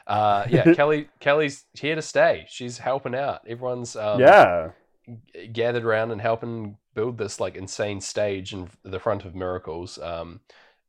Uh, 0.07 0.45
yeah, 0.49 0.73
Kelly 0.75 1.09
Kelly's 1.19 1.65
here 1.73 1.95
to 1.95 2.01
stay. 2.01 2.45
She's 2.49 2.77
helping 2.79 3.15
out. 3.15 3.41
Everyone's 3.47 3.95
um, 3.95 4.19
yeah. 4.19 4.69
g- 5.07 5.47
gathered 5.47 5.83
around 5.85 6.11
and 6.11 6.21
helping 6.21 6.77
build 6.93 7.17
this 7.17 7.39
like 7.39 7.55
insane 7.55 8.01
stage 8.01 8.53
in 8.53 8.69
the 8.83 8.99
front 8.99 9.25
of 9.25 9.35
Miracles. 9.35 9.97
Um, 9.99 10.41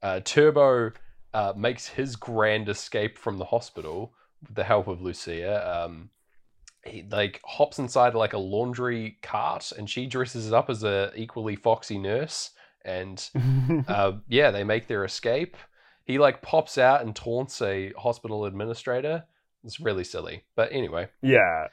uh, 0.03 0.21
Turbo 0.25 0.93
uh, 1.33 1.53
makes 1.57 1.87
his 1.89 2.17
grand 2.17 2.69
escape 2.69 3.19
from 3.19 3.39
the 3.39 3.45
hospital 3.47 4.13
with 4.43 4.55
the 4.55 4.65
help 4.65 4.89
of 4.89 5.01
Lucia. 5.01 5.85
Um, 5.85 6.11
he 6.85 7.05
like 7.11 7.41
hops 7.45 7.79
inside 7.79 8.15
like 8.15 8.33
a 8.33 8.39
laundry 8.39 9.19
cart, 9.23 9.73
and 9.77 9.89
she 9.89 10.07
dresses 10.07 10.53
up 10.53 10.69
as 10.69 10.83
a 10.85 11.13
equally 11.15 11.57
foxy 11.57 11.99
nurse. 11.99 12.51
And 12.85 13.25
uh, 13.89 14.13
yeah, 14.29 14.51
they 14.51 14.65
make 14.65 14.89
their 14.89 15.05
escape. 15.05 15.57
He 16.05 16.19
like 16.19 16.43
pops 16.43 16.79
out 16.79 17.03
and 17.03 17.15
taunts 17.15 17.63
a 17.63 17.93
hospital 17.97 18.45
administrator. 18.47 19.25
It's 19.65 19.79
really 19.79 20.05
silly, 20.05 20.45
but 20.57 20.73
anyway. 20.73 21.09
yeah. 21.23 21.69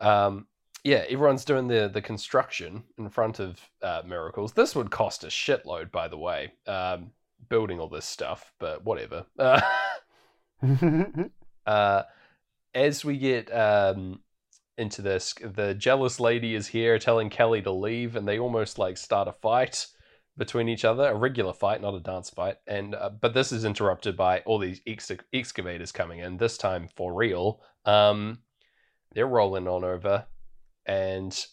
Um, 0.00 0.46
yeah, 0.82 1.04
everyone's 1.08 1.44
doing 1.44 1.68
the 1.68 1.90
the 1.92 2.02
construction 2.02 2.84
in 2.98 3.08
front 3.10 3.38
of 3.38 3.60
uh, 3.82 4.02
Miracles. 4.06 4.52
This 4.52 4.74
would 4.74 4.90
cost 4.90 5.24
a 5.24 5.28
shitload, 5.28 5.90
by 5.90 6.08
the 6.08 6.18
way, 6.18 6.52
um, 6.66 7.12
building 7.48 7.78
all 7.78 7.88
this 7.88 8.06
stuff. 8.06 8.52
But 8.58 8.84
whatever. 8.84 9.24
Uh, 9.38 9.60
uh, 11.70 12.02
as 12.74 13.04
we 13.04 13.16
get 13.16 13.52
um, 13.54 14.18
into 14.76 15.02
this, 15.02 15.34
the 15.34 15.72
jealous 15.74 16.18
lady 16.18 16.56
is 16.56 16.66
here 16.66 16.98
telling 16.98 17.30
Kelly 17.30 17.62
to 17.62 17.70
leave, 17.70 18.16
and 18.16 18.26
they 18.26 18.40
almost 18.40 18.76
like 18.76 18.96
start 18.96 19.28
a 19.28 19.32
fight 19.32 19.86
between 20.36 20.68
each 20.68 20.84
other, 20.84 21.04
a 21.04 21.14
regular 21.14 21.52
fight, 21.52 21.80
not 21.80 21.94
a 21.94 22.00
dance 22.00 22.28
fight. 22.28 22.56
And 22.66 22.96
uh, 22.96 23.10
but 23.10 23.34
this 23.34 23.52
is 23.52 23.64
interrupted 23.64 24.16
by 24.16 24.40
all 24.40 24.58
these 24.58 24.80
ex- 24.84 25.12
excavators 25.32 25.92
coming 25.92 26.18
in. 26.18 26.38
This 26.38 26.58
time 26.58 26.88
for 26.96 27.14
real. 27.14 27.60
Um, 27.84 28.40
they're 29.12 29.26
rolling 29.26 29.68
on 29.68 29.84
over, 29.84 30.26
and 30.86 31.46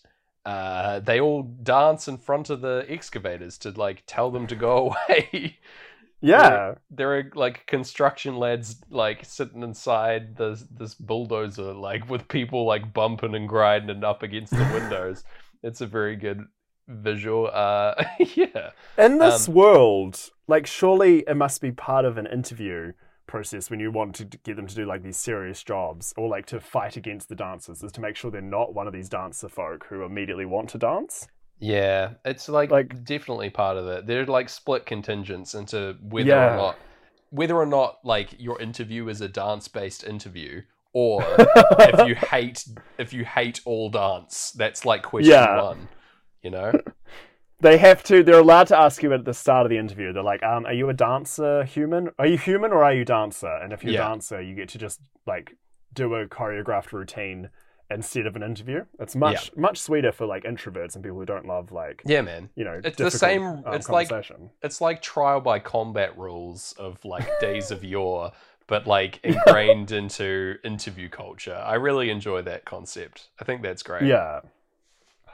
uh, 0.45 0.99
they 1.02 1.19
all 1.19 1.44
dance 1.44 2.07
in 2.07 2.18
front 2.18 2.49
of 2.49 2.61
the 2.61 2.88
excavators 2.89 3.60
to 3.60 3.69
like 3.72 4.02
tell 4.07 4.31
them 4.31 4.48
to 4.48 4.56
go 4.56 4.95
away. 5.10 5.60
Yeah. 6.22 6.76
there 6.89 7.18
are 7.18 7.31
like 7.35 7.65
construction 7.68 8.38
lads 8.38 8.77
like 8.89 9.23
sitting 9.26 9.64
inside 9.64 10.35
this 10.35 10.65
this 10.72 10.95
bulldozer 10.95 11.73
like 11.73 12.10
with 12.10 12.27
people 12.27 12.65
like 12.65 12.94
bumping 12.94 13.35
and 13.35 13.48
grinding 13.48 13.89
and 13.89 14.03
up 14.03 14.23
against 14.23 14.52
the 14.53 14.69
windows. 14.73 15.23
it's 15.64 15.81
a 15.81 15.88
very 15.88 16.15
good 16.15 16.45
visual. 16.88 17.49
Uh, 17.53 17.94
yeah, 18.35 18.72
In 18.98 19.18
this 19.18 19.48
Um, 19.48 19.56
world, 19.56 20.30
like, 20.48 20.65
surely 20.65 21.19
it 21.27 21.35
must 21.35 21.61
be 21.61 21.72
part 21.72 22.06
of 22.06 22.18
an 22.18 22.26
interview 22.27 22.94
process 23.27 23.69
when 23.69 23.80
you 23.81 23.91
want 23.91 24.15
to 24.15 24.23
get 24.23 24.56
them 24.56 24.68
to 24.68 24.73
do 24.76 24.85
like 24.85 25.03
these 25.03 25.18
serious 25.18 25.61
jobs 25.61 26.14
or 26.15 26.30
like 26.30 26.45
to 26.45 26.61
fight 26.61 26.95
against 26.95 27.27
the 27.27 27.35
dancers 27.35 27.84
is 27.84 27.91
to 27.91 27.99
make 27.99 28.15
sure 28.15 28.31
they're 28.31 28.41
not 28.41 28.73
one 28.73 28.88
of 28.88 28.94
these 28.94 29.10
dancer 29.10 29.49
folk 29.49 29.85
who 29.89 30.03
immediately 30.03 30.45
want 30.45 30.69
to 30.69 30.77
dance. 30.77 31.27
Yeah. 31.60 32.12
It's 32.26 32.48
like, 32.50 32.72
Like- 32.72 33.04
definitely 33.04 33.50
part 33.50 33.78
of 33.78 33.88
it. 33.88 34.06
They're 34.08 34.26
like 34.26 34.50
split 34.50 34.86
contingents 34.86 35.54
into 35.56 35.96
whether 36.02 36.30
Yeah. 36.30 36.54
or 36.54 36.58
not 36.58 36.76
whether 37.30 37.56
or 37.58 37.66
not 37.66 38.00
like 38.06 38.40
your 38.40 38.60
interview 38.62 39.10
is 39.10 39.20
a 39.20 39.28
dance 39.28 39.68
based 39.68 40.04
interview 40.06 40.62
or 40.94 41.22
if 41.80 42.08
you 42.08 42.16
hate 42.32 42.66
if 42.98 43.12
you 43.12 43.26
hate 43.26 43.60
all 43.66 43.90
dance. 43.90 44.52
That's 44.52 44.86
like 44.86 45.04
question 45.04 45.32
Yeah. 45.34 45.62
one. 45.62 45.88
You 46.42 46.52
know. 46.52 46.72
They 47.60 47.80
have 47.80 48.04
to. 48.04 48.22
They're 48.22 48.38
allowed 48.38 48.68
to 48.68 48.78
ask 48.78 49.02
you 49.02 49.12
at 49.14 49.26
the 49.26 49.34
start 49.34 49.66
of 49.66 49.72
the 49.72 49.80
interview. 49.80 50.14
They're 50.14 50.22
like, 50.22 50.44
um, 50.44 50.68
"Are 50.68 50.74
you 50.74 50.90
a 50.90 50.94
dancer, 50.94 51.64
human? 51.64 52.12
Are 52.20 52.28
you 52.28 52.38
human 52.38 52.72
or 52.72 52.84
are 52.84 52.94
you 52.94 53.04
dancer?" 53.04 53.50
And 53.52 53.74
if 53.74 53.84
you're 53.84 53.94
Yeah. 53.94 54.06
a 54.06 54.10
dancer, 54.10 54.40
you 54.40 54.54
get 54.54 54.70
to 54.70 54.78
just 54.78 55.00
like 55.26 55.56
do 55.92 56.14
a 56.14 56.28
choreographed 56.28 56.92
routine 56.92 57.50
instead 57.90 58.26
of 58.26 58.36
an 58.36 58.44
interview. 58.44 58.84
It's 59.00 59.16
much 59.16 59.56
much 59.56 59.80
sweeter 59.80 60.12
for 60.12 60.26
like 60.26 60.44
introverts 60.44 60.96
and 60.96 61.04
people 61.04 61.18
who 61.18 61.26
don't 61.26 61.46
love 61.48 61.72
like 61.72 62.02
Yeah, 62.06 62.22
man. 62.22 62.50
you 62.56 62.66
know. 62.66 62.82
It's 62.84 62.98
the 62.98 63.10
same- 63.12 63.44
um, 63.44 63.64
it's 63.68 63.90
like- 63.90 64.10
conversation. 64.10 64.50
it's 64.62 64.82
like 64.82 65.02
trial 65.02 65.40
by 65.42 65.60
combat 65.60 66.18
rules 66.18 66.74
of 66.78 67.04
like 67.06 67.28
days 67.40 67.72
of 67.72 67.84
yore 67.84 68.32
but 68.68 68.86
like 68.86 69.20
ingrained 69.24 69.92
into 70.02 70.56
interview 70.66 71.08
culture 71.08 71.56
i 71.66 71.76
really 71.76 72.10
enjoy 72.10 72.42
that 72.42 72.66
concept 72.66 73.30
i 73.40 73.46
think 73.46 73.62
that's 73.62 73.82
great 73.82 74.04
yeah. 74.04 74.42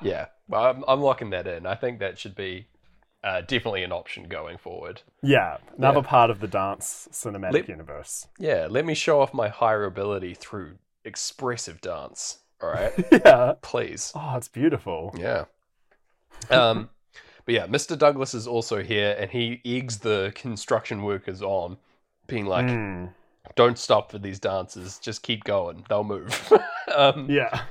yeah 0.04 0.28
well, 0.48 0.64
I'm, 0.66 0.84
I'm 0.88 1.02
locking 1.02 1.32
that 1.32 1.48
in 1.48 1.66
i 1.66 1.74
think 1.74 1.98
that 2.00 2.20
should 2.20 2.36
be 2.36 2.68
uh, 3.24 3.40
definitely 3.42 3.84
an 3.84 3.92
option 3.94 4.28
going 4.28 4.58
forward 4.58 5.02
Yeah, 5.24 5.58
another 5.78 6.02
Yeah. 6.02 6.06
part 6.08 6.30
of 6.30 6.42
the 6.42 6.48
dance 6.48 7.08
cinematic 7.12 7.54
Let- 7.54 7.70
universe. 7.70 8.28
yeah 8.38 8.68
let 8.70 8.86
me 8.86 8.94
show 8.94 9.22
off 9.22 9.34
my 9.34 9.48
higher 9.48 9.86
ability 9.86 10.36
through 10.36 10.76
expressive 11.04 11.82
dance 11.82 12.40
all 12.64 12.72
right 12.72 12.94
yeah. 13.12 13.54
please 13.62 14.12
Oh, 14.16 14.36
it's 14.38 14.48
beautiful. 14.48 15.14
Yeah. 15.18 15.46
Um, 16.50 16.90
but 17.46 17.56
yeah, 17.56 17.68
Mr. 17.68 17.98
Douglas 17.98 18.34
is 18.34 18.48
also 18.48 18.82
here, 18.82 19.16
and 19.20 19.30
he 19.30 19.62
eggs 19.66 20.00
the 20.00 20.32
construction 20.36 21.04
workers 21.04 21.42
on, 21.42 21.78
being 22.28 22.46
like, 22.46 22.66
Mm, 22.66 23.10
"Don't 23.56 23.78
stop 23.78 24.12
for 24.12 24.18
these 24.20 24.40
dancers. 24.40 24.98
Just 25.00 25.24
keep 25.24 25.44
going. 25.44 25.86
They'll 25.90 26.04
move." 26.04 26.52
um, 26.96 27.30
yeah. 27.30 27.64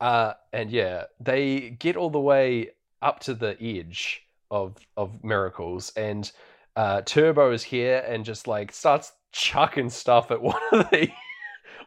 uh, 0.00 0.34
and 0.52 0.70
yeah, 0.70 1.04
they 1.20 1.70
get 1.78 1.96
all 1.96 2.10
the 2.10 2.20
way 2.20 2.70
up 3.02 3.20
to 3.20 3.34
the 3.34 3.56
edge 3.62 4.22
of 4.50 4.76
of 4.96 5.22
miracles, 5.22 5.92
and 5.96 6.30
uh, 6.76 7.02
Turbo 7.02 7.52
is 7.52 7.62
here 7.62 8.04
and 8.06 8.24
just 8.24 8.46
like 8.46 8.72
starts 8.72 9.12
chucking 9.32 9.90
stuff 9.90 10.30
at 10.30 10.40
one 10.52 10.60
of 10.72 10.90
the 10.90 11.10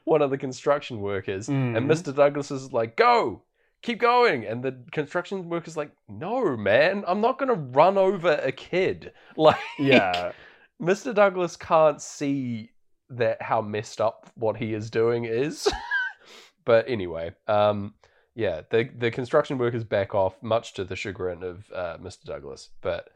one 0.05 0.21
of 0.21 0.29
the 0.29 0.37
construction 0.37 0.99
workers, 1.01 1.47
and 1.49 1.75
Mhm. 1.75 1.85
Mr. 1.91 2.15
Douglas 2.15 2.51
is 2.51 2.73
like, 2.73 2.95
"Go." 2.95 3.43
Keep 3.83 3.99
going, 3.99 4.45
and 4.45 4.63
the 4.63 4.77
construction 4.91 5.49
worker's 5.49 5.75
like, 5.75 5.89
"No, 6.07 6.55
man, 6.55 7.03
I'm 7.07 7.19
not 7.19 7.39
gonna 7.39 7.55
run 7.55 7.97
over 7.97 8.33
a 8.43 8.51
kid." 8.51 9.11
Like, 9.37 9.57
Yeah. 9.79 10.33
Mr. 10.79 11.13
Douglas 11.13 11.55
can't 11.55 12.01
see 12.01 12.71
that 13.09 13.41
how 13.41 13.61
messed 13.61 13.99
up 13.99 14.29
what 14.35 14.57
he 14.57 14.73
is 14.73 14.89
doing 14.89 15.25
is. 15.25 15.67
but 16.65 16.87
anyway, 16.87 17.33
um, 17.47 17.93
yeah, 18.35 18.61
the 18.69 18.83
the 18.97 19.11
construction 19.11 19.57
workers 19.57 19.83
back 19.83 20.13
off, 20.15 20.41
much 20.41 20.73
to 20.75 20.83
the 20.83 20.95
chagrin 20.95 21.43
of 21.43 21.71
uh, 21.73 21.97
Mr. 21.97 22.23
Douglas. 22.25 22.69
But 22.81 23.09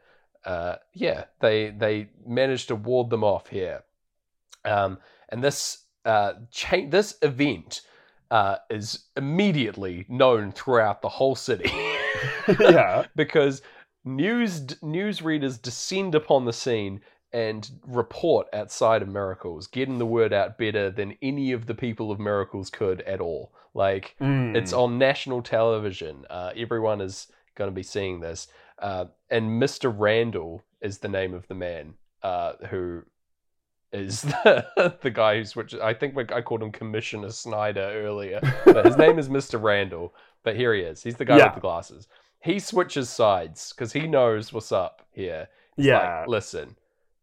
uh, 0.44 0.76
yeah, 0.92 1.24
they 1.40 1.70
they 1.70 2.08
managed 2.26 2.68
to 2.68 2.76
ward 2.76 3.10
them 3.10 3.24
off 3.24 3.48
here. 3.48 3.82
Um, 4.64 4.98
and 5.28 5.42
this 5.42 5.85
uh, 6.06 6.32
cha- 6.50 6.88
this 6.88 7.18
event 7.20 7.82
uh, 8.30 8.56
is 8.70 9.04
immediately 9.16 10.06
known 10.08 10.52
throughout 10.52 11.02
the 11.02 11.08
whole 11.08 11.34
city. 11.34 11.70
yeah. 12.60 13.04
because 13.16 13.60
news 14.04 14.80
news 14.82 15.20
readers 15.22 15.58
descend 15.58 16.14
upon 16.14 16.44
the 16.44 16.52
scene 16.52 17.00
and 17.32 17.68
report 17.86 18.46
outside 18.52 19.02
of 19.02 19.08
miracles 19.08 19.66
getting 19.66 19.98
the 19.98 20.06
word 20.06 20.32
out 20.32 20.56
better 20.56 20.90
than 20.90 21.16
any 21.22 21.50
of 21.52 21.66
the 21.66 21.74
people 21.74 22.12
of 22.12 22.20
miracles 22.20 22.70
could 22.70 23.00
at 23.02 23.20
all 23.20 23.52
like 23.74 24.14
Mm. 24.20 24.56
it's 24.56 24.72
on 24.72 24.96
national 24.96 25.42
television 25.42 26.24
uh, 26.30 26.52
everyone 26.56 27.00
is 27.00 27.26
going 27.56 27.68
to 27.68 27.74
be 27.74 27.82
seeing 27.82 28.20
this 28.20 28.46
uh, 28.78 29.06
and 29.28 29.60
mr 29.60 29.92
randall 29.94 30.62
is 30.80 30.98
the 30.98 31.08
name 31.08 31.34
of 31.34 31.48
the 31.48 31.54
man 31.54 31.94
uh, 32.22 32.52
who 32.70 33.02
is 33.92 34.22
the, 34.44 34.96
the 35.02 35.10
guy 35.10 35.36
who 35.38 35.44
switches 35.44 35.80
i 35.80 35.94
think 35.94 36.16
i 36.32 36.40
called 36.40 36.62
him 36.62 36.72
commissioner 36.72 37.30
snyder 37.30 37.80
earlier 37.94 38.40
but 38.64 38.84
his 38.84 38.96
name 38.96 39.18
is 39.18 39.28
mr 39.28 39.60
randall 39.62 40.12
but 40.42 40.56
here 40.56 40.74
he 40.74 40.80
is 40.82 41.02
he's 41.02 41.16
the 41.16 41.24
guy 41.24 41.38
Yeah. 41.38 41.46
with 41.46 41.54
the 41.54 41.60
glasses 41.60 42.08
he 42.40 42.58
switches 42.58 43.08
sides 43.08 43.72
because 43.72 43.92
he 43.92 44.06
knows 44.06 44.52
what's 44.52 44.72
up 44.72 45.02
here 45.12 45.48
He's 45.76 45.86
yeah. 45.86 46.20
like, 46.20 46.28
listen, 46.28 46.74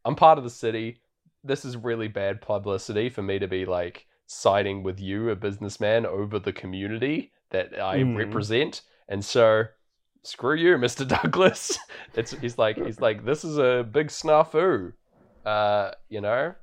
I'm 0.06 0.14
part 0.16 0.38
of 0.38 0.44
the 0.44 0.50
city. 0.52 1.00
This 1.44 1.66
is 1.66 1.76
really 1.76 2.08
bad 2.08 2.40
publicity 2.40 3.10
for 3.10 3.24
me 3.24 3.40
to 3.40 3.48
be 3.48 3.66
like 3.66 4.06
siding 4.28 4.84
with 4.84 5.00
you, 5.00 5.32
a 5.32 5.36
businessman, 5.36 6.06
over 6.06 6.38
the 6.38 6.54
community 6.54 7.32
that 7.50 7.74
I 7.82 7.98
Mm. 8.00 8.16
represent. 8.16 8.82
And 9.10 9.26
so 9.26 9.64
screw 10.24 10.56
you, 10.56 10.78
Mister 10.78 11.04
Douglas. 11.16 11.78
It's 12.14 12.32
he's 12.40 12.60
like 12.60 12.78
he's 12.78 13.02
like 13.02 13.26
this 13.26 13.44
is 13.44 13.58
a 13.58 13.88
big 13.90 14.10
snafu, 14.10 14.94
uh, 15.46 15.92
you 16.10 16.22
know, 16.22 16.56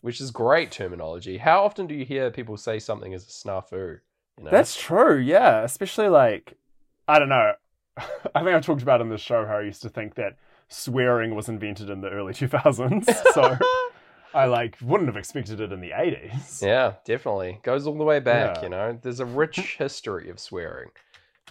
which 0.00 0.20
is 0.20 0.30
great 0.30 0.70
terminology. 0.70 1.38
How 1.38 1.64
often 1.64 1.86
do 1.86 1.94
you 1.94 2.04
hear 2.04 2.30
people 2.30 2.56
say 2.56 2.78
something 2.78 3.14
as 3.14 3.24
a 3.24 3.26
snafu? 3.26 4.00
You 4.38 4.44
know? 4.44 4.50
That's 4.50 4.80
true, 4.80 5.16
yeah. 5.16 5.62
Especially 5.62 6.08
like, 6.08 6.54
I 7.06 7.18
don't 7.18 7.28
know. 7.28 7.52
I 7.98 8.04
think 8.42 8.48
I've 8.48 8.64
talked 8.64 8.82
about 8.82 9.00
in 9.00 9.08
the 9.08 9.18
show 9.18 9.46
how 9.46 9.58
I 9.58 9.62
used 9.62 9.82
to 9.82 9.88
think 9.88 10.14
that 10.14 10.36
swearing 10.68 11.34
was 11.34 11.48
invented 11.48 11.90
in 11.90 12.00
the 12.00 12.10
early 12.10 12.32
2000s. 12.32 13.12
So 13.32 13.56
I 14.34 14.44
like 14.46 14.76
wouldn't 14.82 15.08
have 15.08 15.16
expected 15.16 15.60
it 15.60 15.72
in 15.72 15.80
the 15.80 15.90
80s. 15.90 16.62
yeah, 16.62 16.94
definitely 17.04 17.58
goes 17.62 17.86
all 17.86 17.96
the 17.96 18.04
way 18.04 18.20
back. 18.20 18.56
Yeah. 18.56 18.62
You 18.62 18.68
know, 18.68 18.98
there's 19.02 19.20
a 19.20 19.24
rich 19.26 19.76
history 19.78 20.30
of 20.30 20.38
swearing. 20.38 20.90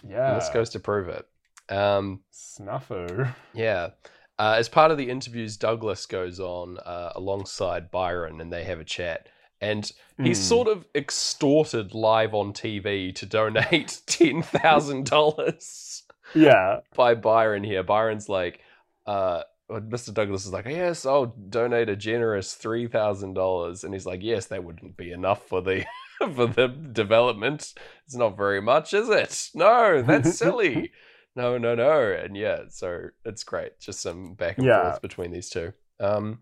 Yeah. 0.08 0.32
And 0.32 0.40
this 0.40 0.48
goes 0.48 0.70
to 0.70 0.80
prove 0.80 1.08
it. 1.08 1.26
Um, 1.68 2.20
Snuffu. 2.32 3.34
Yeah. 3.52 3.90
Uh, 4.38 4.54
as 4.56 4.68
part 4.68 4.90
of 4.92 4.98
the 4.98 5.10
interviews, 5.10 5.56
Douglas 5.56 6.06
goes 6.06 6.38
on 6.38 6.78
uh, 6.78 7.12
alongside 7.16 7.90
Byron 7.90 8.40
and 8.40 8.52
they 8.52 8.64
have 8.64 8.78
a 8.80 8.84
chat. 8.84 9.28
And 9.60 9.90
he's 10.22 10.38
Hmm. 10.38 10.44
sort 10.44 10.68
of 10.68 10.86
extorted 10.94 11.92
live 11.92 12.32
on 12.34 12.52
TV 12.52 13.12
to 13.16 13.26
donate 13.26 14.00
$10,000 14.06 16.02
Yeah. 16.34 16.80
by 16.94 17.14
Byron 17.14 17.64
here. 17.64 17.82
Byron's 17.82 18.28
like, 18.28 18.60
uh, 19.06 19.42
Mr. 19.70 20.14
Douglas 20.14 20.46
is 20.46 20.52
like, 20.52 20.66
yes, 20.66 21.04
I'll 21.04 21.26
donate 21.26 21.88
a 21.88 21.96
generous 21.96 22.54
$3,000. 22.56 23.84
And 23.84 23.92
he's 23.92 24.06
like, 24.06 24.22
yes, 24.22 24.46
that 24.46 24.64
wouldn't 24.64 24.96
be 24.96 25.10
enough 25.12 25.46
for 25.46 25.60
the. 25.60 25.84
For 26.34 26.48
the 26.48 26.66
development, 26.66 27.74
it's 28.04 28.16
not 28.16 28.36
very 28.36 28.60
much, 28.60 28.92
is 28.92 29.08
it? 29.08 29.50
No, 29.54 30.02
that's 30.02 30.36
silly 30.38 30.90
no, 31.38 31.56
no, 31.58 31.74
no. 31.74 32.12
And 32.12 32.36
yeah, 32.36 32.64
so 32.68 33.08
it's 33.24 33.44
great. 33.44 33.78
Just 33.80 34.00
some 34.00 34.34
back 34.34 34.58
and 34.58 34.66
Yeah. 34.66 34.82
forth 34.90 35.00
between 35.02 35.30
these 35.32 35.48
two. 35.48 35.72
Um, 36.00 36.40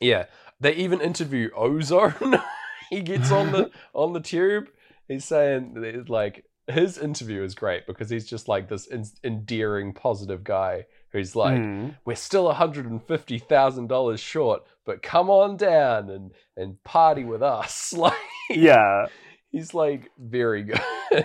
yeah, 0.00 0.26
they 0.60 0.74
even 0.74 1.00
interview 1.00 1.50
Ozone. 1.56 2.40
he 2.90 3.00
gets 3.00 3.30
on 3.30 3.52
the 3.52 3.70
on 3.94 4.12
the 4.12 4.20
tube. 4.20 4.68
He's 5.08 5.24
saying 5.24 6.04
like 6.08 6.44
his 6.68 6.98
interview 6.98 7.42
is 7.42 7.54
great 7.54 7.86
because 7.86 8.10
he's 8.10 8.26
just 8.28 8.48
like 8.48 8.68
this 8.68 8.90
en- 8.90 9.04
endearing, 9.24 9.92
positive 9.94 10.42
guy 10.44 10.86
who's 11.12 11.36
like, 11.36 11.58
Hmm. 11.58 11.88
"We're 12.04 12.16
still 12.16 12.44
one 12.44 12.56
hundred 12.56 12.86
and 12.86 13.02
fifty 13.04 13.38
thousand 13.38 13.88
dollars 13.88 14.20
short, 14.20 14.62
but 14.84 15.02
come 15.02 15.30
on 15.30 15.56
down 15.56 16.10
and 16.10 16.32
and 16.56 16.82
party 16.84 17.24
with 17.24 17.42
us." 17.42 17.92
Like 17.96 18.14
Yeah. 18.50 19.06
He's 19.52 19.72
like 19.74 20.10
very 20.18 20.62
good. 20.64 21.24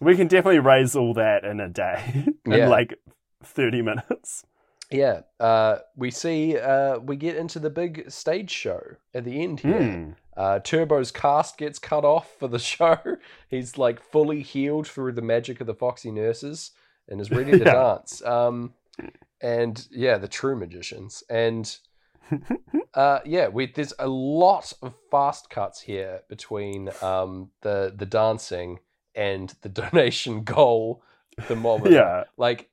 We 0.00 0.16
can 0.16 0.26
definitely 0.28 0.58
raise 0.60 0.94
all 0.96 1.14
that 1.14 1.44
in 1.44 1.60
a 1.60 1.68
day. 1.68 2.26
in 2.44 2.52
Yeah. 2.52 2.68
like 2.68 2.94
30 3.42 3.80
minutes. 3.82 4.44
Yeah, 4.92 5.20
uh, 5.38 5.78
we 5.96 6.10
see 6.10 6.58
uh, 6.58 6.98
we 6.98 7.14
get 7.14 7.36
into 7.36 7.60
the 7.60 7.70
big 7.70 8.10
stage 8.10 8.50
show 8.50 8.80
at 9.14 9.24
the 9.24 9.40
end 9.40 9.60
here. 9.60 9.82
Hmm. 9.82 10.10
Uh, 10.36 10.58
Turbo's 10.58 11.12
cast 11.12 11.58
gets 11.58 11.78
cut 11.78 12.04
off 12.04 12.28
for 12.40 12.48
the 12.48 12.58
show. 12.72 12.98
He's 13.48 13.78
like 13.78 14.00
fully 14.02 14.42
healed 14.42 14.88
through 14.88 15.12
the 15.12 15.22
magic 15.22 15.60
of 15.60 15.68
the 15.68 15.74
Foxy 15.74 16.10
nurses 16.10 16.72
and 17.08 17.20
is 17.20 17.30
ready 17.30 17.52
to 17.52 17.58
Yeah. 17.64 17.72
dance. 17.72 18.20
Um, 18.24 18.74
and 19.40 19.86
yeah, 19.92 20.18
the 20.18 20.26
true 20.28 20.56
magicians. 20.56 21.22
And 21.30 21.72
uh, 22.94 23.20
yeah, 23.24 23.48
we, 23.48 23.66
there's 23.66 23.94
a 23.98 24.08
lot 24.08 24.72
of 24.82 24.94
fast 25.10 25.50
cuts 25.50 25.80
here 25.80 26.22
between 26.28 26.90
um, 27.02 27.50
the 27.62 27.92
the 27.96 28.06
dancing 28.06 28.78
and 29.14 29.54
the 29.62 29.68
donation 29.82 30.44
goal 30.44 31.02
thermometer 31.42 31.90
Yeah. 31.90 32.24
like 32.36 32.68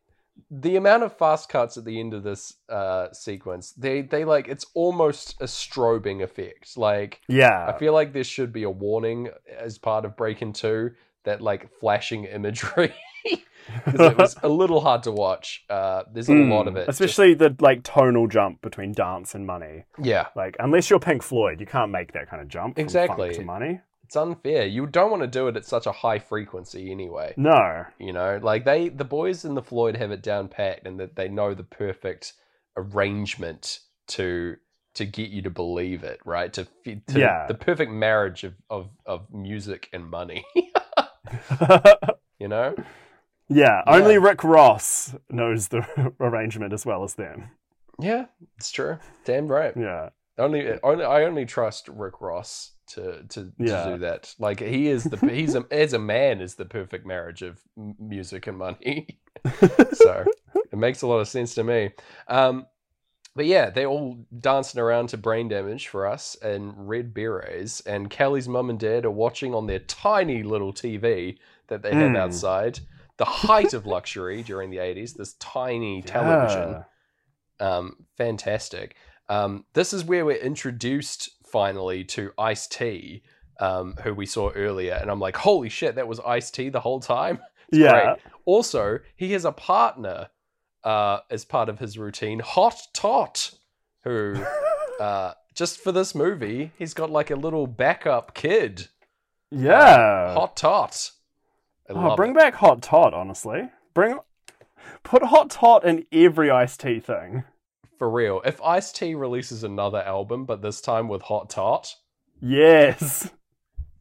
the 0.52 0.76
amount 0.76 1.04
of 1.04 1.18
fast 1.18 1.50
cuts 1.50 1.78
at 1.78 1.86
the 1.86 2.00
end 2.00 2.14
of 2.14 2.22
this 2.24 2.54
uh 2.70 3.12
sequence 3.12 3.72
they 3.72 4.02
they 4.02 4.24
like 4.26 4.48
it's 4.48 4.66
almost 4.76 5.36
a 5.42 5.46
strobing 5.46 6.22
effect 6.22 6.78
like 6.78 7.22
Yeah. 7.28 7.66
i 7.68 7.78
feel 7.78 7.94
like 7.94 8.14
there 8.14 8.24
should 8.24 8.54
be 8.54 8.64
a 8.64 8.70
warning 8.70 9.30
as 9.58 9.78
part 9.78 10.06
of 10.06 10.16
breaking 10.16 10.54
2 10.54 10.92
that 11.24 11.42
like 11.42 11.72
flashing 11.80 12.26
imagery 12.26 12.94
it 13.86 14.18
was 14.18 14.36
a 14.44 14.48
little 14.50 14.80
hard 14.82 15.04
to 15.04 15.12
watch 15.12 15.64
uh 15.70 16.04
there's 16.14 16.30
a 16.30 16.34
lot 16.34 16.68
of 16.68 16.76
it 16.76 16.86
just- 16.86 17.02
Especially 17.02 17.34
the 17.34 17.56
like 17.60 17.84
tonal 17.84 18.28
jump 18.28 18.62
between 18.62 18.92
dance 18.94 19.36
and 19.36 19.46
money. 19.46 19.84
yeah 20.02 20.28
Like, 20.36 20.56
unless 20.60 20.90
you're 20.90 21.00
Pink 21.00 21.22
Floyd, 21.24 21.60
you 21.60 21.66
can't 21.66 21.92
make 21.92 22.14
that 22.14 22.30
kind 22.30 22.42
of 22.42 22.48
jump. 22.48 22.76
From 22.76 22.84
Exactly. 22.84 23.30
Funk 23.30 23.40
to 23.40 23.46
money. 23.46 23.82
it's 24.04 24.16
unfair 24.16 24.66
you 24.66 24.88
don't 24.88 25.12
want 25.12 25.22
to 25.24 25.28
do 25.28 25.48
it 25.50 25.58
at 25.58 25.66
such 25.66 25.86
a 25.86 25.92
high 25.92 26.20
frequency 26.20 26.92
anyway 26.92 27.34
No. 27.38 27.86
You 28.00 28.14
know, 28.14 28.40
like 28.42 28.64
they, 28.66 28.90
the 28.90 29.04
boys 29.06 29.44
in 29.46 29.54
the 29.56 29.62
Floyd 29.64 29.98
have 29.98 30.12
it 30.12 30.24
down 30.24 30.48
packed, 30.48 30.88
and 30.88 31.00
that 31.00 31.16
they 31.16 31.28
know 31.28 31.54
the 31.54 31.64
perfect 31.64 32.34
arrangement 32.78 33.80
to 34.08 34.56
to 34.96 35.06
get 35.06 35.30
you 35.30 35.44
to 35.44 35.50
believe 35.52 36.04
it, 36.04 36.20
right? 36.26 36.52
To, 36.54 36.66
to 36.86 37.02
Yeah. 37.20 37.46
the 37.48 37.54
perfect 37.54 37.92
marriage 37.92 38.44
of, 38.46 38.54
of 38.70 38.90
of 39.06 39.32
music 39.34 39.90
and 39.94 40.10
money. 40.10 40.46
you 42.40 42.48
know, 42.48 42.76
yeah, 43.50 43.82
Yeah. 43.86 43.96
only 43.96 44.18
Rick 44.18 44.44
Ross 44.44 45.16
knows 45.30 45.68
the 45.70 45.86
arrangement 46.20 46.74
as 46.74 46.86
well 46.86 47.04
as 47.04 47.16
them. 47.16 47.50
yeah, 48.00 48.26
it's 48.58 48.72
true. 48.72 48.98
Damn 49.26 49.48
right. 49.48 49.74
Yeah. 49.76 50.10
Only, 50.40 50.80
only 50.84 51.04
I 51.04 51.24
only 51.24 51.46
trust 51.46 51.88
Rick 51.88 52.22
Ross 52.22 52.74
to 52.90 53.24
to, 53.30 53.52
Yeah. 53.58 53.86
to 53.86 53.92
do 53.94 53.98
that. 54.00 54.36
Like 54.38 54.60
he 54.60 54.88
is 54.88 55.04
the 55.06 55.18
he's 55.30 55.56
a, 55.56 55.66
as 55.72 55.94
a 55.94 56.00
man 56.00 56.42
is 56.42 56.56
the 56.56 56.66
perfect 56.66 57.06
marriage 57.08 57.42
of 57.42 57.60
music 58.00 58.46
and 58.48 58.58
money. 58.58 59.20
so 59.94 60.26
it 60.72 60.78
makes 60.78 61.02
a 61.02 61.08
lot 61.08 61.20
of 61.20 61.28
sense 61.28 61.56
to 61.56 61.64
me. 61.64 61.92
Um, 62.28 62.68
but 63.36 63.46
yeah, 63.46 63.70
they're 63.70 63.88
all 63.88 64.18
dancing 64.40 64.80
around 64.82 65.10
to 65.10 65.18
brain 65.18 65.48
damage 65.48 65.88
for 65.88 66.06
us 66.08 66.36
and 66.42 66.74
red 66.88 67.14
berets, 67.14 67.82
and 67.82 68.10
Kelly's 68.10 68.48
mum 68.48 68.70
and 68.70 68.80
dad 68.80 69.06
are 69.06 69.12
watching 69.12 69.54
on 69.56 69.68
their 69.68 69.80
tiny 69.80 70.42
little 70.44 70.74
TV 70.74 71.38
that 71.68 71.82
they 71.84 71.94
have 71.94 72.12
Mm. 72.12 72.18
outside. 72.18 72.80
The 73.18 73.26
height 73.26 73.74
of 73.74 73.86
luxury 73.86 74.44
during 74.44 74.70
the 74.70 74.78
80s, 74.78 75.16
this 75.16 75.34
tiny 75.36 76.02
television. 76.06 76.84
Yeah. 77.60 77.68
Um, 77.78 78.06
fantastic. 78.18 78.96
Um, 79.30 79.66
this 79.74 79.92
is 79.94 80.06
where 80.06 80.26
we're 80.26 80.38
introduced 80.38 81.32
finally 81.52 82.04
to 82.06 82.32
Ice 82.38 82.68
T, 82.68 83.24
um, 83.60 83.96
who 84.04 84.14
we 84.14 84.26
saw 84.26 84.52
earlier, 84.56 84.94
and 84.94 85.10
I'm 85.10 85.20
like, 85.20 85.36
holy 85.38 85.70
shit, 85.70 85.96
that 85.96 86.08
was 86.08 86.20
Ice 86.20 86.52
T 86.52 86.70
the 86.70 86.80
whole 86.82 87.00
time. 87.00 87.40
It's 87.70 87.80
Yeah. 87.80 87.92
great. 87.92 88.18
Also, 88.46 89.00
he 89.18 89.34
has 89.34 89.44
a 89.44 89.52
partner 89.52 90.30
uh, 90.86 91.20
as 91.30 91.44
part 91.44 91.68
of 91.68 91.80
his 91.80 91.98
routine, 91.98 92.40
Hot 92.40 92.80
Tot, 92.94 93.52
who 94.06 94.42
uh, 95.02 95.34
just 95.54 95.80
for 95.82 95.92
this 95.92 96.16
movie, 96.16 96.72
he's 96.78 96.94
got 96.94 97.10
like 97.10 97.30
a 97.30 97.36
little 97.36 97.68
backup 97.68 98.34
kid, 98.34 98.88
Yeah. 99.52 100.34
Hot 100.34 100.56
Tot. 100.56 101.12
I 101.90 101.94
oh, 101.94 102.16
bring 102.16 102.32
it. 102.32 102.38
back 102.38 102.56
Hot 102.56 102.82
Tot, 102.82 103.14
honestly. 103.14 103.70
Bring 103.94 104.20
put 105.04 105.24
Hot 105.24 105.50
Tot 105.50 105.84
in 105.86 106.06
every 106.12 106.50
Ice 106.52 106.78
T 106.78 107.00
thing. 107.00 107.44
for 107.98 108.10
real. 108.10 108.42
If 108.46 108.62
Ice 108.62 108.92
T 108.92 109.16
releases 109.16 109.64
another 109.64 110.00
album, 110.04 110.46
but 110.46 110.62
this 110.62 110.82
time 110.82 111.08
with 111.08 111.22
Hot 111.24 111.50
Tot, 111.50 111.96
Yes. 112.42 113.32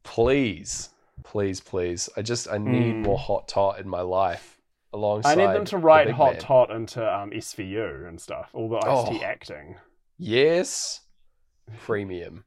please, 0.02 0.90
please, 1.24 1.60
please. 1.60 2.08
I 2.16 2.22
just 2.22 2.48
I 2.50 2.58
need 2.58 2.94
Mm. 2.96 3.02
more 3.02 3.18
Hot 3.18 3.48
Tot 3.48 3.78
in 3.80 3.88
my 3.88 4.00
life. 4.02 4.60
Alongside, 4.92 5.38
I 5.38 5.46
need 5.46 5.54
them 5.54 5.64
to 5.66 5.78
write 5.78 6.10
Hot 6.10 6.32
man. 6.34 6.40
Tot 6.40 6.70
into 6.70 7.02
um, 7.14 7.30
SVU 7.30 8.06
and 8.08 8.20
stuff. 8.20 8.50
All 8.52 8.68
the 8.68 8.76
Ice 8.76 9.08
T 9.08 9.18
Oh. 9.20 9.24
acting. 9.24 9.76
Yes, 10.18 11.00
premium. 11.80 12.44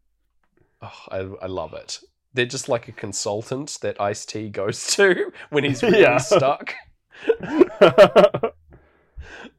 Oh, 0.81 0.93
I 1.11 1.17
I 1.43 1.47
love 1.47 1.73
it. 1.73 1.99
They're 2.33 2.45
just 2.45 2.69
like 2.69 2.87
a 2.87 2.91
consultant 2.91 3.77
that 3.81 3.99
Ice 3.99 4.25
T 4.25 4.49
goes 4.49 4.87
to 4.95 5.31
when 5.49 5.63
he's 5.63 5.81
really 5.83 6.01
Yeah. 6.01 6.17
stuck. 6.17 6.73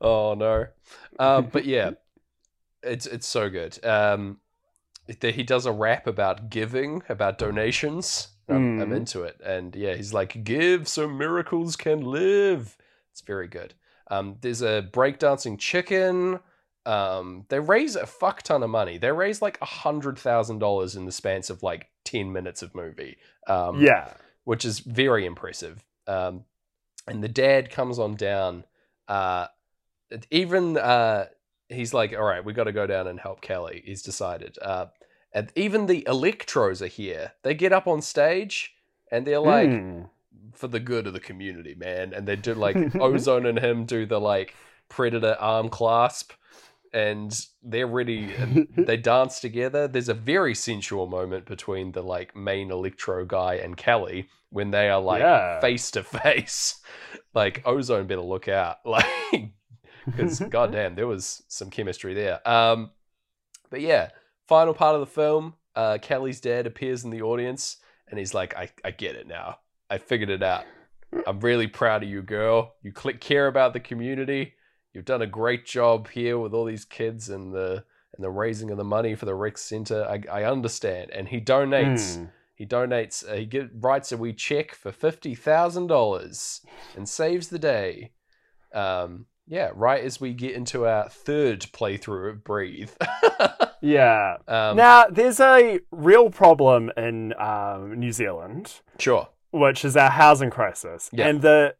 Oh 0.01 0.34
no. 0.34 0.66
Um, 1.18 1.48
but 1.52 1.64
yeah, 1.66 1.90
it's 2.82 3.06
it's 3.06 3.26
so 3.26 3.51
good. 3.51 3.82
Um, 3.84 4.38
he 5.20 5.42
does 5.42 5.66
a 5.66 5.72
rap 5.72 6.06
about 6.06 6.48
giving, 6.51 7.02
about 7.09 7.36
donations. 7.38 8.28
I'm, 8.48 8.80
I'm 8.80 8.90
Mm. 8.90 8.97
into 8.97 9.22
it, 9.24 9.40
and 9.44 9.76
yeah, 9.76 9.94
he's 9.94 10.14
like, 10.14 10.42
"Give 10.42 10.88
so 10.88 11.06
miracles 11.06 11.76
can 11.76 12.01
live." 12.01 12.76
It's 13.12 13.20
very 13.20 13.47
good. 13.47 13.74
Um, 14.10 14.36
there's 14.40 14.62
a 14.62 14.88
breakdancing 14.90 15.59
chicken. 15.59 16.40
Um, 16.86 17.44
they 17.48 17.60
raise 17.60 17.94
a 17.97 18.06
fuck 18.06 18.42
ton 18.42 18.62
of 18.62 18.70
money. 18.70 18.97
They 18.97 19.12
raise 19.12 19.42
like 19.42 19.59
a 19.60 19.66
hundred 19.66 20.18
thousand 20.18 20.59
dollars 20.60 20.97
in 20.97 21.05
the 21.05 21.12
span 21.12 21.42
of 21.51 21.62
like 21.62 21.89
ten 22.11 22.32
minutes 22.32 22.62
of 22.62 22.74
movie. 22.74 23.16
Um, 23.47 23.81
yeah. 23.82 24.15
which 24.45 24.65
is 24.65 24.78
very 24.81 25.24
impressive. 25.27 25.85
Um, 26.07 26.45
and 27.07 27.23
the 27.23 27.28
dad 27.28 27.70
comes 27.70 27.99
on 27.99 28.15
down. 28.16 28.65
Uh, 29.09 29.47
even 30.31 30.77
uh, 30.77 31.27
he's 31.69 31.95
like, 31.95 32.12
"All 32.12 32.24
right, 32.24 32.45
we 32.45 32.53
got 32.53 32.65
to 32.65 32.73
go 32.73 32.87
down 32.87 33.07
and 33.07 33.19
help 33.20 33.41
Kelly." 33.41 33.82
He's 33.85 34.03
decided. 34.03 34.59
Uh, 34.61 34.87
and 35.32 35.53
even 35.55 35.87
the 35.87 36.03
Electros 36.09 36.82
are 36.82 36.87
here. 36.89 37.32
They 37.43 37.55
get 37.55 37.73
up 37.73 37.87
on 37.87 38.03
stage 38.03 38.74
and 39.12 39.24
they're 39.27 39.39
like, 39.39 39.69
Mm. 39.70 40.09
for 40.55 40.66
the 40.69 40.81
good 40.81 41.07
of 41.07 41.12
the 41.12 41.20
community, 41.20 41.74
man. 41.77 42.12
And 42.12 42.27
they 42.27 42.35
do 42.37 42.55
like 42.66 42.77
Ozone 42.97 43.47
and 43.47 43.59
him 43.59 43.85
do 43.85 44.07
the 44.07 44.20
like 44.20 44.55
predator 44.89 45.37
arm 45.39 45.69
clasp, 45.69 46.32
and 46.92 47.46
they're 47.62 47.86
really 47.86 48.34
and 48.34 48.68
they 48.76 48.96
dance 48.96 49.40
together. 49.40 49.86
There's 49.88 50.08
a 50.08 50.14
very 50.14 50.54
sensual 50.54 51.06
moment 51.06 51.46
between 51.46 51.92
the 51.92 52.02
like 52.02 52.34
main 52.34 52.70
electro 52.70 53.24
guy 53.24 53.54
and 53.54 53.76
Kelly 53.76 54.28
when 54.50 54.70
they 54.70 54.88
are 54.90 55.00
like 55.00 55.20
Yeah. 55.20 55.60
face 55.60 55.90
to 55.92 56.02
face. 56.02 56.80
Like 57.34 57.62
Ozone 57.66 58.06
better 58.06 58.20
look 58.20 58.48
out, 58.48 58.78
like 58.84 59.04
because 60.06 60.40
goddamn, 60.50 60.94
there 60.96 61.06
was 61.06 61.42
some 61.48 61.70
chemistry 61.70 62.14
there. 62.14 62.46
Um, 62.48 62.90
but 63.70 63.80
yeah, 63.80 64.10
final 64.48 64.74
part 64.74 64.94
of 64.94 65.00
the 65.00 65.06
film, 65.06 65.54
uh, 65.76 65.98
Kelly's 66.02 66.40
dad 66.40 66.66
appears 66.66 67.04
in 67.04 67.10
the 67.10 67.22
audience, 67.22 67.76
and 68.08 68.18
he's 68.18 68.34
like, 68.34 68.56
"I, 68.56 68.70
I 68.84 68.90
get 68.90 69.14
it 69.14 69.28
now. 69.28 69.58
I 69.88 69.98
figured 69.98 70.30
it 70.30 70.42
out. 70.42 70.64
I'm 71.26 71.40
really 71.40 71.66
proud 71.68 72.02
of 72.02 72.08
you, 72.08 72.22
girl. 72.22 72.74
You 72.82 72.92
click 72.92 73.20
care 73.20 73.46
about 73.46 73.72
the 73.72 73.80
community. 73.80 74.54
You've 74.92 75.04
done 75.04 75.22
a 75.22 75.26
great 75.26 75.66
job 75.66 76.08
here 76.08 76.38
with 76.38 76.52
all 76.52 76.64
these 76.64 76.84
kids 76.84 77.28
and 77.28 77.52
the 77.54 77.84
and 78.16 78.24
the 78.24 78.30
raising 78.30 78.70
of 78.70 78.76
the 78.76 78.84
money 78.84 79.14
for 79.14 79.24
the 79.24 79.34
rec 79.34 79.58
center. 79.58 80.04
I, 80.04 80.22
I 80.40 80.44
understand." 80.44 81.10
And 81.12 81.28
he 81.28 81.40
donates. 81.40 82.18
Mm. 82.18 82.30
He 82.54 82.66
donates. 82.66 83.28
Uh, 83.28 83.36
he 83.36 83.68
writes 83.80 84.12
a 84.12 84.16
wee 84.16 84.32
check 84.32 84.74
for 84.74 84.92
fifty 84.92 85.34
thousand 85.34 85.86
dollars 85.86 86.62
and 86.96 87.08
saves 87.08 87.48
the 87.48 87.58
day. 87.58 88.12
Um, 88.74 89.26
yeah, 89.46 89.70
right 89.74 90.04
as 90.04 90.20
we 90.20 90.32
get 90.32 90.54
into 90.54 90.86
our 90.86 91.08
third 91.08 91.60
playthrough 91.72 92.30
of 92.30 92.44
Breathe. 92.44 92.92
Yeah. 93.82 94.36
um, 94.46 94.76
now, 94.76 95.06
there's 95.06 95.40
a 95.40 95.80
real 95.90 96.30
problem 96.30 96.90
in 96.96 97.32
um, 97.38 97.98
New 97.98 98.12
Zealand, 98.12 98.80
sure. 98.98 99.28
which 99.52 99.84
is 99.84 99.96
our 99.96 100.10
housing 100.10 100.50
crisis. 100.50 101.08
Yeah. 101.12 101.28
And 101.28 101.42
the 101.42 101.74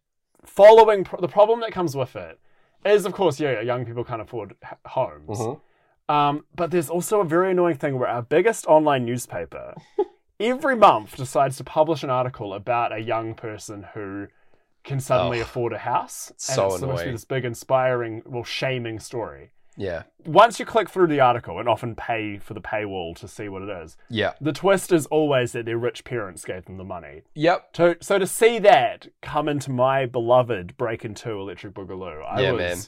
following, 0.45 1.05
pro- 1.05 1.21
the 1.21 1.29
problem 1.29 1.61
that 1.61 1.73
comes 1.73 1.95
with 1.95 2.17
it 2.17 2.39
is, 2.85 3.05
of 3.07 3.13
course, 3.13 3.39
yeah, 3.41 3.61
young 3.61 3.85
people 3.85 4.05
can't 4.05 4.23
afford 4.23 4.55
h- 4.65 4.79
homes. 4.87 5.39
Mhm. 5.39 5.61
Um, 6.09 6.45
but 6.55 6.71
there's 6.71 6.91
also 6.91 7.21
a 7.21 7.25
very 7.25 7.53
annoying 7.53 7.77
thing 7.77 7.99
where 7.99 8.09
our 8.09 8.23
biggest 8.23 8.67
online 8.67 9.05
newspaper 9.05 9.75
every 10.41 10.75
month 10.77 11.17
decides 11.17 11.57
to 11.59 11.65
publish 11.65 12.03
an 12.03 12.11
article 12.11 12.53
about 12.55 12.93
a 12.93 12.99
young 12.99 13.35
person 13.35 13.87
who 13.95 14.27
can 14.83 14.99
suddenly 14.99 15.39
Oh, 15.39 15.43
afford 15.43 15.73
a 15.73 15.79
house. 15.79 16.31
and 16.31 16.41
so 16.41 16.67
it's 16.67 16.81
supposed 16.81 17.01
to 17.01 17.05
be 17.07 17.13
this 17.13 17.25
big, 17.25 17.45
inspiring, 17.45 18.23
well, 18.27 18.45
shaming 18.45 18.99
story. 18.99 19.53
Yeah. 19.81 20.03
Once 20.27 20.61
you 20.61 20.67
click 20.67 20.91
through 20.91 21.07
the 21.07 21.21
article 21.21 21.59
and 21.59 21.67
often 21.69 21.95
pay 21.95 22.37
for 22.37 22.53
the 22.53 22.61
paywall 22.61 23.17
to 23.17 23.27
see 23.27 23.49
what 23.49 23.63
it 23.63 23.71
is, 23.71 23.97
Yeah. 24.11 24.35
the 24.39 24.53
twist 24.53 24.93
is 24.93 25.07
always 25.07 25.53
that 25.53 25.65
their 25.65 25.79
rich 25.79 26.05
parents 26.05 26.45
gave 26.45 26.67
them 26.67 26.77
the 26.77 26.85
money. 26.85 27.23
Yep. 27.35 27.73
To, 27.75 27.97
so 28.03 28.19
to 28.19 28.27
see 28.27 28.59
that 28.59 29.09
come 29.23 29.49
into 29.49 29.71
my 29.71 30.05
beloved 30.05 30.77
Breaking 30.77 31.15
Two 31.15 31.41
Electric 31.41 31.73
Boogaloo, 31.73 32.23
I 32.29 32.43
Yeah, 32.43 32.53
was 32.53 32.59
man. 32.61 32.79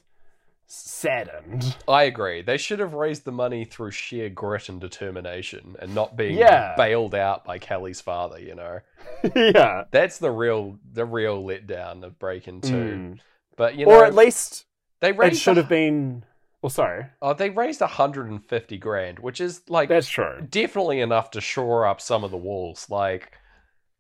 saddened. 0.67 1.77
I 1.89 2.03
agree. 2.05 2.43
They 2.43 2.57
should 2.59 2.79
have 2.79 2.93
raised 2.95 3.25
the 3.25 3.33
money 3.33 3.65
through 3.65 3.91
sheer 3.93 4.29
grit 4.29 4.69
and 4.69 4.81
determination 4.81 5.77
and 5.79 5.95
not 5.95 6.17
being 6.17 6.37
Yeah. 6.37 6.75
bailed 6.77 7.15
out 7.15 7.45
by 7.45 7.59
Kelly's 7.59 8.01
father, 8.01 8.39
you 8.39 8.55
know. 8.55 8.81
yeah. 9.35 9.85
That's 9.91 10.19
the 10.19 10.31
real 10.31 10.79
the 10.93 11.05
real 11.05 11.43
letdown 11.43 12.05
of 12.05 12.19
Breaking 12.19 12.61
2. 12.61 12.69
Mm. 12.75 13.19
But 13.57 13.77
you 13.77 13.87
know 13.87 13.93
Or 13.93 14.05
at 14.05 14.15
least 14.15 14.67
they 15.01 15.11
it 15.11 15.37
should 15.37 15.57
have 15.57 15.69
been. 15.69 16.25
Well, 16.63 16.71
sorry. 16.71 17.07
Oh, 17.23 17.33
they 17.35 17.51
raised 17.51 17.81
150 17.81 18.77
grand, 18.79 19.19
which 19.19 19.41
is 19.41 19.63
like 19.71 19.95
That's 19.95 20.09
true. 20.09 20.47
definitely 20.51 21.01
enough 21.01 21.31
to 21.33 21.41
shore 21.41 21.87
up 21.87 22.01
some 22.01 22.25
of 22.25 22.31
the 22.31 22.37
walls. 22.37 22.91
Like, 22.91 23.33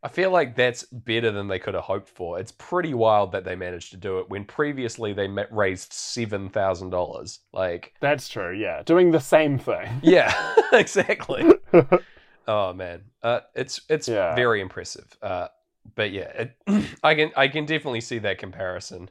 I 0.03 0.09
feel 0.09 0.31
like 0.33 0.57
that's 0.57 0.85
better 0.85 1.33
than 1.33 1.49
they 1.49 1.59
could 1.61 1.75
have 1.75 1.85
hoped 1.85 2.11
for. 2.11 2.41
It's 2.41 2.53
pretty 2.53 2.95
wild 2.95 3.33
that 3.33 3.45
they 3.45 3.57
managed 3.57 3.93
to 3.93 3.99
do 3.99 4.19
it 4.21 4.31
when 4.31 4.45
previously 4.47 5.13
they 5.15 5.29
met, 5.29 5.53
raised 5.53 5.93
seven 5.93 6.51
thousand 6.51 6.91
dollars. 6.91 7.41
Like, 7.53 7.95
That's 8.01 8.29
true. 8.29 8.53
Yeah, 8.53 8.83
doing 8.83 9.13
the 9.13 9.21
same 9.21 9.59
thing. 9.59 10.03
yeah, 10.03 10.55
exactly. 10.73 11.47
oh 12.47 12.73
man, 12.73 13.03
uh, 13.23 13.41
it's 13.55 13.81
it's 13.89 14.09
Yeah. 14.09 14.31
very 14.31 14.61
impressive. 14.61 15.17
Uh, 15.23 15.49
but 15.95 16.11
yeah, 16.13 16.29
it, 16.67 16.97
I 17.03 17.15
can 17.15 17.31
I 17.37 17.49
can 17.49 17.67
definitely 17.67 18.01
see 18.01 18.19
that 18.21 18.39
comparison. 18.39 19.11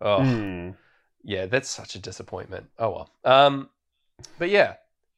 Oh, 0.00 0.26
Hmm. 0.26 0.72
Yeah, 1.22 1.46
that's 1.46 1.68
such 1.68 1.94
a 1.94 1.98
disappointment. 1.98 2.66
Oh 2.78 2.90
well. 2.90 3.10
Um, 3.24 3.68
but 4.38 4.50
yeah, 4.50 4.74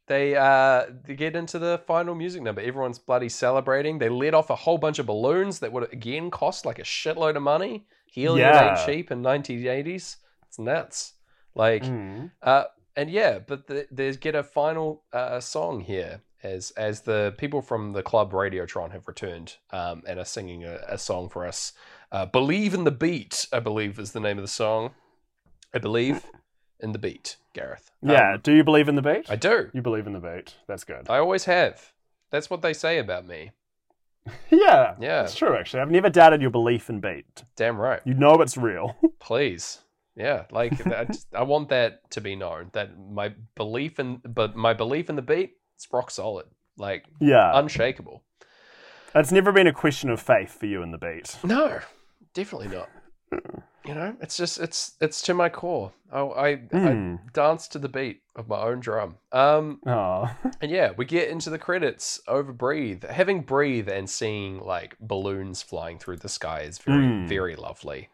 they 0.07 0.35
uh 0.37 0.87
they 1.05 1.15
get 1.15 1.37
into 1.37 1.59
the 1.59 1.81
final 1.87 2.15
music 2.15 2.43
number. 2.43 2.61
Everyone's 2.61 2.99
bloody 2.99 3.29
celebrating. 3.29 3.99
They 3.99 4.09
let 4.09 4.35
off 4.35 4.51
a 4.51 4.57
whole 4.57 4.79
bunch 4.79 4.99
of 4.99 5.07
balloons 5.07 5.59
that 5.61 5.73
would 5.73 5.93
again 5.93 6.31
cost 6.31 6.67
like 6.67 6.79
a 6.79 6.83
shitload 6.85 7.37
of 7.37 7.43
money. 7.43 7.87
Helium 8.07 8.49
Yeah. 8.53 8.71
ain't 8.71 8.87
cheap 8.87 9.11
in 9.11 9.23
1980s. 9.23 10.17
It's 10.49 10.59
nuts. 10.59 11.15
Like, 11.55 11.85
Hmm. 11.85 12.27
uh, 12.43 12.65
and 12.97 13.09
yeah, 13.11 13.39
but 13.39 13.67
the, 13.69 13.87
there's 13.91 14.17
get 14.17 14.35
a 14.35 14.43
final 14.43 15.05
uh, 15.13 15.39
song 15.41 15.81
here 15.81 16.23
as 16.43 16.71
as 16.73 17.03
the 17.03 17.35
people 17.39 17.63
from 17.63 17.93
the 17.93 18.03
club 18.03 18.33
Radiotron 18.33 18.91
have 18.93 19.07
returned 19.07 19.57
um, 19.73 20.03
and 20.09 20.19
are 20.19 20.25
singing 20.25 20.65
a, 20.65 20.81
a 20.89 20.99
song 20.99 21.29
for 21.29 21.47
us. 21.47 21.73
Uh, 22.11 22.27
"Believe 22.27 22.75
in 22.75 22.83
the 22.85 22.91
Beat," 22.91 23.47
I 23.53 23.61
believe 23.61 23.99
is 23.99 24.13
the 24.13 24.21
name 24.21 24.39
of 24.39 24.43
the 24.43 24.49
song. 24.49 24.91
I 25.75 25.79
believe 25.79 26.25
in 26.81 26.93
the 26.93 26.99
beat, 26.99 27.37
Gareth. 27.55 27.91
Yeah. 28.03 28.35
Um, 28.35 28.41
do 28.43 28.53
you 28.53 28.65
believe 28.65 28.89
in 28.89 28.95
the 28.95 29.03
beat? 29.03 29.31
I 29.31 29.37
do. 29.37 29.71
You 29.73 29.83
believe 29.83 30.07
in 30.07 30.13
the 30.13 30.21
beat. 30.21 30.55
That's 30.67 30.85
good. 30.85 31.09
I 31.09 31.19
always 31.19 31.45
have. 31.45 31.93
That's 32.31 32.49
what 32.51 32.63
they 32.63 32.73
say 32.73 32.99
about 32.99 33.27
me. 33.27 33.51
yeah. 34.51 34.95
Yeah. 35.01 35.25
It's 35.25 35.35
true. 35.35 35.57
Actually, 35.57 35.81
I've 35.81 35.91
never 35.91 36.11
doubted 36.11 36.41
your 36.41 36.51
belief 36.51 36.89
in 36.91 37.01
beat. 37.01 37.45
Damn 37.57 37.79
right. 37.79 38.01
You 38.05 38.15
know 38.15 38.35
it's 38.41 38.57
real. 38.57 38.97
Please. 39.19 39.81
Yeah, 40.17 40.45
like 40.51 40.87
I, 40.87 41.05
just- 41.05 41.35
I 41.35 41.45
want 41.45 41.69
that 41.71 42.11
to 42.11 42.21
be 42.21 42.37
known 42.37 42.71
that 42.73 42.91
my 42.99 43.33
belief 43.55 43.99
in 43.99 44.17
but 44.17 44.55
my 44.57 44.75
belief 44.75 45.09
in 45.09 45.17
the 45.17 45.23
beat 45.23 45.57
it's 45.77 45.89
rock 45.91 46.11
solid, 46.11 46.45
like 46.77 47.07
yeah. 47.21 47.53
unshakable. 47.59 48.23
it's 49.15 49.33
never 49.33 49.51
been 49.51 49.67
a 49.67 49.73
question 49.73 50.11
of 50.11 50.21
faith 50.21 50.59
for 50.59 50.67
you 50.67 50.83
in 50.83 50.91
the 50.91 50.99
beat. 50.99 51.39
No, 51.43 51.81
definitely 52.35 52.69
not. 52.69 52.91
You 53.87 53.95
know, 53.95 54.15
it's 54.21 54.37
just 54.37 54.61
it's 54.61 54.93
it's 55.01 55.23
to 55.23 55.35
my 55.35 55.49
core. 55.49 55.93
I 56.13 56.21
I, 56.21 56.49
I 56.75 56.93
Hmm. 56.93 57.17
dance 57.33 57.67
to 57.69 57.79
the 57.79 57.89
beat 57.89 58.23
of 58.37 58.47
my 58.49 58.61
own 58.61 58.81
drum. 58.81 59.17
Um, 59.33 59.81
Oh. 59.87 60.31
and 60.61 60.71
yeah, 60.71 60.93
we 60.97 61.05
get 61.07 61.29
into 61.31 61.49
the 61.49 61.59
credits 61.59 62.21
over 62.29 62.53
breathe. 62.53 63.05
Having 63.05 63.43
breathe 63.43 63.89
and 63.89 64.09
seeing 64.09 64.61
like 64.61 64.97
balloons 65.01 65.63
flying 65.63 65.99
through 65.99 66.19
the 66.19 66.29
sky 66.29 66.61
is 66.61 66.79
very 66.79 67.07
Hmm. 67.07 67.27
very 67.27 67.57
lovely. 67.57 68.09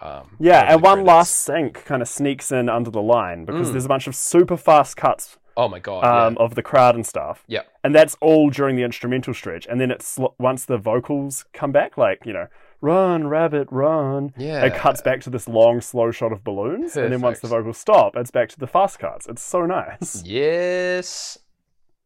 Um, 0.00 0.36
Yeah, 0.40 0.62
and 0.72 0.82
one 0.82 0.94
credits. 0.94 1.06
last 1.06 1.34
sync 1.36 1.84
kind 1.84 2.02
of 2.02 2.08
sneaks 2.08 2.50
in 2.50 2.68
under 2.68 2.90
the 2.90 3.02
line 3.02 3.44
because 3.44 3.68
Mm. 3.68 3.72
there's 3.72 3.84
a 3.84 3.88
bunch 3.88 4.08
of 4.08 4.16
super 4.16 4.56
fast 4.56 4.96
cuts 4.96 5.38
Oh 5.56 5.68
my 5.68 5.78
god! 5.78 6.04
um, 6.04 6.36
of 6.38 6.56
the 6.56 6.62
crowd 6.62 6.96
and 6.96 7.06
stuff. 7.06 7.44
Yeah. 7.46 7.62
And 7.84 7.94
that's 7.94 8.16
all 8.20 8.50
during 8.50 8.74
the 8.74 8.82
instrumental 8.82 9.34
stretch. 9.34 9.66
And 9.66 9.80
then 9.80 9.92
it's 9.92 10.18
once 10.38 10.64
the 10.64 10.78
vocals 10.78 11.44
come 11.52 11.70
back, 11.70 11.96
like, 11.96 12.26
you 12.26 12.32
know, 12.32 12.48
run, 12.82 13.28
rabbit, 13.28 13.68
run, 13.70 14.34
yeah, 14.36 14.64
it 14.66 14.74
cuts 14.74 15.00
back 15.00 15.20
to 15.22 15.30
this 15.30 15.48
long, 15.48 15.80
slow 15.80 16.10
shot 16.10 16.32
of 16.32 16.44
balloons. 16.44 16.96
And 16.96 17.10
then 17.12 17.22
once 17.22 17.40
the 17.40 17.48
vocals 17.48 17.78
stop, 17.78 18.14
it's 18.16 18.30
back 18.30 18.50
to 18.50 18.58
the 18.58 18.66
fast 18.66 18.98
cuts. 18.98 19.26
It's 19.26 19.40
so 19.42 19.64
nice. 19.64 20.22
Yes. 20.26 21.38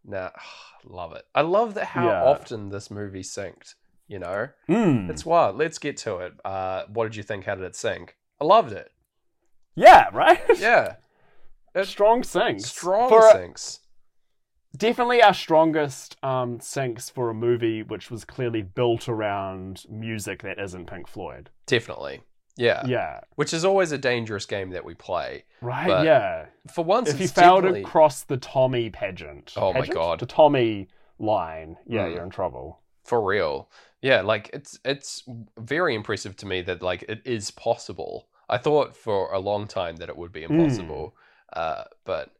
Nah, 0.04 0.30
love 0.84 1.12
it. 1.14 1.24
I 1.34 1.40
love 1.40 1.74
that 1.74 1.86
how 1.86 2.06
Yeah. 2.06 2.22
often 2.24 2.68
this 2.68 2.90
movie 2.92 3.22
synced. 3.22 3.74
You 4.08 4.20
know, 4.20 4.48
Mm. 4.68 5.10
it's 5.10 5.26
wild. 5.26 5.56
Let's 5.58 5.80
get 5.80 5.96
to 5.98 6.18
it. 6.18 6.34
Uh, 6.44 6.84
what 6.92 7.04
did 7.06 7.16
you 7.16 7.24
think? 7.24 7.44
How 7.44 7.56
did 7.56 7.64
it 7.64 7.74
sync? 7.74 8.16
I 8.40 8.44
loved 8.44 8.70
it. 8.70 8.92
Yeah, 9.74 10.10
right? 10.12 10.40
Yeah, 10.58 10.94
It- 11.74 11.86
Strong 11.86 12.22
syncs. 12.22 12.62
strong 12.66 13.08
For 13.08 13.22
syncs. 13.32 13.80
Definitely 14.76 15.22
our 15.22 15.34
strongest 15.34 16.16
um, 16.22 16.58
syncs 16.58 17.10
for 17.10 17.30
a 17.30 17.34
movie 17.34 17.82
which 17.82 18.10
was 18.10 18.24
clearly 18.24 18.62
built 18.62 19.08
around 19.08 19.84
music 19.88 20.42
that 20.42 20.58
isn't 20.58 20.86
Pink 20.86 21.08
Floyd. 21.08 21.50
Definitely. 21.66 22.22
Yeah. 22.56 22.82
Yeah. 22.86 23.20
Which 23.34 23.52
is 23.52 23.64
always 23.64 23.92
a 23.92 23.98
dangerous 23.98 24.46
game 24.46 24.70
that 24.70 24.84
we 24.84 24.94
play. 24.94 25.44
Right, 25.60 25.86
But 25.86 26.04
yeah. 26.06 26.46
For 26.72 26.84
once, 26.84 27.10
If 27.10 27.20
you 27.20 27.28
fail 27.28 27.56
definitely- 27.56 27.82
to 27.82 27.88
cross 27.88 28.22
the 28.22 28.36
Tommy 28.38 28.88
pageant, 28.90 29.52
Oh 29.56 29.72
my? 29.72 29.86
God. 29.86 30.20
the 30.20 30.26
Tommy 30.26 30.88
line, 31.18 31.76
yeah, 31.86 32.06
Mm. 32.06 32.14
you're 32.14 32.24
in 32.24 32.30
trouble. 32.30 32.80
for 33.04 33.22
real 33.22 33.70
yeah 34.02 34.20
like 34.20 34.50
it's 34.52 34.80
it's 34.84 35.22
very 35.56 35.94
impressive 35.94 36.34
to 36.36 36.44
me 36.44 36.60
that 36.60 36.82
like 36.82 37.02
it 37.08 37.22
is 37.24 37.52
possible 37.52 38.26
i 38.48 38.58
thought 38.58 38.96
for 38.96 39.32
a 39.32 39.38
long 39.38 39.68
time 39.68 39.94
that 39.96 40.08
it 40.08 40.16
would 40.16 40.32
be 40.32 40.42
impossible 40.42 41.14
uh 41.52 41.84
but 42.04 42.30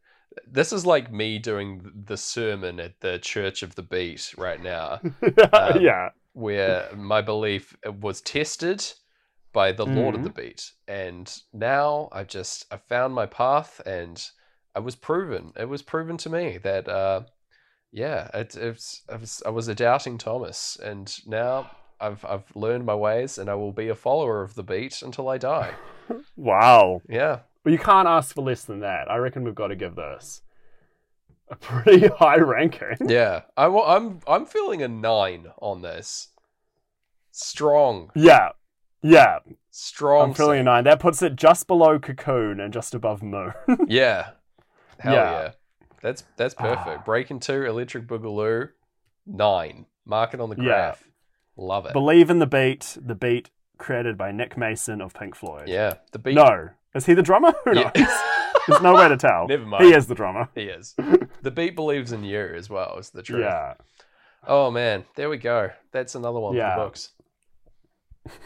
this 0.45 0.71
is 0.73 0.85
like 0.85 1.11
me 1.11 1.39
doing 1.39 1.89
the 2.05 2.17
sermon 2.17 2.79
at 2.79 2.99
the 2.99 3.17
church 3.19 3.63
of 3.63 3.75
the 3.75 3.83
beat 3.83 4.33
right 4.37 4.61
now 4.61 4.99
Um, 5.53 5.81
yeah, 5.81 6.09
where 6.33 6.89
my 6.95 7.21
belief 7.21 7.75
was 8.01 8.21
tested 8.21 8.85
by 9.53 9.71
the 9.71 9.85
lord 9.85 10.13
of 10.15 10.23
the 10.23 10.29
beat 10.29 10.71
and 10.87 11.41
now 11.53 12.09
i 12.11 12.23
just 12.23 12.65
i 12.71 12.77
found 12.77 13.13
my 13.13 13.25
path 13.25 13.81
and 13.85 14.29
i 14.75 14.79
was 14.79 14.95
proven. 14.95 15.53
It 15.57 15.67
was 15.67 15.81
proven 15.81 16.17
to 16.17 16.29
me 16.29 16.59
that 16.59 16.87
uh 16.87 17.21
yeah 17.91 18.29
it, 18.33 18.55
it's 18.55 19.01
I 19.09 19.15
was, 19.15 19.41
I 19.45 19.49
was 19.49 19.67
a 19.67 19.73
doubting 19.75 20.17
thomas. 20.19 20.77
And 20.83 21.11
now 21.25 21.71
I've 21.99 22.23
I've 22.25 22.55
learned 22.55 22.85
my 22.85 22.93
ways, 22.93 23.39
and 23.39 23.49
I 23.49 23.55
will 23.55 23.71
be 23.71 23.87
a 23.89 23.95
follower 23.95 24.43
of 24.43 24.53
the 24.53 24.63
beat 24.63 25.01
until 25.01 25.29
I 25.29 25.37
die. 25.37 25.73
Wow. 26.37 27.01
Yeah, 27.09 27.39
Well, 27.63 27.71
you 27.71 27.79
can't 27.79 28.07
ask 28.07 28.33
for 28.35 28.41
less 28.41 28.63
than 28.63 28.79
that. 28.81 29.09
I 29.11 29.17
reckon 29.17 29.43
we've 29.43 29.55
got 29.55 29.67
to 29.67 29.75
give 29.75 29.95
this 29.95 30.41
a 31.49 31.55
pretty 31.55 32.07
high 32.19 32.37
ranking. 32.37 32.95
yeah. 33.09 33.41
I, 33.55 33.65
I'm 33.67 34.19
I'm 34.27 34.45
feeling 34.45 34.81
a 34.81 34.87
nine 34.87 35.47
on 35.59 35.81
this. 35.81 36.29
Strong, 37.31 38.11
Yeah. 38.15 38.49
Yeah. 39.03 39.39
strong. 39.69 40.29
I'm 40.29 40.33
feeling 40.33 40.61
a 40.61 40.63
nine. 40.63 40.83
That 40.85 40.99
puts 40.99 41.21
it 41.21 41.35
just 41.35 41.67
below 41.67 41.99
Cocoon 41.99 42.59
and 42.59 42.73
just 42.73 42.95
above 42.95 43.21
Moon. 43.21 43.53
Yeah. 43.87 44.31
Hell 44.99 45.13
Yeah. 45.13 45.31
yeah. 45.31 45.51
That's 46.01 46.23
that's 46.35 46.53
perfect. 46.55 46.99
Ah. 46.99 47.03
Breaking 47.05 47.39
two, 47.39 47.63
Electric 47.65 48.07
Boogaloo, 48.07 48.69
nine. 49.25 49.85
Mark 50.05 50.33
it 50.33 50.39
on 50.41 50.49
the 50.49 50.55
Yeah. 50.57 50.63
graph. 50.63 51.03
Love 51.57 51.85
it. 51.85 51.93
Believe 51.93 52.29
in 52.29 52.39
the 52.39 52.47
beat. 52.47 52.97
The 52.99 53.15
beat 53.15 53.49
created 53.77 54.17
by 54.17 54.31
Nick 54.31 54.57
Mason 54.57 55.01
of 55.01 55.13
Pink 55.13 55.35
Floyd. 55.35 55.67
yeah. 55.67 55.95
The 56.11 56.19
beat. 56.19 56.35
No. 56.35 56.69
Is 56.97 57.05
he 57.05 57.13
the 57.13 57.21
drummer? 57.21 57.53
Who 57.63 57.75
Yeah. 57.75 57.91
knows? 57.95 58.07
There's 58.67 58.81
no 58.81 58.95
way 58.95 59.07
to 59.07 59.15
tell. 59.17 59.47
Never 59.49 59.65
mind. 59.65 59.85
He 59.85 59.93
is 59.93 60.07
the 60.07 60.15
drummer. 60.15 60.49
he 60.55 60.63
is. 60.63 60.95
The 61.41 61.51
beat 61.51 61.75
believes 61.75 62.11
in 62.11 62.23
you 62.23 62.39
as 62.55 62.69
well. 62.69 62.97
Is 62.99 63.11
the 63.11 63.21
truth. 63.23 63.41
Yeah. 63.43 63.75
Oh 64.45 64.71
man, 64.71 65.05
there 65.15 65.29
we 65.29 65.37
go. 65.37 65.69
That's 65.91 66.15
another 66.15 66.39
one 66.39 66.55
Yeah. 66.55 66.73
for 66.75 66.79
the 66.79 66.85
books. 66.85 67.11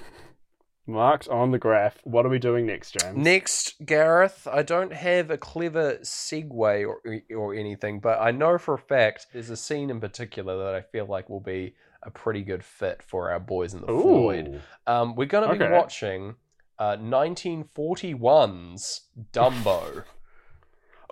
Marked 0.87 1.27
on 1.29 1.51
the 1.51 1.59
graph. 1.59 1.99
What 2.03 2.25
are 2.25 2.29
we 2.29 2.39
doing 2.39 2.65
next, 2.65 2.97
James? 2.99 3.15
Next, 3.15 3.75
Gareth, 3.85 4.47
I 4.51 4.63
don't 4.63 4.91
have 4.91 5.29
a 5.29 5.37
clever 5.37 5.97
segue 6.01 6.87
or 6.87 7.01
or 7.35 7.53
anything, 7.53 7.99
but 7.99 8.19
I 8.19 8.31
know 8.31 8.57
for 8.57 8.73
a 8.73 8.79
fact 8.79 9.27
there's 9.31 9.49
a 9.51 9.55
scene 9.57 9.89
in 9.89 9.99
particular 10.01 10.57
that 10.65 10.75
I 10.75 10.81
feel 10.81 11.05
like 11.05 11.29
will 11.29 11.39
be 11.39 11.75
a 12.03 12.09
pretty 12.09 12.41
good 12.41 12.63
fit 12.63 13.03
for 13.03 13.29
our 13.31 13.39
boys 13.39 13.73
in 13.75 13.81
the 13.81 13.87
Floyd. 13.87 14.61
Um, 14.87 15.15
we're 15.15 15.27
going 15.27 15.47
to 15.47 15.55
be 15.55 15.63
Okay. 15.63 15.71
watching 15.73 16.35
uh, 16.81 16.97
1941's 16.97 19.01
Dumbo. 19.31 20.03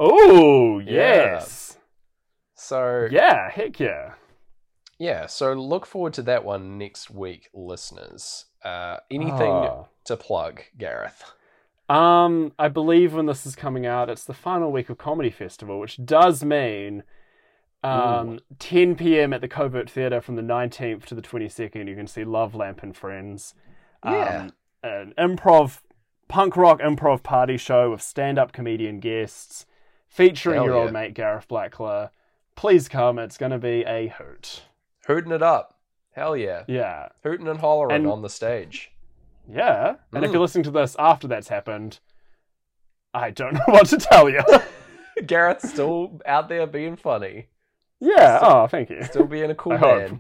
Oh, 0.02 0.80
Yeah. 0.80 0.94
yes. 0.94 1.78
So 2.56 3.10
Yeah, 3.12 3.50
heck 3.50 3.82
yeah. 3.82 4.14
yeah, 4.98 5.26
so 5.26 5.52
look 5.54 5.86
forward 5.86 6.14
to 6.14 6.22
that 6.22 6.46
one 6.46 6.78
next 6.78 7.10
week, 7.12 7.50
listeners. 7.54 8.46
Uh, 8.64 8.98
anything 9.12 9.52
Ah. 9.52 9.88
to 10.06 10.16
plug, 10.16 10.62
Gareth? 10.78 11.26
Um, 11.90 12.54
I 12.58 12.70
believe 12.70 13.14
when 13.14 13.26
this 13.26 13.46
is 13.46 13.58
coming 13.58 13.86
out, 13.86 14.10
it's 14.10 14.24
the 14.24 14.34
final 14.34 14.72
week 14.72 14.90
of 14.90 14.98
Comedy 14.98 15.32
Festival, 15.32 15.82
which 15.82 16.00
does 16.06 16.46
mean 16.46 17.04
um, 17.84 18.40
10 18.60 18.96
p.m. 18.96 19.34
at 19.34 19.42
the 19.42 19.50
Covert 19.50 19.90
Theatre 19.90 20.22
from 20.22 20.38
the 20.38 20.42
19th 20.42 21.06
to 21.08 21.16
the 21.16 21.22
22nd. 21.22 21.90
You 21.90 21.96
can 21.96 22.08
see 22.08 22.24
Love 22.24 22.56
Lamp 22.56 22.84
and 22.84 22.96
Friends. 22.96 23.54
Yeah. 24.06 24.44
Um, 24.44 24.52
an 24.84 25.14
improv, 25.18 25.82
punk 26.28 26.56
rock 26.58 26.80
improv 26.80 27.24
party 27.24 27.58
show 27.58 27.92
with 27.92 28.02
stand 28.02 28.38
up 28.40 28.52
comedian 28.52 29.00
guests 29.00 29.66
featuring 30.08 30.56
Hell 30.56 30.66
your 30.66 30.76
yeah. 30.76 30.82
old 30.82 30.94
mate 30.94 31.14
Gareth 31.14 31.48
Blackler. 31.48 32.10
Please 32.56 32.90
come, 32.90 33.18
it's 33.20 33.38
going 33.38 33.52
to 33.52 33.58
be 33.58 33.84
a 33.86 34.08
hoot. 34.08 34.64
Hooting 35.08 35.32
it 35.32 35.42
up. 35.44 35.76
Hell 36.12 36.36
yeah. 36.36 36.64
Yeah. 36.68 37.10
Hooting 37.24 37.48
and 37.48 37.60
hollering 37.60 37.96
And- 37.96 38.08
on 38.08 38.22
the 38.22 38.30
stage. 38.30 38.92
Yeah. 39.52 39.96
And 40.14 40.24
if 40.24 40.30
Mm. 40.30 40.34
you're 40.34 40.42
listening 40.42 40.64
to 40.66 40.72
this 40.72 40.96
after 41.00 41.28
that's 41.28 41.48
happened, 41.48 42.00
I 43.14 43.32
don't 43.32 43.54
know 43.56 43.64
what 43.68 43.88
to 43.88 43.98
tell 43.98 44.30
you. 44.30 44.42
Gareth's 45.26 45.70
still 45.70 46.20
out 46.26 46.48
there 46.50 46.68
being 46.68 46.96
funny, 46.96 47.48
yeah. 48.00 48.40
Oh, 48.42 48.68
thank 48.68 48.90
you. 48.90 49.04
still 49.04 49.26
being 49.26 49.52
a 49.52 49.56
cool 49.56 49.74
I 49.74 49.78
hope. 49.78 50.12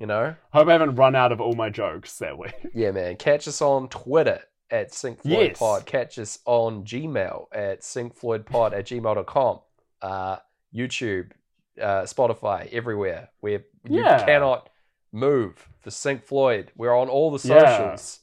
You 0.00 0.06
know? 0.06 0.34
Hope 0.52 0.66
I 0.68 0.72
haven't 0.72 0.96
run 0.96 1.14
out 1.14 1.30
of 1.30 1.40
all 1.40 1.52
my 1.54 1.68
jokes 1.70 2.18
that 2.18 2.36
way. 2.38 2.52
Yeah, 2.74 2.90
man. 2.90 3.16
Catch 3.16 3.46
us 3.46 3.60
on 3.62 3.88
Twitter 3.88 4.40
at 4.70 4.94
Sync 4.94 5.20
Floyd 5.22 5.56
Yes. 5.60 5.82
Catch 5.84 6.18
us 6.18 6.38
on 6.46 6.84
Gmail 6.84 7.46
at 7.52 7.82
syncfloydpod 7.82 8.72
at 8.72 8.86
gmail.com. 8.86 9.60
Uh, 10.00 10.36
YouTube, 10.74 11.32
uh, 11.80 12.02
Spotify, 12.02 12.72
everywhere 12.72 13.28
where 13.40 13.64
you 13.88 14.00
Yeah. 14.02 14.24
cannot 14.24 14.70
move 15.12 15.68
for 15.80 15.90
Sync 15.90 16.24
Floyd. 16.24 16.72
We're 16.76 16.96
on 16.96 17.08
all 17.08 17.30
the 17.30 17.38
socials. 17.38 18.20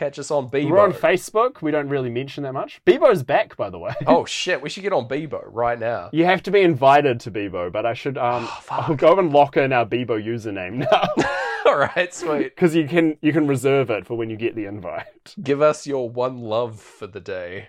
Catch 0.00 0.18
us 0.18 0.30
on 0.30 0.48
Bebo. 0.48 0.70
We're 0.70 0.78
on 0.78 0.94
Facebook. 0.94 1.60
We 1.60 1.70
don't 1.70 1.90
really 1.90 2.08
mention 2.08 2.44
that 2.44 2.54
much. 2.54 2.80
Bebo's 2.86 3.22
back, 3.22 3.54
by 3.58 3.68
the 3.68 3.78
way. 3.78 3.94
oh 4.06 4.24
shit, 4.40 4.62
we 4.62 4.70
should 4.70 4.82
get 4.82 4.94
on 4.94 5.06
Bebo 5.06 5.42
right 5.44 5.78
now. 5.78 6.08
You 6.10 6.24
have 6.24 6.42
to 6.44 6.50
be 6.50 6.62
invited 6.62 7.20
to 7.20 7.30
Bebo, 7.30 7.70
but 7.70 7.84
I 7.84 7.92
should 7.92 8.16
um 8.16 8.48
Oh. 8.48 8.64
I'll 8.70 8.94
go 8.96 9.18
and 9.18 9.30
lock 9.30 9.58
in 9.58 9.74
our 9.74 9.84
Bebo 9.84 10.18
username 10.18 10.88
now. 10.90 11.06
all 11.66 11.76
right, 11.76 12.14
sweet. 12.14 12.56
Because 12.56 12.74
you 12.74 12.88
can 12.88 13.18
you 13.20 13.34
can 13.34 13.46
reserve 13.46 13.90
it 13.90 14.06
for 14.06 14.16
when 14.16 14.30
you 14.30 14.36
get 14.38 14.54
the 14.54 14.64
invite. 14.64 15.34
Give 15.42 15.60
us 15.60 15.86
your 15.86 16.08
one 16.08 16.40
love 16.40 16.80
for 16.80 17.06
the 17.06 17.20
day. 17.20 17.68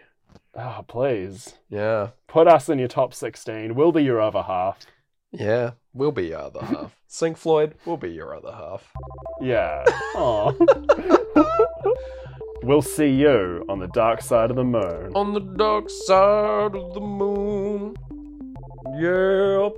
Oh, 0.55 0.85
please. 0.87 1.55
Yeah. 1.69 2.11
Put 2.29 2.47
us 2.47 2.69
in 2.69 2.79
your 2.79 2.87
top 2.87 3.13
sixteen. 3.13 3.75
We'll 3.75 3.91
be 3.91 4.05
your 4.05 4.21
other 4.21 4.43
half. 4.43 4.79
Yeah, 5.33 5.71
we'll 5.93 6.13
be 6.13 6.27
your 6.27 6.39
other 6.39 6.63
half. 6.63 6.95
Sync 7.07 7.35
Floyd, 7.35 7.75
we'll 7.85 7.97
be 7.97 8.11
your 8.11 8.33
other 8.33 8.53
half. 8.53 8.89
Yeah. 9.41 9.83
Aw. 10.15 10.53
We'll 12.63 12.81
see 12.81 13.09
you 13.09 13.65
on 13.69 13.79
the 13.79 13.87
dark 13.87 14.21
side 14.21 14.49
of 14.49 14.55
the 14.55 14.63
moon. 14.63 15.11
On 15.15 15.33
the 15.33 15.39
dark 15.39 15.89
side 15.89 16.75
of 16.75 16.93
the 16.93 16.99
moon. 16.99 17.95
Yeah. 18.99 19.69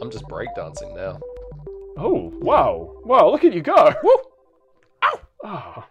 I'm 0.00 0.10
just 0.10 0.24
breakdancing 0.24 0.94
now. 0.96 1.20
Oh, 1.96 2.32
wow. 2.40 2.96
Wow, 3.04 3.30
look 3.30 3.44
at 3.44 3.52
you 3.52 3.62
go. 3.62 3.94
Woo! 4.02 4.16
Oh. 5.44 5.84